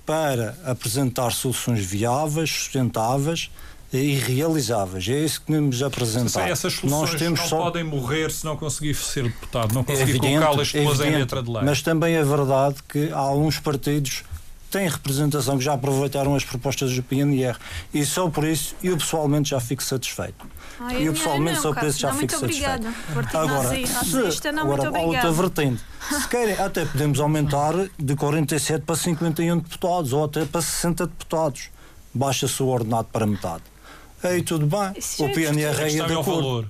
para 0.06 0.56
apresentar 0.64 1.30
soluções 1.32 1.84
viáveis, 1.84 2.50
sustentáveis 2.50 3.50
e 3.92 4.14
realizáveis. 4.14 5.08
É 5.08 5.18
isso 5.24 5.42
que 5.42 5.52
nos 5.52 5.82
apresentar. 5.82 6.42
Sei, 6.42 6.52
essas 6.52 6.82
Nós 6.82 6.90
soluções 6.90 7.18
temos 7.18 7.40
não 7.40 7.46
só 7.48 7.58
podem 7.64 7.84
morrer 7.84 8.30
se 8.30 8.44
não 8.44 8.56
conseguir 8.56 8.94
ser 8.94 9.24
deputado, 9.24 9.72
não 9.72 9.82
é 9.82 9.84
conseguir 9.84 10.10
evidente, 10.10 10.34
colocá-las 10.34 10.74
é 10.74 10.78
depois 10.78 11.00
em 11.00 11.10
letra 11.10 11.42
de 11.42 11.50
lei. 11.50 11.62
mas 11.62 11.82
também 11.82 12.14
é 12.14 12.22
verdade 12.22 12.76
que 12.88 13.10
há 13.10 13.18
alguns 13.18 13.58
partidos 13.58 14.24
que 14.68 14.72
têm 14.72 14.88
representação 14.88 15.56
que 15.56 15.64
já 15.64 15.72
aproveitaram 15.72 16.34
as 16.34 16.44
propostas 16.44 16.94
do 16.94 17.02
PNR 17.02 17.56
e 17.94 18.04
só 18.04 18.28
por 18.28 18.44
isso 18.44 18.74
eu 18.82 18.96
pessoalmente 18.98 19.50
já 19.50 19.60
fico 19.60 19.82
satisfeito. 19.82 20.46
Ai, 20.80 21.08
eu 21.08 21.12
pessoalmente 21.12 21.56
não, 21.56 21.62
só 21.62 21.74
por 21.74 21.84
isso 21.88 21.98
já 21.98 22.12
não, 22.12 22.18
fico 22.18 22.32
satisfeito. 22.38 22.86
Agora, 23.34 23.68
se, 24.30 24.52
não, 24.52 24.66
muito 24.66 24.86
agora 24.86 24.98
há 24.98 25.02
outra 25.02 25.32
vertente. 25.32 25.82
Se 26.10 26.28
querem, 26.28 26.54
até 26.54 26.84
podemos 26.84 27.18
aumentar 27.18 27.72
de 27.98 28.14
47 28.14 28.84
para 28.84 28.94
51 28.94 29.58
deputados 29.58 30.12
ou 30.12 30.24
até 30.24 30.44
para 30.44 30.60
60 30.60 31.06
deputados. 31.06 31.70
Baixa-se 32.14 32.62
o 32.62 32.66
ordenado 32.66 33.08
para 33.12 33.26
metade. 33.26 33.62
Aí 34.22 34.42
tudo 34.42 34.66
bem. 34.66 34.92
Isso 34.96 35.22
O 35.24 35.28
é 35.28 35.32
PNR 35.32 35.82
é 35.82 35.88
de 35.88 35.98
é 35.98 36.02
o 36.02 36.04
acordo. 36.20 36.24
valor. 36.24 36.68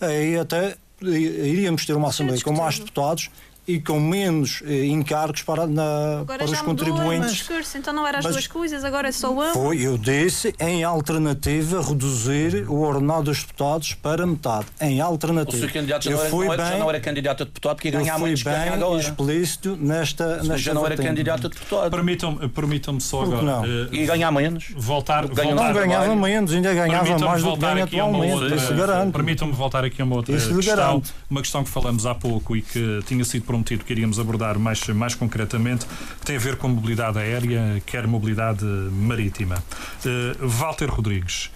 Aí 0.00 0.36
até 0.38 0.76
iríamos 1.02 1.84
ter 1.86 1.94
uma 1.94 2.08
Assembleia 2.08 2.42
com 2.42 2.52
mais 2.52 2.78
deputados 2.78 3.30
e 3.74 3.80
com 3.80 4.00
menos 4.00 4.62
eh, 4.66 4.86
encargos 4.86 5.42
para, 5.42 5.66
na, 5.66 6.20
Agora 6.20 6.38
para 6.38 6.44
os 6.44 6.60
o 6.60 6.64
contribuintes. 6.64 7.32
discurso, 7.32 7.78
então 7.78 7.92
não 7.92 8.06
era 8.06 8.18
as 8.18 8.24
Mas- 8.24 8.34
duas 8.34 8.46
coisas, 8.46 8.84
agora 8.84 9.08
é 9.08 9.12
só 9.12 9.32
uma. 9.32 9.52
Foi, 9.52 9.80
eu 9.80 9.96
disse, 9.98 10.54
em 10.58 10.82
alternativa, 10.84 11.82
reduzir 11.82 12.64
o 12.68 12.80
ordenado 12.80 13.24
dos 13.24 13.40
deputados 13.40 13.94
para 13.94 14.26
metade. 14.26 14.66
Em 14.80 15.00
O 15.00 15.04
alternativa. 15.04 15.58
seu 15.58 15.70
candidato 15.70 16.04
já 16.04 16.10
eu 16.10 16.16
não, 16.16 16.20
era, 16.22 16.30
fui 16.30 16.46
não 16.46 16.52
era- 16.54 16.64
já 16.64 16.70
bem, 16.70 16.78
não 16.80 16.88
era 16.90 17.00
candidato 17.00 17.42
a 17.42 17.46
deputado 17.46 17.74
porque 17.76 17.88
ia 17.88 17.94
eu 17.94 18.00
ganhar 18.00 18.14
fui 18.14 18.24
menos 18.24 18.42
que 18.42 18.48
ganha 18.48 18.64
bem 18.64 18.72
agora. 18.74 19.00
explícito 19.00 19.76
nesta, 19.80 20.26
Mas 20.38 20.48
nesta 20.48 20.58
já 20.58 20.74
não 20.74 20.86
era 20.86 20.96
candidato 20.96 21.46
a 21.46 21.50
deputado. 21.50 21.90
Permitam-me 21.90 22.48
permitam 22.48 23.00
só 23.00 23.22
agora 23.22 23.42
não? 23.42 23.64
eh, 23.64 23.88
E 23.92 24.06
ganhar 24.06 24.30
menos. 24.30 24.66
voltar, 24.76 25.26
Ganha- 25.28 25.48
voltar 25.54 25.66
Não 25.68 25.74
ganhava 25.74 26.04
trabalho. 26.04 26.20
menos, 26.20 26.52
ainda 26.52 26.74
ganhava 26.74 27.18
mais 27.18 27.42
do 27.42 27.42
que 27.42 27.42
voltar 27.42 27.74
ganha 27.74 27.84
aqui 27.84 28.00
a 28.00 28.04
uma 28.04 28.18
atualmente. 28.24 28.42
outra- 28.42 28.56
Isso 28.56 28.74
garanto. 28.74 29.12
Permitam-me 29.12 29.52
voltar 29.54 29.84
aqui 29.84 30.02
a 30.02 30.04
uma 30.04 30.16
outra 30.16 30.36
questão, 30.36 31.02
uma 31.30 31.40
questão 31.42 31.64
que 31.64 31.70
falamos 31.70 32.06
há 32.06 32.14
pouco 32.14 32.56
e 32.56 32.62
que 32.62 33.00
tinha 33.06 33.24
sido 33.24 33.44
prometido 33.60 33.84
que 33.84 33.92
iríamos 33.92 34.18
abordar 34.18 34.58
mais, 34.58 34.86
mais 34.88 35.14
concretamente, 35.14 35.86
que 36.18 36.26
tem 36.26 36.36
a 36.36 36.38
ver 36.38 36.56
com 36.56 36.68
mobilidade 36.68 37.18
aérea, 37.18 37.82
quer 37.86 38.06
mobilidade 38.06 38.64
marítima. 38.64 39.62
Eh, 40.04 40.36
Walter 40.40 40.88
Rodrigues, 40.88 41.50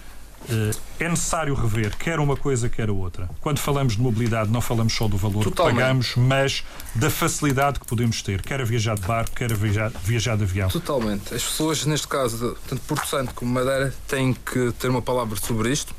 eh, 0.49 0.71
é 1.01 1.09
necessário 1.09 1.55
rever 1.55 1.97
quer 1.97 2.21
uma 2.21 2.37
coisa, 2.37 2.69
quer 2.69 2.89
a 2.89 2.93
outra. 2.93 3.29
Quando 3.41 3.59
falamos 3.59 3.97
de 3.97 4.03
mobilidade, 4.03 4.51
não 4.51 4.61
falamos 4.61 4.93
só 4.93 5.09
do 5.09 5.17
valor 5.17 5.45
Totalmente. 5.45 5.75
que 5.75 5.81
pagamos, 5.81 6.15
mas 6.17 6.65
da 6.95 7.11
facilidade 7.11 7.81
que 7.81 7.87
podemos 7.87 8.23
ter, 8.23 8.43
quer 8.43 8.61
a 8.61 8.65
viajar 8.65 8.97
de 8.97 9.07
barco, 9.07 9.35
quer 9.35 9.53
a 9.53 9.57
viajar, 9.57 9.91
viajar 10.03 10.37
de 10.37 10.45
avião. 10.45 10.69
Totalmente. 10.69 11.35
As 11.35 11.43
pessoas, 11.43 11.85
neste 11.87 12.07
caso, 12.07 12.57
tanto 12.69 12.83
Porto 12.83 13.07
Santo 13.07 13.35
como 13.35 13.53
Madeira, 13.53 13.95
têm 14.07 14.35
que 14.35 14.73
ter 14.79 14.89
uma 14.89 15.03
palavra 15.03 15.37
sobre 15.37 15.71
isto. 15.71 15.95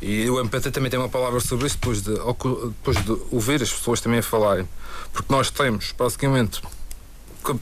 E 0.00 0.28
o 0.28 0.38
MPT 0.38 0.70
também 0.70 0.90
tem 0.90 1.00
uma 1.00 1.08
palavra 1.08 1.40
sobre 1.40 1.66
isso 1.66 1.76
depois 1.76 2.02
de, 2.02 2.12
depois 2.12 3.02
de 3.02 3.12
ouvir 3.30 3.62
as 3.62 3.72
pessoas 3.72 4.00
também 4.00 4.18
a 4.18 4.22
falarem. 4.22 4.68
Porque 5.12 5.32
nós 5.32 5.50
temos, 5.50 5.92
basicamente, 5.92 6.60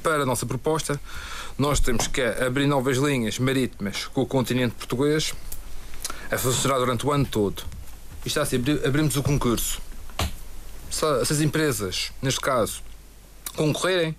para 0.03 0.23
a 0.23 0.27
nossa 0.27 0.47
proposta, 0.47 1.01
nós 1.59 1.79
temos 1.81 2.07
que 2.07 2.21
abrir 2.23 2.67
novas 2.67 2.97
linhas 2.99 3.39
marítimas 3.39 4.07
com 4.07 4.23
o 4.23 4.27
continente 4.27 4.75
português 4.75 5.33
a 6.31 6.39
funcionar 6.39 6.79
durante 6.79 7.07
o 7.07 7.13
ano 7.13 7.27
todo. 7.27 7.63
Isto 8.25 8.39
é 8.39 8.43
assim, 8.43 8.57
abri- 8.57 8.81
abrimos 8.85 9.17
o 9.17 9.23
concurso. 9.23 9.81
Se, 10.91 11.25
se 11.25 11.33
as 11.33 11.41
empresas, 11.41 12.13
neste 12.23 12.41
caso, 12.41 12.83
concorrerem, 13.57 14.17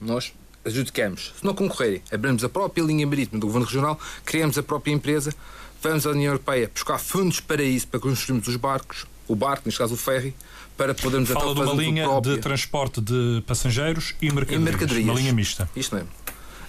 nós 0.00 0.32
adjudicamos. 0.64 1.34
Se 1.38 1.44
não 1.44 1.54
concorrerem, 1.54 2.02
abrimos 2.12 2.44
a 2.44 2.48
própria 2.48 2.82
linha 2.82 3.06
marítima 3.06 3.40
do 3.40 3.46
Governo 3.46 3.66
Regional, 3.66 3.98
criamos 4.24 4.56
a 4.56 4.62
própria 4.62 4.92
empresa, 4.92 5.34
vamos 5.82 6.06
à 6.06 6.10
União 6.10 6.32
Europeia 6.32 6.70
buscar 6.72 6.98
fundos 6.98 7.40
para 7.40 7.62
isso, 7.62 7.88
para 7.88 7.98
construirmos 8.00 8.46
os 8.48 8.56
barcos, 8.56 9.04
o 9.26 9.34
barco, 9.34 9.62
neste 9.66 9.78
caso 9.78 9.94
o 9.94 9.96
ferry, 9.96 10.34
para 10.82 10.94
podermos 10.94 11.28
Fala 11.30 11.52
então 11.52 11.64
de 11.64 11.70
uma 11.70 11.80
linha 11.80 12.20
de 12.20 12.38
transporte 12.38 13.00
de 13.00 13.42
passageiros 13.46 14.14
e 14.20 14.26
mercadorias. 14.32 14.62
mercadorias. 14.64 15.04
Uma 15.08 15.14
linha 15.14 15.32
mista. 15.32 15.68
Isto 15.76 15.94
mesmo. 15.94 16.08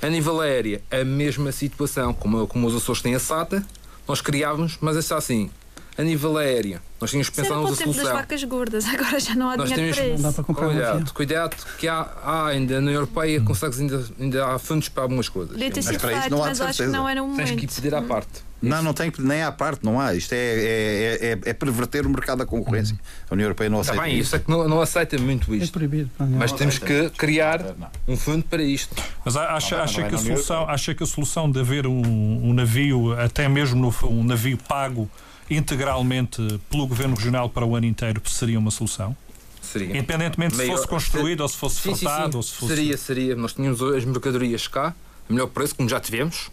A 0.01 0.07
nível 0.07 0.39
aéreo, 0.39 0.79
a 0.91 1.03
mesma 1.03 1.51
situação, 1.51 2.13
como, 2.13 2.45
como 2.45 2.67
os 2.67 2.75
Açores 2.75 3.01
têm 3.01 3.15
a 3.15 3.19
SATA, 3.19 3.65
nós 4.07 4.21
criávamos, 4.21 4.77
mas 4.81 4.97
é 4.97 5.01
só 5.01 5.17
assim, 5.17 5.49
a 5.97 6.03
nível 6.03 6.37
aéreo, 6.37 6.79
nós 7.01 7.09
tínhamos 7.09 7.29
era 7.29 7.35
pensado 7.47 7.61
na 7.63 7.69
tempo 7.69 7.85
das 7.85 7.95
solução. 7.95 8.15
vacas 8.15 8.43
gordas, 8.43 8.85
agora 8.93 9.19
já 9.19 9.33
não 9.33 9.49
há 9.49 9.57
Nós 9.57 9.69
dinheiro 9.71 9.95
temos- 9.95 10.09
para 10.11 10.15
Não 10.17 10.29
dá 10.29 10.31
para 10.33 10.43
comprar 10.43 10.67
um 10.67 10.71
Cuidado, 10.73 11.13
cuidado, 11.13 11.55
que 11.79 11.87
há, 11.87 12.01
há 12.23 12.47
ainda 12.49 12.73
na 12.75 12.79
União 12.81 12.93
Europeia, 12.95 13.41
consegues 13.41 13.79
ainda, 13.79 14.05
ainda 14.19 14.45
há 14.45 14.59
fundos 14.59 14.89
para 14.89 15.03
algumas 15.03 15.27
coisas. 15.29 15.53
Podia 15.53 15.71
ter 15.71 15.77
Mas 15.79 15.85
sido 15.85 15.99
para 16.01 16.11
isso 16.11 16.21
feito, 16.21 16.31
não 16.35 16.43
há 16.43 16.47
mas 16.49 16.57
de 16.57 16.63
acho 16.65 16.83
que 16.83 16.89
não 16.89 17.09
era 17.09 17.23
o 17.23 17.27
Tens 17.35 17.35
que 17.37 17.41
ir 17.41 17.55
momento. 17.55 17.75
pedir 17.75 17.95
à 17.95 18.01
parte. 18.03 18.52
Não, 18.69 18.81
não 18.81 18.93
tem 18.93 19.11
nem 19.19 19.43
à 19.43 19.51
parte, 19.51 19.83
não 19.83 19.99
há. 19.99 20.13
Isto 20.15 20.33
é, 20.33 20.37
é, 20.37 21.19
é, 21.45 21.49
é 21.49 21.53
perverter 21.53 22.05
o 22.05 22.09
mercado 22.09 22.39
da 22.39 22.45
concorrência. 22.45 22.97
A 23.29 23.33
União 23.33 23.45
Europeia 23.45 23.69
não 23.69 23.81
Está 23.81 23.91
aceita 23.93 24.09
bem, 24.09 24.19
isso 24.19 24.35
é 24.35 24.39
que 24.39 24.49
não, 24.49 24.67
não 24.67 24.81
aceita 24.81 25.17
muito 25.17 25.53
É 25.53 25.57
isto. 25.57 25.73
proibido. 25.73 26.09
pá, 26.17 26.25
não. 26.25 26.37
Mas 26.39 26.51
temos 26.53 26.77
que 26.79 27.09
criar 27.11 27.75
um 28.07 28.15
fundo 28.15 28.43
para 28.45 28.63
isto. 28.63 28.95
Mas 29.25 29.35
acha, 29.35 29.75
Não, 29.77 29.83
acha, 29.83 29.99
não 29.99 30.05
é 30.07 30.09
que 30.09 30.15
a 30.15 30.17
solução, 30.17 30.69
acha 30.69 30.95
que 30.95 31.03
a 31.03 31.05
solução 31.05 31.51
de 31.51 31.59
haver 31.59 31.85
um, 31.85 32.01
um 32.49 32.53
navio, 32.53 33.13
até 33.19 33.47
mesmo 33.49 33.79
no, 34.01 34.07
um 34.09 34.23
navio 34.23 34.57
pago 34.57 35.09
integralmente 35.49 36.41
pelo 36.69 36.87
Governo 36.87 37.15
Regional 37.15 37.49
para 37.49 37.65
o 37.65 37.75
ano 37.75 37.85
inteiro, 37.85 38.21
seria 38.25 38.57
uma 38.59 38.71
solução? 38.71 39.15
Seria. 39.61 39.87
Independentemente 39.97 40.53
se 40.55 40.57
Maior- 40.61 40.75
fosse 40.75 40.87
construído 40.87 41.41
ou 41.41 41.47
se 41.47 41.57
fosse 41.57 41.81
Sim, 41.81 41.95
sim, 41.95 42.05
sim. 42.07 42.35
ou 42.37 42.43
se 42.43 42.53
fosse. 42.53 42.75
Seria, 42.75 42.97
seria. 42.97 43.35
Nós 43.35 43.53
tínhamos 43.53 43.81
as 43.81 44.05
mercadorias 44.05 44.67
cá, 44.67 44.93
a 45.29 45.33
melhor 45.33 45.47
preço, 45.47 45.75
como 45.75 45.87
já 45.89 45.99
tivemos, 45.99 46.49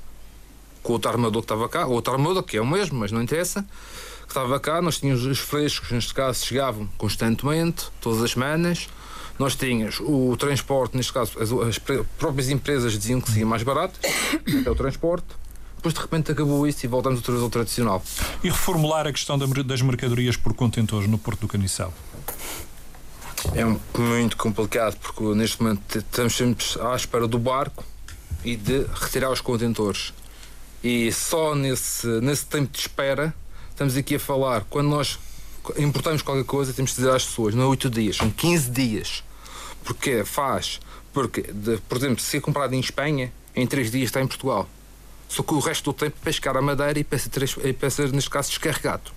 com 0.83 0.93
o 0.93 0.95
outro 0.95 1.11
armador 1.11 1.43
que 1.43 1.47
estava 1.47 1.69
cá, 1.69 1.87
o 1.87 1.93
outro 1.93 2.13
armador, 2.13 2.43
que 2.43 2.57
é 2.57 2.61
o 2.61 2.67
mesmo, 2.67 2.99
mas 2.99 3.13
não 3.13 3.23
interessa, 3.23 3.63
que 4.23 4.29
estava 4.29 4.59
cá, 4.61 4.81
nós 4.81 4.99
tínhamos 4.99 5.25
os 5.25 5.39
frescos, 5.39 5.91
neste 5.91 6.15
caso, 6.15 6.45
chegavam 6.45 6.89
constantemente, 6.97 7.87
todas 8.01 8.23
as 8.23 8.33
semanas. 8.33 8.89
Nós 9.39 9.57
tínhamos 9.57 10.01
o 10.01 10.37
transporte, 10.37 10.97
neste 10.97 11.13
caso, 11.13 11.33
as, 11.41 11.51
as 11.51 11.79
próprias 12.19 12.51
empresas 12.51 12.93
diziam 12.93 13.21
que 13.21 13.31
seria 13.31 13.47
mais 13.47 13.63
barato, 13.63 13.99
até 14.61 14.71
o 14.71 14.75
transporte. 14.75 15.27
Depois, 15.77 15.95
de 15.95 16.01
repente, 16.01 16.31
acabou 16.31 16.67
isso 16.67 16.85
e 16.85 16.89
voltamos 16.89 17.21
outra 17.21 17.33
vez 17.33 17.43
ao 17.43 17.49
tradicional. 17.49 18.03
E 18.45 18.51
reformular 18.51 19.07
a 19.07 19.13
questão 19.13 19.39
das 19.39 19.81
mercadorias 19.81 20.37
por 20.37 20.53
contentores 20.53 21.09
no 21.09 21.17
Porto 21.17 21.41
do 21.41 21.49
Caniçal. 21.49 21.93
É 23.55 23.65
muito 23.65 24.37
complicado 24.37 24.97
porque 24.97 25.25
neste 25.35 25.63
momento 25.63 25.99
estamos 25.99 26.37
sempre 26.37 26.65
à 26.83 26.95
espera 26.95 27.27
do 27.27 27.39
barco 27.39 27.83
e 28.45 28.57
de 28.57 28.85
retirar 28.95 29.31
os 29.31 29.41
contentores. 29.41 30.13
E 30.83 31.13
só 31.13 31.55
nesse, 31.55 32.07
nesse 32.21 32.47
tempo 32.47 32.73
de 32.73 32.79
espera 32.81 33.35
estamos 33.71 33.97
aqui 33.97 34.15
a 34.17 34.21
falar. 34.21 34.65
Quando 34.71 34.89
nós 34.89 35.19
importamos 35.79 36.23
qualquer 36.23 36.45
coisa, 36.45 36.73
temos 36.73 36.91
de 36.93 36.97
dizer 36.97 37.11
às 37.11 37.25
pessoas: 37.25 37.55
não 37.55 37.65
é 37.65 37.67
8 37.67 37.91
dias, 37.91 38.17
são 38.17 38.31
15 38.31 38.71
dias. 38.71 39.23
Porque 39.85 40.25
faz. 40.25 40.81
Porque, 41.13 41.43
de- 41.43 41.79
por 41.89 41.99
exemplo, 41.99 42.21
se 42.21 42.37
é 42.37 42.41
comprado 42.41 42.73
em 42.75 42.81
Espanha, 42.81 43.33
em 43.55 43.67
3 43.67 43.91
dias 43.91 44.05
está 44.05 44.21
em 44.21 44.27
Portugal. 44.27 44.69
Só 45.29 45.43
que 45.43 45.55
o 45.55 45.59
resto 45.59 45.93
do 45.93 45.93
tempo 45.97 46.17
é 46.21 46.25
pescar 46.25 46.57
a 46.57 46.63
madeira 46.63 46.99
e 46.99 47.05
trans- 47.05 47.57
e 47.59 47.91
ser 47.91 48.13
neste 48.13 48.31
caso, 48.31 48.49
descarregado. 48.49 49.11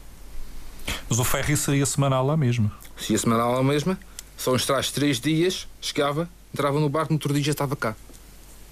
Mas 1.10 1.18
o 1.20 1.24
ferry 1.24 1.56
seria 1.56 1.86
semanal 1.86 2.26
lá 2.26 2.36
mesmo. 2.36 2.72
Se 2.98 3.16
a 3.16 3.18
semana 3.18 3.46
lá 3.46 3.64
mesma, 3.64 3.98
só 4.38 4.54
uns 4.54 4.66
trás 4.66 4.92
três 4.92 5.20
dias, 5.20 5.68
chegava, 5.82 6.30
entrava 6.54 6.80
no 6.80 6.90
barco, 6.90 7.14
no 7.14 7.16
outro 7.18 7.34
dia 7.34 7.44
já 7.44 7.52
estava 7.52 7.76
cá. 7.76 7.96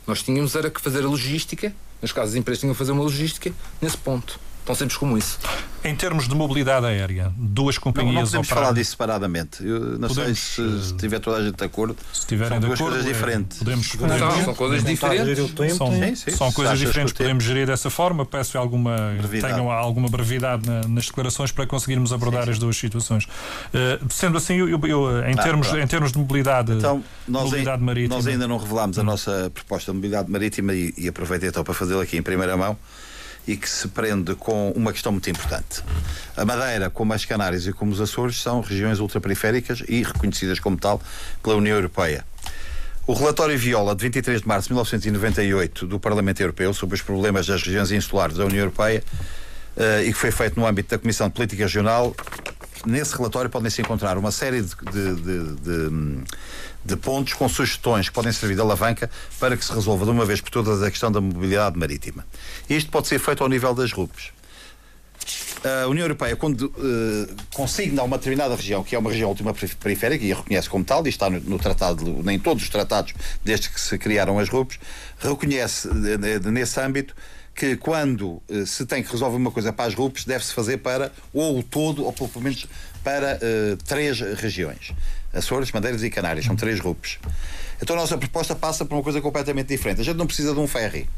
Nós 0.06 0.22
tínhamos 0.24 0.56
era 0.56 0.70
que 0.70 0.82
fazer 0.82 1.04
a 1.04 1.08
logística, 1.08 1.74
nas 2.02 2.12
casas 2.12 2.32
as 2.32 2.36
empresas 2.36 2.60
tinham 2.60 2.74
que 2.74 2.78
fazer 2.78 2.92
uma 2.92 3.04
logística 3.04 3.52
nesse 3.82 3.98
ponto. 3.98 4.40
Tão 4.66 4.76
simples 4.76 4.96
como 4.98 5.18
isso. 5.18 5.40
Em 5.84 5.96
termos 5.96 6.28
de 6.28 6.36
mobilidade 6.36 6.86
aérea, 6.86 7.34
duas 7.36 7.76
Não, 7.76 7.82
companhias 7.82 8.14
não 8.16 8.22
podemos 8.26 8.48
operaram- 8.48 8.68
falar 8.68 8.76
disso 8.80 8.92
separadamente. 8.92 9.66
Eu 9.66 9.80
não 9.98 10.08
Podemos, 10.08 10.16
sei 10.16 10.36
se, 10.36 10.88
se 10.90 10.94
eh, 10.94 10.98
tiver 11.00 11.20
toda 11.20 11.38
a 11.38 11.44
gente 11.44 11.56
de 11.58 11.64
acordo. 11.64 11.98
Se 12.14 12.20
estiverem 12.20 12.50
São 12.54 12.60
de 12.60 12.66
duas 12.68 12.80
acordo, 12.80 12.94
coisas 12.94 13.10
é, 13.10 13.14
diferentes. 13.14 13.58
podemos, 13.58 13.94
Não, 13.96 14.00
podemos- 14.08 14.44
são 14.46 14.54
coisas 14.54 14.84
diferentes. 14.84 15.52
tempo, 15.54 15.76
São, 15.76 15.92
Sim, 15.92 16.16
sim. 16.16 16.32
são 16.32 16.52
coisas 16.52 16.78
diferentes, 16.78 17.12
podemos 17.14 17.44
gerir 17.44 17.66
dessa 17.66 17.90
forma. 17.90 18.24
Peço 18.24 18.56
alguma, 18.60 19.16
Brevidade. 19.18 19.56
tenham 19.56 19.72
alguma 19.72 20.08
brevidade 20.08 20.68
na- 20.70 20.88
nas 20.88 21.08
declarações 21.08 21.52
para 21.52 21.66
conseguirmos 21.66 22.14
abordar 22.14 22.48
as 22.48 22.60
duas 22.60 22.78
situações. 22.78 23.28
Eh, 23.74 24.00
sendo 24.12 24.38
assim, 24.38 24.54
eu, 24.58 24.70
eu- 24.70 24.80
eu, 24.86 25.26
em, 25.26 25.34
Ah, 25.34 25.42
termos, 25.42 25.68
pronto. 25.70 25.82
em 25.84 25.88
termos 25.88 26.12
de 26.12 26.20
mobilidade, 26.20 26.74
Então, 26.74 27.04
nós, 27.28 27.46
mobilidade 27.46 27.80
ai- 27.82 27.86
marítima. 27.86 28.16
nós 28.18 28.28
ainda 28.28 28.48
não 28.48 28.58
revelámos 28.58 29.00
a 29.00 29.04
nossa 29.04 29.50
proposta 29.52 29.92
de 29.92 29.96
mobilidade 29.96 30.30
marítima 30.30 30.76
e, 30.76 30.94
e 30.96 31.08
aproveitei 31.08 31.50
então 31.50 31.64
para 31.64 31.74
fazê-la 31.74 32.04
aqui 32.04 32.16
em 32.18 32.22
primeira 32.22 32.56
mão 32.56 32.78
e 33.48 33.58
que 33.58 33.68
se 33.70 33.88
prende 33.88 34.36
com 34.36 34.72
uma 34.72 34.92
questão 34.92 35.12
muito 35.12 35.30
importante. 35.30 35.84
A 36.38 36.46
Madeira, 36.46 36.90
como 36.90 37.14
as 37.14 37.26
Canárias 37.26 37.66
e 37.66 37.74
como 37.74 37.92
os 37.92 38.00
Açores, 38.00 38.42
são 38.42 38.62
regiões 38.62 39.00
ultraperiféricas 39.00 39.84
e 39.88 40.04
reconhecidas 40.04 40.60
como 40.60 40.78
tal 40.78 41.02
pela 41.44 41.56
União 41.56 41.76
Europeia. 41.76 42.26
O 43.08 43.14
relatório 43.14 43.58
Viola, 43.58 43.96
de 43.96 44.04
23 44.04 44.42
de 44.42 44.48
março 44.48 44.68
de 44.68 44.74
1998, 44.76 45.88
do 45.88 46.00
Parlamento 46.00 46.40
Europeu, 46.40 46.74
sobre 46.74 46.96
os 46.96 47.02
problemas 47.02 47.48
das 47.48 47.62
regiões 47.64 47.92
insulares 47.92 48.38
da 48.38 48.46
União 48.46 48.60
Europeia, 48.60 49.04
eh, 49.76 50.04
e 50.06 50.14
que 50.14 50.20
foi 50.20 50.32
feito 50.32 50.60
no 50.60 50.66
âmbito 50.68 50.90
da 50.92 51.00
Comissão 51.00 51.28
de 51.28 51.34
Política 51.34 51.64
Regional, 51.64 52.16
nesse 52.86 53.16
relatório 53.18 53.50
podem-se 53.50 53.82
encontrar 53.82 54.18
uma 54.18 54.32
série 54.32 54.62
de, 54.62 54.76
de- 54.76 55.16
de- 55.16 55.56
de- 55.62 56.24
de 56.84 56.96
pontos 56.96 57.34
com 57.34 57.48
sugestões 57.48 58.10
que 58.10 58.16
podem 58.16 58.32
servir 58.32 58.56
de 58.56 58.62
alavanca 58.62 59.10
para 59.40 59.56
que 59.56 59.64
se 59.64 59.72
resolva 59.72 60.06
de 60.06 60.12
uma 60.12 60.26
vez 60.26 60.42
por 60.42 60.50
todas 60.50 60.82
a 60.82 60.90
questão 60.90 61.12
da 61.12 61.22
mobilidade 61.22 61.78
marítima. 61.78 62.26
Isto 62.70 62.90
pode 62.90 63.08
ser 63.08 63.20
feito 63.20 63.44
ao 63.44 63.50
nível 63.50 63.74
das 63.74 63.92
RUPs. 63.92 64.32
A 65.64 65.88
União 65.88 66.06
Europeia, 66.06 66.36
quando 66.36 66.74
eh, 66.76 67.34
consigna 67.54 68.02
uma 68.02 68.18
determinada 68.18 68.56
região, 68.56 68.84
que 68.84 68.96
é 68.96 69.00
uma 69.00 69.12
região 69.12 69.30
última 69.30 69.54
periférica, 69.54 70.26
e 70.26 70.32
a 70.32 70.36
reconhece 70.36 70.68
como 70.68 70.84
tal, 70.84 71.06
e 71.06 71.10
está 71.10 71.30
no, 71.30 71.40
no 71.40 71.60
tratado, 71.60 72.04
nem 72.24 72.40
todos 72.40 72.64
os 72.64 72.70
tratados 72.70 73.14
desde 73.44 73.70
que 73.70 73.80
se 73.80 73.96
criaram 74.00 74.40
as 74.40 74.50
RUPs, 74.50 74.80
reconhece 75.20 75.88
eh, 75.88 76.50
nesse 76.50 76.80
âmbito 76.80 77.14
que 77.54 77.76
quando 77.76 78.42
eh, 78.50 78.66
se 78.66 78.88
tem 78.88 79.04
que 79.04 79.12
resolver 79.12 79.38
uma 79.38 79.52
coisa 79.52 79.72
para 79.72 79.86
as 79.86 79.94
RUPs, 79.94 80.26
deve-se 80.26 80.52
fazer 80.52 80.78
para 80.78 81.12
ou 81.32 81.60
o 81.60 81.64
todo, 81.64 82.04
ou 82.04 82.12
pelo 82.12 82.42
menos 82.42 82.66
para 83.04 83.38
eh, 83.40 83.78
três 83.86 84.20
regiões. 84.20 84.92
Açores, 85.34 85.72
Madeiras 85.72 86.04
e 86.04 86.10
Canárias, 86.10 86.46
são 86.46 86.56
três 86.56 86.80
RUPs. 86.80 87.20
Então 87.82 87.96
a 87.96 88.00
nossa 88.00 88.18
proposta 88.18 88.56
passa 88.56 88.86
por 88.86 88.96
uma 88.96 89.04
coisa 89.04 89.22
completamente 89.22 89.68
diferente. 89.68 90.02
A 90.02 90.04
gente 90.04 90.18
não 90.18 90.28
precisa 90.28 90.54
de 90.54 90.60
um 90.60 90.68
ferry. 90.68 91.10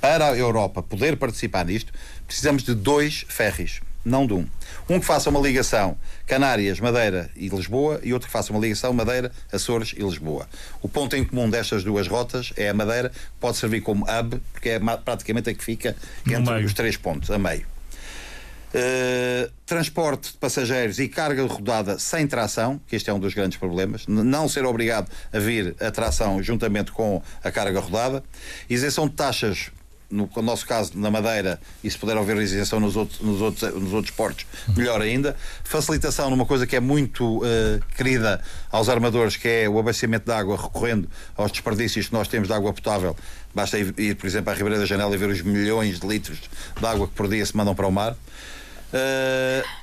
Para 0.00 0.30
a 0.30 0.36
Europa 0.36 0.82
poder 0.82 1.16
participar 1.16 1.64
nisto, 1.64 1.92
precisamos 2.26 2.64
de 2.64 2.74
dois 2.74 3.24
ferries, 3.28 3.80
não 4.04 4.26
de 4.26 4.32
um. 4.32 4.46
Um 4.88 4.98
que 4.98 5.06
faça 5.06 5.30
uma 5.30 5.38
ligação 5.38 5.96
Canárias, 6.26 6.80
Madeira 6.80 7.30
e 7.36 7.48
Lisboa 7.48 8.00
e 8.02 8.12
outro 8.12 8.26
que 8.26 8.32
faça 8.32 8.52
uma 8.52 8.60
ligação 8.60 8.92
Madeira, 8.92 9.30
Açores 9.52 9.94
e 9.96 10.02
Lisboa. 10.02 10.48
O 10.80 10.88
ponto 10.88 11.14
em 11.14 11.24
comum 11.24 11.48
destas 11.48 11.84
duas 11.84 12.08
rotas 12.08 12.52
é 12.56 12.68
a 12.68 12.74
Madeira, 12.74 13.10
que 13.10 13.16
pode 13.38 13.56
servir 13.58 13.80
como 13.80 14.04
hub, 14.04 14.40
porque 14.52 14.70
é 14.70 14.80
praticamente 15.04 15.50
a 15.50 15.54
que 15.54 15.62
fica 15.62 15.94
entre 16.26 16.64
os 16.64 16.74
três 16.74 16.96
pontos, 16.96 17.30
a 17.30 17.38
meio. 17.38 17.71
Uh, 18.74 19.52
transporte 19.66 20.32
de 20.32 20.38
passageiros 20.38 20.98
e 20.98 21.06
carga 21.06 21.44
rodada 21.44 21.98
sem 21.98 22.26
tração, 22.26 22.80
que 22.86 22.96
este 22.96 23.10
é 23.10 23.12
um 23.12 23.20
dos 23.20 23.34
grandes 23.34 23.58
problemas, 23.58 24.06
não 24.06 24.48
ser 24.48 24.64
obrigado 24.64 25.10
a 25.30 25.38
vir 25.38 25.76
a 25.78 25.90
tração 25.90 26.42
juntamente 26.42 26.90
com 26.90 27.22
a 27.44 27.50
carga 27.50 27.80
rodada, 27.80 28.24
isenção 28.70 29.06
de 29.06 29.12
taxas, 29.12 29.70
no, 30.12 30.28
no 30.34 30.42
nosso 30.42 30.66
caso 30.66 30.92
na 30.94 31.10
Madeira, 31.10 31.58
e 31.82 31.90
se 31.90 31.98
puder 31.98 32.16
haver 32.16 32.36
isenção 32.36 32.78
nos 32.78 32.96
outros, 32.96 33.20
nos 33.20 33.40
outros, 33.40 33.74
nos 33.74 33.92
outros 33.92 34.14
portos, 34.14 34.46
melhor 34.76 35.00
ainda, 35.00 35.34
facilitação 35.64 36.28
numa 36.28 36.44
coisa 36.44 36.66
que 36.66 36.76
é 36.76 36.80
muito 36.80 37.38
uh, 37.38 37.42
querida 37.96 38.40
aos 38.70 38.88
armadores, 38.88 39.36
que 39.36 39.48
é 39.48 39.68
o 39.68 39.78
abastecimento 39.78 40.26
de 40.26 40.32
água 40.32 40.56
recorrendo 40.56 41.08
aos 41.34 41.50
desperdícios 41.50 42.08
que 42.08 42.12
nós 42.12 42.28
temos 42.28 42.48
de 42.48 42.54
água 42.54 42.72
potável. 42.72 43.16
Basta 43.54 43.78
ir, 43.78 43.94
ir, 43.98 44.16
por 44.16 44.26
exemplo, 44.26 44.50
à 44.50 44.54
Ribeira 44.54 44.78
da 44.78 44.86
Janela 44.86 45.14
e 45.14 45.18
ver 45.18 45.30
os 45.30 45.40
milhões 45.40 45.98
de 45.98 46.06
litros 46.06 46.38
de 46.78 46.86
água 46.86 47.08
que 47.08 47.14
por 47.14 47.28
dia 47.28 47.44
se 47.44 47.56
mandam 47.56 47.74
para 47.74 47.86
o 47.86 47.92
mar. 47.92 48.16
Uh, 48.92 49.82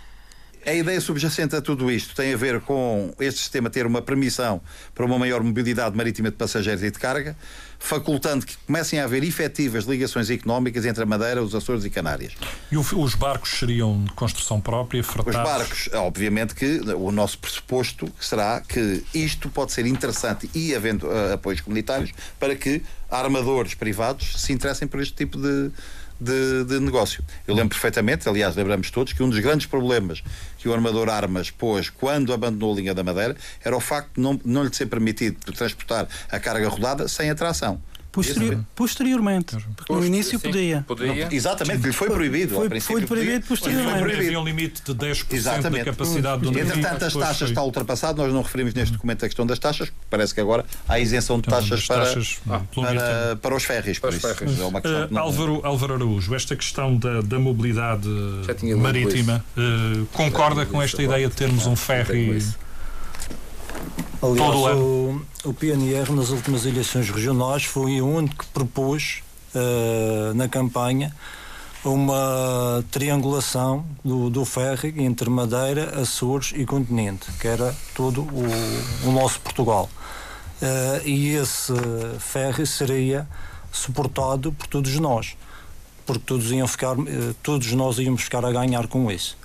a 0.66 0.74
ideia 0.74 0.99
subjacente 0.99 1.55
a 1.55 1.62
tudo 1.62 1.89
isto 1.89 2.14
tem 2.14 2.34
a 2.34 2.38
ver 2.38 2.60
com 2.62 3.14
este 3.20 3.39
sistema 3.39 3.70
ter 3.70 3.86
uma 3.86 4.01
permissão 4.01 4.62
para 4.93 5.05
uma 5.05 5.18
maior 5.18 5.41
mobilidade 5.41 5.95
marítima 5.95 6.30
de 6.30 6.36
passageiros 6.36 6.84
e 6.84 6.91
de 6.91 6.99
carga, 6.99 7.36
facultando 7.80 8.45
que 8.45 8.57
comecem 8.68 8.99
a 8.99 9.05
haver 9.05 9.24
efetivas 9.24 9.86
ligações 9.86 10.30
económicas 10.30 10.86
entre 10.86 11.01
a 11.01 11.05
Madeira, 11.05 11.41
os 11.41 11.55
Açores 11.55 11.86
e 11.86 11.89
Canárias. 11.89 12.34
E 12.72 12.78
os 12.78 13.16
barcos 13.16 13.51
seriam 13.57 14.03
de 14.03 14.12
construção 14.12 14.60
própria, 14.60 14.99
Os 14.99 15.07
fretados? 15.07 15.49
barcos, 15.49 15.89
obviamente 15.93 16.53
que 16.53 16.82
o 16.93 17.10
nosso 17.10 17.39
pressuposto 17.39 18.12
será 18.20 18.60
que 18.62 19.03
isto 19.14 19.49
pode 19.49 19.72
ser 19.72 19.86
interessante 19.86 20.49
e 20.53 20.76
havendo 20.76 21.07
uh, 21.07 21.34
apoios 21.34 21.62
comunitários 21.62 22.12
para 22.38 22.55
que 22.55 22.84
armadores 23.10 23.74
privados 23.74 24.39
se 24.41 24.51
interessem 24.53 24.88
por 24.88 25.01
este 25.01 25.16
tipo 25.16 25.38
de, 25.39 25.72
de, 26.20 26.65
de 26.65 26.80
negócio. 26.80 27.24
Eu 27.47 27.55
lembro 27.55 27.70
perfeitamente, 27.70 28.28
aliás, 28.28 28.55
lembramos 28.55 28.91
todos, 28.91 29.13
que 29.13 29.24
um 29.24 29.30
dos 29.30 29.39
grandes 29.39 29.65
problemas 29.65 30.24
que 30.57 30.67
o 30.67 30.74
armador 30.74 31.09
Armas 31.09 31.49
pôs 31.49 31.89
quando 31.89 32.34
abandonou 32.34 32.74
a 32.74 32.76
linha 32.76 32.93
da 32.93 33.03
Madeira 33.03 33.36
era 33.63 33.76
o 33.76 33.80
facto 33.80 34.15
de 34.15 34.22
não, 34.22 34.39
não 34.43 34.63
lhe 34.63 34.74
ser 34.74 34.88
permitido 34.88 35.51
transportar 35.53 36.07
a 36.30 36.39
carga 36.39 36.67
rodada 36.67 37.07
sem 37.07 37.30
atração. 37.30 37.82
Posterior, 38.12 38.60
posteriormente, 38.76 39.55
porque 39.78 39.93
no 39.93 40.03
início 40.03 40.39
Sim, 40.39 40.47
podia. 40.47 40.84
Podia. 40.88 41.28
Exatamente, 41.32 41.86
lhe 41.86 41.93
foi 41.93 42.10
proibido. 42.10 42.55
Foi- 42.55 42.80
foi 42.80 43.05
proibido 43.05 43.45
posteriormente. 43.45 43.91
foi 43.91 43.99
proibido. 44.01 44.26
Havia 44.26 44.39
um 44.39 44.43
limite 44.43 44.82
de 44.84 44.93
10% 44.95 45.34
Exatamente. 45.36 45.86
da 45.86 45.91
capacidade 45.91 46.41
do 46.41 46.51
navio. 46.51 46.68
Entretanto, 46.76 47.05
as 47.05 47.14
taxas 47.14 47.38
foi- 47.38 47.47
está 47.49 47.64
ultrapassado, 47.64 48.22
nós 48.22 48.34
não 48.34 48.41
referimos 48.41 48.74
neste 48.74 48.93
documento 48.93 49.24
a 49.24 49.28
questão 49.28 49.45
das 49.45 49.60
taxas, 49.60 49.91
parece 50.10 50.34
que 50.34 50.41
agora 50.41 50.66
há 50.88 50.99
isenção 50.99 51.39
de 51.39 51.47
Então, 51.47 51.60
taxas 51.60 51.70
das 51.80 51.88
para, 51.88 52.05
taxas, 52.05 52.39
menos 52.76 53.03
para, 53.03 53.36
para 53.36 53.55
os 53.55 53.64
férreos. 53.64 53.99
Para 53.99 54.10
os 54.10 54.16
férreos. 54.16 54.60
É 54.60 54.64
uma 54.64 54.82
questão 54.82 55.03
Uh, 55.05 55.07
não- 55.12 55.22
Álvaro, 55.22 55.62
Álvaro 55.64 55.93
Araújo, 55.93 56.34
esta 56.34 56.55
questão 56.55 56.97
da, 56.97 57.22
da 57.22 57.38
mobilidade 57.39 58.07
marítima, 58.78 59.45
uh, 59.55 60.05
concorda 60.07 60.66
com 60.66 60.82
esta 60.82 61.01
ideia 61.01 61.28
de 61.30 61.36
termos 61.36 61.68
um 61.68 61.76
ferry? 61.76 62.43
Aliás, 64.22 64.78
o, 64.78 65.22
o 65.45 65.53
PNR 65.53 66.11
nas 66.11 66.30
últimas 66.30 66.65
eleições 66.65 67.09
regionais 67.09 67.63
foi 67.63 68.01
o 68.01 68.07
único 68.07 68.43
que 68.43 68.45
propôs 68.47 69.24
eh, 69.55 70.34
na 70.36 70.47
campanha 70.47 71.15
uma 71.86 72.84
triangulação 72.91 73.86
do, 74.03 74.30
do 74.30 74.43
ferry 74.43 74.93
entre 74.97 75.30
Madeira, 75.30 76.01
Açores 76.01 76.51
e 76.53 76.65
Continente, 76.65 77.32
que 77.39 77.47
era 77.47 77.74
todo 77.95 78.22
o, 78.22 79.07
o 79.07 79.11
nosso 79.13 79.39
Portugal. 79.39 79.89
Eh, 80.61 81.01
e 81.05 81.28
esse 81.30 81.74
ferry 82.20 82.67
seria 82.67 83.26
suportado 83.72 84.51
por 84.51 84.67
todos 84.67 84.93
nós, 84.99 85.38
porque 86.05 86.24
todos 86.26 86.51
iam 86.51 86.67
ficar, 86.67 86.97
eh, 86.99 87.34
todos 87.41 87.72
nós 87.72 87.97
íamos 87.97 88.24
ficar 88.24 88.43
a 88.43 88.51
ganhar 88.51 88.88
com 88.88 89.09
isso. 89.09 89.38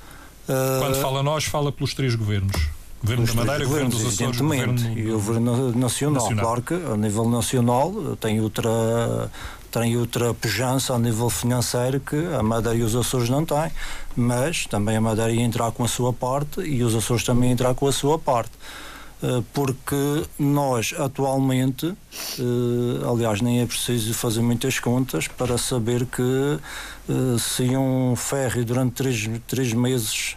Quando 0.47 1.01
fala 1.01 1.22
nós, 1.22 1.45
fala 1.45 1.72
pelos 1.72 1.95
três 1.95 2.14
governos. 2.14 2.74
Governo 3.05 3.27
da 3.27 3.35
Madeira, 3.35 3.65
Governo 3.67 3.91
dos 3.91 4.01
Açores, 4.01 4.21
evidentemente, 4.21 4.83
Governo 4.83 4.99
e 4.99 5.11
o 5.11 5.15
Governo 5.15 5.73
Nacional. 5.79 6.23
Nacional. 6.23 6.45
Claro 6.45 6.63
que 6.63 6.75
a 6.75 6.97
nível 6.97 7.29
nacional 7.29 7.93
tem 8.19 8.41
outra, 8.41 9.31
tem 9.71 9.97
outra 9.97 10.33
pujança 10.33 10.95
a 10.95 10.99
nível 10.99 11.29
financeiro 11.29 12.01
que 12.01 12.17
a 12.35 12.43
Madeira 12.43 12.79
e 12.79 12.83
os 12.83 12.97
Açores 12.97 13.29
não 13.29 13.45
têm, 13.45 13.71
mas 14.17 14.67
também 14.67 14.97
a 14.97 15.01
Madeira 15.03 15.31
ia 15.31 15.43
entrar 15.43 15.71
com 15.73 15.85
a 15.85 15.89
sua 15.89 16.13
parte 16.15 16.63
e 16.63 16.83
os 16.83 16.95
Açores 16.95 17.25
também 17.25 17.53
entrar 17.53 17.75
com 17.75 17.87
a 17.87 17.93
sua 17.93 18.18
parte. 18.18 18.53
Eh, 19.22 19.43
Porque 19.53 20.25
nós 20.39 20.95
atualmente, 20.99 21.87
eh, 22.39 23.09
aliás, 23.11 23.41
nem 23.41 23.61
é 23.61 23.67
preciso 23.67 24.13
fazer 24.13 24.41
muitas 24.43 24.79
contas 24.79 25.29
para 25.29 25.57
saber 25.57 26.05
que 26.07 26.59
eh, 27.09 27.37
se 27.39 27.64
um 27.76 28.14
ferry 28.17 28.64
durante 28.64 28.93
três, 28.93 29.31
três 29.47 29.72
meses 29.72 30.37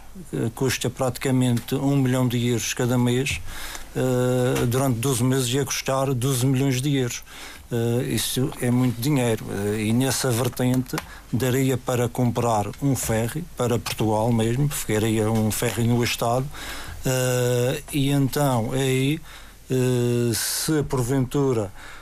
custa 0.55 0.89
praticamente 0.89 1.75
um 1.75 1.97
milhão 1.97 2.27
de 2.27 2.47
euros 2.47 2.73
cada 2.73 2.97
mês, 2.97 3.39
eh, 3.97 4.65
durante 4.67 4.99
12 4.99 5.23
meses 5.23 5.49
ia 5.49 5.65
custar 5.65 6.13
12 6.13 6.45
milhões 6.45 6.81
de 6.81 6.95
euros. 6.95 7.23
Eh, 7.71 8.13
isso 8.13 8.51
é 8.61 8.69
muito 8.69 9.01
dinheiro. 9.01 9.43
Eh, 9.49 9.85
e 9.85 9.93
nessa 9.93 10.29
vertente 10.29 10.95
daria 11.33 11.77
para 11.77 12.07
comprar 12.07 12.67
um 12.81 12.95
ferry 12.95 13.43
para 13.57 13.79
Portugal 13.79 14.31
mesmo, 14.31 14.69
ficaria 14.69 15.31
um 15.31 15.49
ferry 15.49 15.87
no 15.87 16.03
Estado. 16.03 16.45
Eh, 17.05 17.83
e 17.93 18.11
então 18.11 18.71
aí 18.71 19.19
eh, 19.69 20.31
se 20.33 20.83
porventura 20.83 21.71
eh, 21.71 21.96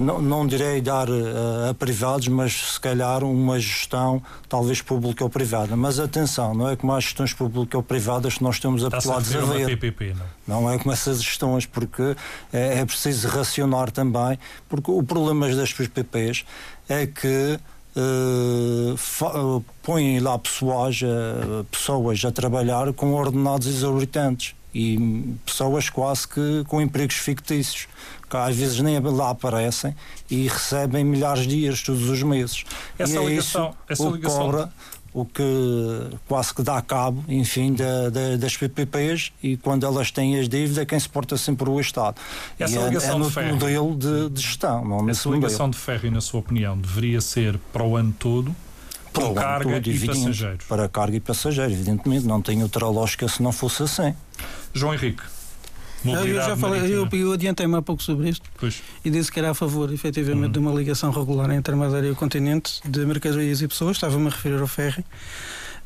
não, 0.00 0.20
não 0.20 0.46
direi 0.46 0.80
dar 0.80 1.08
eh, 1.08 1.70
a 1.70 1.74
privados, 1.74 2.28
mas 2.28 2.74
se 2.74 2.80
calhar 2.80 3.22
uma 3.22 3.58
gestão 3.58 4.22
talvez 4.48 4.82
pública 4.82 5.24
ou 5.24 5.30
privada. 5.30 5.76
Mas 5.76 5.98
atenção, 5.98 6.54
não 6.54 6.68
é 6.68 6.76
como 6.76 6.92
as 6.92 7.04
gestões 7.04 7.32
públicas 7.32 7.74
ou 7.74 7.82
privadas 7.82 8.34
que 8.34 8.42
nós 8.42 8.56
estamos 8.56 8.84
habituados 8.84 9.34
a 9.34 9.38
a 9.38 9.44
ver. 9.44 9.76
PPP, 9.76 10.14
não? 10.46 10.62
Não 10.62 10.70
é 10.70 10.78
como 10.78 10.92
essas 10.92 11.22
gestões, 11.22 11.66
porque 11.66 12.16
é, 12.52 12.80
é 12.80 12.84
preciso 12.84 13.28
racionar 13.28 13.90
também, 13.90 14.38
porque 14.68 14.90
o 14.90 15.02
problema 15.02 15.48
das 15.54 15.72
PPPs 15.72 16.44
é 16.88 17.06
que 17.06 17.58
eh, 17.96 18.94
eh, 18.94 19.62
põem 19.82 20.20
lá 20.20 20.38
pessoas, 20.38 21.00
eh, 21.02 21.64
pessoas 21.70 22.24
a 22.24 22.30
trabalhar 22.30 22.92
com 22.92 23.12
ordenados 23.14 23.66
exorbitantes 23.66 24.54
e 24.74 25.34
pessoas 25.44 25.88
quase 25.90 26.26
que 26.28 26.64
com 26.68 26.80
empregos 26.80 27.16
fictícios, 27.16 27.88
que 28.28 28.36
às 28.36 28.54
vezes 28.56 28.80
nem 28.80 28.98
lá 29.00 29.30
aparecem 29.30 29.94
e 30.30 30.46
recebem 30.48 31.04
milhares 31.04 31.46
de 31.46 31.64
euros 31.64 31.82
todos 31.82 32.08
os 32.08 32.22
meses. 32.22 32.64
Essa 32.98 33.14
e 33.14 33.16
é 33.16 33.24
ligação- 33.28 33.68
isso 33.70 33.76
essa 33.88 34.02
o 34.08 34.14
ligação- 34.14 34.38
cobra 34.38 34.72
o 35.12 35.24
que 35.24 35.42
quase 36.28 36.54
que 36.54 36.62
dá 36.62 36.80
cabo, 36.80 37.24
enfim, 37.28 37.72
da, 37.74 38.10
da- 38.10 38.36
das 38.36 38.56
PPPs 38.56 39.32
e 39.42 39.56
quando 39.56 39.84
elas 39.84 40.12
têm 40.12 40.38
as 40.38 40.48
dívidas, 40.48 40.84
quem 40.86 41.00
se 41.00 41.08
porta 41.08 41.36
sempre 41.36 41.68
o 41.68 41.80
Estado. 41.80 42.16
Essa 42.56 42.74
e 42.74 42.78
é, 42.78 42.84
ligação 42.86 43.10
é 43.10 43.12
de 43.14 43.18
no 43.18 43.30
ferro. 43.30 43.54
modelo 43.54 43.96
de, 43.96 44.30
de 44.30 44.40
gestão, 44.40 44.84
não 44.84 45.02
nesse 45.04 45.18
Essa 45.20 45.28
modelo. 45.30 45.44
ligação 45.46 45.68
de 45.68 45.76
ferry, 45.78 46.10
na 46.12 46.20
sua 46.20 46.38
opinião, 46.38 46.78
deveria 46.78 47.20
ser 47.20 47.58
para 47.72 47.82
o 47.82 47.96
ano 47.96 48.14
todo, 48.16 48.54
Para 49.12 49.22
o 49.24 49.26
com 49.26 49.30
ano 49.32 49.40
carga 49.40 49.64
todo, 49.64 49.86
e 49.88 49.90
evidente. 49.90 50.18
passageiros. 50.20 50.64
Para 50.66 50.88
carga 50.88 51.16
e 51.16 51.20
passageiro, 51.20 51.72
evidentemente. 51.72 52.24
Não 52.24 52.40
tem 52.40 52.62
outra 52.62 52.86
lógica 52.86 53.26
se 53.26 53.42
não 53.42 53.50
fosse 53.50 53.82
assim. 53.82 54.14
João 54.74 54.94
Henrique, 54.94 55.22
Eu 56.04 56.34
já 56.36 56.56
falei, 56.56 56.82
eu, 56.94 57.06
eu 57.12 57.32
adiantei-me 57.32 57.76
há 57.76 57.82
pouco 57.82 58.02
sobre 58.02 58.28
isto 58.30 58.48
Pois. 58.58 58.82
e 59.04 59.10
disse 59.10 59.30
que 59.30 59.38
era 59.38 59.50
a 59.50 59.54
favor, 59.54 59.92
efetivamente, 59.92 60.46
Uhum. 60.46 60.52
de 60.52 60.58
uma 60.58 60.72
ligação 60.72 61.10
regular 61.10 61.50
entre 61.50 61.74
a 61.74 61.76
Madeira 61.76 62.06
e 62.06 62.10
o 62.10 62.16
continente 62.16 62.80
de 62.88 63.04
mercadorias 63.04 63.60
e 63.60 63.68
pessoas. 63.68 63.96
Estava-me 63.96 64.26
a 64.28 64.30
referir 64.30 64.60
ao 64.60 64.66
ferry. 64.66 65.04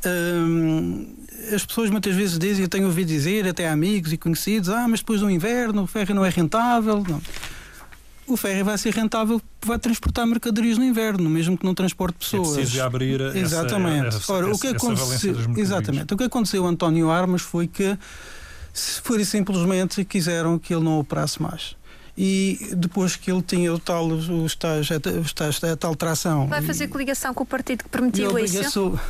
Hum, 0.07 1.07
as 1.55 1.65
pessoas 1.65 1.89
muitas 1.91 2.15
vezes 2.15 2.39
dizem, 2.39 2.63
eu 2.65 2.69
tenho 2.69 2.87
ouvido 2.87 3.09
dizer, 3.09 3.49
até 3.49 3.69
amigos 3.69 4.13
e 4.13 4.17
conhecidos, 4.19 4.69
ah, 4.69 4.87
mas 4.87 5.01
depois 5.01 5.21
do 5.21 5.31
inverno 5.31 5.83
o 5.83 5.87
ferry 5.87 6.13
não 6.13 6.25
é 6.25 6.29
rentável. 6.29 7.03
Não. 7.09 7.21
O 8.27 8.37
ferry 8.37 8.63
vai 8.63 8.77
ser 8.79 8.95
rentável, 8.95 9.41
vai 9.65 9.79
transportar 9.79 10.27
mercadorias 10.27 10.79
no 10.79 10.85
inverno, 10.85 11.29
mesmo 11.29 11.59
que 11.59 11.65
não 11.65 11.75
transporte 11.75 12.17
É 12.17 12.19
pessoas. 12.21 12.55
preciso 12.57 12.83
abrir 12.83 13.21
essa, 13.21 13.39
Exatamente. 13.39 14.07
essa, 14.17 14.33
Ora, 14.33 14.47
o 14.47 14.51
essa- 14.51 14.61
que 14.61 14.67
essa 14.69 14.77
aconteceu, 14.77 15.37
exatamente. 15.57 16.15
O 16.15 16.17
que 16.17 16.25
aconteceu 16.25 16.67
a 16.67 16.69
António 16.71 17.11
Armas 17.11 17.43
foi 17.43 17.67
que 17.67 17.99
se- 18.75 19.01
pura 19.01 19.23
e 19.23 19.25
simplesmente 19.25 20.05
quiseram 20.05 20.59
que 20.59 20.75
ele 20.75 20.85
não 20.85 20.99
operasse 20.99 21.41
mais. 21.41 21.75
E 22.17 22.71
depois 22.77 23.17
que 23.17 23.29
ele 23.33 23.43
tinha 23.43 23.75
o 23.75 23.79
tal, 23.79 24.07
o 24.07 24.47
estágio, 24.47 24.97
o 25.19 25.21
estágio, 25.23 25.73
a 25.73 25.77
tal 25.77 25.97
tração. 25.97 26.47
Vai 26.47 26.63
fazer 26.63 26.87
coligação 26.87 27.35
com 27.35 27.43
o 27.43 27.47
partido 27.47 27.83
que 27.83 27.89
permitiu 27.91 28.39
isso? 28.39 28.79
obrigaçou- 28.81 29.01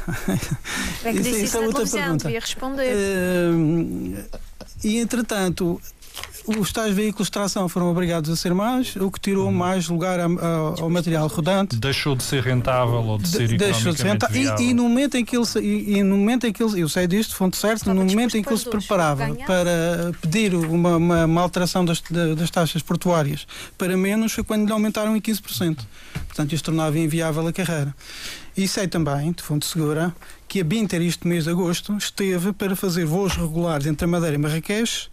É 1.05 1.13
que 1.13 1.19
disse 1.19 1.31
isso 1.31 1.45
isso 1.45 1.57
é 1.59 1.67
outra 1.67 1.85
pergunta. 1.87 2.25
devia 2.25 2.41
responder. 2.41 2.97
Hum, 3.53 4.17
e 4.83 4.97
entretanto, 4.99 5.79
os 6.47 6.73
tais 6.73 6.95
veículos 6.95 7.29
de 7.29 7.33
tração 7.33 7.69
foram 7.69 7.91
obrigados 7.91 8.31
a 8.31 8.37
ser 8.37 8.53
mais, 8.55 8.95
o 8.97 9.11
que 9.11 9.19
tirou 9.21 9.51
mais 9.51 9.89
lugar 9.89 10.21
a- 10.21 10.27
a- 10.27 10.81
ao 10.83 10.91
material 10.91 11.27
rodante. 11.29 11.77
Deixou 11.77 12.15
de 12.15 12.23
ser 12.23 12.43
rentável 12.43 12.97
ou 13.03 13.19
de 13.19 13.29
ser 13.29 13.49
De- 13.49 13.57
deixou 13.57 13.93
de 13.93 13.99
ser 13.99 14.07
economicamente 14.07 14.27
rentável. 14.27 14.43
viável. 14.43 14.67
E, 14.67 14.71
e 14.71 14.75
no 14.75 14.83
momento 14.85 15.15
em 15.17 15.25
que 15.25 15.37
ele 15.37 15.47
e, 15.61 15.99
e 15.99 16.03
no 16.03 16.17
momento 16.17 16.47
em 16.47 16.53
que 16.53 16.63
ele 16.63 16.81
eu 16.81 16.89
sei 16.89 17.07
disto 17.07 17.35
fonte 17.35 17.57
certa 17.57 17.93
no 17.95 18.05
momento 18.05 18.37
em 18.37 18.43
que 18.43 18.49
ele 18.49 18.59
se 18.59 18.69
preparava 18.69 19.27
ganhar. 19.27 19.47
para 19.47 20.13
pedir 20.21 20.55
uma, 20.55 20.97
uma, 20.97 21.25
uma 21.25 21.41
alteração 21.41 21.85
das, 21.85 22.01
da- 22.11 22.35
das 22.35 22.51
taxas 22.51 22.83
portuárias 22.83 23.47
para 23.79 23.97
menos 23.97 24.33
foi 24.33 24.45
quando 24.45 24.67
lhe 24.67 24.73
aumentaram 24.73 25.17
em 25.17 25.21
15%. 25.21 25.79
Portanto, 26.27 26.53
isto 26.53 26.65
tornava 26.67 26.99
inviável 26.99 27.47
a 27.47 27.53
carreira. 27.53 27.95
E 28.57 28.69
sei 28.69 28.87
também, 28.87 29.33
de 29.33 29.43
fonte 29.43 29.67
segura, 29.67 30.15
que 30.49 30.61
a 30.61 30.65
Binter 30.65 31.01
este 31.03 31.27
mês 31.27 31.45
de 31.45 31.51
agosto 31.51 31.97
esteve 31.97 32.53
para 32.53 32.77
fazer 32.77 33.05
voos 33.05 33.35
regulares 33.37 33.87
entre 33.87 34.05
a 34.05 34.09
Madeira 34.09 34.35
e 34.37 34.39
Marrakech 34.39 35.09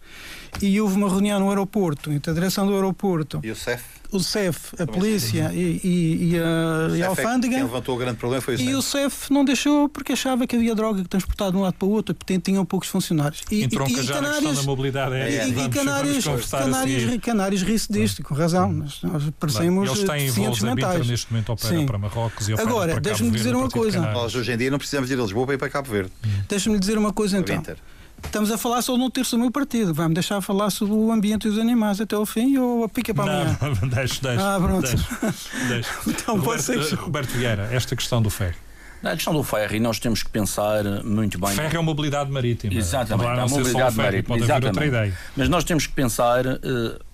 e 0.60 0.80
houve 0.80 0.96
uma 0.96 1.08
reunião 1.08 1.40
no 1.40 1.48
aeroporto, 1.48 2.12
entre 2.12 2.30
a 2.30 2.34
direção 2.34 2.66
do 2.66 2.74
aeroporto, 2.74 3.40
E 3.42 3.50
o 3.50 3.56
CEF? 3.56 3.82
o 4.12 4.20
CEF, 4.20 4.74
a 4.78 4.86
polícia 4.86 5.50
e, 5.54 5.80
e, 5.82 6.32
e 6.34 6.38
a, 6.38 6.88
o 6.90 6.96
e 6.96 7.02
a 7.02 7.06
é 7.06 7.14
que- 7.14 7.20
alfândega. 7.22 7.54
Quem 7.54 7.62
levantou 7.64 7.94
o 7.94 7.98
grande 7.98 8.18
problema 8.18 8.42
foi 8.42 8.54
o 8.54 8.56
E 8.56 8.58
CEF. 8.58 8.74
o 8.74 8.82
CEF 8.82 9.32
não 9.32 9.42
deixou 9.44 9.88
porque 9.88 10.12
achava 10.12 10.46
que 10.46 10.54
havia 10.54 10.74
droga 10.74 11.02
transportada 11.04 11.52
de 11.52 11.56
um 11.56 11.62
lado 11.62 11.74
para 11.74 11.86
o 11.88 11.90
outro, 11.90 12.14
porque 12.14 12.38
tinham 12.38 12.62
poucos 12.66 12.88
funcionários. 12.90 13.42
E, 13.50 13.64
Entronca 13.64 13.90
e, 13.90 13.94
e 13.94 13.96
questão 13.96 14.20
da 14.54 14.62
mobilidade 14.64 15.12
e, 15.12 15.14
aérea. 15.16 15.48
e 15.48 15.52
Vamos- 15.52 15.74
Canárias, 15.74 16.24
vamos 16.24 16.46
Canárias. 16.50 17.20
Canárias 17.22 17.62
ri-se 17.62 17.90
disto, 17.92 18.22
com 18.22 18.34
razão. 18.34 18.70
Nós, 18.70 19.02
nós 19.02 19.22
Bem, 19.22 19.32
parecemos 19.40 19.88
Eles 19.88 19.98
têm 20.00 20.18
deficientes 20.26 20.58
voos 20.60 20.74
mentais. 20.74 21.06
neste 21.06 21.32
momento 21.32 21.52
opera 21.52 21.78
Sim. 21.78 21.86
para 21.86 21.98
Marrocos 21.98 22.48
e 22.48 22.52
opera 22.52 22.68
Agora, 22.68 22.84
para 22.92 22.94
Cabo 22.96 23.04
deixa-me 23.04 23.30
Verde, 23.30 23.44
dizer 23.44 23.56
uma 23.56 23.70
coisa. 23.70 23.98
Canárias. 23.98 24.22
Nós 24.22 24.34
hoje 24.34 24.52
em 24.52 24.56
dia 24.58 24.70
não 24.70 24.78
precisamos 24.78 25.10
ir 25.10 25.18
a 25.18 25.22
Lisboa 25.22 25.46
para 25.46 25.54
ir 25.54 25.58
para 25.58 25.70
Cabo 25.70 25.90
Verde. 25.90 26.12
Deixa-me 26.48 26.78
dizer 26.78 26.98
uma 26.98 27.12
coisa 27.14 27.38
então. 27.38 27.56
Winter. 27.56 27.78
Estamos 28.24 28.50
a 28.50 28.56
falar 28.56 28.80
só 28.82 28.96
no 28.96 29.10
terço 29.10 29.36
do 29.36 29.40
meu 29.40 29.50
partido. 29.50 29.92
Vai-me 29.92 30.14
deixar 30.14 30.40
falar 30.40 30.70
sobre 30.70 30.94
o 30.94 31.12
ambiente 31.12 31.46
e 31.46 31.50
os 31.50 31.58
animais 31.58 32.00
até 32.00 32.16
ao 32.16 32.24
fim 32.24 32.56
ou 32.56 32.84
a 32.84 32.88
pica 32.88 33.12
para 33.12 33.24
amanhã? 33.24 33.58
Não, 33.60 33.88
deixa, 33.88 34.22
deixa. 34.22 34.56
Ah, 34.56 34.60
pronto. 34.60 34.88
Então 36.06 36.40
pode 36.40 36.62
ser 36.62 36.76
Roberto, 36.76 36.94
Roberto 36.96 37.30
Vieira, 37.30 37.68
esta 37.72 37.94
questão 37.94 38.22
do 38.22 38.30
ferry. 38.30 38.56
Na 39.02 39.14
questão 39.14 39.32
do 39.34 39.42
ferry, 39.42 39.80
nós 39.80 39.98
temos 39.98 40.22
que 40.22 40.30
pensar 40.30 40.84
muito 41.04 41.38
bem. 41.38 41.50
Ferry 41.50 41.74
é 41.74 41.78
uma 41.78 41.84
mobilidade 41.84 42.30
marítima. 42.30 42.72
Exatamente, 42.72 43.28
a 43.28 43.44
um 43.44 43.48
mobilidade 43.48 43.96
ferry, 43.96 44.06
marítima. 44.06 44.38
Pode 44.38 44.42
haver 44.52 44.66
outra 44.66 44.84
exatamente. 44.84 44.88
ideia. 44.88 45.18
Mas 45.36 45.48
nós 45.48 45.64
temos 45.64 45.86
que 45.88 45.92
pensar, 45.92 46.46
eh, 46.46 46.58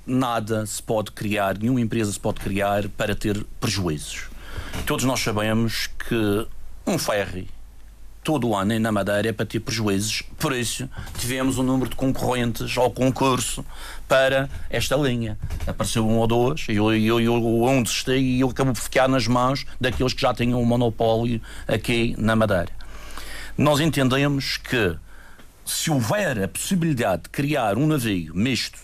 nada 0.07 0.67
se 0.67 0.83
pode 0.83 1.13
criar, 1.13 1.57
nenhuma 1.59 1.81
empresa 1.81 2.13
se 2.13 2.21
pode 2.21 2.41
criar 2.41 2.89
para 2.91 3.15
ter 3.15 3.43
prejuízos. 3.59 4.29
Todos 4.85 5.07
nós 5.07 5.21
sabemos 5.21 5.89
que 6.09 6.47
um 6.87 6.99
ferry 6.99 7.49
todo 8.29 8.47
o 8.47 8.55
ano 8.55 8.79
na 8.79 8.93
Madeira 8.93 9.31
é 9.31 9.33
para 9.33 9.47
ter 9.47 9.59
prejuízos. 9.59 10.23
Por 10.39 10.55
isso, 10.55 10.87
tivemos 11.17 11.57
um 11.57 11.63
número 11.63 11.89
de 11.89 11.97
concorrentes 11.97 12.77
ao 12.77 12.91
concurso 12.91 13.65
para 14.07 14.51
esta 14.69 14.97
linha. 14.97 15.39
Apareceu 15.67 16.07
um 16.07 16.19
ou 16.19 16.27
dois, 16.27 16.67
e 16.69 16.75
eu, 16.75 16.95
eu, 16.95 17.19
eu, 17.19 17.33
um 17.65 17.83
desisti 17.83 18.19
e 18.19 18.41
eu 18.41 18.51
acabo 18.51 18.75
por 18.75 18.83
ficar 18.83 19.09
nas 19.09 19.27
mãos 19.27 19.65
daqueles 19.81 20.13
que 20.13 20.21
já 20.21 20.35
tinham 20.35 20.61
um 20.61 20.65
monopólio 20.67 21.41
aqui 21.67 22.15
na 22.19 22.37
Madeira. 22.37 22.69
Nós 23.57 23.81
entendemos 23.81 24.59
que 24.59 24.95
se 25.65 25.91
houver 25.91 26.43
a 26.43 26.49
possibilidade 26.49 27.23
de 27.23 27.29
criar 27.31 27.79
um 27.79 27.87
navio 27.87 28.35
misto 28.35 28.79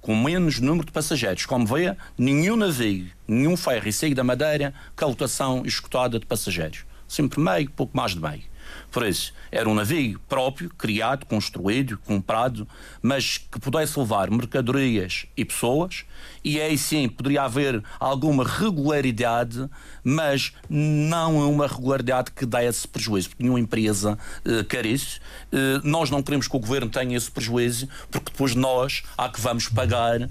com 0.00 0.14
menos 0.14 0.60
número 0.60 0.86
de 0.86 0.92
passageiros, 0.92 1.44
como 1.46 1.66
vê, 1.66 1.96
nenhum 2.16 2.54
navio, 2.54 3.08
nenhum 3.26 3.56
ferry 3.56 3.92
sair 3.92 4.14
da 4.14 4.22
Madeira 4.22 4.72
com 4.94 5.04
a 5.04 5.08
lotação 5.08 5.66
escutada 5.66 6.20
de 6.20 6.26
passageiros. 6.26 6.84
Sempre 7.08 7.40
meio, 7.40 7.68
pouco 7.72 7.96
mais 7.96 8.12
de 8.12 8.20
meio. 8.20 8.53
Isso, 9.02 9.32
era 9.50 9.68
um 9.68 9.74
navio 9.74 10.20
próprio, 10.28 10.70
criado, 10.70 11.26
construído, 11.26 11.98
comprado, 11.98 12.66
mas 13.02 13.38
que 13.38 13.58
pudesse 13.58 13.98
levar 13.98 14.30
mercadorias 14.30 15.26
e 15.36 15.44
pessoas, 15.44 16.04
e 16.44 16.60
aí 16.60 16.78
sim 16.78 17.08
poderia 17.08 17.42
haver 17.42 17.82
alguma 17.98 18.44
regularidade, 18.44 19.68
mas 20.02 20.52
não 20.68 21.42
é 21.42 21.46
uma 21.46 21.66
regularidade 21.66 22.30
que 22.30 22.46
dê 22.46 22.66
esse 22.66 22.86
prejuízo, 22.86 23.30
porque 23.30 23.42
nenhuma 23.42 23.60
empresa 23.60 24.18
uh, 24.44 24.64
quer 24.64 24.86
isso. 24.86 25.20
Uh, 25.52 25.80
nós 25.82 26.10
não 26.10 26.22
queremos 26.22 26.46
que 26.46 26.56
o 26.56 26.60
governo 26.60 26.90
tenha 26.90 27.16
esse 27.16 27.30
prejuízo, 27.30 27.88
porque 28.10 28.30
depois 28.30 28.54
nós 28.54 29.02
há 29.16 29.28
que 29.28 29.40
vamos 29.40 29.68
pagar 29.68 30.20
uh, 30.20 30.28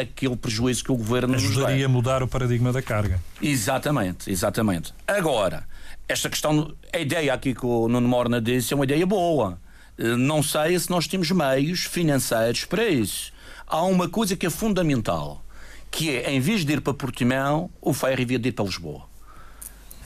aquele 0.00 0.36
prejuízo 0.36 0.84
que 0.84 0.92
o 0.92 0.96
governo 0.96 1.34
Ajudaria 1.34 1.48
nos 1.48 1.56
dá. 1.56 1.62
Ajudaria 1.62 1.86
a 1.86 1.88
mudar 1.88 2.22
o 2.22 2.28
paradigma 2.28 2.72
da 2.72 2.82
carga. 2.82 3.20
Exatamente, 3.42 4.30
exatamente. 4.30 4.94
Agora 5.06 5.64
esta 6.08 6.30
questão, 6.30 6.74
a 6.92 6.98
ideia 6.98 7.34
aqui 7.34 7.54
que 7.54 7.66
o 7.66 7.88
Nuno 7.88 8.08
Morna 8.08 8.40
disse 8.40 8.72
é 8.72 8.76
uma 8.76 8.84
ideia 8.84 9.06
boa. 9.06 9.60
Eh, 9.98 10.16
não 10.16 10.42
sei 10.42 10.78
se 10.78 10.90
nós 10.90 11.06
temos 11.06 11.30
meios 11.30 11.80
financeiros 11.84 12.64
para 12.64 12.88
isso. 12.88 13.32
Há 13.66 13.82
uma 13.82 14.08
coisa 14.08 14.36
que 14.36 14.46
é 14.46 14.50
fundamental, 14.50 15.44
que 15.90 16.10
é, 16.10 16.32
em 16.32 16.40
vez 16.40 16.64
de 16.64 16.74
ir 16.74 16.80
para 16.80 16.94
Portimão, 16.94 17.70
o 17.80 17.92
ferry 17.92 18.24
devia 18.24 18.38
de 18.38 18.48
ir 18.50 18.52
para 18.52 18.64
Lisboa 18.64 19.16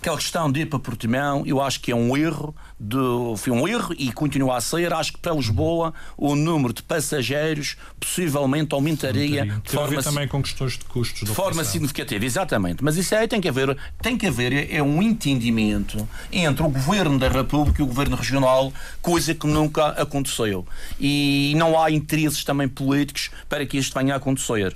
aquela 0.01 0.17
questão 0.17 0.51
de 0.51 0.61
ir 0.61 0.67
para 0.67 0.79
Portimão, 0.79 1.45
eu 1.47 1.61
acho 1.61 1.79
que 1.79 1.93
é 1.93 1.95
um 1.95 2.17
erro, 2.17 2.57
de, 2.81 2.97
foi 3.37 3.53
um 3.53 3.69
erro 3.69 3.95
e 3.99 4.11
continua 4.11 4.57
a 4.57 4.61
ser. 4.61 4.93
Acho 4.93 5.13
que 5.13 5.19
para 5.19 5.35
Lisboa 5.35 5.93
o 6.17 6.35
número 6.35 6.73
de 6.73 6.83
passageiros 6.83 7.77
possivelmente 7.99 8.75
aumentaria 8.75 9.45
de 9.63 9.71
forma, 9.71 9.87
a 9.87 9.91
ver 9.91 10.03
também 10.03 10.27
com 10.27 10.43
questões 10.43 10.79
de 10.79 10.85
custos. 10.87 11.29
De 11.29 11.35
forma 11.35 11.63
significativa, 11.63 12.25
exatamente. 12.25 12.83
Mas 12.83 12.97
isso 12.97 13.15
aí 13.15 13.29
tem 13.29 13.41
que 13.41 13.49
haver, 13.49 13.77
tem 14.01 14.17
que 14.17 14.27
haver 14.27 14.73
é 14.73 14.83
um 14.83 15.03
entendimento 15.03 16.09
entre 16.33 16.63
o 16.63 16.69
governo 16.69 17.19
da 17.19 17.29
República 17.29 17.83
e 17.83 17.85
o 17.85 17.87
governo 17.87 18.17
regional, 18.17 18.73
coisa 19.03 19.35
que 19.35 19.47
nunca 19.47 19.89
aconteceu. 19.89 20.67
E 20.99 21.53
não 21.57 21.81
há 21.81 21.91
interesses 21.91 22.43
também 22.45 22.69
políticos 22.69 23.31
para 23.49 23.67
que 23.67 23.77
isto 23.77 23.99
venha 23.99 24.15
a 24.15 24.17
acontecer 24.17 24.75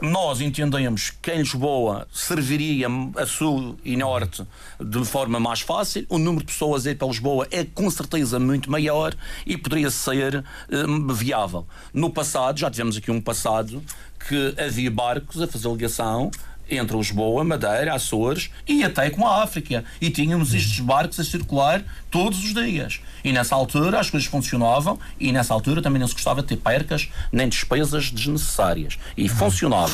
nós 0.00 0.40
entendemos 0.40 1.10
que 1.22 1.30
em 1.30 1.38
Lisboa 1.38 2.06
serviria 2.12 2.88
a 3.16 3.26
sul 3.26 3.78
e 3.84 3.96
norte 3.96 4.46
de 4.80 5.04
forma 5.04 5.40
mais 5.40 5.60
fácil. 5.60 6.04
O 6.08 6.18
número 6.18 6.44
de 6.44 6.52
pessoas 6.52 6.86
a 6.86 6.90
ir 6.90 6.96
para 6.96 7.08
Lisboa 7.08 7.46
é 7.50 7.64
com 7.64 7.88
certeza 7.90 8.38
muito 8.38 8.70
maior 8.70 9.14
e 9.46 9.56
poderia 9.56 9.90
ser 9.90 10.44
um, 10.70 11.12
viável. 11.12 11.66
No 11.92 12.10
passado, 12.10 12.58
já 12.58 12.70
tivemos 12.70 12.96
aqui 12.96 13.10
um 13.10 13.20
passado 13.20 13.82
que 14.28 14.54
havia 14.58 14.90
barcos 14.90 15.40
a 15.40 15.46
fazer 15.46 15.68
ligação 15.68 16.30
entre 16.70 16.96
Lisboa, 16.96 17.44
Madeira, 17.44 17.94
Açores 17.94 18.50
e 18.66 18.82
até 18.84 19.10
com 19.10 19.26
a 19.26 19.42
África. 19.42 19.84
E 20.00 20.10
tínhamos 20.10 20.54
estes 20.54 20.80
barcos 20.80 21.18
a 21.20 21.24
circular 21.24 21.82
todos 22.10 22.42
os 22.42 22.54
dias. 22.54 23.00
E 23.22 23.32
nessa 23.32 23.54
altura 23.54 24.00
as 24.00 24.10
coisas 24.10 24.28
funcionavam 24.28 24.98
e 25.18 25.32
nessa 25.32 25.54
altura 25.54 25.80
também 25.80 26.00
não 26.00 26.06
se 26.06 26.14
gostava 26.14 26.42
de 26.42 26.48
ter 26.48 26.56
percas 26.56 27.08
nem 27.32 27.48
despesas 27.48 28.10
desnecessárias. 28.10 28.98
E 29.16 29.28
funcionava. 29.28 29.92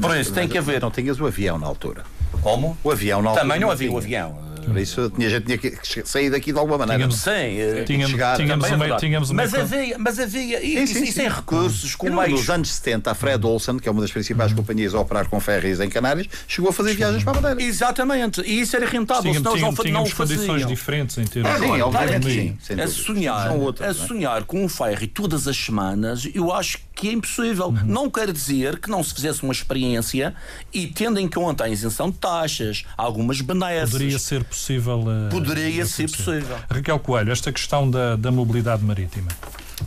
Por 0.00 0.16
isso 0.16 0.32
tem 0.32 0.48
que 0.48 0.58
haver. 0.58 0.80
Não 0.80 0.90
tinhas 0.90 1.20
o 1.20 1.26
avião 1.26 1.58
na 1.58 1.66
altura. 1.66 2.04
Como? 2.42 2.76
O 2.84 2.90
avião 2.90 3.22
na 3.22 3.30
altura. 3.30 3.46
Também 3.46 3.60
não 3.60 3.70
havia 3.70 3.90
o 3.90 3.98
avião. 3.98 4.45
Por 4.66 4.78
isso 4.78 5.10
tinha 5.10 5.30
gente 5.30 5.44
tinha 5.44 5.58
que 5.58 6.08
sair 6.08 6.30
daqui 6.30 6.52
de 6.52 6.58
alguma 6.58 6.78
maneira. 6.78 7.08
Tínhamos, 7.08 7.16
sim, 7.16 7.84
tínhamos, 7.84 8.10
chegar, 8.10 8.36
tínhamos, 8.36 8.70
uma, 8.70 8.86
é 8.86 8.96
tínhamos 8.96 9.30
uma 9.30 9.42
mas, 9.42 9.54
havia, 9.54 9.98
mas 9.98 10.18
havia, 10.18 10.62
e, 10.62 10.86
sim, 10.86 10.94
sim, 10.94 11.04
e 11.04 11.12
sem 11.12 11.28
recursos, 11.28 11.94
com 11.94 12.10
mais. 12.10 12.30
Nos 12.30 12.50
anos 12.50 12.70
70, 12.70 13.10
a 13.10 13.14
Fred 13.14 13.46
Olsen, 13.46 13.78
que 13.78 13.88
é 13.88 13.92
uma 13.92 14.00
das 14.00 14.10
principais 14.10 14.50
uhum. 14.50 14.58
companhias 14.58 14.94
a 14.94 15.00
operar 15.00 15.28
com 15.28 15.38
ferries 15.40 15.80
em 15.80 15.88
Canárias, 15.88 16.26
chegou 16.46 16.70
a 16.70 16.72
fazer 16.72 16.94
viagens 16.94 17.22
para 17.22 17.38
a 17.38 17.40
Madeira. 17.40 17.62
Exatamente, 17.62 18.40
e 18.42 18.60
isso 18.60 18.76
era 18.76 18.86
rentável, 18.86 19.32
senão 19.32 19.54
tínhamos, 19.54 19.76
não, 19.76 19.84
tínhamos 19.84 20.10
não 20.10 20.16
condições 20.16 20.66
diferentes 20.66 21.18
em 21.18 21.24
termos 21.24 21.50
ah, 21.50 21.58
sim, 21.58 21.80
obviamente, 21.80 22.56
sim, 22.60 22.80
a 22.80 22.88
sonhar, 22.88 23.52
outras, 23.52 24.00
a 24.00 24.04
é? 24.04 24.06
sonhar 24.06 24.44
com 24.44 24.64
um 24.64 24.68
ferry 24.68 25.06
todas 25.06 25.46
as 25.48 25.56
semanas, 25.56 26.28
eu 26.34 26.52
acho 26.52 26.78
que 26.96 27.08
é 27.08 27.12
impossível. 27.12 27.66
Uhum. 27.66 27.84
Não 27.84 28.10
quer 28.10 28.32
dizer 28.32 28.78
que 28.80 28.88
não 28.88 29.04
se 29.04 29.14
fizesse 29.14 29.42
uma 29.42 29.52
experiência 29.52 30.34
e 30.72 30.86
tendo 30.86 31.20
em 31.20 31.28
conta 31.28 31.64
a 31.64 31.68
isenção 31.68 32.10
de 32.10 32.16
taxas, 32.16 32.84
algumas 32.96 33.40
benesses. 33.42 33.90
Poderia 33.90 34.18
ser 34.18 34.42
possível. 34.42 34.55
Uh, 34.56 35.28
poderia 35.30 35.84
ser 35.86 36.10
possível. 36.10 36.56
Raquel 36.70 36.98
Coelho, 36.98 37.32
esta 37.32 37.52
questão 37.52 37.90
da, 37.90 38.16
da 38.16 38.30
mobilidade 38.30 38.82
marítima. 38.82 39.28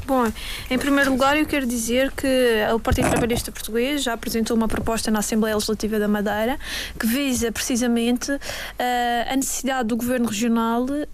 Bom, 0.06 0.32
em 0.70 0.78
primeiro 0.78 1.12
lugar, 1.12 1.38
eu 1.38 1.46
quero 1.46 1.66
dizer 1.66 2.12
que 2.12 2.28
o 2.74 2.80
Partido 2.80 3.10
Trabalhista 3.10 3.52
Português 3.52 4.04
já 4.04 4.14
apresentou 4.14 4.56
uma 4.56 4.68
proposta 4.68 5.10
na 5.10 5.20
Assembleia 5.20 5.56
Legislativa 5.56 5.98
da 5.98 6.08
Madeira 6.08 6.60
que 7.00 7.08
visa 7.08 7.52
precisamente 7.52 8.32
uh, 8.32 8.40
a 9.32 9.36
necessidade 9.36 9.88
do 9.88 9.98
Governo 9.98 10.28
Regional 10.28 10.84
uh, 10.84 11.10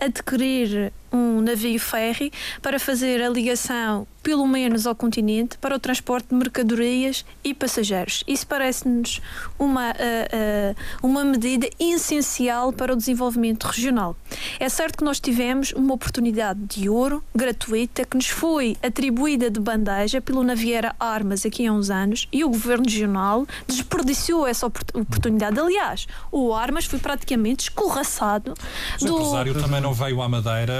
adquirir 0.00 0.92
um 1.14 1.40
navio 1.40 1.78
ferry 1.78 2.32
para 2.60 2.78
fazer 2.78 3.22
a 3.22 3.28
ligação, 3.28 4.06
pelo 4.22 4.46
menos 4.46 4.86
ao 4.86 4.94
continente, 4.94 5.56
para 5.58 5.76
o 5.76 5.78
transporte 5.78 6.28
de 6.30 6.34
mercadorias 6.34 7.24
e 7.42 7.52
passageiros. 7.54 8.24
Isso 8.26 8.46
parece-nos 8.46 9.20
uma, 9.58 9.90
uh, 9.90 9.92
uh, 9.92 11.06
uma 11.06 11.24
medida 11.24 11.68
essencial 11.78 12.72
para 12.72 12.92
o 12.92 12.96
desenvolvimento 12.96 13.64
regional. 13.64 14.16
É 14.58 14.68
certo 14.68 14.98
que 14.98 15.04
nós 15.04 15.20
tivemos 15.20 15.72
uma 15.72 15.94
oportunidade 15.94 16.60
de 16.60 16.88
ouro 16.88 17.22
gratuita 17.34 18.04
que 18.04 18.16
nos 18.16 18.28
foi 18.28 18.76
atribuída 18.82 19.50
de 19.50 19.60
bandeja 19.60 20.20
pelo 20.20 20.42
Naviera 20.42 20.94
Armas 20.98 21.44
aqui 21.44 21.66
há 21.66 21.72
uns 21.72 21.90
anos 21.90 22.26
e 22.32 22.44
o 22.44 22.48
Governo 22.48 22.84
Regional 22.84 23.46
desperdiçou 23.68 24.46
essa 24.46 24.66
oportunidade. 24.66 25.60
Aliás, 25.60 26.06
o 26.32 26.54
Armas 26.54 26.86
foi 26.86 26.98
praticamente 26.98 27.64
escorraçado. 27.64 28.54
O 29.00 29.04
do... 29.04 29.16
empresário 29.16 29.54
também 29.60 29.80
não 29.80 29.92
veio 29.92 30.22
à 30.22 30.28
Madeira 30.28 30.74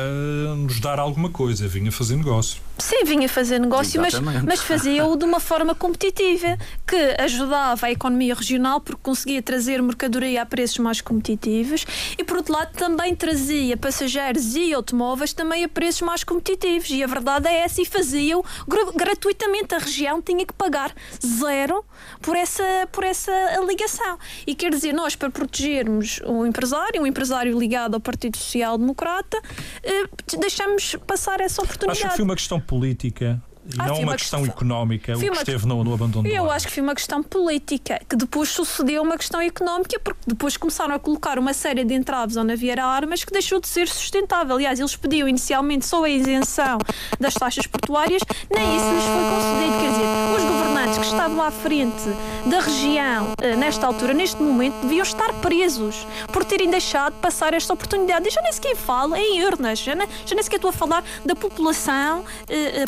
nos 0.56 0.80
dar 0.80 0.98
alguma 0.98 1.30
coisa, 1.30 1.66
vinha 1.68 1.90
fazer 1.90 2.16
negócio. 2.16 2.60
Sim, 2.78 3.04
vinha 3.04 3.28
fazer 3.28 3.60
negócio, 3.60 4.00
mas, 4.00 4.14
mas 4.18 4.60
fazia-o 4.60 5.16
de 5.16 5.24
uma 5.24 5.38
forma 5.38 5.74
competitiva, 5.74 6.58
que 6.86 6.96
ajudava 7.20 7.86
a 7.86 7.90
economia 7.90 8.34
regional 8.34 8.80
porque 8.80 9.00
conseguia 9.02 9.40
trazer 9.40 9.80
mercadoria 9.80 10.42
a 10.42 10.46
preços 10.46 10.78
mais 10.78 11.00
competitivos 11.00 11.86
e, 12.18 12.24
por 12.24 12.38
outro 12.38 12.52
lado, 12.52 12.72
também 12.72 13.14
trazia 13.14 13.76
passageiros 13.76 14.56
e 14.56 14.74
automóveis 14.74 15.32
também 15.32 15.62
a 15.62 15.68
preços 15.68 16.02
mais 16.02 16.24
competitivos. 16.24 16.90
E 16.90 17.02
a 17.02 17.06
verdade 17.06 17.46
é 17.48 17.60
essa, 17.60 17.80
e 17.80 17.84
fazia-o 17.84 18.44
gratuitamente. 18.96 19.74
A 19.74 19.78
região 19.78 20.20
tinha 20.20 20.44
que 20.44 20.52
pagar 20.52 20.92
zero 21.24 21.84
por 22.20 22.36
essa, 22.36 22.88
por 22.90 23.04
essa 23.04 23.32
ligação. 23.66 24.18
E 24.46 24.54
quer 24.54 24.72
dizer, 24.72 24.92
nós, 24.92 25.14
para 25.14 25.30
protegermos 25.30 26.20
um 26.26 26.44
empresário, 26.44 27.02
um 27.02 27.06
empresário 27.06 27.56
ligado 27.58 27.94
ao 27.94 28.00
Partido 28.00 28.36
Social 28.36 28.76
Democrata, 28.76 29.40
eh, 29.82 30.08
deixamos 30.38 30.96
passar 31.06 31.40
essa 31.40 31.62
oportunidade. 31.62 32.00
Acho 32.00 32.10
que 32.10 32.16
foi 32.16 32.24
uma 32.24 32.36
questão 32.36 32.60
política 32.60 33.42
e 33.66 33.80
ah, 33.80 33.86
não 33.86 34.00
uma 34.00 34.16
questão, 34.16 34.40
questão 34.40 34.44
económica, 34.44 35.16
o 35.16 35.18
que 35.18 35.26
esteve 35.26 35.66
no, 35.66 35.82
no 35.82 35.94
abandono 35.94 36.28
Eu 36.28 36.50
acho 36.50 36.66
que 36.66 36.72
foi 36.72 36.82
uma 36.82 36.94
questão 36.94 37.22
política, 37.22 37.98
que 38.08 38.14
depois 38.14 38.50
sucedeu 38.50 39.02
uma 39.02 39.16
questão 39.16 39.40
económica, 39.40 39.98
porque 40.00 40.20
depois 40.26 40.56
começaram 40.56 40.94
a 40.94 40.98
colocar 40.98 41.38
uma 41.38 41.54
série 41.54 41.82
de 41.82 41.94
entraves 41.94 42.36
ao 42.36 42.44
Naviera 42.44 42.84
Armas 42.84 43.24
que 43.24 43.32
deixou 43.32 43.60
de 43.60 43.68
ser 43.68 43.88
sustentável. 43.88 44.56
Aliás, 44.56 44.78
eles 44.78 44.94
pediam 44.96 45.26
inicialmente 45.26 45.86
só 45.86 46.04
a 46.04 46.08
isenção 46.08 46.78
das 47.18 47.32
taxas 47.34 47.66
portuárias, 47.66 48.22
nem 48.54 48.76
isso 48.76 48.90
lhes 48.92 49.04
foi 49.04 49.24
concedido. 49.30 49.80
Quer 49.80 49.90
dizer, 49.90 50.36
os 50.36 50.42
governantes 50.42 50.98
que 50.98 51.06
estavam 51.06 51.42
à 51.42 51.50
frente 51.50 52.04
da 52.46 52.60
região 52.60 53.32
eh, 53.40 53.56
nesta 53.56 53.86
altura, 53.86 54.12
neste 54.12 54.42
momento, 54.42 54.82
deviam 54.82 55.02
estar 55.02 55.32
presos 55.40 56.06
por 56.30 56.44
terem 56.44 56.68
deixado 56.68 57.14
passar 57.14 57.54
esta 57.54 57.72
oportunidade. 57.72 58.28
E 58.28 58.30
já 58.30 58.42
nem 58.42 58.52
sequer 58.52 58.76
falo 58.76 59.16
em 59.16 59.42
urnas, 59.42 59.78
já 59.78 59.94
nem, 59.94 60.06
já 60.26 60.34
nem 60.34 60.42
sequer 60.42 60.56
estou 60.56 60.68
a 60.68 60.72
falar 60.72 61.02
da 61.24 61.34
população 61.34 62.24
eh, 62.48 62.82
eh 62.82 62.86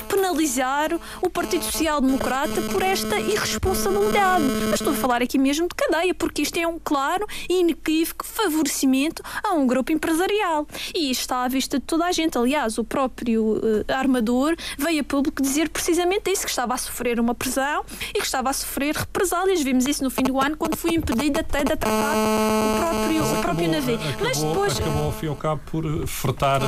o 1.23 1.31
Partido 1.31 1.65
Social 1.65 2.01
Democrata 2.01 2.61
por 2.63 2.83
esta 2.83 3.19
irresponsabilidade. 3.21 4.45
Mas 4.71 4.81
estou 4.81 4.93
a 4.93 4.97
falar 4.97 5.23
aqui 5.23 5.39
mesmo 5.39 5.69
de 5.69 5.75
cadeia, 5.75 6.15
porque 6.15 6.43
isto 6.43 6.59
é 6.59 6.67
um 6.67 6.79
claro 6.83 7.27
e 7.49 7.61
inequívoco 7.61 8.27
favorecimento 8.27 9.23
a 9.45 9.53
um 9.53 9.67
grupo 9.67 9.93
empresarial. 9.93 10.67
E 10.95 11.11
isto 11.11 11.21
está 11.21 11.45
à 11.45 11.49
vista 11.49 11.79
de 11.79 11.85
toda 11.85 12.05
a 12.05 12.13
gente. 12.13 12.37
Aliás, 12.37 12.79
o 12.79 12.85
próprio 12.85 13.59
uh, 13.59 13.85
armador 13.89 14.57
veio 14.79 15.01
a 15.01 15.05
público 15.05 15.41
dizer 15.43 15.69
precisamente 15.69 16.31
isso, 16.31 16.45
que 16.45 16.51
estava 16.51 16.75
a 16.75 16.79
sofrer 16.79 17.21
uma 17.21 17.35
pressão 17.35 17.85
e 18.11 18.19
que 18.19 18.25
estava 18.25 18.51
a 18.51 18.53
sofrer 18.53 18.95
represálias. 18.95 19.63
Vimos 19.63 19.87
isso 19.87 20.03
no 20.03 20.11
fim 20.11 20.23
do 20.25 20.41
ano, 20.41 20.57
quando 20.57 20.77
foi 20.77 20.95
impedido 20.95 21.41
até 21.41 21.65
de 21.65 21.73
atracar 21.73 22.15
o 22.17 22.79
próprio, 22.79 23.25
o 23.25 23.43
próprio 23.43 23.71
navio. 23.71 23.95
Acabou, 23.97 24.25
Mas 24.25 24.39
depois. 24.39 24.81
acabou 24.81 25.05
ao 25.05 25.13
fim 25.13 25.27
e 25.27 25.29
ao 25.29 25.37
cabo 25.37 25.61
por 25.67 26.07
fretar, 26.07 26.61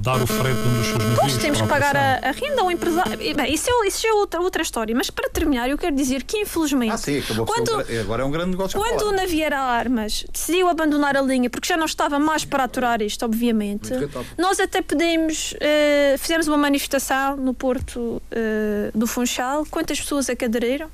dar 0.00 0.22
o 0.22 0.26
frete 0.26 0.60
de 0.60 0.68
um 0.68 0.78
dos 0.78 0.86
seus 0.86 0.98
navios. 0.98 1.18
Nós 1.18 1.36
temos 1.38 1.60
que 1.60 1.66
pagar 1.68 1.96
a, 1.96 2.28
a 2.28 2.30
renda 2.30 2.62
ao 2.62 2.70
empresário. 2.70 3.22
Bem, 3.34 3.52
isso 3.52 3.68
é, 3.68 3.86
isso 3.88 4.06
é 4.06 4.12
outra, 4.12 4.40
outra 4.40 4.62
história. 4.62 4.94
Mas 4.94 5.10
para 5.10 5.28
terminar, 5.28 5.68
eu 5.68 5.76
quero 5.76 5.94
dizer 5.94 6.22
que, 6.22 6.38
infelizmente, 6.38 6.92
Ah, 6.92 6.96
sim, 6.96 7.18
acabou 7.18 7.44
quando, 7.46 7.70
um 7.74 8.00
agora 8.00 8.22
é 8.22 8.24
um 8.24 8.30
grande 8.30 8.50
negócio. 8.52 8.78
quando 8.78 9.02
o 9.02 9.12
Naviera 9.12 9.58
Armas 9.58 10.24
decidiu 10.32 10.68
abandonar 10.68 11.16
a 11.16 11.20
linha, 11.20 11.50
porque 11.50 11.66
já 11.66 11.76
não 11.76 11.86
estava 11.86 12.18
mais 12.18 12.44
para 12.44 12.64
aturar 12.64 13.02
isto, 13.02 13.24
obviamente, 13.24 13.90
nós 14.38 14.60
até 14.60 14.80
pedimos, 14.80 15.54
eh, 15.60 16.14
fizemos 16.18 16.46
uma 16.46 16.56
manifestação 16.56 17.36
no 17.36 17.52
Porto 17.52 18.22
eh, 18.30 18.90
do 18.94 19.06
Funchal. 19.06 19.66
Quantas 19.68 20.00
pessoas 20.00 20.28
é 20.28 20.36
que 20.36 20.44
aderiram? 20.44 20.88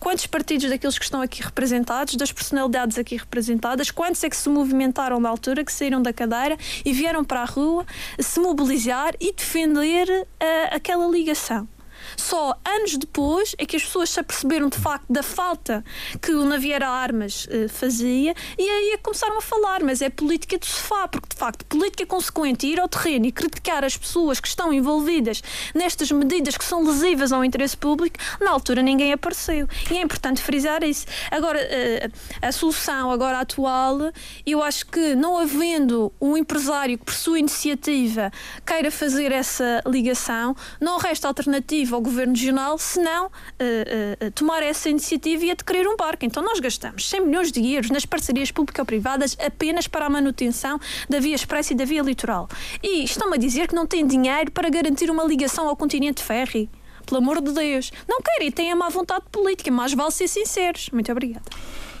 Quantos 0.00 0.26
partidos 0.26 0.68
daqueles 0.68 0.98
que 0.98 1.04
estão 1.04 1.20
aqui 1.22 1.42
representados, 1.42 2.16
das 2.16 2.32
personalidades 2.32 2.98
aqui 2.98 3.16
representadas, 3.16 3.88
quantos 3.90 4.24
é 4.24 4.28
que 4.30 4.36
se 4.36 4.48
movimentaram 4.48 5.20
na 5.20 5.28
altura, 5.28 5.62
que 5.64 5.72
saíram 5.72 6.02
da 6.02 6.12
cadeira 6.12 6.56
e 6.84 6.92
vieram 6.92 7.22
para 7.22 7.42
a 7.42 7.44
rua 7.44 7.86
se 8.18 8.40
mobilizar 8.40 9.14
e 9.20 9.32
defender 9.32 10.08
eh, 10.40 10.74
aquela 10.74 11.06
ligação? 11.06 11.68
Só 12.16 12.56
anos 12.64 12.96
depois 12.96 13.54
é 13.58 13.66
que 13.66 13.76
as 13.76 13.84
pessoas 13.84 14.10
se 14.10 14.20
aperceberam 14.20 14.68
de 14.68 14.78
facto 14.78 15.04
da 15.10 15.22
falta 15.22 15.84
que 16.20 16.32
o 16.32 16.44
Naviera 16.44 16.88
Armas 16.88 17.46
eh, 17.50 17.68
fazia 17.68 18.34
e 18.58 18.62
aí 18.62 18.92
é 18.94 18.98
começaram 18.98 19.38
a 19.38 19.42
falar, 19.42 19.82
mas 19.82 20.02
é 20.02 20.10
política 20.10 20.58
do 20.58 20.66
sofá, 20.66 21.08
porque 21.08 21.28
de 21.30 21.36
facto 21.36 21.64
política 21.66 22.06
consequente, 22.06 22.66
ir 22.66 22.78
ao 22.80 22.88
terreno 22.88 23.26
e 23.26 23.32
criticar 23.32 23.84
as 23.84 23.96
pessoas 23.96 24.40
que 24.40 24.48
estão 24.48 24.72
envolvidas 24.72 25.42
nestas 25.74 26.10
medidas 26.10 26.56
que 26.56 26.64
são 26.64 26.84
lesivas 26.84 27.32
ao 27.32 27.44
interesse 27.44 27.76
público, 27.76 28.18
na 28.40 28.50
altura 28.50 28.82
ninguém 28.82 29.12
apareceu. 29.12 29.68
E 29.90 29.96
é 29.96 30.02
importante 30.02 30.42
frisar 30.42 30.82
isso. 30.82 31.06
Agora, 31.30 31.58
eh, 31.60 32.10
a 32.40 32.52
solução 32.52 33.10
agora 33.10 33.40
atual, 33.40 33.98
eu 34.46 34.62
acho 34.62 34.86
que 34.86 35.14
não 35.14 35.38
havendo 35.38 36.12
um 36.20 36.36
empresário 36.36 36.98
que 36.98 37.04
por 37.04 37.14
sua 37.14 37.38
iniciativa 37.38 38.30
queira 38.66 38.90
fazer 38.90 39.32
essa 39.32 39.82
ligação, 39.86 40.54
não 40.80 40.98
resta 40.98 41.28
alternativa 41.28 41.96
ao 41.96 42.01
Governo 42.02 42.34
Regional 42.34 42.76
senão 42.78 43.30
eh, 43.58 44.16
eh, 44.20 44.30
tomar 44.30 44.62
essa 44.62 44.88
iniciativa 44.88 45.44
e 45.44 45.50
adquirir 45.50 45.86
um 45.86 45.96
barco. 45.96 46.24
Então 46.24 46.42
nós 46.42 46.60
gastamos 46.60 47.08
100 47.08 47.26
milhões 47.26 47.52
de 47.52 47.60
euros 47.72 47.90
nas 47.90 48.04
parcerias 48.04 48.50
público-privadas 48.50 49.36
apenas 49.44 49.86
para 49.86 50.06
a 50.06 50.10
manutenção 50.10 50.78
da 51.08 51.20
via 51.20 51.34
expressa 51.34 51.72
e 51.72 51.76
da 51.76 51.84
via 51.84 52.02
litoral. 52.02 52.48
E 52.82 53.04
estão-me 53.04 53.36
a 53.36 53.38
dizer 53.38 53.68
que 53.68 53.74
não 53.74 53.86
têm 53.86 54.06
dinheiro 54.06 54.50
para 54.50 54.68
garantir 54.68 55.10
uma 55.10 55.24
ligação 55.24 55.68
ao 55.68 55.76
continente 55.76 56.22
férreo. 56.22 56.68
Pelo 57.06 57.18
amor 57.18 57.40
de 57.40 57.52
Deus. 57.52 57.90
Não 58.08 58.20
querem, 58.20 58.50
têm 58.50 58.70
a 58.70 58.76
má 58.76 58.88
vontade 58.88 59.24
política, 59.30 59.70
mas 59.70 59.92
vale 59.92 60.12
ser 60.12 60.28
sinceros. 60.28 60.88
Muito 60.92 61.10
obrigada. 61.10 61.44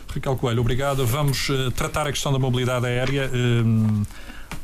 Raquel 0.08 0.36
Coelho, 0.36 0.60
obrigado. 0.60 1.06
Vamos 1.06 1.48
eh, 1.50 1.70
tratar 1.74 2.06
a 2.06 2.12
questão 2.12 2.32
da 2.32 2.38
mobilidade 2.38 2.86
aérea. 2.86 3.30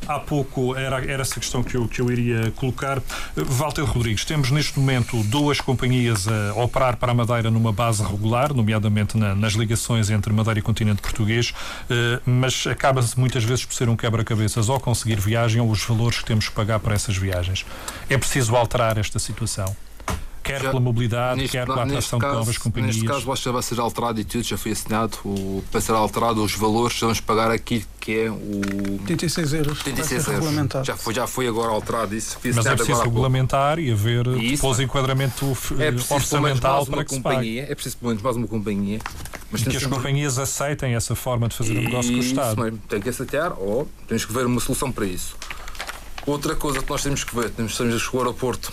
Há 0.06 0.18
pouco 0.18 0.74
era, 0.76 1.04
era 1.04 1.22
essa 1.22 1.38
questão 1.40 1.62
que 1.62 1.76
eu, 1.76 1.88
que 1.88 2.00
eu 2.00 2.10
iria 2.10 2.50
colocar. 2.52 3.00
Walter 3.36 3.82
Rodrigues, 3.84 4.24
temos 4.24 4.50
neste 4.50 4.78
momento 4.78 5.22
duas 5.24 5.60
companhias 5.60 6.26
a 6.28 6.54
operar 6.62 6.96
para 6.96 7.12
a 7.12 7.14
Madeira 7.14 7.50
numa 7.50 7.72
base 7.72 8.02
regular, 8.02 8.52
nomeadamente 8.54 9.16
na- 9.16 9.34
nas 9.34 9.52
ligações 9.54 10.10
entre 10.10 10.32
Madeira 10.32 10.58
e 10.60 10.62
continente 10.62 11.02
português, 11.02 11.52
eh, 11.90 12.20
mas 12.24 12.66
acaba-se 12.66 13.18
muitas 13.18 13.44
vezes 13.44 13.64
por 13.64 13.74
ser 13.74 13.88
um 13.88 13.96
quebra-cabeças 13.96 14.68
ao 14.68 14.78
conseguir 14.80 15.18
viagem 15.20 15.60
ou 15.60 15.70
os 15.70 15.82
valores 15.84 16.18
que 16.18 16.24
temos 16.24 16.48
que 16.48 16.54
pagar 16.54 16.78
para 16.80 16.94
essas 16.94 17.16
viagens. 17.16 17.64
É 18.08 18.16
preciso 18.16 18.54
alterar 18.56 18.98
esta 18.98 19.18
situação. 19.18 19.74
Quer 20.48 20.62
Já- 20.62 20.70
pela 20.70 20.80
mobilidade, 20.80 21.40
Neste- 21.40 21.52
quer 21.58 21.66
pela 21.66 21.82
atração 21.84 22.18
de 22.18 22.24
caso- 22.24 22.38
novas 22.38 22.58
companhias. 22.58 22.96
Neste 22.96 23.06
caso, 23.08 23.30
acho 23.32 23.42
que 23.42 23.48
já 23.48 23.52
vai 23.52 23.62
ser 23.62 23.78
alterado 23.80 24.18
e 24.20 24.24
tudo, 24.24 24.42
já 24.44 24.56
foi 24.56 24.72
assinado. 24.72 25.18
O, 25.24 25.62
para 25.70 25.80
ser 25.80 25.92
alterado, 25.92 26.42
os 26.42 26.54
valores, 26.54 26.98
vamos 26.98 27.20
pagar 27.20 27.50
aquilo 27.50 27.84
que 28.00 28.12
é 28.20 28.30
o. 28.30 28.98
86 29.02 29.52
euros. 29.52 29.78
Vai 29.82 29.92
86 29.92 30.22
ser 30.24 30.30
euros. 30.30 30.44
regulamentado. 30.44 30.86
Já 30.86 30.96
foi, 30.96 31.12
já 31.14 31.26
foi 31.26 31.46
agora 31.46 31.70
alterado. 31.70 32.14
Isso 32.16 32.38
foi 32.40 32.52
Mas 32.52 32.64
é 32.64 32.74
preciso 32.74 33.02
regulamentar 33.02 33.78
e 33.78 33.92
haver 33.92 34.26
E 34.28 34.46
isso- 34.46 34.62
depois 34.62 34.80
enquadramento 34.80 35.44
É 35.44 35.48
preciso 35.50 35.68
pelo 35.78 35.90
menos 35.92 36.10
orçamental 36.10 36.86
para 36.86 37.04
que 37.04 37.14
companhia. 37.14 37.62
É 37.70 37.74
preciso 37.74 37.96
pelo 37.98 38.08
menos 38.08 38.22
mais 38.22 38.36
uma 38.36 38.46
companhia. 38.48 38.98
Mas 39.50 39.62
que 39.62 39.68
as 39.76 39.82
que- 39.82 39.88
companhias 39.88 40.38
aceitem 40.38 40.94
essa 40.94 41.14
forma 41.14 41.48
de 41.48 41.56
fazer 41.56 41.72
o 41.76 41.82
negócio 41.82 42.10
com 42.12 42.16
o 42.18 42.20
Estado. 42.22 42.62
mesmo, 42.62 42.78
tem 42.88 43.00
que 43.00 43.08
aceitar 43.10 43.52
ou 43.52 43.86
temos 44.06 44.24
que 44.24 44.32
ver 44.32 44.46
uma 44.46 44.60
solução 44.60 44.90
para 44.90 45.04
isso. 45.04 45.36
Outra 46.26 46.54
coisa 46.54 46.80
que 46.82 46.90
nós 46.90 47.02
temos 47.02 47.24
que 47.24 47.34
ver, 47.34 47.50
temos, 47.50 47.76
que 47.76 48.16
o 48.16 48.18
aeroporto 48.18 48.70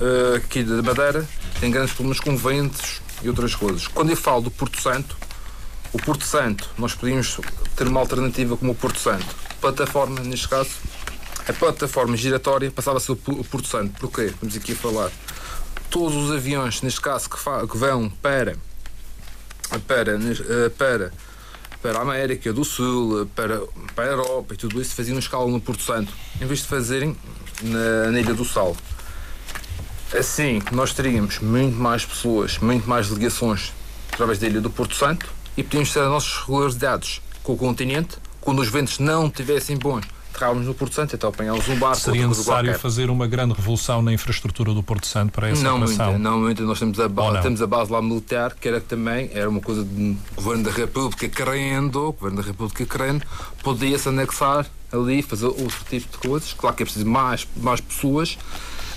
eh, 0.00 0.36
aqui 0.36 0.62
da 0.62 0.82
Madeira 0.82 1.26
tem 1.60 1.70
grandes 1.70 1.94
problemas 1.94 2.20
com 2.20 2.36
ventos 2.36 3.00
e 3.22 3.28
outras 3.28 3.54
coisas. 3.54 3.86
Quando 3.86 4.10
eu 4.10 4.16
falo 4.16 4.42
do 4.42 4.50
Porto 4.50 4.80
Santo, 4.80 5.16
o 5.92 5.98
Porto 5.98 6.24
Santo, 6.24 6.68
nós 6.76 6.94
podíamos 6.94 7.38
ter 7.76 7.86
uma 7.86 8.00
alternativa 8.00 8.56
como 8.56 8.72
o 8.72 8.74
Porto 8.74 8.98
Santo. 8.98 9.26
Plataforma, 9.60 10.20
neste 10.20 10.48
caso, 10.48 10.70
a 11.48 11.52
plataforma 11.52 12.16
giratória 12.16 12.70
passava 12.70 12.98
a 12.98 13.00
ser 13.00 13.12
o 13.12 13.16
Porto 13.16 13.68
Santo. 13.68 13.98
Porquê? 14.00 14.26
Estamos 14.26 14.56
aqui 14.56 14.74
falar. 14.74 15.10
Todos 15.90 16.16
os 16.16 16.32
aviões, 16.32 16.82
neste 16.82 17.00
caso, 17.00 17.30
que, 17.30 17.36
que 17.36 17.78
vão 17.78 18.10
para 18.10 18.56
para, 19.86 20.12
eh, 20.12 20.68
para, 20.76 21.12
para 21.82 21.98
a 21.98 22.02
América 22.02 22.52
do 22.52 22.64
Sul, 22.64 23.28
para, 23.34 23.60
para 23.94 24.04
a 24.04 24.08
Europa 24.08 24.54
e 24.54 24.56
tudo 24.56 24.80
isso, 24.80 24.94
faziam 24.94 25.18
escala 25.18 25.46
no 25.50 25.60
Porto 25.60 25.82
Santo, 25.82 26.12
em 26.40 26.46
vez 26.46 26.60
de 26.60 26.66
fazerem 26.66 27.16
na, 27.62 28.10
na 28.10 28.20
Ilha 28.20 28.34
do 28.34 28.44
Sal. 28.44 28.76
Assim, 30.18 30.62
nós 30.72 30.92
teríamos 30.92 31.40
muito 31.40 31.76
mais 31.76 32.04
pessoas, 32.04 32.58
muito 32.58 32.88
mais 32.88 33.08
ligações 33.08 33.72
através 34.12 34.38
da 34.38 34.46
Ilha 34.46 34.60
do 34.60 34.70
Porto 34.70 34.94
Santo 34.94 35.26
e 35.56 35.62
podíamos 35.62 35.92
ter 35.92 36.00
as 36.00 36.08
nossas 36.08 36.34
regularidades 36.40 37.20
com 37.42 37.52
o 37.54 37.56
continente, 37.56 38.16
quando 38.40 38.60
os 38.60 38.68
ventos 38.68 38.98
não 38.98 39.26
estivessem 39.26 39.76
bons. 39.76 40.04
Aterrávamos 40.34 40.66
no 40.66 40.74
Porto 40.74 40.94
Santo, 40.94 41.14
então 41.14 41.30
apanhámos 41.30 41.68
um 41.68 41.76
barco, 41.76 41.96
Seria 42.00 42.26
necessário 42.26 42.68
qualquer. 42.70 42.80
fazer 42.80 43.08
uma 43.08 43.26
grande 43.26 43.54
revolução 43.54 44.02
na 44.02 44.12
infraestrutura 44.12 44.72
do 44.74 44.82
Porto 44.82 45.06
Santo 45.06 45.32
para 45.32 45.48
essa 45.48 45.62
não 45.62 45.76
operação. 45.76 46.06
muita, 46.06 46.18
não 46.18 46.40
muita. 46.40 46.62
Nós 46.64 46.78
temos 46.78 46.98
a, 46.98 47.04
Ou 47.04 47.08
ba 47.08 47.32
não? 47.34 47.40
temos 47.40 47.62
a 47.62 47.66
base 47.66 47.92
lá 47.92 48.02
militar, 48.02 48.54
que 48.54 48.66
era 48.66 48.80
também, 48.80 49.30
era 49.32 49.48
uma 49.48 49.60
coisa 49.60 49.84
do 49.84 50.16
Governo 50.34 50.64
da 50.64 50.70
República 50.72 51.28
querendo, 51.28 52.08
o 52.08 52.12
Governo 52.12 52.40
da 52.42 52.48
República 52.48 52.84
querendo, 52.84 53.24
podia-se 53.62 54.08
anexar 54.08 54.66
ali, 54.92 55.22
fazer 55.22 55.46
outro 55.46 55.84
tipo 55.88 56.10
de 56.10 56.28
coisas. 56.28 56.52
Claro 56.52 56.74
que 56.74 56.82
é 56.82 56.86
preciso 56.86 57.06
mais, 57.06 57.46
mais 57.56 57.80
pessoas, 57.80 58.36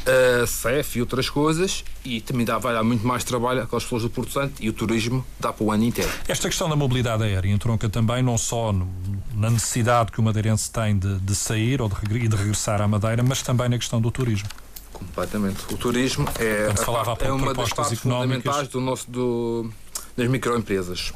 uh, 0.08 0.48
CEF 0.48 0.98
e 0.98 1.02
outras 1.02 1.30
coisas, 1.30 1.84
e 2.06 2.22
também 2.22 2.46
dá, 2.46 2.58
vai 2.58 2.74
dar 2.74 2.84
muito 2.84 3.06
mais 3.06 3.24
trabalho 3.24 3.62
àquelas 3.62 3.84
pessoas 3.84 4.04
do 4.04 4.10
Porto 4.10 4.32
Santo 4.32 4.54
e 4.62 4.70
o 4.70 4.74
turismo 4.74 5.26
dá 5.40 5.52
para 5.54 5.64
o 5.66 5.72
ano 5.72 5.84
inteiro. 5.84 6.10
Esta 6.28 6.48
questão 6.48 6.70
da 6.70 6.76
mobilidade 6.76 7.24
aérea 7.24 7.50
entronca 7.50 7.88
também 7.90 8.22
não 8.24 8.38
só 8.38 8.72
no- 8.72 8.88
na 9.36 9.50
necessidade 9.50 10.12
que 10.12 10.20
o 10.20 10.24
madeirense 10.24 10.72
tem 10.72 10.98
de, 10.98 11.20
de 11.20 11.36
sair 11.36 11.82
ou 11.82 11.90
de, 11.90 11.96
e 12.18 12.28
de 12.28 12.36
regressar 12.36 12.82
à 12.82 12.88
Madeira, 12.88 13.22
mas 13.24 13.42
também 13.42 13.70
na 13.70 13.78
questão 13.78 14.02
do 14.02 14.10
turismo. 14.10 14.50
Completamente. 14.92 15.64
O 15.72 15.78
turismo 15.78 16.28
é, 16.40 16.72
a 16.72 17.04
parte- 17.04 17.26
é 17.26 17.32
uma 17.32 17.54
das 17.54 17.70
partes 17.72 18.00
económicas. 18.00 18.04
fundamentais 18.44 18.68
do 18.70 18.82
nosso, 18.82 19.10
do, 19.12 19.70
das 20.16 20.28
microempresas. 20.28 21.14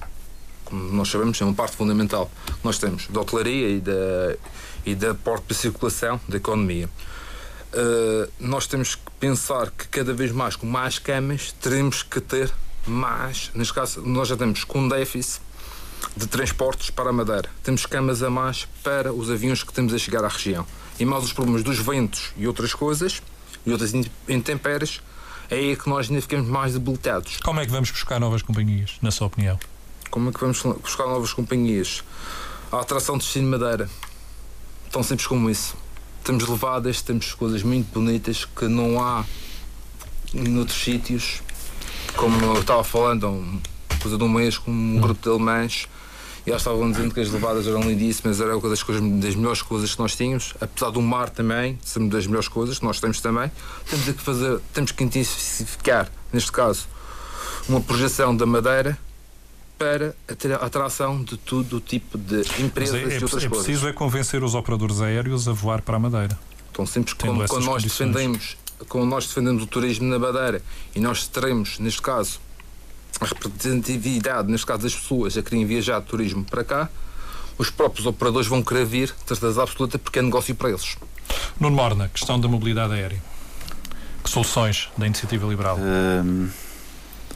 Como 0.65 0.83
nós 0.93 1.09
sabemos, 1.09 1.41
é 1.41 1.45
uma 1.45 1.53
parte 1.53 1.75
fundamental 1.75 2.29
que 2.45 2.53
nós 2.63 2.77
temos 2.77 3.07
da 3.07 3.21
hotelaria 3.21 3.69
e 3.69 3.79
da, 3.79 4.35
e 4.85 4.93
da 4.95 5.13
porte 5.15 5.47
de 5.47 5.55
circulação 5.55 6.19
da 6.29 6.37
economia. 6.37 6.87
Uh, 7.73 8.29
nós 8.39 8.67
temos 8.67 8.95
que 8.95 9.11
pensar 9.19 9.71
que 9.71 9.87
cada 9.87 10.13
vez 10.13 10.31
mais, 10.31 10.55
com 10.55 10.65
mais 10.65 10.99
camas, 10.99 11.53
teremos 11.61 12.03
que 12.03 12.19
ter 12.19 12.51
mais. 12.85 13.49
Neste 13.53 13.73
caso, 13.73 14.01
nós 14.01 14.27
já 14.27 14.35
temos 14.35 14.63
com 14.65 14.79
um 14.79 14.89
déficit 14.89 15.41
de 16.17 16.27
transportes 16.27 16.89
para 16.89 17.09
a 17.11 17.13
Madeira. 17.13 17.49
Temos 17.63 17.85
camas 17.85 18.21
a 18.23 18.29
mais 18.29 18.67
para 18.83 19.13
os 19.13 19.29
aviões 19.31 19.63
que 19.63 19.71
temos 19.71 19.93
a 19.93 19.97
chegar 19.97 20.23
à 20.25 20.27
região. 20.27 20.65
E 20.99 21.05
mais 21.05 21.23
os 21.23 21.31
problemas 21.31 21.63
dos 21.63 21.77
ventos 21.79 22.33
e 22.35 22.45
outras 22.45 22.73
coisas, 22.73 23.21
e 23.65 23.71
outras 23.71 23.93
in- 23.93 24.05
intempéries, 24.27 24.99
é 25.49 25.55
aí 25.55 25.75
que 25.75 25.87
nós 25.89 26.09
ainda 26.09 26.21
ficamos 26.21 26.47
mais 26.47 26.73
debilitados. 26.73 27.37
Como 27.37 27.59
é 27.59 27.65
que 27.65 27.71
vamos 27.71 27.89
buscar 27.91 28.19
novas 28.19 28.41
companhias, 28.41 28.97
na 29.01 29.11
sua 29.11 29.27
opinião? 29.27 29.57
Como 30.09 30.29
é 30.29 30.33
que 30.33 30.39
vamos 30.41 30.61
buscar 30.61 31.05
novas 31.07 31.31
companhias? 31.31 32.03
A 32.71 32.81
atração 32.81 33.17
de 33.17 33.23
destino 33.23 33.49
Madeira. 33.49 33.89
Tão 34.91 35.03
simples 35.03 35.25
como 35.27 35.49
isso. 35.49 35.75
Temos 36.23 36.47
levadas, 36.47 37.01
temos 37.01 37.33
coisas 37.33 37.63
muito 37.63 37.91
bonitas 37.93 38.45
que 38.45 38.67
não 38.67 39.03
há 39.03 39.25
noutros 40.33 40.83
sítios. 40.83 41.41
Como 42.15 42.43
eu 42.45 42.61
estava 42.61 42.83
falando 42.83 43.27
um, 43.27 43.59
coisa 44.01 44.17
de 44.17 44.23
um 44.23 44.29
mês 44.29 44.57
com 44.57 44.69
um 44.69 44.99
grupo 44.99 45.21
de 45.21 45.29
alemães 45.29 45.87
e 46.45 46.49
eles 46.49 46.61
estavam 46.61 46.89
dizendo 46.91 47.13
que 47.13 47.19
as 47.19 47.29
levadas 47.29 47.67
eram 47.67 47.81
lindíssimas, 47.81 48.41
era 48.41 48.57
uma 48.57 48.69
das, 48.69 48.81
coisas, 48.81 49.03
das 49.19 49.35
melhores 49.35 49.61
coisas 49.61 49.93
que 49.93 50.01
nós 50.01 50.15
tínhamos, 50.15 50.53
apesar 50.59 50.89
do 50.89 51.01
mar 51.01 51.29
também, 51.29 51.77
ser 51.83 51.99
uma 51.99 52.09
das 52.09 52.25
melhores 52.25 52.47
coisas 52.47 52.79
que 52.79 52.85
nós 52.85 52.99
temos 52.99 53.21
também. 53.21 53.51
Temos 53.89 54.09
é 54.09 54.13
que 54.13 54.21
fazer, 54.21 54.59
temos 54.73 54.91
que 54.91 55.03
intensificar, 55.03 56.11
neste 56.33 56.51
caso, 56.51 56.87
uma 57.69 57.79
projeção 57.79 58.35
da 58.35 58.45
Madeira 58.45 58.97
para 59.81 60.15
a 60.29 60.35
tra- 60.35 60.55
a 60.57 60.65
atração 60.65 61.23
de 61.23 61.37
todo 61.37 61.77
o 61.77 61.81
tipo 61.81 62.17
de 62.17 62.37
Mas 62.37 62.59
empresas 62.59 62.95
é, 62.95 62.99
é, 63.15 63.19
e 63.19 63.23
outras 63.23 63.43
é 63.43 63.47
coisas. 63.47 63.65
preciso 63.65 63.87
é 63.87 63.93
convencer 63.93 64.43
os 64.43 64.53
operadores 64.53 65.01
aéreos 65.01 65.47
a 65.47 65.53
voar 65.53 65.81
para 65.81 65.95
a 65.95 65.99
Madeira. 65.99 66.37
Tão 66.71 66.85
simples 66.85 67.15
Tendo 67.17 67.33
como 67.33 67.47
quando 67.47 67.65
nós 67.65 67.81
condições. 67.81 68.11
defendemos, 68.13 68.57
quando 68.87 69.05
nós 69.07 69.25
defendemos 69.27 69.63
o 69.63 69.65
turismo 69.67 70.07
na 70.07 70.19
Madeira 70.19 70.61
e 70.95 70.99
nós 70.99 71.27
teremos, 71.27 71.79
neste 71.79 72.01
caso, 72.01 72.39
a 73.19 73.25
representatividade, 73.25 74.49
neste 74.51 74.65
caso 74.65 74.83
das 74.83 74.95
pessoas 74.95 75.35
a 75.37 75.41
querem 75.41 75.65
viajar 75.65 75.99
de 75.99 76.05
turismo 76.07 76.43
para 76.45 76.63
cá, 76.63 76.89
os 77.57 77.69
próprios 77.69 78.05
operadores 78.07 78.47
vão 78.47 78.63
querer 78.63 78.85
vir, 78.85 79.13
certeza 79.25 79.61
absoluta, 79.63 79.99
porque 79.99 80.19
é 80.19 80.21
negócio 80.21 80.53
para 80.55 80.69
eles. 80.69 80.95
Nuno 81.59 81.75
Morna, 81.75 82.09
questão 82.13 82.39
da 82.39 82.47
mobilidade 82.47 82.93
aérea. 82.93 83.21
Que 84.23 84.29
soluções 84.29 84.89
da 84.97 85.05
iniciativa 85.07 85.47
liberal? 85.47 85.77
Hum, 85.79 86.49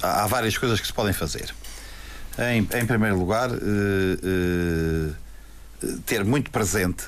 há 0.02 0.28
várias 0.28 0.58
coisas 0.58 0.80
que 0.80 0.88
se 0.88 0.94
podem 0.94 1.14
fazer. 1.14 1.54
Em, 2.38 2.60
em 2.60 2.86
primeiro 2.86 3.18
lugar, 3.18 3.49
uh, 3.49 3.56
uh, 3.56 5.16
ter 6.06 6.26
muito 6.26 6.52
presente 6.52 7.06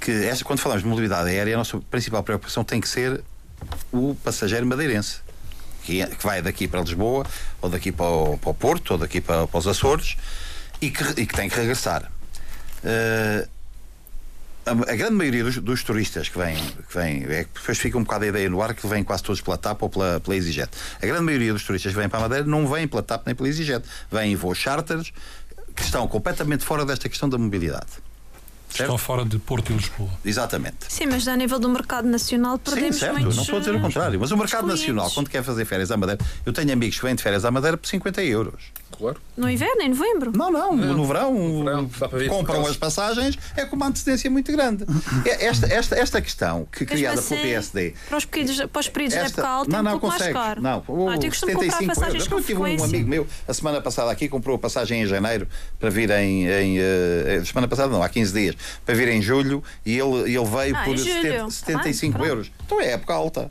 que 0.00 0.10
esta, 0.26 0.44
quando 0.44 0.60
falamos 0.60 0.82
de 0.82 0.88
mobilidade 0.88 1.30
aérea, 1.30 1.54
a 1.54 1.58
nossa 1.58 1.80
principal 1.90 2.22
preocupação 2.22 2.62
tem 2.62 2.80
que 2.80 2.88
ser 2.88 3.22
o 3.90 4.14
passageiro 4.22 4.66
madeirense. 4.66 5.18
Que, 5.82 6.00
é, 6.00 6.06
que 6.06 6.24
vai 6.24 6.40
daqui 6.40 6.66
para 6.66 6.80
Lisboa, 6.80 7.26
ou 7.60 7.68
daqui 7.68 7.92
para 7.92 8.06
o, 8.06 8.38
para 8.38 8.50
o 8.50 8.54
Porto, 8.54 8.92
ou 8.92 8.98
daqui 8.98 9.20
para, 9.20 9.46
para 9.46 9.58
os 9.58 9.66
Açores, 9.66 10.16
e 10.80 10.90
que, 10.90 11.04
e 11.20 11.26
que 11.26 11.34
tem 11.34 11.48
que 11.48 11.56
regressar. 11.56 12.10
Uh, 12.82 13.48
a, 14.66 14.96
grande 14.96 15.14
maioria 15.14 15.44
dos, 15.44 15.58
dos, 15.58 15.82
turistas 15.82 16.28
que 16.28 16.38
vêm, 16.38 16.56
que 16.56 16.94
vêm 16.94 17.24
é, 17.24 17.46
depois 17.52 17.78
fica 17.78 17.98
um 17.98 18.02
bocado 18.02 18.24
a 18.24 18.28
ideia 18.28 18.48
no 18.48 18.62
ar 18.62 18.74
que 18.74 18.86
vêm 18.86 19.04
quase 19.04 19.22
todos 19.22 19.40
pela 19.40 19.58
TAP 19.58 19.82
ou 19.82 19.90
pela, 19.90 20.20
pela 20.20 20.36
EasyJet. 20.36 20.70
A 21.02 21.06
grande 21.06 21.22
maioria 21.22 21.52
dos 21.52 21.64
turistas 21.64 21.92
que 21.92 21.98
vêm 21.98 22.08
para 22.08 22.18
a 22.18 22.22
Madeira 22.22 22.44
não 22.44 22.66
vêm 22.66 22.88
pela 22.88 23.02
TAP 23.02 23.26
nem 23.26 23.34
pela 23.34 23.48
EasyJet. 23.48 23.84
Vêm 24.10 24.32
em 24.32 24.36
voos 24.36 24.58
charters 24.58 25.12
que 25.74 25.82
estão 25.82 26.06
completamente 26.08 26.64
fora 26.64 26.84
desta 26.84 27.08
questão 27.08 27.28
da 27.28 27.36
mobilidade. 27.36 28.04
Certo? 28.74 28.82
Estão 28.82 28.98
fora 28.98 29.24
de 29.24 29.38
Porto 29.38 29.70
e 29.70 29.76
Lisboa. 29.76 30.10
Exatamente. 30.24 30.86
Sim, 30.88 31.06
mas 31.06 31.28
a 31.28 31.36
nível 31.36 31.60
do 31.60 31.68
mercado 31.68 32.08
nacional 32.08 32.58
perdemos 32.58 32.96
Sim, 32.96 33.00
certo. 33.00 33.12
muitos... 33.14 33.36
Não 33.36 33.42
estou 33.44 33.56
a 33.56 33.60
dizer 33.60 33.74
o 33.76 33.80
contrário. 33.80 34.18
Mas 34.18 34.32
o 34.32 34.36
mercado 34.36 34.66
nacional, 34.66 35.08
quando 35.12 35.30
quer 35.30 35.44
fazer 35.44 35.64
férias 35.64 35.92
à 35.92 35.96
Madeira, 35.96 36.20
eu 36.44 36.52
tenho 36.52 36.72
amigos 36.72 36.98
que 36.98 37.04
vêm 37.04 37.14
de 37.14 37.22
férias 37.22 37.44
à 37.44 37.52
Madeira 37.52 37.76
por 37.76 37.86
50 37.86 38.24
euros. 38.24 38.64
Claro. 38.96 39.20
No 39.36 39.50
inverno, 39.50 39.82
em 39.82 39.88
novembro? 39.88 40.32
Não, 40.34 40.50
não, 40.50 40.76
no 40.76 41.04
verão, 41.04 41.34
no 41.34 41.64
verão 41.64 41.90
compram 42.28 42.66
as 42.66 42.76
passagens, 42.76 43.38
é 43.56 43.64
com 43.64 43.76
uma 43.76 43.86
antecedência 43.86 44.30
muito 44.30 44.50
grande. 44.52 44.84
É, 45.24 45.46
esta, 45.46 45.66
esta, 45.66 45.96
esta 45.96 46.22
questão 46.22 46.66
que 46.70 46.86
criada 46.86 47.20
pelo 47.20 47.40
PSD. 47.40 47.94
Para 48.08 48.18
os, 48.18 48.24
períodos, 48.24 48.56
para 48.66 48.80
os 48.80 48.88
períodos 48.88 49.16
esta, 49.16 49.28
de 49.28 49.32
época 49.40 49.48
alta, 49.48 49.70
não, 49.70 49.82
não, 49.82 49.90
é 49.90 49.94
um 49.94 49.98
pouco 49.98 50.16
consegue, 50.16 50.34
mais 50.34 50.46
caro. 50.46 50.62
Não, 50.62 50.84
o, 50.86 51.08
ah, 51.08 51.16
75 51.16 52.04
euros. 52.04 52.30
Eu 52.30 52.42
tive 52.42 52.60
um 52.60 52.84
amigo 52.84 53.08
meu, 53.08 53.26
a 53.46 53.54
semana 53.54 53.80
passada 53.80 54.10
aqui, 54.10 54.28
comprou 54.28 54.56
a 54.56 54.58
passagem 54.58 55.02
em 55.02 55.06
janeiro 55.06 55.48
para 55.78 55.90
vir 55.90 56.10
em. 56.10 56.46
em 56.46 56.78
uh, 56.78 57.46
semana 57.46 57.68
passada, 57.68 57.92
não, 57.92 58.02
há 58.02 58.08
15 58.08 58.32
dias, 58.32 58.56
para 58.84 58.94
vir 58.94 59.08
em 59.08 59.20
julho 59.20 59.62
e 59.84 59.98
ele, 59.98 60.34
ele 60.34 60.44
veio 60.44 60.76
ah, 60.76 60.84
por 60.84 60.98
70, 60.98 61.50
75 61.50 62.22
ah, 62.22 62.26
euros. 62.26 62.50
Então 62.64 62.80
é 62.80 62.92
época 62.92 63.14
alta. 63.14 63.50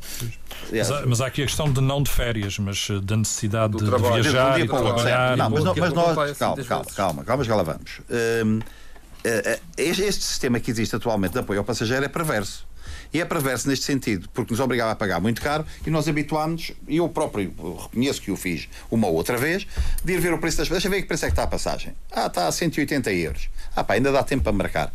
Mas 0.72 0.91
há, 0.91 1.06
mas 1.06 1.22
há, 1.22 1.28
aqui 1.28 1.44
a 1.44 1.45
questão 1.45 1.72
de 1.72 1.82
não 1.82 2.02
de 2.02 2.10
férias, 2.10 2.57
mas 2.57 2.88
eh, 2.90 2.99
da 3.02 3.18
necessidade 3.18 3.78
de, 3.78 3.84
de, 3.84 3.98
viajar 3.98 4.60
e 4.60 4.64
de 4.64 4.68
trabalhar. 4.70 5.32
Não, 5.35 5.49
mas, 5.49 5.64
mas 5.64 5.93
nós. 5.93 6.38
Calma, 6.38 6.64
calma, 6.64 6.85
calma, 6.95 7.23
calma, 7.23 7.43
já 7.43 7.55
lá 7.55 7.64
vamos. 7.64 8.01
Um, 8.45 8.57
uh, 8.57 9.61
este, 9.77 10.03
este 10.03 10.23
sistema 10.23 10.60
que 10.60 10.72
existe 10.72 10.95
atualmente 10.95 11.34
de 11.34 11.39
apoio 11.39 11.60
ao 11.60 11.65
passageiro 11.65 12.05
é 12.05 12.07
perverso. 12.07 12.65
E 13.14 13.22
é 13.22 13.26
perverso 13.26 13.69
neste 13.69 13.85
sentido, 13.85 14.27
porque 14.34 14.51
nos 14.51 14.60
obrigava 14.60 14.91
a 14.91 14.95
pagar 14.95 15.22
muito 15.22 15.39
caro 15.39 15.64
e 15.85 15.89
nós 15.91 16.07
habituámos, 16.07 16.72
e 16.88 16.97
eu 16.97 17.07
próprio 17.07 17.53
reconheço 17.84 18.19
que 18.19 18.31
o 18.31 18.35
fiz 18.35 18.68
uma 18.89 19.07
ou 19.07 19.14
outra 19.14 19.38
vez, 19.38 19.68
de 20.03 20.14
ir 20.14 20.19
ver 20.19 20.34
o 20.34 20.39
preço 20.39 20.57
das. 20.57 20.68
Deixa 20.68 20.89
ver 20.89 21.01
que 21.03 21.07
preço 21.07 21.26
é 21.26 21.27
que 21.27 21.34
está 21.34 21.43
a 21.43 21.47
passagem. 21.47 21.95
Ah, 22.11 22.26
está 22.26 22.47
a 22.47 22.51
180 22.51 23.11
euros. 23.14 23.49
Ah, 23.76 23.84
pá, 23.84 23.93
ainda 23.93 24.11
dá 24.11 24.23
tempo 24.23 24.43
para 24.43 24.51
marcar. 24.51 24.91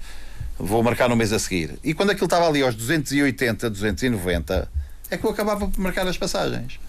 Vou 0.58 0.82
marcar 0.82 1.08
no 1.08 1.14
mês 1.14 1.32
a 1.32 1.38
seguir. 1.38 1.78
E 1.84 1.94
quando 1.94 2.10
aquilo 2.10 2.26
estava 2.26 2.48
ali 2.48 2.60
aos 2.60 2.74
280, 2.74 3.70
290, 3.70 4.68
é 5.10 5.16
que 5.16 5.24
eu 5.24 5.30
acabava 5.30 5.68
por 5.68 5.78
marcar 5.78 6.06
as 6.08 6.18
passagens. 6.18 6.80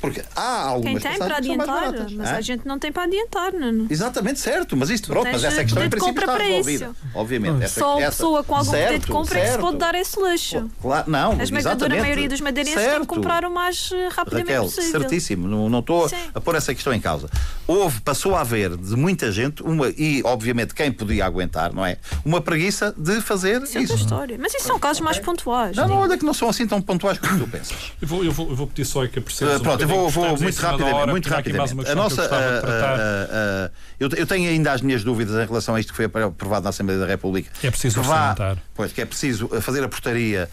Porque 0.00 0.22
há 0.36 0.62
algumas 0.62 1.02
Quem 1.02 1.10
tem 1.10 1.18
para 1.18 1.36
adiantar, 1.38 1.92
mas 2.12 2.28
a 2.30 2.40
gente 2.40 2.66
não 2.66 2.78
tem 2.78 2.92
para 2.92 3.04
adiantar, 3.04 3.52
não, 3.52 3.84
é? 3.84 3.92
Exatamente, 3.92 4.38
certo. 4.38 4.76
Mas 4.76 4.90
isto, 4.90 5.08
pronto, 5.08 5.28
mas 5.30 5.42
essa 5.42 5.62
questão 5.62 5.84
em 5.84 5.90
princípio 5.90 6.20
está 6.20 6.36
resolvida. 6.36 6.90
Obviamente. 7.14 7.64
Essa, 7.64 7.80
Só 7.80 7.96
a 7.96 8.02
essa, 8.02 8.10
pessoa 8.10 8.44
com 8.44 8.54
algum 8.54 8.70
poder 8.70 8.98
de 8.98 9.06
compra 9.06 9.38
é 9.38 9.44
que 9.44 9.52
se 9.52 9.58
pode 9.58 9.78
dar 9.78 9.94
esse 9.94 10.18
luxo. 10.18 10.70
Claro, 10.80 11.10
não, 11.10 11.32
a 11.32 11.42
esmagadora 11.42 11.96
maioria 11.96 12.28
dos 12.28 12.40
madeirenses 12.40 12.80
certo. 12.80 12.92
tem 12.92 13.00
que 13.00 13.06
comprar 13.06 13.44
o 13.44 13.50
mais 13.50 13.90
eh, 13.92 14.08
rapidamente 14.12 14.52
Raquel, 14.52 14.64
possível. 14.64 15.00
certíssimo. 15.00 15.48
Não, 15.48 15.68
não 15.68 15.80
estou 15.80 16.08
Sim. 16.08 16.16
a 16.34 16.40
pôr 16.40 16.54
essa 16.54 16.74
questão 16.74 16.92
em 16.92 17.00
causa. 17.00 17.28
Houve, 17.66 18.00
passou 18.00 18.36
a 18.36 18.40
haver 18.40 18.76
de 18.76 18.96
muita 18.96 19.32
gente, 19.32 19.62
uma, 19.62 19.88
e 19.88 20.22
obviamente 20.24 20.74
quem 20.74 20.92
podia 20.92 21.26
aguentar, 21.26 21.72
não 21.72 21.84
é? 21.84 21.98
Uma 22.24 22.40
preguiça 22.40 22.94
de 22.96 23.20
fazer 23.20 23.62
isso. 23.62 23.78
isso. 23.78 23.94
história. 23.94 24.36
Mas 24.38 24.54
isso 24.54 24.66
são 24.66 24.78
casos 24.78 25.00
mais 25.00 25.18
pontuais. 25.18 25.76
Não, 25.76 25.88
não, 25.88 25.96
olha 25.96 26.16
que 26.16 26.24
não 26.24 26.34
são 26.34 26.48
assim 26.48 26.66
tão 26.66 26.80
pontuais 26.80 27.18
como 27.18 27.38
tu 27.38 27.48
pensas. 27.48 27.92
Eu 28.00 28.08
vou, 28.08 28.24
eu 28.24 28.32
vou, 28.32 28.50
eu 28.50 28.56
vou 28.56 28.66
pedir 28.66 28.84
só 28.84 29.06
que 29.06 29.20
percebas. 29.20 29.60
Uh, 29.60 29.77
pronto, 29.78 29.82
eu 29.82 29.88
vou, 29.88 30.10
vou 30.10 30.38
muito 30.38 30.60
rapidamente. 30.60 31.10
Muito 31.10 31.28
rapidamente. 31.28 31.90
A 31.90 31.94
nossa. 31.94 32.22
Uh, 32.22 32.26
uh, 32.26 33.70
eu, 33.98 34.08
eu 34.16 34.26
tenho 34.26 34.48
ainda 34.50 34.72
as 34.72 34.80
minhhas 34.80 35.04
dúvidas 35.04 35.34
em 35.34 35.46
relação 35.46 35.74
a 35.74 35.80
isto 35.80 35.92
que 35.92 35.96
foi 35.96 36.04
aprovado 36.04 36.64
na 36.64 36.70
Assembleia 36.70 37.00
da 37.00 37.06
República. 37.06 37.50
É 37.62 37.70
preciso 37.70 38.00
que 38.00 38.06
vá, 38.06 38.56
Pois, 38.74 38.92
que 38.92 39.00
é 39.00 39.06
preciso 39.06 39.48
fazer 39.60 39.82
a 39.82 39.88
portaria 39.88 40.48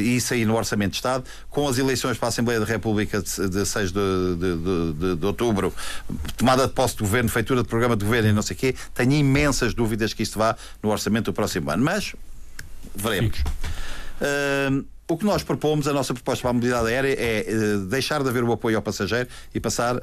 e 0.00 0.16
isso 0.16 0.34
aí 0.34 0.44
no 0.44 0.56
Orçamento 0.56 0.90
de 0.90 0.96
Estado, 0.96 1.24
com 1.48 1.68
as 1.68 1.78
eleições 1.78 2.18
para 2.18 2.28
a 2.28 2.30
Assembleia 2.30 2.58
da 2.58 2.66
República 2.66 3.22
de, 3.22 3.48
de 3.48 3.64
6 3.64 3.92
de, 3.92 4.00
de, 4.36 4.92
de, 4.92 5.16
de 5.16 5.26
outubro, 5.26 5.72
tomada 6.36 6.66
de 6.66 6.72
posse 6.72 6.96
do 6.96 7.04
governo, 7.04 7.28
feitura 7.28 7.62
de 7.62 7.68
programa 7.68 7.96
de 7.96 8.04
governo 8.04 8.28
e 8.30 8.32
não 8.32 8.42
sei 8.42 8.56
o 8.56 8.58
quê, 8.58 8.74
tenho 8.94 9.12
imensas 9.12 9.72
dúvidas 9.72 10.12
que 10.12 10.22
isto 10.22 10.38
vá 10.38 10.56
no 10.82 10.90
orçamento 10.90 11.26
do 11.26 11.32
próximo 11.32 11.70
ano. 11.70 11.84
Mas 11.84 12.14
veremos. 12.94 13.38
Uh, 14.20 14.84
o 15.08 15.16
que 15.16 15.24
nós 15.24 15.42
propomos, 15.42 15.86
a 15.86 15.92
nossa 15.92 16.12
proposta 16.12 16.42
para 16.42 16.50
a 16.50 16.52
mobilidade 16.52 16.88
aérea 16.88 17.14
é 17.16 17.46
uh, 17.48 17.78
deixar 17.86 18.22
de 18.22 18.28
haver 18.28 18.42
o 18.42 18.52
apoio 18.52 18.76
ao 18.76 18.82
passageiro 18.82 19.28
e 19.54 19.60
passar 19.60 19.96
uh, 19.96 20.00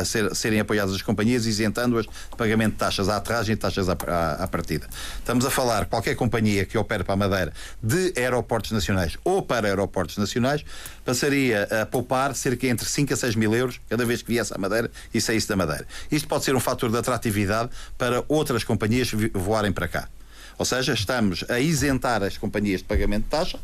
a 0.00 0.04
ser, 0.04 0.34
serem 0.34 0.58
apoiadas 0.58 0.94
as 0.94 1.02
companhias, 1.02 1.44
isentando-as 1.44 2.06
de 2.06 2.36
pagamento 2.36 2.72
de 2.72 2.78
taxas 2.78 3.08
à 3.10 3.16
aterragem 3.16 3.52
e 3.52 3.56
taxas 3.56 3.88
à, 3.88 3.96
à, 4.06 4.44
à, 4.44 4.48
partida. 4.48 4.88
Estamos 5.18 5.44
a 5.44 5.50
falar, 5.50 5.84
qualquer 5.84 6.14
companhia 6.14 6.64
que 6.64 6.78
opere 6.78 7.04
para 7.04 7.12
a 7.12 7.16
Madeira 7.16 7.52
de 7.82 8.14
aeroportos 8.16 8.70
nacionais 8.70 9.18
ou 9.22 9.42
para 9.42 9.68
aeroportos 9.68 10.16
nacionais, 10.16 10.64
passaria 11.04 11.68
a 11.82 11.86
poupar 11.86 12.34
cerca 12.34 12.66
entre 12.66 12.88
5 12.88 13.12
a 13.12 13.16
6 13.16 13.34
mil 13.34 13.54
euros 13.54 13.80
cada 13.88 14.04
vez 14.04 14.22
que 14.22 14.28
viesse 14.28 14.52
à 14.54 14.58
Madeira 14.58 14.90
e 15.12 15.20
saísse 15.20 15.48
da 15.48 15.56
Madeira. 15.56 15.86
Isto 16.10 16.26
pode 16.26 16.44
ser 16.44 16.54
um 16.54 16.60
fator 16.60 16.90
de 16.90 16.96
atratividade 16.96 17.70
para 17.98 18.24
outras 18.28 18.64
companhias 18.64 19.10
voarem 19.34 19.72
para 19.72 19.88
cá. 19.88 20.08
Ou 20.58 20.64
seja, 20.64 20.94
estamos 20.94 21.44
a 21.48 21.58
isentar 21.60 22.22
as 22.22 22.38
companhias 22.38 22.80
de 22.80 22.86
pagamento 22.86 23.24
de 23.24 23.30
taxa, 23.30 23.58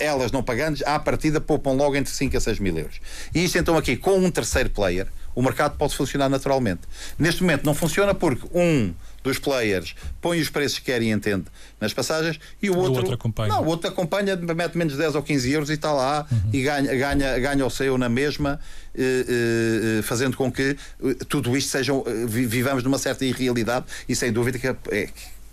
elas 0.00 0.32
não 0.32 0.42
pagando, 0.42 0.82
à 0.84 0.98
partida 0.98 1.40
poupam 1.40 1.72
logo 1.72 1.96
entre 1.96 2.12
5 2.12 2.36
a 2.36 2.40
6 2.40 2.58
mil 2.58 2.76
euros. 2.76 3.00
E 3.34 3.44
isto 3.44 3.58
então 3.58 3.76
aqui, 3.76 3.96
com 3.96 4.18
um 4.18 4.30
terceiro 4.30 4.70
player, 4.70 5.06
o 5.34 5.42
mercado 5.42 5.76
pode 5.76 5.94
funcionar 5.94 6.28
naturalmente. 6.28 6.80
Neste 7.18 7.42
momento 7.42 7.64
não 7.64 7.74
funciona 7.74 8.12
porque 8.14 8.46
um 8.52 8.92
dos 9.22 9.38
players 9.38 9.94
põe 10.20 10.40
os 10.40 10.48
preços 10.48 10.78
que 10.78 10.86
quer 10.86 11.02
e 11.02 11.10
entende 11.10 11.44
nas 11.80 11.92
passagens 11.92 12.38
e 12.62 12.70
o 12.70 12.76
outro, 12.76 12.92
o 12.92 12.96
outro 12.96 13.14
acompanha. 13.14 13.48
Não, 13.54 13.62
o 13.62 13.66
outro 13.66 13.88
acompanha, 13.88 14.36
mete 14.36 14.76
menos 14.76 14.96
10 14.96 15.14
ou 15.14 15.22
15 15.22 15.52
euros 15.52 15.70
e 15.70 15.74
está 15.74 15.92
lá 15.92 16.26
uhum. 16.30 16.50
e 16.52 16.62
ganha, 16.62 16.94
ganha, 16.94 17.38
ganha 17.38 17.66
o 17.66 17.70
seu 17.70 17.98
na 17.98 18.08
mesma, 18.08 18.60
eh, 18.94 19.98
eh, 19.98 20.02
fazendo 20.02 20.36
com 20.36 20.50
que 20.50 20.76
eh, 21.04 21.14
tudo 21.28 21.56
isto 21.56 21.70
seja, 21.70 21.92
eh, 21.92 22.26
vivamos 22.26 22.82
numa 22.82 22.98
certa 22.98 23.24
irrealidade 23.24 23.86
e 24.08 24.16
sem 24.16 24.32
dúvida 24.32 24.58
que 24.58 24.66
é, 24.66 24.76
é 24.90 25.08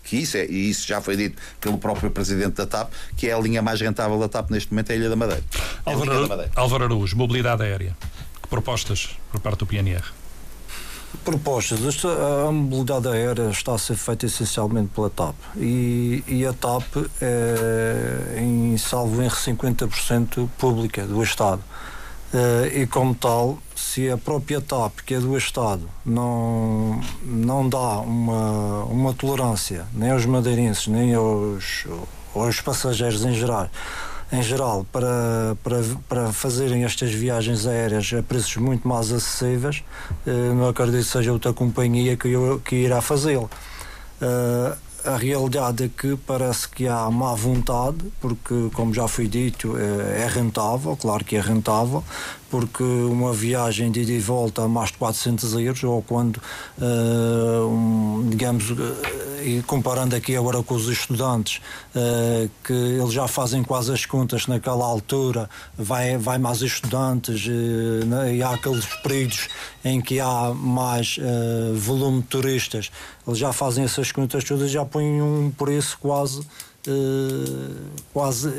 que 0.05 0.17
isso 0.17 0.37
é, 0.37 0.45
e 0.45 0.69
isso 0.69 0.87
já 0.87 1.01
foi 1.01 1.17
dito 1.17 1.41
pelo 1.59 1.77
próprio 1.77 2.09
presidente 2.11 2.53
da 2.53 2.65
TAP, 2.65 2.91
que 3.17 3.27
é 3.27 3.33
a 3.33 3.39
linha 3.39 3.61
mais 3.61 3.81
rentável 3.81 4.17
da 4.19 4.29
TAP 4.29 4.51
neste 4.51 4.71
momento, 4.71 4.91
é 4.91 4.93
a 4.93 4.95
Ilha 4.97 5.09
da 5.09 5.15
Madeira. 5.15 5.43
É 5.85 5.91
Álvaro, 5.91 6.29
Madeira. 6.29 6.51
Álvaro 6.55 6.83
Araújo, 6.85 7.17
mobilidade 7.17 7.63
aérea. 7.63 7.97
Que 8.41 8.47
propostas 8.47 9.17
por 9.31 9.41
parte 9.41 9.59
do 9.59 9.65
PNR? 9.65 10.03
Propostas. 11.23 11.79
A 12.05 12.51
mobilidade 12.51 13.07
aérea 13.07 13.49
está 13.49 13.73
a 13.73 13.77
ser 13.77 13.95
feita 13.95 14.25
essencialmente 14.25 14.89
pela 14.93 15.09
TAP 15.09 15.35
e, 15.55 16.23
e 16.27 16.45
a 16.45 16.53
TAP 16.53 16.83
é, 17.21 18.39
em 18.39 18.77
salvo 18.77 19.23
em 19.23 19.27
50% 19.27 20.47
pública 20.57 21.03
do 21.03 21.23
Estado. 21.23 21.63
Uh, 22.35 22.81
e 22.81 22.85
como 22.85 23.15
tal, 23.15 23.57
se 23.73 24.09
a 24.09 24.17
própria 24.17 24.59
TAP, 24.59 24.99
que 25.05 25.13
é 25.13 25.19
do 25.21 25.37
Estado, 25.37 25.89
não, 26.05 26.99
não 27.23 27.69
dá 27.69 27.99
uma, 27.99 28.83
uma 28.83 29.13
tolerância 29.13 29.85
nem 29.93 30.11
aos 30.11 30.25
madeirenses, 30.25 30.87
nem 30.87 31.15
aos, 31.15 31.85
aos 32.35 32.59
passageiros 32.59 33.23
em 33.23 33.33
geral, 33.33 33.69
em 34.33 34.43
geral 34.43 34.85
para, 34.91 35.55
para, 35.63 35.81
para 36.09 36.33
fazerem 36.33 36.83
estas 36.83 37.09
viagens 37.13 37.65
aéreas 37.65 38.11
a 38.11 38.21
preços 38.21 38.57
muito 38.57 38.85
mais 38.85 39.13
acessíveis, 39.13 39.81
uh, 40.27 40.53
não 40.55 40.67
acredito 40.67 41.05
que 41.05 41.11
seja 41.11 41.31
outra 41.31 41.53
companhia 41.53 42.17
que, 42.17 42.27
eu, 42.27 42.61
que 42.65 42.75
irá 42.75 42.99
fazê-lo. 42.99 43.49
Uh, 44.21 44.75
a 45.05 45.17
realidade 45.17 45.83
é 45.83 45.89
que 45.89 46.17
parece 46.25 46.67
que 46.67 46.87
há 46.87 47.09
má 47.11 47.33
vontade, 47.33 47.97
porque, 48.19 48.69
como 48.73 48.93
já 48.93 49.07
foi 49.07 49.27
dito, 49.27 49.77
é, 49.77 50.23
é 50.23 50.27
rentável, 50.27 50.95
claro 50.97 51.23
que 51.23 51.35
é 51.35 51.41
rentável, 51.41 52.03
porque 52.55 52.83
uma 52.83 53.33
viagem 53.33 53.91
de 53.91 53.99
ida 53.99 54.13
e 54.13 54.19
volta 54.19 54.61
a 54.61 54.67
mais 54.67 54.89
de 54.89 54.97
400 54.97 55.55
euros, 55.55 55.83
ou 55.83 56.01
quando, 56.01 56.37
uh, 56.37 57.67
um, 57.67 58.29
digamos, 58.29 58.67
e 59.43 59.61
comparando 59.63 60.15
aqui 60.15 60.37
agora 60.37 60.63
com 60.63 60.73
os 60.73 60.87
estudantes, 60.87 61.61
uh, 61.93 62.49
que 62.63 62.71
eles 62.71 63.11
já 63.11 63.27
fazem 63.27 63.61
quase 63.61 63.91
as 63.91 64.05
contas 64.05 64.47
naquela 64.47 64.85
altura, 64.85 65.49
vai, 65.77 66.17
vai 66.17 66.37
mais 66.37 66.61
estudantes 66.61 67.45
uh, 67.45 68.29
e 68.33 68.41
há 68.41 68.51
aqueles 68.51 68.85
períodos 69.03 69.49
em 69.83 69.99
que 69.99 70.21
há 70.21 70.53
mais 70.55 71.19
volume 71.75 72.21
de 72.21 72.27
turistas, 72.27 72.89
eles 73.27 73.37
já 73.37 73.51
fazem 73.51 73.83
essas 73.83 74.13
contas 74.13 74.45
todas, 74.45 74.71
já 74.71 74.85
põem 74.85 75.21
um 75.21 75.51
preço 75.51 75.97
quase 75.99 76.41
quase 78.13 78.49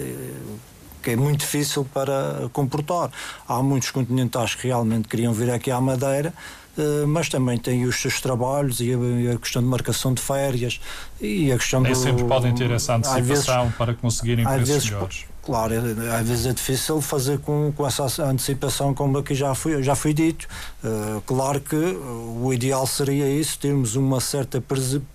que 1.07 1.13
é 1.13 1.17
muito 1.17 1.39
difícil 1.39 1.87
para 1.95 2.49
comportar. 2.53 3.13
Há 3.47 3.63
muitos 3.63 3.93
continentais 3.93 4.57
que 4.57 4.67
realmente 4.67 5.07
queriam 5.07 5.33
vir 5.33 5.53
aqui 5.53 5.71
à 5.71 5.81
Madeira, 5.81 6.35
eh, 6.77 7.07
mas 7.07 7.29
também 7.29 7.57
tem 7.57 7.85
os 7.85 7.95
seus 8.01 8.21
trabalhos 8.21 8.81
e 8.81 8.91
a, 9.33 9.39
questão 9.39 9.63
de 9.63 9.69
marcação 9.69 10.13
de 10.13 10.21
férias 10.21 10.81
e 11.21 11.53
a 11.53 11.59
questão 11.59 11.81
Nem 11.81 11.93
do, 11.93 11.99
sempre 11.99 12.25
podem 12.25 12.53
ter 12.53 12.73
essa 12.73 12.97
antecipação 12.97 13.63
vezes, 13.63 13.77
para 13.77 13.95
conseguirem 13.95 14.45
preços 14.45 14.69
vezes, 14.69 14.91
melhores. 14.91 15.25
Claro, 15.47 15.73
é, 15.75 15.79
às 16.19 16.29
vezes 16.29 16.45
é 16.45 16.53
difícil 16.53 17.01
fazer 17.01 17.39
com, 17.39 17.73
com 17.77 17.87
essa 17.87 18.03
antecipação, 18.25 18.93
como 18.93 19.17
aqui 19.19 19.33
já 19.33 19.55
foi, 19.55 19.81
já 19.81 19.95
foi 19.95 20.13
dito. 20.13 20.49
Uh, 20.83 21.21
claro 21.21 21.61
que 21.61 21.77
o 21.77 22.53
ideal 22.53 22.85
seria 22.85 23.31
isso, 23.31 23.57
termos 23.57 23.95
uma 23.95 24.19
certa 24.21 24.61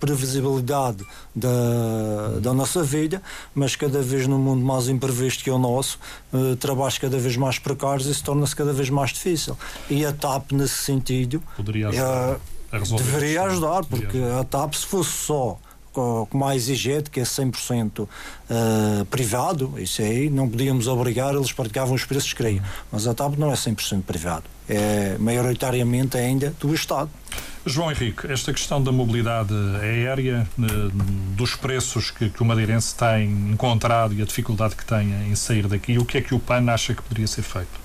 previsibilidade 0.00 1.04
da, 1.36 2.38
da 2.40 2.54
nossa 2.54 2.82
vida, 2.82 3.20
mas 3.54 3.76
cada 3.76 4.00
vez 4.00 4.26
num 4.26 4.38
mundo 4.38 4.64
mais 4.64 4.88
imprevisto 4.88 5.44
que 5.44 5.50
é 5.50 5.52
o 5.52 5.58
nosso, 5.58 5.98
uh, 6.32 6.56
trabalhos 6.56 6.96
cada 6.96 7.18
vez 7.18 7.36
mais 7.36 7.58
precários, 7.58 8.06
isso 8.06 8.24
torna-se 8.24 8.56
cada 8.56 8.72
vez 8.72 8.88
mais 8.88 9.10
difícil. 9.10 9.54
E 9.90 10.02
a 10.06 10.14
TAP, 10.14 10.52
nesse 10.52 10.76
sentido, 10.76 11.42
Poderia 11.54 11.90
ajudar 11.90 12.36
uh, 12.36 12.96
deveria 12.96 13.42
ajudar, 13.42 13.84
porque 13.84 14.16
a 14.40 14.44
TAP, 14.44 14.72
se 14.76 14.86
fosse 14.86 15.10
só 15.10 15.58
como 15.92 16.46
a 16.46 16.56
exigente, 16.56 17.10
que 17.10 17.20
é 17.20 17.22
100% 17.22 18.00
uh, 18.00 18.08
eh, 18.48 19.04
privado, 19.10 19.74
isso 19.78 20.02
aí 20.02 20.30
não 20.30 20.48
podíamos 20.48 20.86
obrigar, 20.86 21.34
eles 21.34 21.52
praticavam 21.52 21.94
os 21.94 22.04
preços 22.04 22.32
queriam. 22.32 22.64
Mas 22.90 23.06
a 23.06 23.14
TAP 23.14 23.36
não 23.36 23.50
é 23.50 23.54
100% 23.54 24.02
privado, 24.02 24.44
é 24.68 25.16
maioritariamente 25.18 26.16
ainda 26.16 26.54
do 26.58 26.74
Estado. 26.74 27.10
João 27.64 27.92
Henrique, 27.92 28.26
esta 28.30 28.52
questão 28.52 28.82
da 28.82 28.90
mobilidade 28.90 29.54
aérea, 29.80 30.48
eh, 30.58 30.66
dos 31.36 31.54
preços 31.54 32.10
que, 32.10 32.28
que 32.28 32.42
o 32.42 32.44
madeirense 32.44 32.94
tem 32.94 33.30
encontrado 33.52 34.14
e 34.14 34.22
a 34.22 34.24
dificuldade 34.24 34.74
que 34.74 34.84
tem 34.84 35.30
em 35.30 35.34
sair 35.36 35.68
daqui, 35.68 35.96
o 35.98 36.04
que 36.04 36.18
é 36.18 36.20
que 36.20 36.34
o 36.34 36.40
PAN 36.40 36.68
acha 36.72 36.94
que 36.94 37.02
poderia 37.02 37.26
ser 37.28 37.42
feito? 37.42 37.81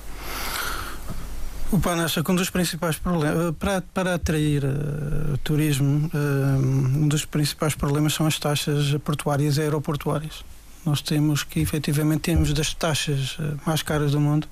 O 1.70 1.80
PAN 1.80 2.02
acha 2.02 2.24
que 2.24 2.32
um 2.32 2.36
dos 2.36 2.50
principais 2.50 2.98
problemas, 2.98 3.54
para, 3.60 3.82
para 3.82 4.14
atrair 4.16 4.64
uh, 4.64 5.38
turismo, 5.44 6.10
uh, 6.14 6.58
um 6.58 7.10
dos 7.10 7.26
principais 7.26 7.76
problemas 7.76 8.14
são 8.14 8.26
as 8.26 8.40
taxas 8.40 8.96
portuárias 9.04 9.58
e 9.58 9.62
aeroportuárias. 9.62 10.46
Nós 10.86 11.02
temos 11.02 11.44
que, 11.44 11.60
efetivamente, 11.60 12.22
temos 12.22 12.54
das 12.54 12.74
taxas 12.74 13.38
mais 13.66 13.82
caras 13.82 14.14
do 14.14 14.22
mundo 14.22 14.48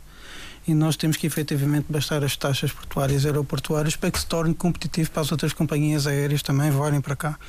e 0.68 0.74
nós 0.74 0.98
temos 0.98 1.16
que, 1.16 1.26
efetivamente, 1.26 1.86
bastar 1.88 2.22
as 2.22 2.36
taxas 2.36 2.74
portuárias 2.74 3.24
e 3.24 3.28
aeroportuárias 3.28 3.96
para 3.96 4.12
que 4.12 4.20
se 4.20 4.26
torne 4.26 4.54
competitivo 4.54 5.10
para 5.12 5.22
as 5.22 5.32
outras 5.32 5.54
companhias 5.54 6.08
aéreas 6.08 6.42
também 6.42 6.70
virem 6.70 7.00
para 7.00 7.16
cá. 7.16 7.40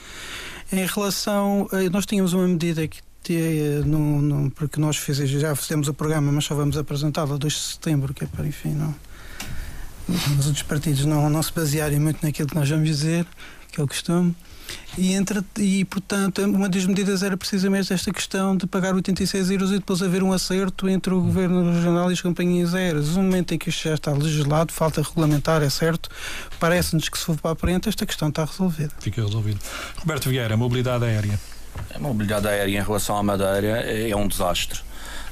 Em 0.70 0.86
relação, 0.86 1.68
nós 1.90 2.06
tínhamos 2.06 2.32
uma 2.32 2.47
medida 2.47 2.86
que 2.86 3.02
no, 3.84 4.22
no, 4.22 4.51
porque 4.52 4.78
nós 4.78 4.97
fizemos, 4.97 5.32
já 5.32 5.56
fizemos 5.56 5.88
o 5.88 5.94
programa, 5.94 6.30
mas 6.30 6.44
só 6.44 6.55
vamos 6.55 6.78
apresentá-lo 6.78 7.34
a 7.34 7.36
2 7.36 7.52
de 7.52 7.59
setembro, 7.59 8.14
que 8.14 8.22
é 8.22 8.26
para, 8.28 8.47
enfim, 8.47 8.70
não 8.70 8.94
os 10.09 10.47
outros 10.47 10.62
partidos 10.62 11.05
não, 11.05 11.28
não 11.28 11.43
se 11.43 11.53
basearem 11.53 11.99
muito 11.99 12.24
naquilo 12.24 12.49
que 12.49 12.55
nós 12.55 12.69
vamos 12.69 12.89
dizer, 12.89 13.27
que 13.73 13.81
é 13.81 13.85
o 13.85 13.89
costume. 13.89 14.35
E, 14.99 15.12
entre, 15.12 15.45
e, 15.59 15.85
portanto, 15.85 16.43
uma 16.43 16.69
das 16.69 16.87
medidas 16.87 17.23
era 17.23 17.37
precisamente 17.37 17.93
esta 17.93 18.11
questão 18.11 18.57
de 18.57 18.66
pagar 18.66 18.95
86 18.95 19.51
euros 19.51 19.70
e 19.70 19.74
depois 19.74 20.03
haver 20.03 20.23
um 20.23 20.33
acerto 20.33 20.89
entre 20.89 21.12
o 21.12 21.20
governo 21.20 21.73
regional 21.73 22.11
e 22.11 22.15
as 22.15 22.20
companhias 22.20 22.74
aéreas. 22.74 23.15
No 23.15 23.23
momento 23.23 23.53
em 23.53 23.59
que 23.59 23.69
isto 23.69 23.85
já 23.85 23.95
está 23.95 24.12
legislado, 24.12 24.73
falta 24.73 25.03
regulamentar, 25.03 25.62
é 25.62 25.69
certo, 25.69 26.09
parece-nos 26.59 27.09
que 27.09 27.19
se 27.19 27.24
for 27.24 27.37
para 27.37 27.53
a 27.53 27.57
frente, 27.57 27.89
esta 27.89 28.07
questão 28.07 28.28
está 28.28 28.45
resolvida. 28.45 28.91
Fica 28.99 29.23
resolvido. 29.23 29.61
Roberto 29.99 30.31
Vieira, 30.31 30.57
mobilidade 30.57 31.05
aérea. 31.05 31.39
A 31.95 31.99
mobilidade 31.99 32.49
aérea 32.49 32.78
em 32.78 32.83
relação 32.83 33.19
à 33.19 33.23
Madeira 33.23 33.81
é 33.83 34.16
um 34.16 34.27
desastre. 34.27 34.81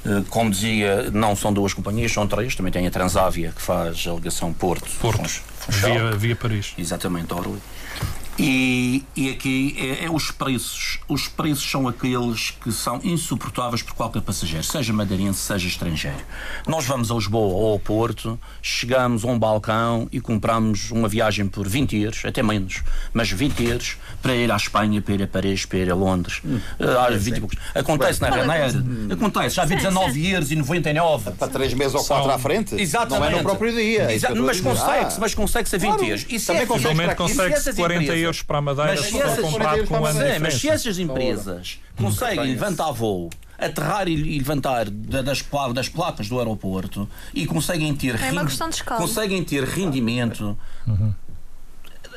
Eh, 0.05 0.23
como 0.29 0.51
dizia, 0.51 1.09
não 1.11 1.35
são 1.35 1.51
duas 1.51 1.73
companhias, 1.73 2.11
são 2.11 2.27
três. 2.27 2.55
Também 2.55 2.71
tem 2.71 2.85
a 2.85 2.91
Transávia, 2.91 3.51
que 3.55 3.61
faz 3.61 4.05
a 4.07 4.13
ligação 4.13 4.53
Porto. 4.53 4.87
Porto, 5.01 5.29
via, 5.67 6.11
via 6.11 6.35
Paris. 6.35 6.73
Exatamente, 6.77 7.33
Orly. 7.33 7.59
E, 8.37 9.03
e 9.15 9.29
aqui 9.29 9.75
é, 9.79 10.05
é, 10.05 10.11
os 10.11 10.29
preços. 10.29 10.99
Os 11.07 11.27
preços 11.27 11.69
são 11.69 11.87
aqueles 11.87 12.51
que 12.61 12.71
são 12.71 12.99
insuportáveis 13.03 13.81
por 13.81 13.93
qualquer 13.93 14.21
passageiro, 14.21 14.63
seja 14.63 14.91
madeirense, 14.91 15.39
seja 15.39 15.67
estrangeiro. 15.67 16.19
Nós 16.67 16.85
vamos 16.85 17.09
a 17.11 17.15
Lisboa 17.15 17.53
ou 17.53 17.71
ao 17.73 17.79
Porto, 17.79 18.37
chegamos 18.61 19.23
a 19.23 19.27
um 19.27 19.39
balcão 19.39 20.09
e 20.11 20.19
compramos 20.19 20.91
uma 20.91 21.07
viagem 21.07 21.47
por 21.47 21.67
20 21.67 21.97
euros, 21.97 22.25
até 22.25 22.43
menos, 22.43 22.83
mas 23.13 23.31
20 23.31 23.63
euros 23.63 23.97
para 24.21 24.35
ir 24.35 24.51
à 24.51 24.57
Espanha, 24.57 25.01
para 25.01 25.13
ir 25.13 25.23
a 25.23 25.27
Paris, 25.27 25.65
para 25.65 25.79
ir 25.79 25.91
a 25.91 25.95
Londres. 25.95 26.41
Hum, 26.43 26.59
uh, 26.79 27.17
20 27.17 27.39
poucos. 27.39 27.57
Acontece 27.73 28.21
na 28.21 28.29
Ryanair. 28.29 28.75
Hum. 28.75 29.07
Acontece, 29.11 29.55
já 29.55 29.63
vi 29.63 29.75
19 29.75 30.31
euros 30.31 30.51
e 30.51 30.55
99. 30.57 31.31
Para 31.31 31.47
3 31.47 31.73
meses 31.73 31.95
ou 31.95 32.03
4 32.03 32.31
à 32.31 32.39
frente? 32.39 32.75
Exatamente. 32.75 33.31
Não 33.31 33.39
é 33.39 33.41
no 33.41 33.43
próprio 33.43 33.73
dia. 33.73 34.11
Exa 34.11 34.35
mas 34.35 34.59
consegue-se, 34.59 35.19
mas 35.19 35.33
consegue-se 35.33 35.75
a 35.75 35.79
20 35.79 35.89
claro. 35.89 36.05
euros. 36.05 36.45
Também 36.45 36.61
é 37.07 37.15
consegue-se 37.15 37.69
consegue 37.69 37.77
40 37.77 38.03
euros 38.13 38.24
para 38.41 38.57
a 38.57 38.61
Madeira 38.61 38.91
mas 38.91 39.05
se 39.05 39.21
essas, 39.21 39.39
comprado 39.39 39.87
com 39.87 39.99
um 39.99 40.05
ano 40.05 40.19
mas 40.41 40.53
se 40.55 40.69
essas 40.69 40.99
empresas 40.99 41.79
conseguem 41.95 42.45
levantar 42.45 42.91
voo 42.91 43.29
aterrar 43.57 44.07
e 44.07 44.37
levantar 44.37 44.89
das, 44.89 45.43
das 45.73 45.89
placas 45.89 46.27
do 46.27 46.37
aeroporto 46.39 47.07
e 47.33 47.45
conseguem 47.45 47.95
ter, 47.95 48.15
é 48.15 48.97
conseguem 48.97 49.43
ter 49.43 49.63
rendimento. 49.63 50.57
Uhum. 50.85 51.13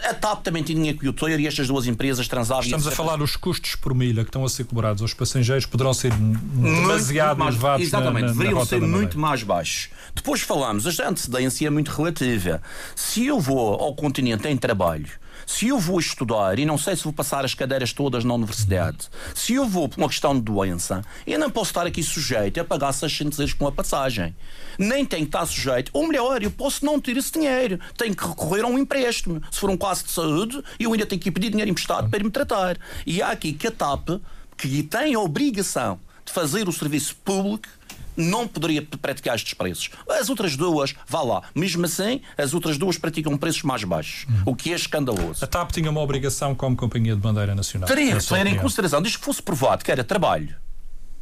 A 0.05 0.15
TAP 0.15 0.45
também 0.45 0.63
tinha 0.63 0.95
que 0.95 1.09
o 1.09 1.13
ter 1.13 1.41
e 1.41 1.47
estas 1.47 1.67
duas 1.67 1.89
empresas 1.89 2.29
transavam. 2.29 2.63
Estamos 2.63 2.87
a 2.87 2.93
falar 2.93 3.17
dos 3.17 3.35
custos 3.35 3.75
por 3.75 3.93
milha 3.95 4.23
que 4.23 4.29
estão 4.29 4.45
a 4.45 4.49
ser 4.49 4.65
cobrados 4.65 5.03
aos 5.03 5.13
passageiros 5.13 5.67
poderão 5.67 5.93
ser 5.93 6.13
demasiado 6.13 7.39
mais, 7.39 7.55
elevados. 7.55 7.87
Exatamente, 7.87 8.21
na, 8.21 8.27
na, 8.29 8.33
deveriam 8.33 8.65
ser 8.65 8.81
muito 8.81 9.19
mais 9.19 9.43
baixos. 9.43 9.89
Depois 10.15 10.41
falamos, 10.41 11.01
a 11.01 11.09
antecedência 11.09 11.67
é 11.67 11.71
muito 11.71 11.89
relativa. 11.89 12.63
Se 12.95 13.27
eu 13.27 13.41
vou 13.41 13.75
ao 13.75 13.93
continente 13.95 14.47
em 14.47 14.57
trabalho 14.57 15.09
se 15.49 15.69
eu 15.69 15.79
vou 15.79 15.99
estudar 15.99 16.59
e 16.59 16.67
não 16.67 16.77
sei 16.77 16.95
se 16.95 17.03
vou 17.03 17.13
passar 17.13 17.43
as 17.43 17.55
cadeiras 17.55 17.91
todas 17.91 18.23
na 18.23 18.35
universidade, 18.35 19.09
se 19.35 19.55
eu 19.55 19.67
vou 19.67 19.89
por 19.89 19.97
uma 19.97 20.07
questão 20.07 20.35
de 20.35 20.43
doença, 20.43 21.03
eu 21.27 21.39
não 21.39 21.51
posso 21.51 21.71
estar 21.71 21.87
aqui 21.87 22.03
sujeito 22.03 22.61
a 22.61 22.65
pagar 22.65 22.93
600 22.93 23.39
euros 23.39 23.55
com 23.55 23.67
a 23.67 23.73
passagem. 23.73 24.37
Nem 24.79 25.07
tenho 25.07 25.23
que 25.23 25.29
estar 25.29 25.47
sujeito, 25.47 25.91
ou 25.95 26.07
melhor, 26.07 26.43
eu 26.43 26.51
posso 26.51 26.85
não 26.85 27.01
ter 27.01 27.17
esse 27.17 27.33
dinheiro. 27.33 27.81
Tenho 27.97 28.15
que 28.15 28.29
recorrer 28.29 28.63
a 28.63 28.67
um 28.67 28.79
empréstimo. 28.79 29.43
Se 29.51 29.59
for 29.59 29.71
um 29.71 29.77
caso 29.79 30.05
de 30.05 30.11
saúde, 30.11 30.63
eu 30.79 30.93
ainda 30.93 31.07
tenho 31.07 31.21
que 31.21 31.31
pedir 31.31 31.49
dinheiro 31.49 31.71
emprestado 31.71 32.11
para 32.11 32.23
me 32.23 32.31
tratar. 32.31 32.77
E 33.07 33.23
há 33.23 33.31
aqui 33.31 33.55
que 33.55 33.69
a 33.69 33.71
TAP, 33.71 34.21
que 34.55 34.83
tem 34.83 35.15
a 35.15 35.21
obrigação 35.21 35.99
de 36.27 36.33
fazer 36.33 36.69
o 36.69 36.73
serviço 36.73 37.17
público, 37.25 37.67
não 38.19 38.49
poderia 38.49 38.83
praticar 38.83 39.37
estes 39.37 39.55
preços. 39.55 39.91
As 40.11 40.29
outras 40.29 40.57
duas, 40.57 40.95
vá 41.07 41.23
lá. 41.23 41.43
Mesmo 41.55 41.87
assim, 41.87 42.21
as 42.37 42.53
outras 42.53 42.77
duas 42.77 42.99
praticam 42.99 43.39
preços 43.39 43.63
mais 43.63 43.85
baixos, 43.85 44.27
hum. 44.29 44.43
o 44.47 44.57
que 44.57 44.73
é 44.73 44.77
escandaloso. 44.77 45.45
A 45.45 45.47
TAP 45.47 45.71
tinha 45.71 45.91
uma 45.91 46.01
obrigação 46.01 46.55
como 46.55 46.77
companhia 46.77 47.15
de 47.15 47.21
bandeira 47.21 47.55
nacional. 47.55 47.89
Teria 47.89 48.17
que 48.17 48.27
ter 48.27 48.47
em 48.47 48.59
consideração, 48.59 49.01
desde 49.01 49.19
que 49.19 49.25
fosse 49.25 49.41
provado 49.41 49.85
que 49.85 49.93
era 49.93 50.03
trabalho, 50.03 50.57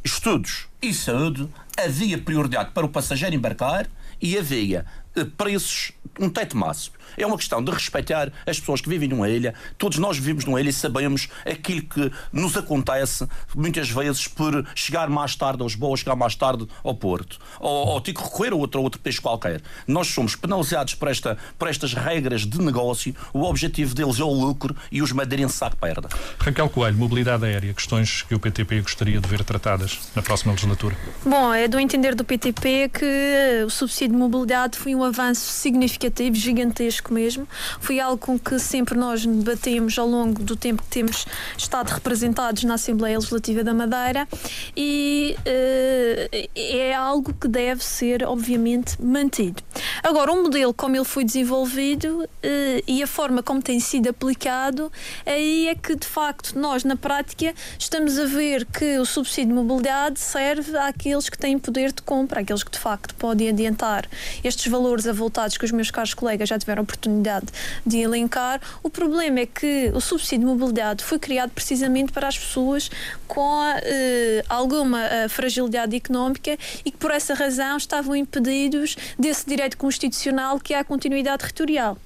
estudos 0.03 0.67
e 0.81 0.93
saúde, 0.93 1.47
havia 1.77 2.17
prioridade 2.17 2.71
para 2.71 2.85
o 2.85 2.89
passageiro 2.89 3.35
embarcar 3.35 3.87
e 4.21 4.37
havia 4.37 4.85
eh, 5.15 5.25
preços, 5.37 5.91
um 6.19 6.29
teto 6.29 6.57
máximo. 6.57 6.96
É 7.15 7.25
uma 7.25 7.37
questão 7.37 7.63
de 7.63 7.71
respeitar 7.71 8.31
as 8.45 8.59
pessoas 8.59 8.81
que 8.81 8.89
vivem 8.89 9.07
numa 9.07 9.29
ilha. 9.29 9.53
Todos 9.77 9.97
nós 9.99 10.17
vivemos 10.17 10.43
numa 10.43 10.59
ilha 10.59 10.69
e 10.69 10.73
sabemos 10.73 11.29
aquilo 11.45 11.83
que 11.83 12.11
nos 12.33 12.57
acontece 12.57 13.27
muitas 13.55 13.89
vezes 13.89 14.27
por 14.27 14.67
chegar 14.75 15.09
mais 15.09 15.35
tarde 15.35 15.63
aos 15.63 15.77
Lisboa, 15.77 15.95
chegar 15.95 16.15
mais 16.15 16.35
tarde 16.35 16.67
ao 16.83 16.95
Porto, 16.95 17.37
ou, 17.59 17.87
ou 17.87 18.01
ter 18.01 18.13
que 18.13 18.21
recorrer 18.21 18.51
a 18.51 18.55
outro, 18.55 18.79
a 18.79 18.83
outro 18.83 18.99
peixe 18.99 19.21
qualquer. 19.21 19.61
Nós 19.87 20.07
somos 20.07 20.35
penalizados 20.35 20.95
por, 20.95 21.07
esta, 21.07 21.37
por 21.57 21.67
estas 21.67 21.93
regras 21.93 22.41
de 22.41 22.59
negócio. 22.59 23.15
O 23.31 23.43
objetivo 23.43 23.93
deles 23.93 24.19
é 24.19 24.23
o 24.23 24.31
lucro 24.31 24.75
e 24.91 25.01
os 25.01 25.11
madeirenses 25.11 25.57
sabe 25.57 25.75
perda. 25.75 26.09
Raquel 26.39 26.69
Coelho, 26.69 26.97
mobilidade 26.97 27.45
aérea, 27.45 27.73
questões 27.73 28.23
que 28.23 28.33
o 28.33 28.39
PTP 28.39 28.81
gostaria 28.81 29.19
de 29.19 29.27
ver 29.27 29.43
tratadas 29.43 29.99
na 30.15 30.21
próxima 30.21 30.53
legislatura. 30.53 30.97
Bom, 31.23 31.53
é 31.53 31.67
do 31.67 31.79
entender 31.79 32.15
do 32.15 32.23
PTP 32.23 32.89
que 32.89 33.63
o 33.65 33.69
subsídio 33.69 34.13
de 34.13 34.19
mobilidade 34.19 34.77
foi 34.77 34.95
um 34.95 35.03
avanço 35.03 35.41
significativo, 35.41 36.35
gigantesco 36.35 36.96
mesmo. 37.13 37.47
Foi 37.79 37.99
algo 37.99 38.17
com 38.17 38.37
que 38.37 38.59
sempre 38.59 38.97
nós 38.97 39.25
debatemos 39.25 39.97
ao 39.97 40.07
longo 40.07 40.43
do 40.43 40.55
tempo 40.55 40.83
que 40.83 40.89
temos 40.89 41.25
estado 41.57 41.89
representados 41.89 42.63
na 42.63 42.75
Assembleia 42.75 43.17
Legislativa 43.17 43.63
da 43.63 43.73
Madeira 43.73 44.27
e 44.75 45.35
uh, 45.39 46.49
é 46.55 46.93
algo 46.93 47.33
que 47.33 47.47
deve 47.47 47.83
ser, 47.83 48.23
obviamente, 48.23 49.01
mantido. 49.01 49.63
Agora, 50.03 50.31
o 50.31 50.43
modelo 50.43 50.73
como 50.73 50.95
ele 50.95 51.05
foi 51.05 51.23
desenvolvido 51.23 52.27
eh, 52.41 52.83
e 52.87 53.01
a 53.01 53.07
forma 53.07 53.41
como 53.41 53.61
tem 53.61 53.79
sido 53.79 54.09
aplicado, 54.09 54.91
aí 55.25 55.67
é 55.67 55.75
que 55.75 55.95
de 55.95 56.07
facto 56.07 56.57
nós 56.57 56.83
na 56.83 56.95
prática 56.95 57.53
estamos 57.77 58.17
a 58.17 58.25
ver 58.25 58.65
que 58.65 58.97
o 58.99 59.05
subsídio 59.05 59.49
de 59.49 59.53
mobilidade 59.53 60.19
serve 60.19 60.77
àqueles 60.77 61.29
que 61.29 61.37
têm 61.37 61.57
poder 61.57 61.91
de 61.91 62.01
compra, 62.01 62.41
àqueles 62.41 62.63
que 62.63 62.71
de 62.71 62.79
facto 62.79 63.15
podem 63.15 63.49
adiantar 63.49 64.07
estes 64.43 64.71
valores 64.71 65.07
avultados 65.07 65.57
que 65.57 65.65
os 65.65 65.71
meus 65.71 65.91
caros 65.91 66.13
colegas 66.13 66.49
já 66.49 66.57
tiveram 66.57 66.85
oportunidade 66.87 67.47
de 67.85 67.97
elencar. 67.97 68.61
O 68.81 68.89
problema 68.89 69.41
é 69.41 69.45
que 69.45 69.91
o 69.93 69.99
subsídio 69.99 70.47
de 70.47 70.53
mobilidade 70.53 71.03
foi 71.03 71.19
criado 71.19 71.51
precisamente 71.51 72.11
para 72.11 72.27
as 72.27 72.37
pessoas 72.37 72.89
com 73.27 73.61
eh, 73.83 74.43
alguma 74.47 75.03
eh, 75.05 75.27
fragilidade 75.27 75.95
económica 75.95 76.57
e 76.85 76.91
que 76.91 76.97
por 76.97 77.11
essa 77.11 77.33
razão 77.33 77.77
estavam 77.77 78.15
impedidos 78.15 78.95
desse 79.19 79.45
direito 79.45 79.77
constitucional 79.77 80.59
que 80.59 80.73
é 80.73 80.79
a 80.79 80.83
continuidade 80.83 81.39
territorial. 81.39 81.97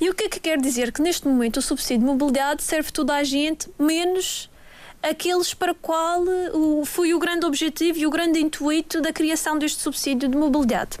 E 0.00 0.08
o 0.08 0.14
que 0.14 0.24
é 0.24 0.28
que 0.28 0.40
quer 0.40 0.58
dizer? 0.58 0.92
Que 0.92 1.02
neste 1.02 1.26
momento 1.26 1.58
o 1.58 1.62
subsídio 1.62 2.00
de 2.00 2.04
mobilidade 2.06 2.62
serve 2.62 2.92
toda 2.92 3.14
a 3.14 3.24
gente, 3.24 3.68
menos 3.78 4.48
aqueles 5.02 5.54
para 5.54 5.74
qual 5.74 6.24
o, 6.52 6.84
foi 6.84 7.14
o 7.14 7.18
grande 7.18 7.46
objetivo 7.46 7.98
e 7.98 8.06
o 8.06 8.10
grande 8.10 8.40
intuito 8.40 9.00
da 9.00 9.12
criação 9.12 9.58
deste 9.58 9.80
subsídio 9.80 10.28
de 10.28 10.36
mobilidade. 10.36 10.98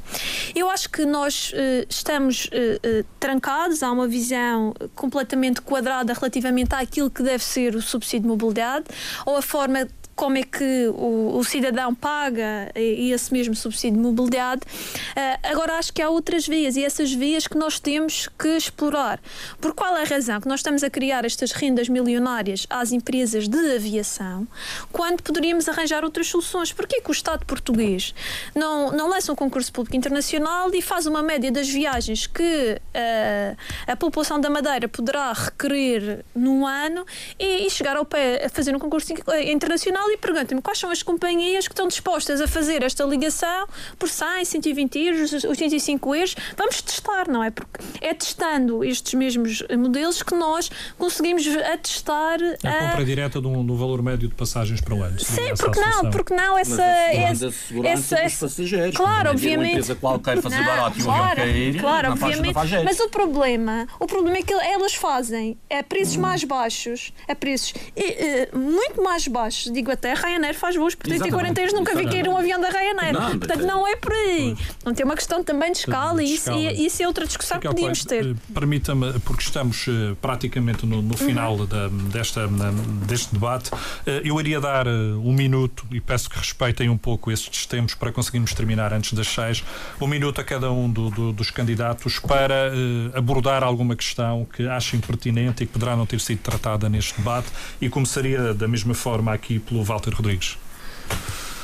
Eu 0.54 0.70
acho 0.70 0.88
que 0.90 1.04
nós 1.04 1.52
eh, 1.54 1.86
estamos 1.88 2.48
eh, 2.52 2.78
eh, 2.82 3.04
trancados, 3.18 3.82
há 3.82 3.90
uma 3.90 4.06
visão 4.06 4.74
completamente 4.94 5.60
quadrada 5.60 6.12
relativamente 6.12 6.74
àquilo 6.74 7.10
que 7.10 7.22
deve 7.22 7.42
ser 7.42 7.74
o 7.74 7.82
subsídio 7.82 8.22
de 8.22 8.28
mobilidade 8.28 8.86
ou 9.26 9.36
a 9.36 9.42
forma 9.42 9.86
como 10.18 10.36
é 10.36 10.42
que 10.42 10.88
o, 10.88 11.38
o 11.38 11.44
cidadão 11.44 11.94
paga 11.94 12.72
esse 12.74 13.32
mesmo 13.32 13.54
subsídio 13.54 13.98
de 13.98 14.04
mobilidade. 14.04 14.62
Uh, 14.62 15.48
agora, 15.48 15.74
acho 15.74 15.92
que 15.92 16.02
há 16.02 16.10
outras 16.10 16.44
vias 16.44 16.74
e 16.74 16.84
essas 16.84 17.12
vias 17.12 17.46
que 17.46 17.56
nós 17.56 17.78
temos 17.78 18.28
que 18.36 18.48
explorar. 18.48 19.20
Por 19.60 19.72
qual 19.74 19.96
é 19.96 20.02
a 20.02 20.04
razão 20.04 20.40
que 20.40 20.48
nós 20.48 20.58
estamos 20.58 20.82
a 20.82 20.90
criar 20.90 21.24
estas 21.24 21.52
rendas 21.52 21.88
milionárias 21.88 22.66
às 22.68 22.90
empresas 22.90 23.46
de 23.46 23.76
aviação 23.76 24.44
quando 24.90 25.22
poderíamos 25.22 25.68
arranjar 25.68 26.02
outras 26.02 26.26
soluções? 26.26 26.72
Porquê 26.72 27.00
que 27.00 27.10
o 27.10 27.12
Estado 27.12 27.46
português 27.46 28.12
não, 28.56 28.90
não 28.90 29.08
lança 29.08 29.32
um 29.32 29.36
concurso 29.36 29.72
público 29.72 29.96
internacional 29.96 30.68
e 30.74 30.82
faz 30.82 31.06
uma 31.06 31.22
média 31.22 31.52
das 31.52 31.68
viagens 31.68 32.26
que 32.26 32.76
uh, 32.76 33.56
a 33.86 33.94
população 33.94 34.40
da 34.40 34.50
Madeira 34.50 34.88
poderá 34.88 35.32
requerer 35.32 36.24
num 36.34 36.66
ano 36.66 37.06
e, 37.38 37.66
e 37.66 37.70
chegar 37.70 37.96
ao 37.96 38.04
pé 38.04 38.46
a 38.46 38.48
fazer 38.48 38.74
um 38.74 38.80
concurso 38.80 39.12
internacional 39.46 40.07
e 40.10 40.16
pergunta-me 40.16 40.60
quais 40.60 40.78
são 40.78 40.90
as 40.90 41.02
companhias 41.02 41.66
que 41.66 41.72
estão 41.72 41.88
dispostas 41.88 42.40
a 42.40 42.48
fazer 42.48 42.82
esta 42.82 43.04
ligação 43.04 43.66
por 43.98 44.08
100, 44.08 44.44
120 44.44 44.98
euros, 44.98 45.44
85 45.44 46.14
euros. 46.14 46.36
Vamos 46.56 46.82
testar, 46.82 47.28
não 47.28 47.42
é? 47.42 47.50
Porque 47.50 47.80
é 48.00 48.14
testando 48.14 48.84
estes 48.84 49.14
mesmos 49.14 49.62
modelos 49.76 50.22
que 50.22 50.34
nós 50.34 50.70
conseguimos 50.96 51.46
atestar 51.46 52.38
a, 52.64 52.68
a 52.68 52.90
compra 52.90 53.04
direta 53.04 53.40
do, 53.40 53.62
do, 53.62 53.76
valor 53.76 54.02
médio 54.02 54.28
de 54.28 54.34
passagens 54.34 54.80
para 54.80 54.94
o 54.94 55.02
ano. 55.02 55.18
Sim, 55.20 55.54
porque 55.56 55.80
não, 55.80 56.10
porque 56.10 56.34
não 56.34 56.58
essa 56.58 56.82
essa, 56.82 57.46
essa, 57.84 58.18
essa 58.18 58.46
passageiros. 58.46 58.96
Claro, 58.96 59.30
obviamente. 59.30 59.58
Uma 59.58 59.70
empresa 59.70 59.94
qualquer 59.94 60.42
fazer 60.42 60.56
não, 60.56 60.64
barato 60.64 61.02
claro, 61.02 61.48
e 61.48 61.78
claro, 61.78 62.12
obviamente. 62.12 62.54
Mas 62.84 63.00
o 63.00 63.08
problema, 63.08 63.86
o 63.98 64.06
problema 64.06 64.38
é 64.38 64.42
que 64.42 64.52
elas 64.52 64.94
fazem 64.94 65.58
a 65.70 65.82
preços 65.82 66.16
hum. 66.16 66.20
mais 66.20 66.44
baixos, 66.44 67.12
a 67.26 67.34
preços 67.34 67.74
e, 67.96 68.54
uh, 68.54 68.58
muito 68.58 69.02
mais 69.02 69.26
baixos, 69.28 69.72
digo 69.72 69.90
até 69.98 70.14
Ryanair 70.14 70.54
faz 70.54 70.76
voos 70.76 70.94
por 70.94 71.04
30 71.04 71.28
e 71.28 71.30
40 71.30 71.60
euros, 71.60 71.74
nunca 71.74 71.94
vi 71.94 72.06
cair 72.06 72.28
um 72.28 72.36
avião 72.36 72.60
da 72.60 72.70
Ryanair. 72.70 73.12
Não, 73.12 73.38
Portanto, 73.38 73.66
não 73.66 73.86
é 73.86 73.96
por 73.96 74.12
aí. 74.12 74.56
Não 74.84 74.94
tem 74.94 75.04
uma 75.04 75.16
questão 75.16 75.42
também 75.42 75.72
de 75.72 75.78
escala 75.78 76.22
e 76.22 76.34
isso, 76.34 76.52
e 76.52 76.86
isso 76.86 77.02
é 77.02 77.06
outra 77.06 77.26
discussão 77.26 77.58
que 77.58 77.68
podíamos 77.68 78.04
ter. 78.04 78.26
Eh, 78.26 78.34
permita-me, 78.54 79.18
porque 79.20 79.42
estamos 79.42 79.86
uh, 79.88 80.16
praticamente 80.20 80.86
no, 80.86 81.02
no 81.02 81.16
final 81.16 81.56
uhum. 81.56 81.66
da, 81.66 81.88
desta, 81.88 82.46
na, 82.46 82.70
deste 83.06 83.32
debate, 83.32 83.72
uh, 83.72 83.78
eu 84.24 84.38
iria 84.40 84.60
dar 84.60 84.86
uh, 84.86 84.90
um 85.24 85.32
minuto 85.32 85.84
e 85.90 86.00
peço 86.00 86.30
que 86.30 86.38
respeitem 86.38 86.88
um 86.88 86.96
pouco 86.96 87.30
estes 87.30 87.66
tempos 87.66 87.94
para 87.94 88.12
conseguirmos 88.12 88.52
terminar 88.54 88.92
antes 88.92 89.12
das 89.12 89.26
seis, 89.26 89.64
um 90.00 90.06
minuto 90.06 90.40
a 90.40 90.44
cada 90.44 90.70
um 90.70 90.88
do, 90.90 91.10
do, 91.10 91.32
dos 91.32 91.50
candidatos 91.50 92.18
para 92.18 92.72
abordar 93.14 93.62
alguma 93.62 93.96
questão 93.96 94.46
que 94.54 94.68
achem 94.68 95.00
pertinente 95.00 95.64
e 95.64 95.66
que 95.66 95.72
poderá 95.72 95.96
não 95.96 96.06
ter 96.06 96.20
sido 96.20 96.38
tratada 96.38 96.88
neste 96.88 97.16
debate 97.16 97.48
e 97.80 97.88
começaria 97.88 98.54
da 98.54 98.68
mesma 98.68 98.94
forma 98.94 99.32
aqui 99.32 99.58
pelo 99.58 99.77
Walter 99.84 100.14
Rodrigues. 100.14 100.58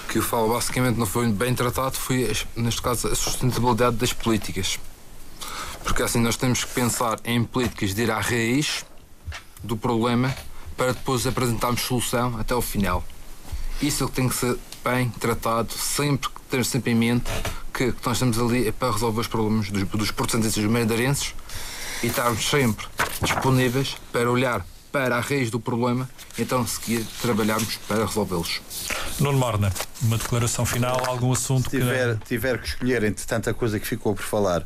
Que 0.09 0.19
eu 0.19 0.23
falo 0.23 0.53
basicamente 0.53 0.99
não 0.99 1.07
foi 1.07 1.29
bem 1.29 1.55
tratado 1.55 1.97
foi, 1.97 2.33
neste 2.57 2.83
caso, 2.83 3.09
a 3.09 3.15
sustentabilidade 3.15 3.97
das 3.97 4.13
políticas. 4.13 4.79
Porque 5.83 6.03
assim 6.03 6.21
nós 6.21 6.37
temos 6.37 6.65
que 6.65 6.73
pensar 6.73 7.19
em 7.25 7.45
políticas 7.45 7.95
de 7.95 8.03
ir 8.03 8.11
à 8.11 8.21
raiz 8.21 8.85
do 9.63 9.77
problema 9.77 10.35
para 10.77 10.93
depois 10.93 11.27
apresentarmos 11.27 11.83
solução 11.83 12.39
até 12.39 12.55
o 12.55 12.63
final. 12.63 13.05
Isso 13.83 14.05
é 14.05 14.07
que 14.07 14.13
tem 14.13 14.29
que 14.29 14.35
ser 14.35 14.57
bem 14.85 15.09
tratado, 15.11 15.73
sempre 15.73 16.31
ter 16.51 16.65
sempre 16.65 16.93
em 16.93 16.95
mente 16.95 17.31
que, 17.73 17.91
que 17.91 18.07
nós 18.07 18.17
estamos 18.17 18.39
ali 18.39 18.69
é 18.69 18.73
para 18.73 18.93
resolver 18.93 19.21
os 19.21 19.27
problemas 19.27 19.69
dos, 19.69 19.83
dos 19.89 20.11
portugueses 20.13 20.57
e 20.57 20.61
dos 20.61 20.71
madeirenses 20.71 21.35
e 22.03 22.07
estarmos 22.07 22.49
sempre 22.49 22.87
disponíveis 23.21 23.97
para 24.13 24.31
olhar 24.31 24.65
para 24.95 25.17
a 25.17 25.21
raiz 25.21 25.51
do 25.51 25.59
problema, 25.59 26.09
então 26.39 26.65
seguir 26.65 27.05
trabalharmos 27.21 27.79
para 27.89 28.07
resolvê-los. 28.07 28.61
Nuno 29.19 29.37
Morna, 29.37 29.73
uma 30.01 30.17
declaração 30.17 30.65
final, 30.65 31.05
algum 31.09 31.33
assunto 31.33 31.69
Se 31.69 31.79
tiver 31.79 32.17
que... 32.17 32.27
tiver 32.27 32.59
que 32.61 32.69
escolher 32.69 33.03
entre 33.03 33.27
tanta 33.27 33.53
coisa 33.53 33.81
que 33.81 33.89
ficou 33.89 34.15
por 34.15 34.23
falar, 34.23 34.65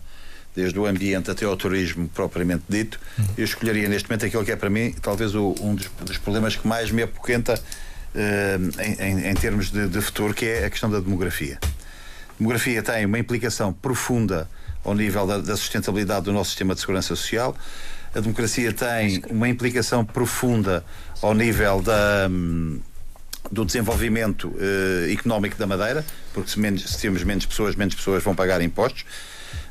desde 0.54 0.78
o 0.78 0.84
ambiente 0.84 1.30
até 1.30 1.46
ao 1.46 1.56
turismo 1.56 2.08
propriamente 2.08 2.64
dito, 2.68 3.00
uhum. 3.18 3.24
eu 3.38 3.44
escolheria 3.44 3.88
neste 3.88 4.06
momento 4.06 4.26
aquele 4.26 4.44
que 4.44 4.52
é 4.52 4.56
para 4.56 4.68
mim 4.68 4.94
talvez 5.00 5.34
o, 5.34 5.54
um 5.62 5.74
dos, 5.74 5.88
dos, 6.02 6.18
problemas 6.18 6.54
que 6.56 6.68
mais 6.68 6.90
me 6.90 7.04
apoquenta 7.04 7.54
uh, 7.54 8.82
em, 8.82 9.08
em, 9.08 9.30
em, 9.30 9.34
termos 9.34 9.70
de, 9.70 9.88
de 9.88 10.00
futuro, 10.02 10.34
que 10.34 10.44
é 10.44 10.66
a 10.66 10.68
questão 10.68 10.90
da 10.90 11.00
demografia. 11.00 11.58
A 11.62 12.38
demografia 12.38 12.82
tem 12.82 13.06
uma 13.06 13.18
implicação 13.18 13.72
profunda 13.72 14.46
ao 14.84 14.94
nível 14.94 15.26
da, 15.26 15.38
da 15.38 15.56
sustentabilidade 15.56 16.26
do 16.26 16.34
nosso 16.34 16.50
sistema 16.50 16.74
de 16.74 16.80
segurança 16.80 17.16
social 17.16 17.56
a 18.18 18.20
democracia 18.20 18.72
tem 18.72 19.22
uma 19.30 19.48
implicação 19.48 20.04
profunda 20.04 20.84
ao 21.22 21.32
nível 21.34 21.80
da, 21.80 22.28
hum, 22.28 22.80
do 23.50 23.64
desenvolvimento 23.64 24.48
uh, 24.48 25.12
económico 25.12 25.56
da 25.56 25.66
Madeira, 25.66 26.04
porque 26.34 26.50
se, 26.50 26.58
menos, 26.58 26.82
se 26.82 27.00
temos 27.00 27.22
menos 27.22 27.46
pessoas, 27.46 27.76
menos 27.76 27.94
pessoas 27.94 28.22
vão 28.22 28.34
pagar 28.34 28.60
impostos. 28.60 29.02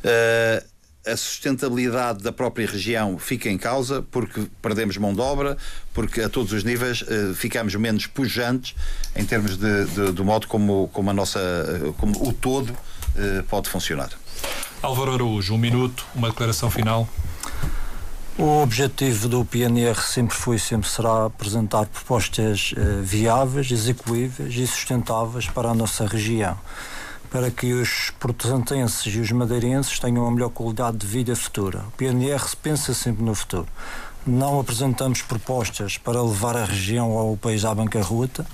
Uh, 0.03 0.65
a 1.05 1.15
sustentabilidade 1.15 2.21
da 2.21 2.33
própria 2.33 2.67
região 2.67 3.17
fica 3.17 3.49
em 3.49 3.57
causa 3.57 4.01
porque 4.11 4.45
perdemos 4.61 4.97
mão 4.97 5.13
de 5.13 5.21
obra, 5.21 5.57
porque 5.93 6.21
a 6.21 6.27
todos 6.27 6.51
os 6.51 6.63
níveis 6.63 7.01
uh, 7.01 7.33
ficamos 7.35 7.75
menos 7.75 8.07
pujantes 8.07 8.75
em 9.15 9.25
termos 9.25 9.57
de, 9.57 9.85
de, 9.85 10.11
do 10.11 10.23
modo 10.23 10.47
como, 10.47 10.89
como, 10.93 11.09
a 11.09 11.13
nossa, 11.13 11.39
como 11.97 12.27
o 12.27 12.33
todo 12.33 12.71
uh, 12.71 13.43
pode 13.49 13.69
funcionar. 13.69 14.09
Álvaro 14.81 15.13
Araújo, 15.13 15.53
um 15.53 15.57
minuto, 15.57 16.05
uma 16.15 16.29
declaração 16.29 16.69
final. 16.69 17.09
O 18.39 18.61
objetivo 18.61 19.27
do 19.27 19.43
PNR 19.43 19.99
sempre 19.99 20.35
foi 20.35 20.57
e 20.57 20.59
sempre 20.59 20.87
será 20.87 21.25
apresentar 21.25 21.87
propostas 21.87 22.71
uh, 22.73 23.01
viáveis, 23.01 23.71
execuíveis 23.71 24.53
e 24.53 24.67
sustentáveis 24.67 25.47
para 25.47 25.69
a 25.69 25.73
nossa 25.73 26.05
região, 26.05 26.55
para 27.31 27.49
que 27.49 27.73
os 27.73 28.11
portantenses 28.19 29.11
e 29.15 29.19
os 29.19 29.31
madeirenses 29.31 29.97
tenham 29.97 30.27
a 30.27 30.29
melhor 30.29 30.49
qualidade 30.49 30.97
de 30.97 31.07
vida 31.07 31.35
futura. 31.35 31.79
O 31.87 31.91
PNR 31.93 32.43
pensa 32.61 32.93
sempre 32.93 33.23
no 33.23 33.33
futuro. 33.33 33.67
Não 34.23 34.59
apresentamos 34.59 35.23
propostas 35.23 35.97
para 35.97 36.21
levar 36.21 36.55
a 36.55 36.65
região 36.65 37.09
ou 37.09 37.33
o 37.33 37.37
país 37.37 37.65
à 37.65 37.73
bancarrota. 37.73 38.45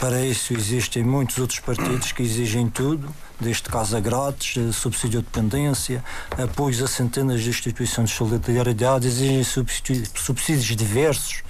Para 0.00 0.20
isso 0.26 0.52
existem 0.52 1.04
muitos 1.04 1.38
outros 1.38 1.60
partidos 1.60 2.10
que 2.10 2.24
exigem 2.24 2.68
tudo 2.68 3.08
deste 3.42 3.68
casa 3.68 4.00
grátis, 4.00 4.56
eh, 4.56 4.72
subsídio 4.72 5.20
de 5.20 5.26
dependência, 5.26 6.02
apoios 6.42 6.80
a 6.80 6.86
centenas 6.86 7.42
de 7.42 7.50
instituições 7.50 8.10
de 8.10 8.16
solidariedade, 8.16 9.06
exigem 9.06 9.44
subsídios 9.44 10.76
diversos. 10.76 11.42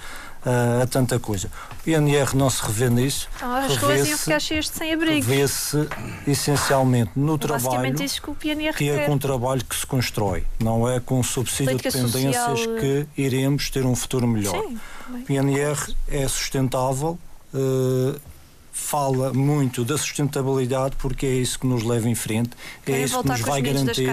Uh, 0.45 0.83
a 0.83 0.85
tanta 0.85 1.17
coisa. 1.17 1.49
O 1.87 1.89
INR 1.89 2.35
não 2.35 2.49
se 2.49 2.61
revê 2.61 2.89
nisso. 2.89 3.29
Então, 3.37 3.55
as 3.55 3.77
ruas 3.77 4.05
iam 4.05 4.17
ficar 4.17 4.41
cheias 4.41 4.65
de 4.65 4.71
sem-abrigo. 4.71 5.25
Revê-se 5.25 5.87
essencialmente 6.27 7.11
no 7.15 7.37
trabalho, 7.37 7.93
que, 7.95 8.73
que 8.75 8.89
é 8.89 9.05
com 9.05 9.13
o 9.13 9.19
trabalho 9.19 9.63
que 9.63 9.73
se 9.73 9.85
constrói, 9.85 10.43
não 10.59 10.85
é 10.89 10.99
com 10.99 11.23
subsídio 11.23 11.77
de 11.77 11.83
dependências 11.83 12.59
social... 12.59 12.75
que 12.75 13.07
iremos 13.15 13.69
ter 13.69 13.85
um 13.85 13.95
futuro 13.95 14.27
melhor. 14.27 14.61
Sim, 14.61 14.79
o 15.29 15.31
INR 15.31 15.77
é 16.09 16.27
sustentável, 16.27 17.17
uh, 17.53 18.19
fala 18.73 19.31
muito 19.31 19.85
da 19.85 19.97
sustentabilidade 19.97 20.95
porque 20.97 21.27
é 21.27 21.35
isso 21.35 21.59
que 21.59 21.67
nos 21.67 21.83
leva 21.83 22.09
em 22.09 22.15
frente, 22.15 22.49
é 22.85 23.03
isso 23.03 23.21
que 23.21 23.29
nos 23.29 23.41
vai 23.41 23.61
garantir 23.61 24.09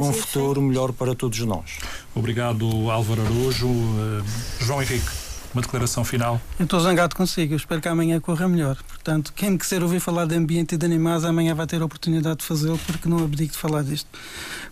um 0.00 0.12
futuro 0.12 0.62
melhor 0.62 0.92
para 0.92 1.14
todos 1.14 1.40
nós. 1.40 1.78
Obrigado, 2.14 2.64
Álvaro 2.90 3.22
Araújo. 3.22 3.66
Uh, 3.66 4.24
João 4.60 4.80
Henrique. 4.80 5.24
Uma 5.52 5.62
declaração 5.62 6.04
final. 6.04 6.40
Eu 6.58 6.64
estou 6.64 6.80
zangado 6.80 7.14
consigo, 7.14 7.52
eu 7.52 7.56
espero 7.56 7.80
que 7.80 7.86
amanhã 7.86 8.18
corra 8.18 8.48
melhor. 8.48 8.76
Portanto, 8.88 9.32
quem 9.36 9.52
me 9.52 9.58
quiser 9.58 9.84
ouvir 9.84 10.00
falar 10.00 10.26
de 10.26 10.34
ambiente 10.34 10.74
e 10.74 10.78
de 10.78 10.84
animais, 10.84 11.24
amanhã 11.24 11.54
vai 11.54 11.64
ter 11.64 11.80
a 11.80 11.84
oportunidade 11.84 12.38
de 12.38 12.44
fazê-lo, 12.44 12.78
porque 12.84 13.08
não 13.08 13.18
abdico 13.22 13.52
de 13.52 13.58
falar 13.58 13.84
disto. 13.84 14.08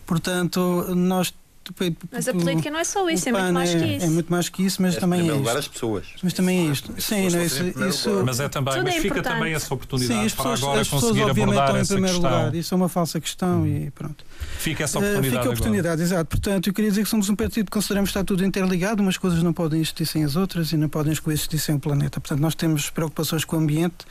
Portanto, 0.04 0.92
nós 0.92 1.32
mas 2.10 2.28
a 2.28 2.32
política 2.32 2.70
não 2.70 2.78
é 2.78 2.84
só 2.84 3.08
isso, 3.08 3.28
é 3.28 3.32
muito 3.32 3.52
mais 3.52 3.70
que 3.74 3.84
isso. 3.84 4.04
É 4.06 4.08
muito 4.08 4.30
mais 4.30 4.48
que 4.48 4.62
isso, 4.64 4.82
mas 4.82 4.96
é 4.96 5.00
também 5.00 5.20
é 5.20 5.24
isto. 5.24 5.36
lugar 5.36 5.56
as 5.56 5.68
pessoas. 5.68 6.06
Mas 6.22 6.32
também 6.32 6.68
é 6.68 6.72
isto. 6.72 6.94
Sim, 6.98 7.28
não, 7.30 7.42
isso, 7.42 7.62
isso, 7.88 8.22
Mas 8.24 8.40
é 8.40 8.48
também, 8.48 8.74
mas 8.82 8.86
é 8.94 9.00
fica 9.00 9.06
importante. 9.18 9.34
também 9.34 9.54
essa 9.54 9.74
oportunidade 9.74 10.20
Sim, 10.20 10.26
as 10.26 10.32
para 10.34 10.42
pessoas, 10.44 10.62
agora 10.62 10.80
as 10.80 10.88
pessoas 10.88 11.02
conseguir 11.02 11.22
obviamente 11.30 11.58
abordar 11.58 11.64
estão 11.66 11.76
em 11.76 11.80
essa 11.82 11.92
primeiro 11.94 12.16
questão. 12.20 12.38
lugar. 12.38 12.54
Isso 12.54 12.74
é 12.74 12.76
uma 12.76 12.88
falsa 12.88 13.20
questão 13.20 13.66
e 13.66 13.90
pronto. 13.90 14.24
Fica 14.58 14.84
essa 14.84 14.98
Uh, 14.98 15.02
oportunidade 15.02 15.26
fica 15.26 15.38
a 15.38 15.40
agora. 15.42 15.54
oportunidade, 15.58 16.02
exato. 16.02 16.24
Portanto, 16.30 16.66
eu 16.68 16.72
queria 16.74 16.90
dizer 16.90 17.02
que 17.04 17.08
somos 17.08 17.28
um 17.28 17.36
partido 17.36 17.66
que 17.66 17.70
consideramos 17.72 18.10
que 18.10 18.18
está 18.18 18.24
tudo 18.24 18.44
interligado, 18.44 19.02
umas 19.02 19.16
coisas 19.16 19.42
não 19.42 19.52
podem 19.52 19.80
existir 19.80 20.06
sem 20.06 20.24
as 20.24 20.36
outras 20.36 20.72
e 20.72 20.76
não 20.76 20.88
podem 20.88 21.14
coexistir 21.16 21.58
sem 21.58 21.74
o 21.74 21.78
planeta. 21.80 22.20
Portanto, 22.20 22.40
nós 22.40 22.54
temos 22.54 22.90
preocupações 22.90 23.44
com 23.44 23.56
o 23.56 23.58
ambiente, 23.60 24.04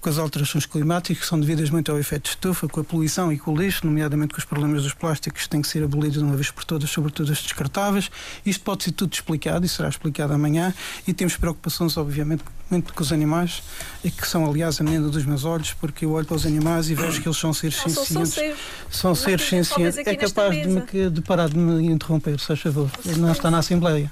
com 0.00 0.08
as 0.08 0.18
alterações 0.18 0.66
climáticas, 0.66 1.22
que 1.22 1.26
são 1.28 1.38
devidas 1.40 1.70
muito 1.70 1.90
ao 1.92 1.98
efeito 1.98 2.24
de 2.24 2.28
estufa, 2.30 2.68
com 2.68 2.80
a 2.80 2.84
poluição 2.84 3.32
e 3.32 3.38
com 3.38 3.52
o 3.52 3.56
lixo, 3.56 3.86
nomeadamente 3.86 4.32
com 4.34 4.38
os 4.38 4.44
problemas 4.44 4.82
dos 4.82 4.94
plásticos, 4.94 5.42
que 5.44 5.48
têm 5.48 5.62
que 5.62 5.68
ser 5.68 5.82
abolidos 5.82 6.18
de 6.18 6.24
uma 6.24 6.34
vez 6.36 6.50
por 6.50 6.64
todas, 6.64 6.85
sobretudo 6.86 7.30
os 7.32 7.42
descartáveis. 7.42 8.10
Isto 8.44 8.62
pode 8.64 8.84
ser 8.84 8.92
tudo 8.92 9.12
explicado 9.12 9.64
e 9.64 9.68
será 9.68 9.88
explicado 9.88 10.32
amanhã. 10.32 10.72
E 11.06 11.12
temos 11.12 11.36
preocupações, 11.36 11.96
obviamente, 11.96 12.42
muito 12.70 12.92
com 12.92 13.02
os 13.02 13.12
animais, 13.12 13.62
e 14.02 14.10
que 14.10 14.26
são, 14.26 14.44
aliás, 14.44 14.80
a 14.80 14.84
menina 14.84 15.08
dos 15.08 15.24
meus 15.24 15.44
olhos, 15.44 15.72
porque 15.74 16.04
eu 16.04 16.12
olho 16.12 16.26
para 16.26 16.36
os 16.36 16.44
animais 16.46 16.90
e 16.90 16.94
vejo 16.94 17.20
que 17.22 17.28
eles 17.28 17.38
são 17.38 17.52
seres 17.52 17.76
Não, 17.76 17.82
são, 17.84 17.94
são 17.94 18.04
sencientes. 18.26 18.32
seres. 18.34 18.56
São 18.90 19.14
seres 19.14 19.40
Talvez 19.48 19.68
sencientes. 19.68 19.98
É 20.06 20.16
capaz 20.16 20.52
de, 20.54 20.66
me, 20.68 20.80
que- 20.82 21.10
de 21.10 21.20
parar 21.20 21.48
de 21.48 21.56
me 21.56 21.86
interromper, 21.86 22.40
se 22.40 22.46
faz 22.46 22.60
favor. 22.60 22.90
Ele 23.04 23.18
não 23.20 23.30
está 23.30 23.50
na 23.50 23.58
Assembleia. 23.58 24.10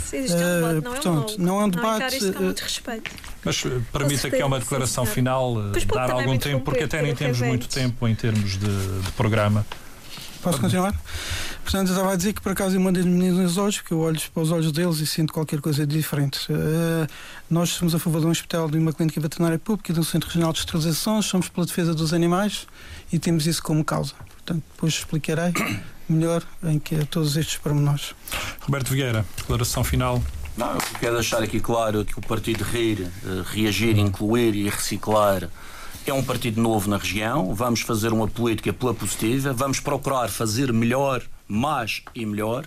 Se 0.00 0.18
existe 0.18 0.36
um 0.36 0.38
debate, 0.38 0.70
Eh, 0.70 0.74
não 0.74 0.82
portanto, 0.82 1.32
é 1.36 1.40
um 1.40 1.44
não 1.44 1.60
é 1.60 1.64
um 1.64 1.68
debate, 1.68 2.18
com 2.32 2.38
eh, 2.38 2.44
muito 2.44 2.60
respeito. 2.60 3.10
Mas 3.44 3.62
eh, 3.66 3.80
permita 3.92 4.28
aqui 4.28 4.36
uma 4.36 4.56
certeza, 4.56 4.58
declaração 4.60 5.04
sim, 5.04 5.12
final, 5.12 5.54
dar 5.92 6.10
algum 6.12 6.38
tempo, 6.38 6.64
porque 6.64 6.84
até 6.84 7.02
nem 7.02 7.12
temos 7.14 7.40
muito 7.40 7.64
Reverendo. 7.64 7.92
tempo 7.92 8.06
em 8.08 8.14
termos 8.14 8.52
de, 8.52 9.00
de 9.00 9.10
programa. 9.16 9.66
Posso 10.42 10.60
continuar? 10.60 10.94
Portanto, 11.70 11.90
eu 11.90 11.94
estava 11.94 12.12
a 12.12 12.16
dizer 12.16 12.32
que 12.32 12.40
por 12.40 12.50
acaso 12.50 12.74
eu 12.74 12.80
mandei 12.80 13.04
meninos 13.04 13.38
nos 13.38 13.56
olhos, 13.56 13.76
porque 13.76 13.94
eu 13.94 14.00
olho 14.00 14.20
para 14.34 14.42
os 14.42 14.50
olhos 14.50 14.72
deles 14.72 14.98
e 14.98 15.06
sinto 15.06 15.32
qualquer 15.32 15.60
coisa 15.60 15.86
de 15.86 15.96
diferente. 15.96 16.48
Eh, 16.50 17.06
nós 17.48 17.68
somos 17.68 17.94
a 17.94 17.98
favor 18.00 18.20
de 18.20 18.26
um 18.26 18.30
hospital, 18.30 18.68
de 18.68 18.76
uma 18.76 18.92
clínica 18.92 19.20
veterinária 19.20 19.56
pública 19.56 19.92
e 19.92 19.94
de 19.94 20.00
um 20.00 20.02
centro 20.02 20.26
regional 20.26 20.52
de 20.52 20.58
esterilização, 20.58 21.22
somos 21.22 21.48
pela 21.48 21.64
defesa 21.64 21.94
dos 21.94 22.12
animais 22.12 22.66
e 23.12 23.20
temos 23.20 23.46
isso 23.46 23.62
como 23.62 23.84
causa. 23.84 24.14
Portanto, 24.14 24.64
depois 24.74 24.94
explicarei 24.94 25.52
melhor 26.10 26.42
em 26.64 26.76
que 26.80 27.04
todos 27.06 27.36
estes 27.36 27.56
pormenores. 27.58 28.16
Roberto 28.62 28.88
Vieira, 28.88 29.24
declaração 29.36 29.84
final. 29.84 30.20
Não, 30.56 30.72
eu 30.72 30.80
quero 30.98 31.14
deixar 31.14 31.40
aqui 31.40 31.60
claro 31.60 32.04
que 32.04 32.18
o 32.18 32.20
Partido 32.20 32.64
Rir, 32.64 33.02
eh, 33.02 33.42
reagir, 33.46 33.96
incluir 33.96 34.56
e 34.56 34.68
reciclar 34.68 35.48
é 36.04 36.12
um 36.12 36.24
partido 36.24 36.60
novo 36.60 36.90
na 36.90 36.96
região. 36.96 37.54
Vamos 37.54 37.82
fazer 37.82 38.12
uma 38.12 38.26
política 38.26 38.72
pela 38.72 38.92
positiva, 38.92 39.52
vamos 39.52 39.78
procurar 39.78 40.28
fazer 40.28 40.72
melhor, 40.72 41.22
mais 41.50 42.02
e 42.14 42.24
melhor. 42.24 42.64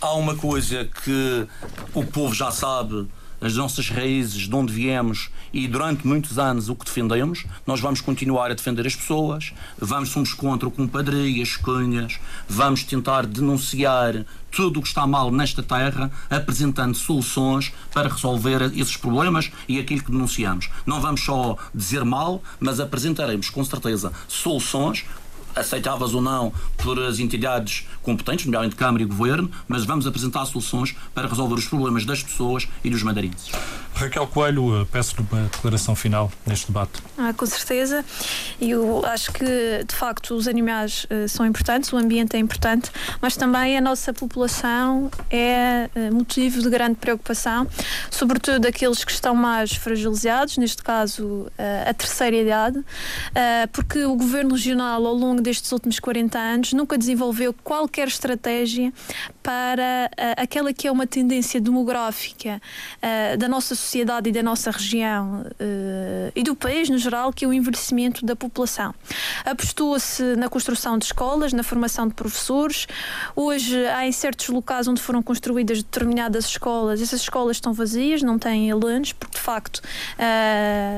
Há 0.00 0.14
uma 0.14 0.36
coisa 0.36 0.84
que 0.84 1.46
o 1.92 2.04
povo 2.04 2.34
já 2.34 2.50
sabe, 2.50 3.08
as 3.40 3.54
nossas 3.56 3.90
raízes, 3.90 4.48
de 4.48 4.54
onde 4.54 4.72
viemos 4.72 5.28
e 5.52 5.68
durante 5.68 6.06
muitos 6.06 6.38
anos 6.38 6.70
o 6.70 6.74
que 6.74 6.86
defendemos. 6.86 7.44
Nós 7.66 7.78
vamos 7.78 8.00
continuar 8.00 8.50
a 8.50 8.54
defender 8.54 8.86
as 8.86 8.96
pessoas, 8.96 9.52
vamos 9.78 10.08
somos 10.08 10.32
contra 10.32 10.66
o 10.66 10.70
compadrias, 10.70 11.56
cunhas, 11.56 12.18
vamos 12.48 12.84
tentar 12.84 13.26
denunciar 13.26 14.24
tudo 14.50 14.78
o 14.78 14.82
que 14.82 14.88
está 14.88 15.06
mal 15.06 15.30
nesta 15.30 15.62
terra, 15.62 16.10
apresentando 16.30 16.94
soluções 16.94 17.72
para 17.92 18.08
resolver 18.08 18.62
esses 18.74 18.96
problemas 18.96 19.50
e 19.68 19.78
aquilo 19.78 20.02
que 20.02 20.10
denunciamos. 20.10 20.70
Não 20.86 21.00
vamos 21.00 21.22
só 21.22 21.58
dizer 21.74 22.04
mal, 22.04 22.42
mas 22.58 22.80
apresentaremos 22.80 23.50
com 23.50 23.62
certeza 23.62 24.12
soluções 24.26 25.04
aceitáveis 25.54 26.14
ou 26.14 26.20
não 26.20 26.52
por 26.78 26.98
as 27.02 27.18
entidades 27.18 27.86
competentes, 28.02 28.46
nomeadamente 28.46 28.76
Câmara 28.76 29.02
e 29.02 29.06
Governo, 29.06 29.50
mas 29.66 29.84
vamos 29.84 30.06
apresentar 30.06 30.44
soluções 30.46 30.94
para 31.14 31.26
resolver 31.28 31.54
os 31.54 31.66
problemas 31.66 32.04
das 32.04 32.22
pessoas 32.22 32.68
e 32.82 32.90
dos 32.90 33.02
mandarinhos. 33.02 33.50
Raquel 33.94 34.26
Coelho, 34.26 34.82
eh, 34.82 34.86
peço-lhe 34.90 35.24
uma 35.30 35.42
declaração 35.42 35.94
final 35.94 36.30
neste 36.44 36.66
debate. 36.66 37.00
Ah, 37.16 37.32
com 37.32 37.46
certeza. 37.46 38.04
E 38.60 38.70
eu 38.70 39.04
acho 39.06 39.32
que, 39.32 39.44
de 39.86 39.94
facto, 39.94 40.34
os 40.34 40.48
animais 40.48 41.06
eh, 41.08 41.28
são 41.28 41.46
importantes, 41.46 41.92
o 41.92 41.96
ambiente 41.96 42.36
é 42.36 42.38
importante, 42.38 42.90
mas 43.20 43.36
também 43.36 43.78
a 43.78 43.80
nossa 43.80 44.12
população 44.12 45.10
é 45.30 45.88
eh, 45.94 46.10
motivo 46.10 46.60
de 46.60 46.68
grande 46.68 46.96
preocupação, 46.96 47.68
sobretudo 48.10 48.66
aqueles 48.66 49.04
que 49.04 49.12
estão 49.12 49.34
mais 49.34 49.74
fragilizados, 49.74 50.56
neste 50.58 50.82
caso 50.82 51.46
eh, 51.56 51.86
a 51.88 51.94
terceira 51.94 52.36
idade, 52.36 52.84
porque 53.72 54.04
o 54.04 54.14
Governo 54.16 54.54
Regional, 54.54 55.06
ao 55.06 55.14
longo 55.14 55.40
destes 55.44 55.70
últimos 55.70 56.00
40 56.00 56.38
anos, 56.38 56.72
nunca 56.72 56.98
desenvolveu 56.98 57.54
qualquer 57.62 58.08
estratégia 58.08 58.92
para 59.44 60.10
eh, 60.16 60.34
aquela 60.38 60.72
que 60.72 60.88
é 60.88 60.90
uma 60.90 61.06
tendência 61.06 61.60
demográfica 61.60 62.60
eh, 63.02 63.36
da 63.36 63.46
nossa 63.46 63.74
sociedade 63.74 64.30
e 64.30 64.32
da 64.32 64.42
nossa 64.42 64.70
região 64.70 65.44
eh, 65.60 66.32
e 66.34 66.42
do 66.42 66.56
país 66.56 66.88
no 66.88 66.96
geral, 66.96 67.30
que 67.30 67.44
é 67.44 67.48
o 67.48 67.52
envelhecimento 67.52 68.24
da 68.24 68.34
população. 68.34 68.94
Apostou-se 69.44 70.22
na 70.36 70.48
construção 70.48 70.96
de 70.96 71.04
escolas, 71.04 71.52
na 71.52 71.62
formação 71.62 72.08
de 72.08 72.14
professores. 72.14 72.86
Hoje 73.36 73.86
há 73.88 74.06
em 74.06 74.12
certos 74.12 74.48
locais 74.48 74.88
onde 74.88 75.02
foram 75.02 75.22
construídas 75.22 75.82
determinadas 75.82 76.46
escolas, 76.46 77.02
essas 77.02 77.20
escolas 77.20 77.58
estão 77.58 77.74
vazias, 77.74 78.22
não 78.22 78.38
têm 78.38 78.70
alunos, 78.70 79.12
porque 79.12 79.36
de 79.36 79.42
facto 79.42 79.82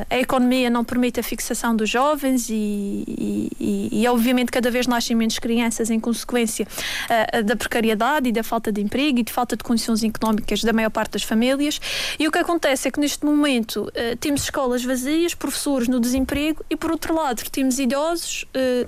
a 0.08 0.18
economia 0.18 0.70
não 0.70 0.84
permite 0.84 1.18
a 1.18 1.22
fixação 1.22 1.74
dos 1.74 1.90
jovens 1.90 2.48
e, 2.48 2.54
e, 2.54 3.50
e, 3.58 4.02
e, 4.02 4.08
obviamente 4.08 4.35
cada 4.44 4.70
vez 4.70 4.86
nascem 4.86 5.16
menos 5.16 5.38
crianças 5.38 5.90
em 5.90 5.98
consequência 5.98 6.66
eh, 7.08 7.42
da 7.42 7.56
precariedade 7.56 8.28
e 8.28 8.32
da 8.32 8.42
falta 8.42 8.70
de 8.70 8.80
emprego 8.80 9.18
e 9.18 9.22
de 9.22 9.32
falta 9.32 9.56
de 9.56 9.64
condições 9.64 10.02
económicas 10.02 10.62
da 10.62 10.72
maior 10.72 10.90
parte 10.90 11.12
das 11.12 11.22
famílias. 11.22 11.80
E 12.18 12.28
o 12.28 12.30
que 12.30 12.38
acontece 12.38 12.88
é 12.88 12.90
que 12.90 13.00
neste 13.00 13.24
momento 13.24 13.90
eh, 13.94 14.16
temos 14.16 14.42
escolas 14.42 14.84
vazias, 14.84 15.34
professores 15.34 15.88
no 15.88 16.00
desemprego 16.00 16.64
e 16.68 16.76
por 16.76 16.90
outro 16.90 17.14
lado 17.14 17.42
temos 17.50 17.78
idosos, 17.78 18.44
eh, 18.52 18.86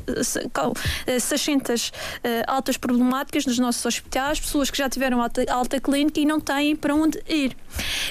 com, 0.53 0.73
eh, 1.07 1.19
600 1.19 1.93
eh, 2.23 2.43
altas 2.47 2.77
problemáticas 2.77 3.47
nos 3.47 3.59
nossos 3.59 3.85
hospitais, 3.85 4.41
pessoas 4.41 4.71
que 4.71 4.79
já 4.79 4.89
tiveram 4.89 5.23
alta, 5.23 5.45
alta 5.51 5.81
clínica 5.81 6.21
e 6.21 6.27
não 6.27 6.41
têm 6.41 6.77
para 6.77 6.95
onde 6.95 7.19
ir. 7.29 7.57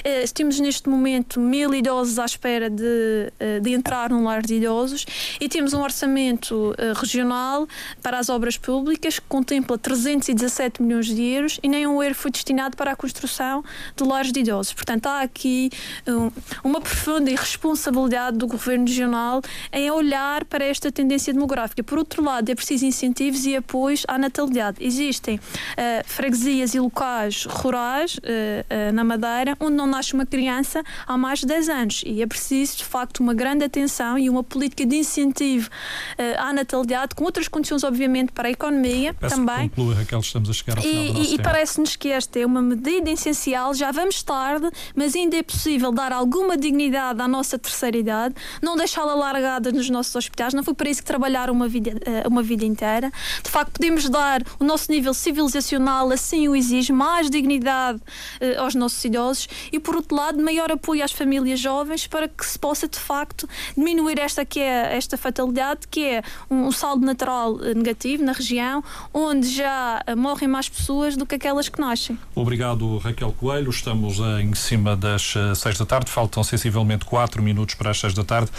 Eh, 0.04 0.24
temos 0.32 0.60
neste 0.60 0.88
momento 0.88 1.40
mil 1.40 1.74
idosos 1.74 2.18
à 2.18 2.24
espera 2.24 2.70
de, 2.70 3.32
eh, 3.38 3.60
de 3.60 3.72
entrar 3.72 4.10
num 4.10 4.24
lar 4.24 4.42
de 4.42 4.54
idosos 4.54 5.04
e 5.40 5.48
temos 5.48 5.72
um 5.72 5.80
orçamento 5.80 6.74
eh, 6.78 6.92
regional 6.94 7.66
para 8.02 8.18
as 8.18 8.28
obras 8.28 8.56
públicas 8.56 9.18
que 9.18 9.26
contempla 9.28 9.76
317 9.78 10.82
milhões 10.82 11.06
de 11.06 11.22
euros 11.22 11.58
e 11.62 11.68
nem 11.68 11.86
um 11.86 12.02
euro 12.02 12.14
foi 12.14 12.30
destinado 12.30 12.76
para 12.76 12.92
a 12.92 12.96
construção 12.96 13.64
de 13.96 14.04
lares 14.04 14.32
de 14.32 14.40
idosos. 14.40 14.72
Portanto, 14.72 15.06
há 15.06 15.22
aqui 15.22 15.70
um, 16.06 16.30
uma 16.62 16.80
profunda 16.80 17.30
irresponsabilidade 17.30 18.36
do 18.36 18.46
Governo 18.46 18.86
Regional 18.86 19.42
em 19.72 19.90
olhar 19.90 20.44
para 20.44 20.64
esta 20.64 20.90
tendência 20.90 21.32
demográfica. 21.32 21.82
Por 21.82 21.98
outro 21.98 22.22
lado, 22.22 22.48
é 22.50 22.54
preciso 22.54 22.84
incentivos 22.84 23.44
e 23.46 23.56
apoios 23.56 24.04
à 24.06 24.18
natalidade. 24.18 24.78
Existem 24.84 25.40
eh, 25.76 26.02
freguesias 26.04 26.74
e 26.74 26.80
locais 26.80 27.44
rurais 27.44 28.18
eh, 28.22 28.64
eh, 28.68 28.92
na 28.92 29.04
Madeira 29.04 29.56
onde 29.60 29.76
não 29.76 29.86
nasce 29.86 30.14
uma 30.14 30.26
criança 30.26 30.82
há 31.06 31.16
mais 31.16 31.40
de 31.40 31.46
10 31.46 31.68
anos 31.68 32.02
e 32.06 32.22
é 32.22 32.26
preciso, 32.26 32.78
de 32.78 32.84
facto, 32.84 33.20
uma 33.20 33.34
grande 33.34 33.64
atenção 33.64 34.18
e 34.18 34.28
uma 34.30 34.42
política 34.42 34.84
de 34.86 34.96
incentivo 34.96 35.68
eh, 36.16 36.36
à 36.38 36.52
natalidade 36.52 37.14
com 37.14 37.24
outras 37.24 37.48
condições, 37.48 37.82
obviamente, 37.84 38.32
para 38.32 38.48
a 38.48 38.50
economia 38.50 39.14
Peço 39.14 39.36
também. 39.36 39.68
que 39.68 39.76
conclua, 39.76 39.94
Raquel, 39.94 40.20
estamos 40.20 40.50
a 40.50 40.52
chegar 40.52 40.76
ao 40.78 40.82
final 40.82 41.02
E, 41.04 41.32
e- 41.32 41.34
e 41.34 41.42
parece-nos 41.42 41.96
que 41.96 42.08
esta 42.08 42.38
é 42.38 42.46
uma 42.46 42.62
medida 42.62 43.10
essencial. 43.10 43.74
Já 43.74 43.90
vamos 43.90 44.22
tarde, 44.22 44.68
mas 44.94 45.14
ainda 45.14 45.36
é 45.36 45.42
possível 45.42 45.90
dar 45.92 46.12
alguma 46.12 46.56
dignidade 46.56 47.20
à 47.20 47.28
nossa 47.28 47.58
terceira 47.58 47.96
idade, 47.96 48.34
não 48.62 48.76
deixá-la 48.76 49.14
largada 49.14 49.70
nos 49.72 49.88
nossos 49.90 50.14
hospitais. 50.14 50.54
Não 50.54 50.62
foi 50.62 50.74
para 50.74 50.88
isso 50.90 51.00
que 51.00 51.06
trabalharam 51.06 51.52
uma 51.52 51.68
vida, 51.68 51.90
eh, 52.04 52.26
uma 52.26 52.42
vida 52.42 52.64
inteira. 52.64 53.10
De 53.42 53.50
facto, 53.50 53.72
podemos 53.72 54.08
dar 54.08 54.42
o 54.58 54.64
nosso 54.64 54.90
nível 54.90 55.12
civilizacional, 55.14 56.10
assim 56.10 56.48
o 56.48 56.56
exige, 56.56 56.92
mais 56.92 57.30
dignidade 57.30 58.00
eh, 58.40 58.56
aos 58.56 58.74
nossos 58.74 59.04
idosos 59.04 59.37
e, 59.70 59.78
por 59.78 59.94
outro 59.96 60.16
lado, 60.16 60.42
maior 60.42 60.72
apoio 60.72 61.04
às 61.04 61.12
famílias 61.12 61.60
jovens 61.60 62.06
para 62.06 62.26
que 62.26 62.44
se 62.44 62.58
possa, 62.58 62.88
de 62.88 62.98
facto, 62.98 63.48
diminuir 63.76 64.18
esta, 64.18 64.44
que 64.44 64.60
é, 64.60 64.96
esta 64.96 65.18
fatalidade, 65.18 65.86
que 65.90 66.04
é 66.04 66.22
um, 66.50 66.72
saldo 66.72 67.04
natural 67.04 67.58
eh, 67.62 67.74
negativo 67.74 68.24
na 68.24 68.32
região, 68.32 68.82
onde 69.12 69.48
já 69.48 70.02
eh, 70.06 70.14
morrem 70.14 70.48
mais 70.48 70.68
pessoas 70.68 71.16
do 71.16 71.26
que 71.26 71.34
aquelas 71.34 71.68
que 71.68 71.80
nascem. 71.80 72.18
Obrigado, 72.34 72.98
Raquel 72.98 73.32
Coelho. 73.32 73.70
Estamos 73.70 74.18
em 74.40 74.54
cima 74.54 74.96
das 74.96 75.34
eh, 75.36 75.54
seis 75.54 75.76
da 75.76 75.84
tarde. 75.84 76.10
Faltam 76.10 76.42
sensivelmente 76.42 77.04
quatro 77.04 77.42
minutos 77.42 77.74
para 77.74 77.90
as 77.90 77.98
seis 77.98 78.14
da 78.14 78.24
tarde. 78.24 78.50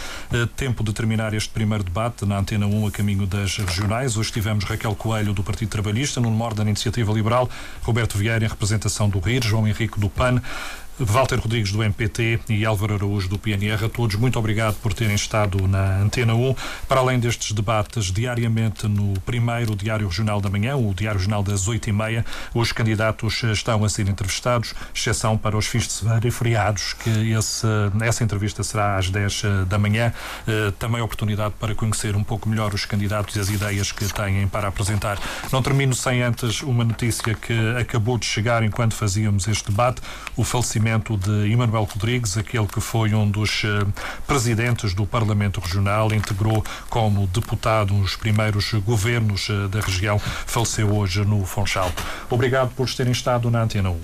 Tempo 0.56 0.84
de 0.84 0.92
terminar 0.92 1.34
este 1.34 1.50
primeiro 1.50 1.82
debate 1.82 2.24
na 2.24 2.38
Antena 2.38 2.66
1 2.66 2.86
a 2.86 2.90
caminho 2.90 3.26
das 3.26 3.56
regionais. 3.56 4.16
Hoje 4.16 4.32
tivemos 4.32 4.64
Raquel 4.64 4.94
Coelho 4.94 5.32
do 5.32 5.42
Partido 5.42 5.70
Trabalhista, 5.70 6.20
Nuno 6.20 6.36
Mor 6.36 6.54
da 6.54 6.62
Iniciativa 6.62 7.12
Liberal, 7.12 7.48
Roberto 7.82 8.18
Vieira 8.18 8.44
em 8.44 8.48
representação 8.48 9.08
do 9.08 9.18
RIR, 9.18 9.42
João 9.44 9.66
Henrique 9.66 9.98
do 9.98 10.08
PAN. 10.08 10.42
Walter 11.00 11.38
Rodrigues 11.38 11.72
do 11.72 11.82
MPT 11.82 12.40
e 12.48 12.66
Álvaro 12.66 12.94
Araújo 12.94 13.28
do 13.28 13.38
PNR. 13.38 13.86
A 13.86 13.88
todos, 13.88 14.16
muito 14.16 14.38
obrigado 14.38 14.74
por 14.76 14.92
terem 14.92 15.14
estado 15.14 15.66
na 15.66 15.98
Antena 15.98 16.34
1. 16.34 16.54
Para 16.86 17.00
além 17.00 17.18
destes 17.18 17.52
debates, 17.52 18.06
diariamente 18.06 18.86
no 18.86 19.18
primeiro 19.20 19.74
Diário 19.74 20.06
Regional 20.06 20.40
da 20.40 20.50
Manhã, 20.50 20.76
o 20.76 20.92
Diário 20.92 21.18
Regional 21.18 21.42
das 21.42 21.66
8h30, 21.66 22.24
os 22.54 22.70
candidatos 22.72 23.42
estão 23.44 23.82
a 23.82 23.88
ser 23.88 24.08
entrevistados, 24.08 24.74
exceção 24.94 25.38
para 25.38 25.56
os 25.56 25.66
fins 25.66 25.86
de 25.86 25.92
semana 25.94 26.20
e 26.26 26.30
feriados, 26.30 26.92
que 26.92 27.32
esse, 27.32 27.66
essa 28.02 28.22
entrevista 28.22 28.62
será 28.62 28.98
às 28.98 29.08
10 29.08 29.42
da 29.68 29.78
manhã. 29.78 30.12
Eh, 30.46 30.72
também 30.78 31.00
oportunidade 31.00 31.54
para 31.58 31.74
conhecer 31.74 32.14
um 32.14 32.22
pouco 32.22 32.48
melhor 32.48 32.74
os 32.74 32.84
candidatos 32.84 33.36
e 33.36 33.40
as 33.40 33.48
ideias 33.48 33.90
que 33.90 34.04
têm 34.12 34.46
para 34.48 34.68
apresentar. 34.68 35.18
Não 35.50 35.62
termino 35.62 35.94
sem 35.94 36.22
antes 36.22 36.60
uma 36.62 36.84
notícia 36.84 37.34
que 37.34 37.54
acabou 37.78 38.18
de 38.18 38.26
chegar 38.26 38.62
enquanto 38.62 38.94
fazíamos 38.94 39.48
este 39.48 39.70
debate: 39.70 40.02
o 40.36 40.44
falecimento 40.44 40.89
de 40.98 41.52
Emanuel 41.52 41.84
Rodrigues, 41.84 42.36
aquele 42.36 42.66
que 42.66 42.80
foi 42.80 43.14
um 43.14 43.30
dos 43.30 43.62
eh, 43.64 43.86
presidentes 44.26 44.94
do 44.94 45.06
Parlamento 45.06 45.60
Regional, 45.60 46.12
integrou 46.12 46.64
como 46.88 47.26
deputado 47.28 47.94
os 47.98 48.16
primeiros 48.16 48.72
governos 48.74 49.48
eh, 49.50 49.68
da 49.68 49.80
região, 49.80 50.18
faleceu 50.18 50.94
hoje 50.94 51.24
no 51.24 51.44
Funchal. 51.44 51.92
Obrigado 52.28 52.70
por 52.74 52.92
terem 52.92 53.12
estado 53.12 53.50
na 53.50 53.62
Antena 53.62 53.90
1. 53.90 54.00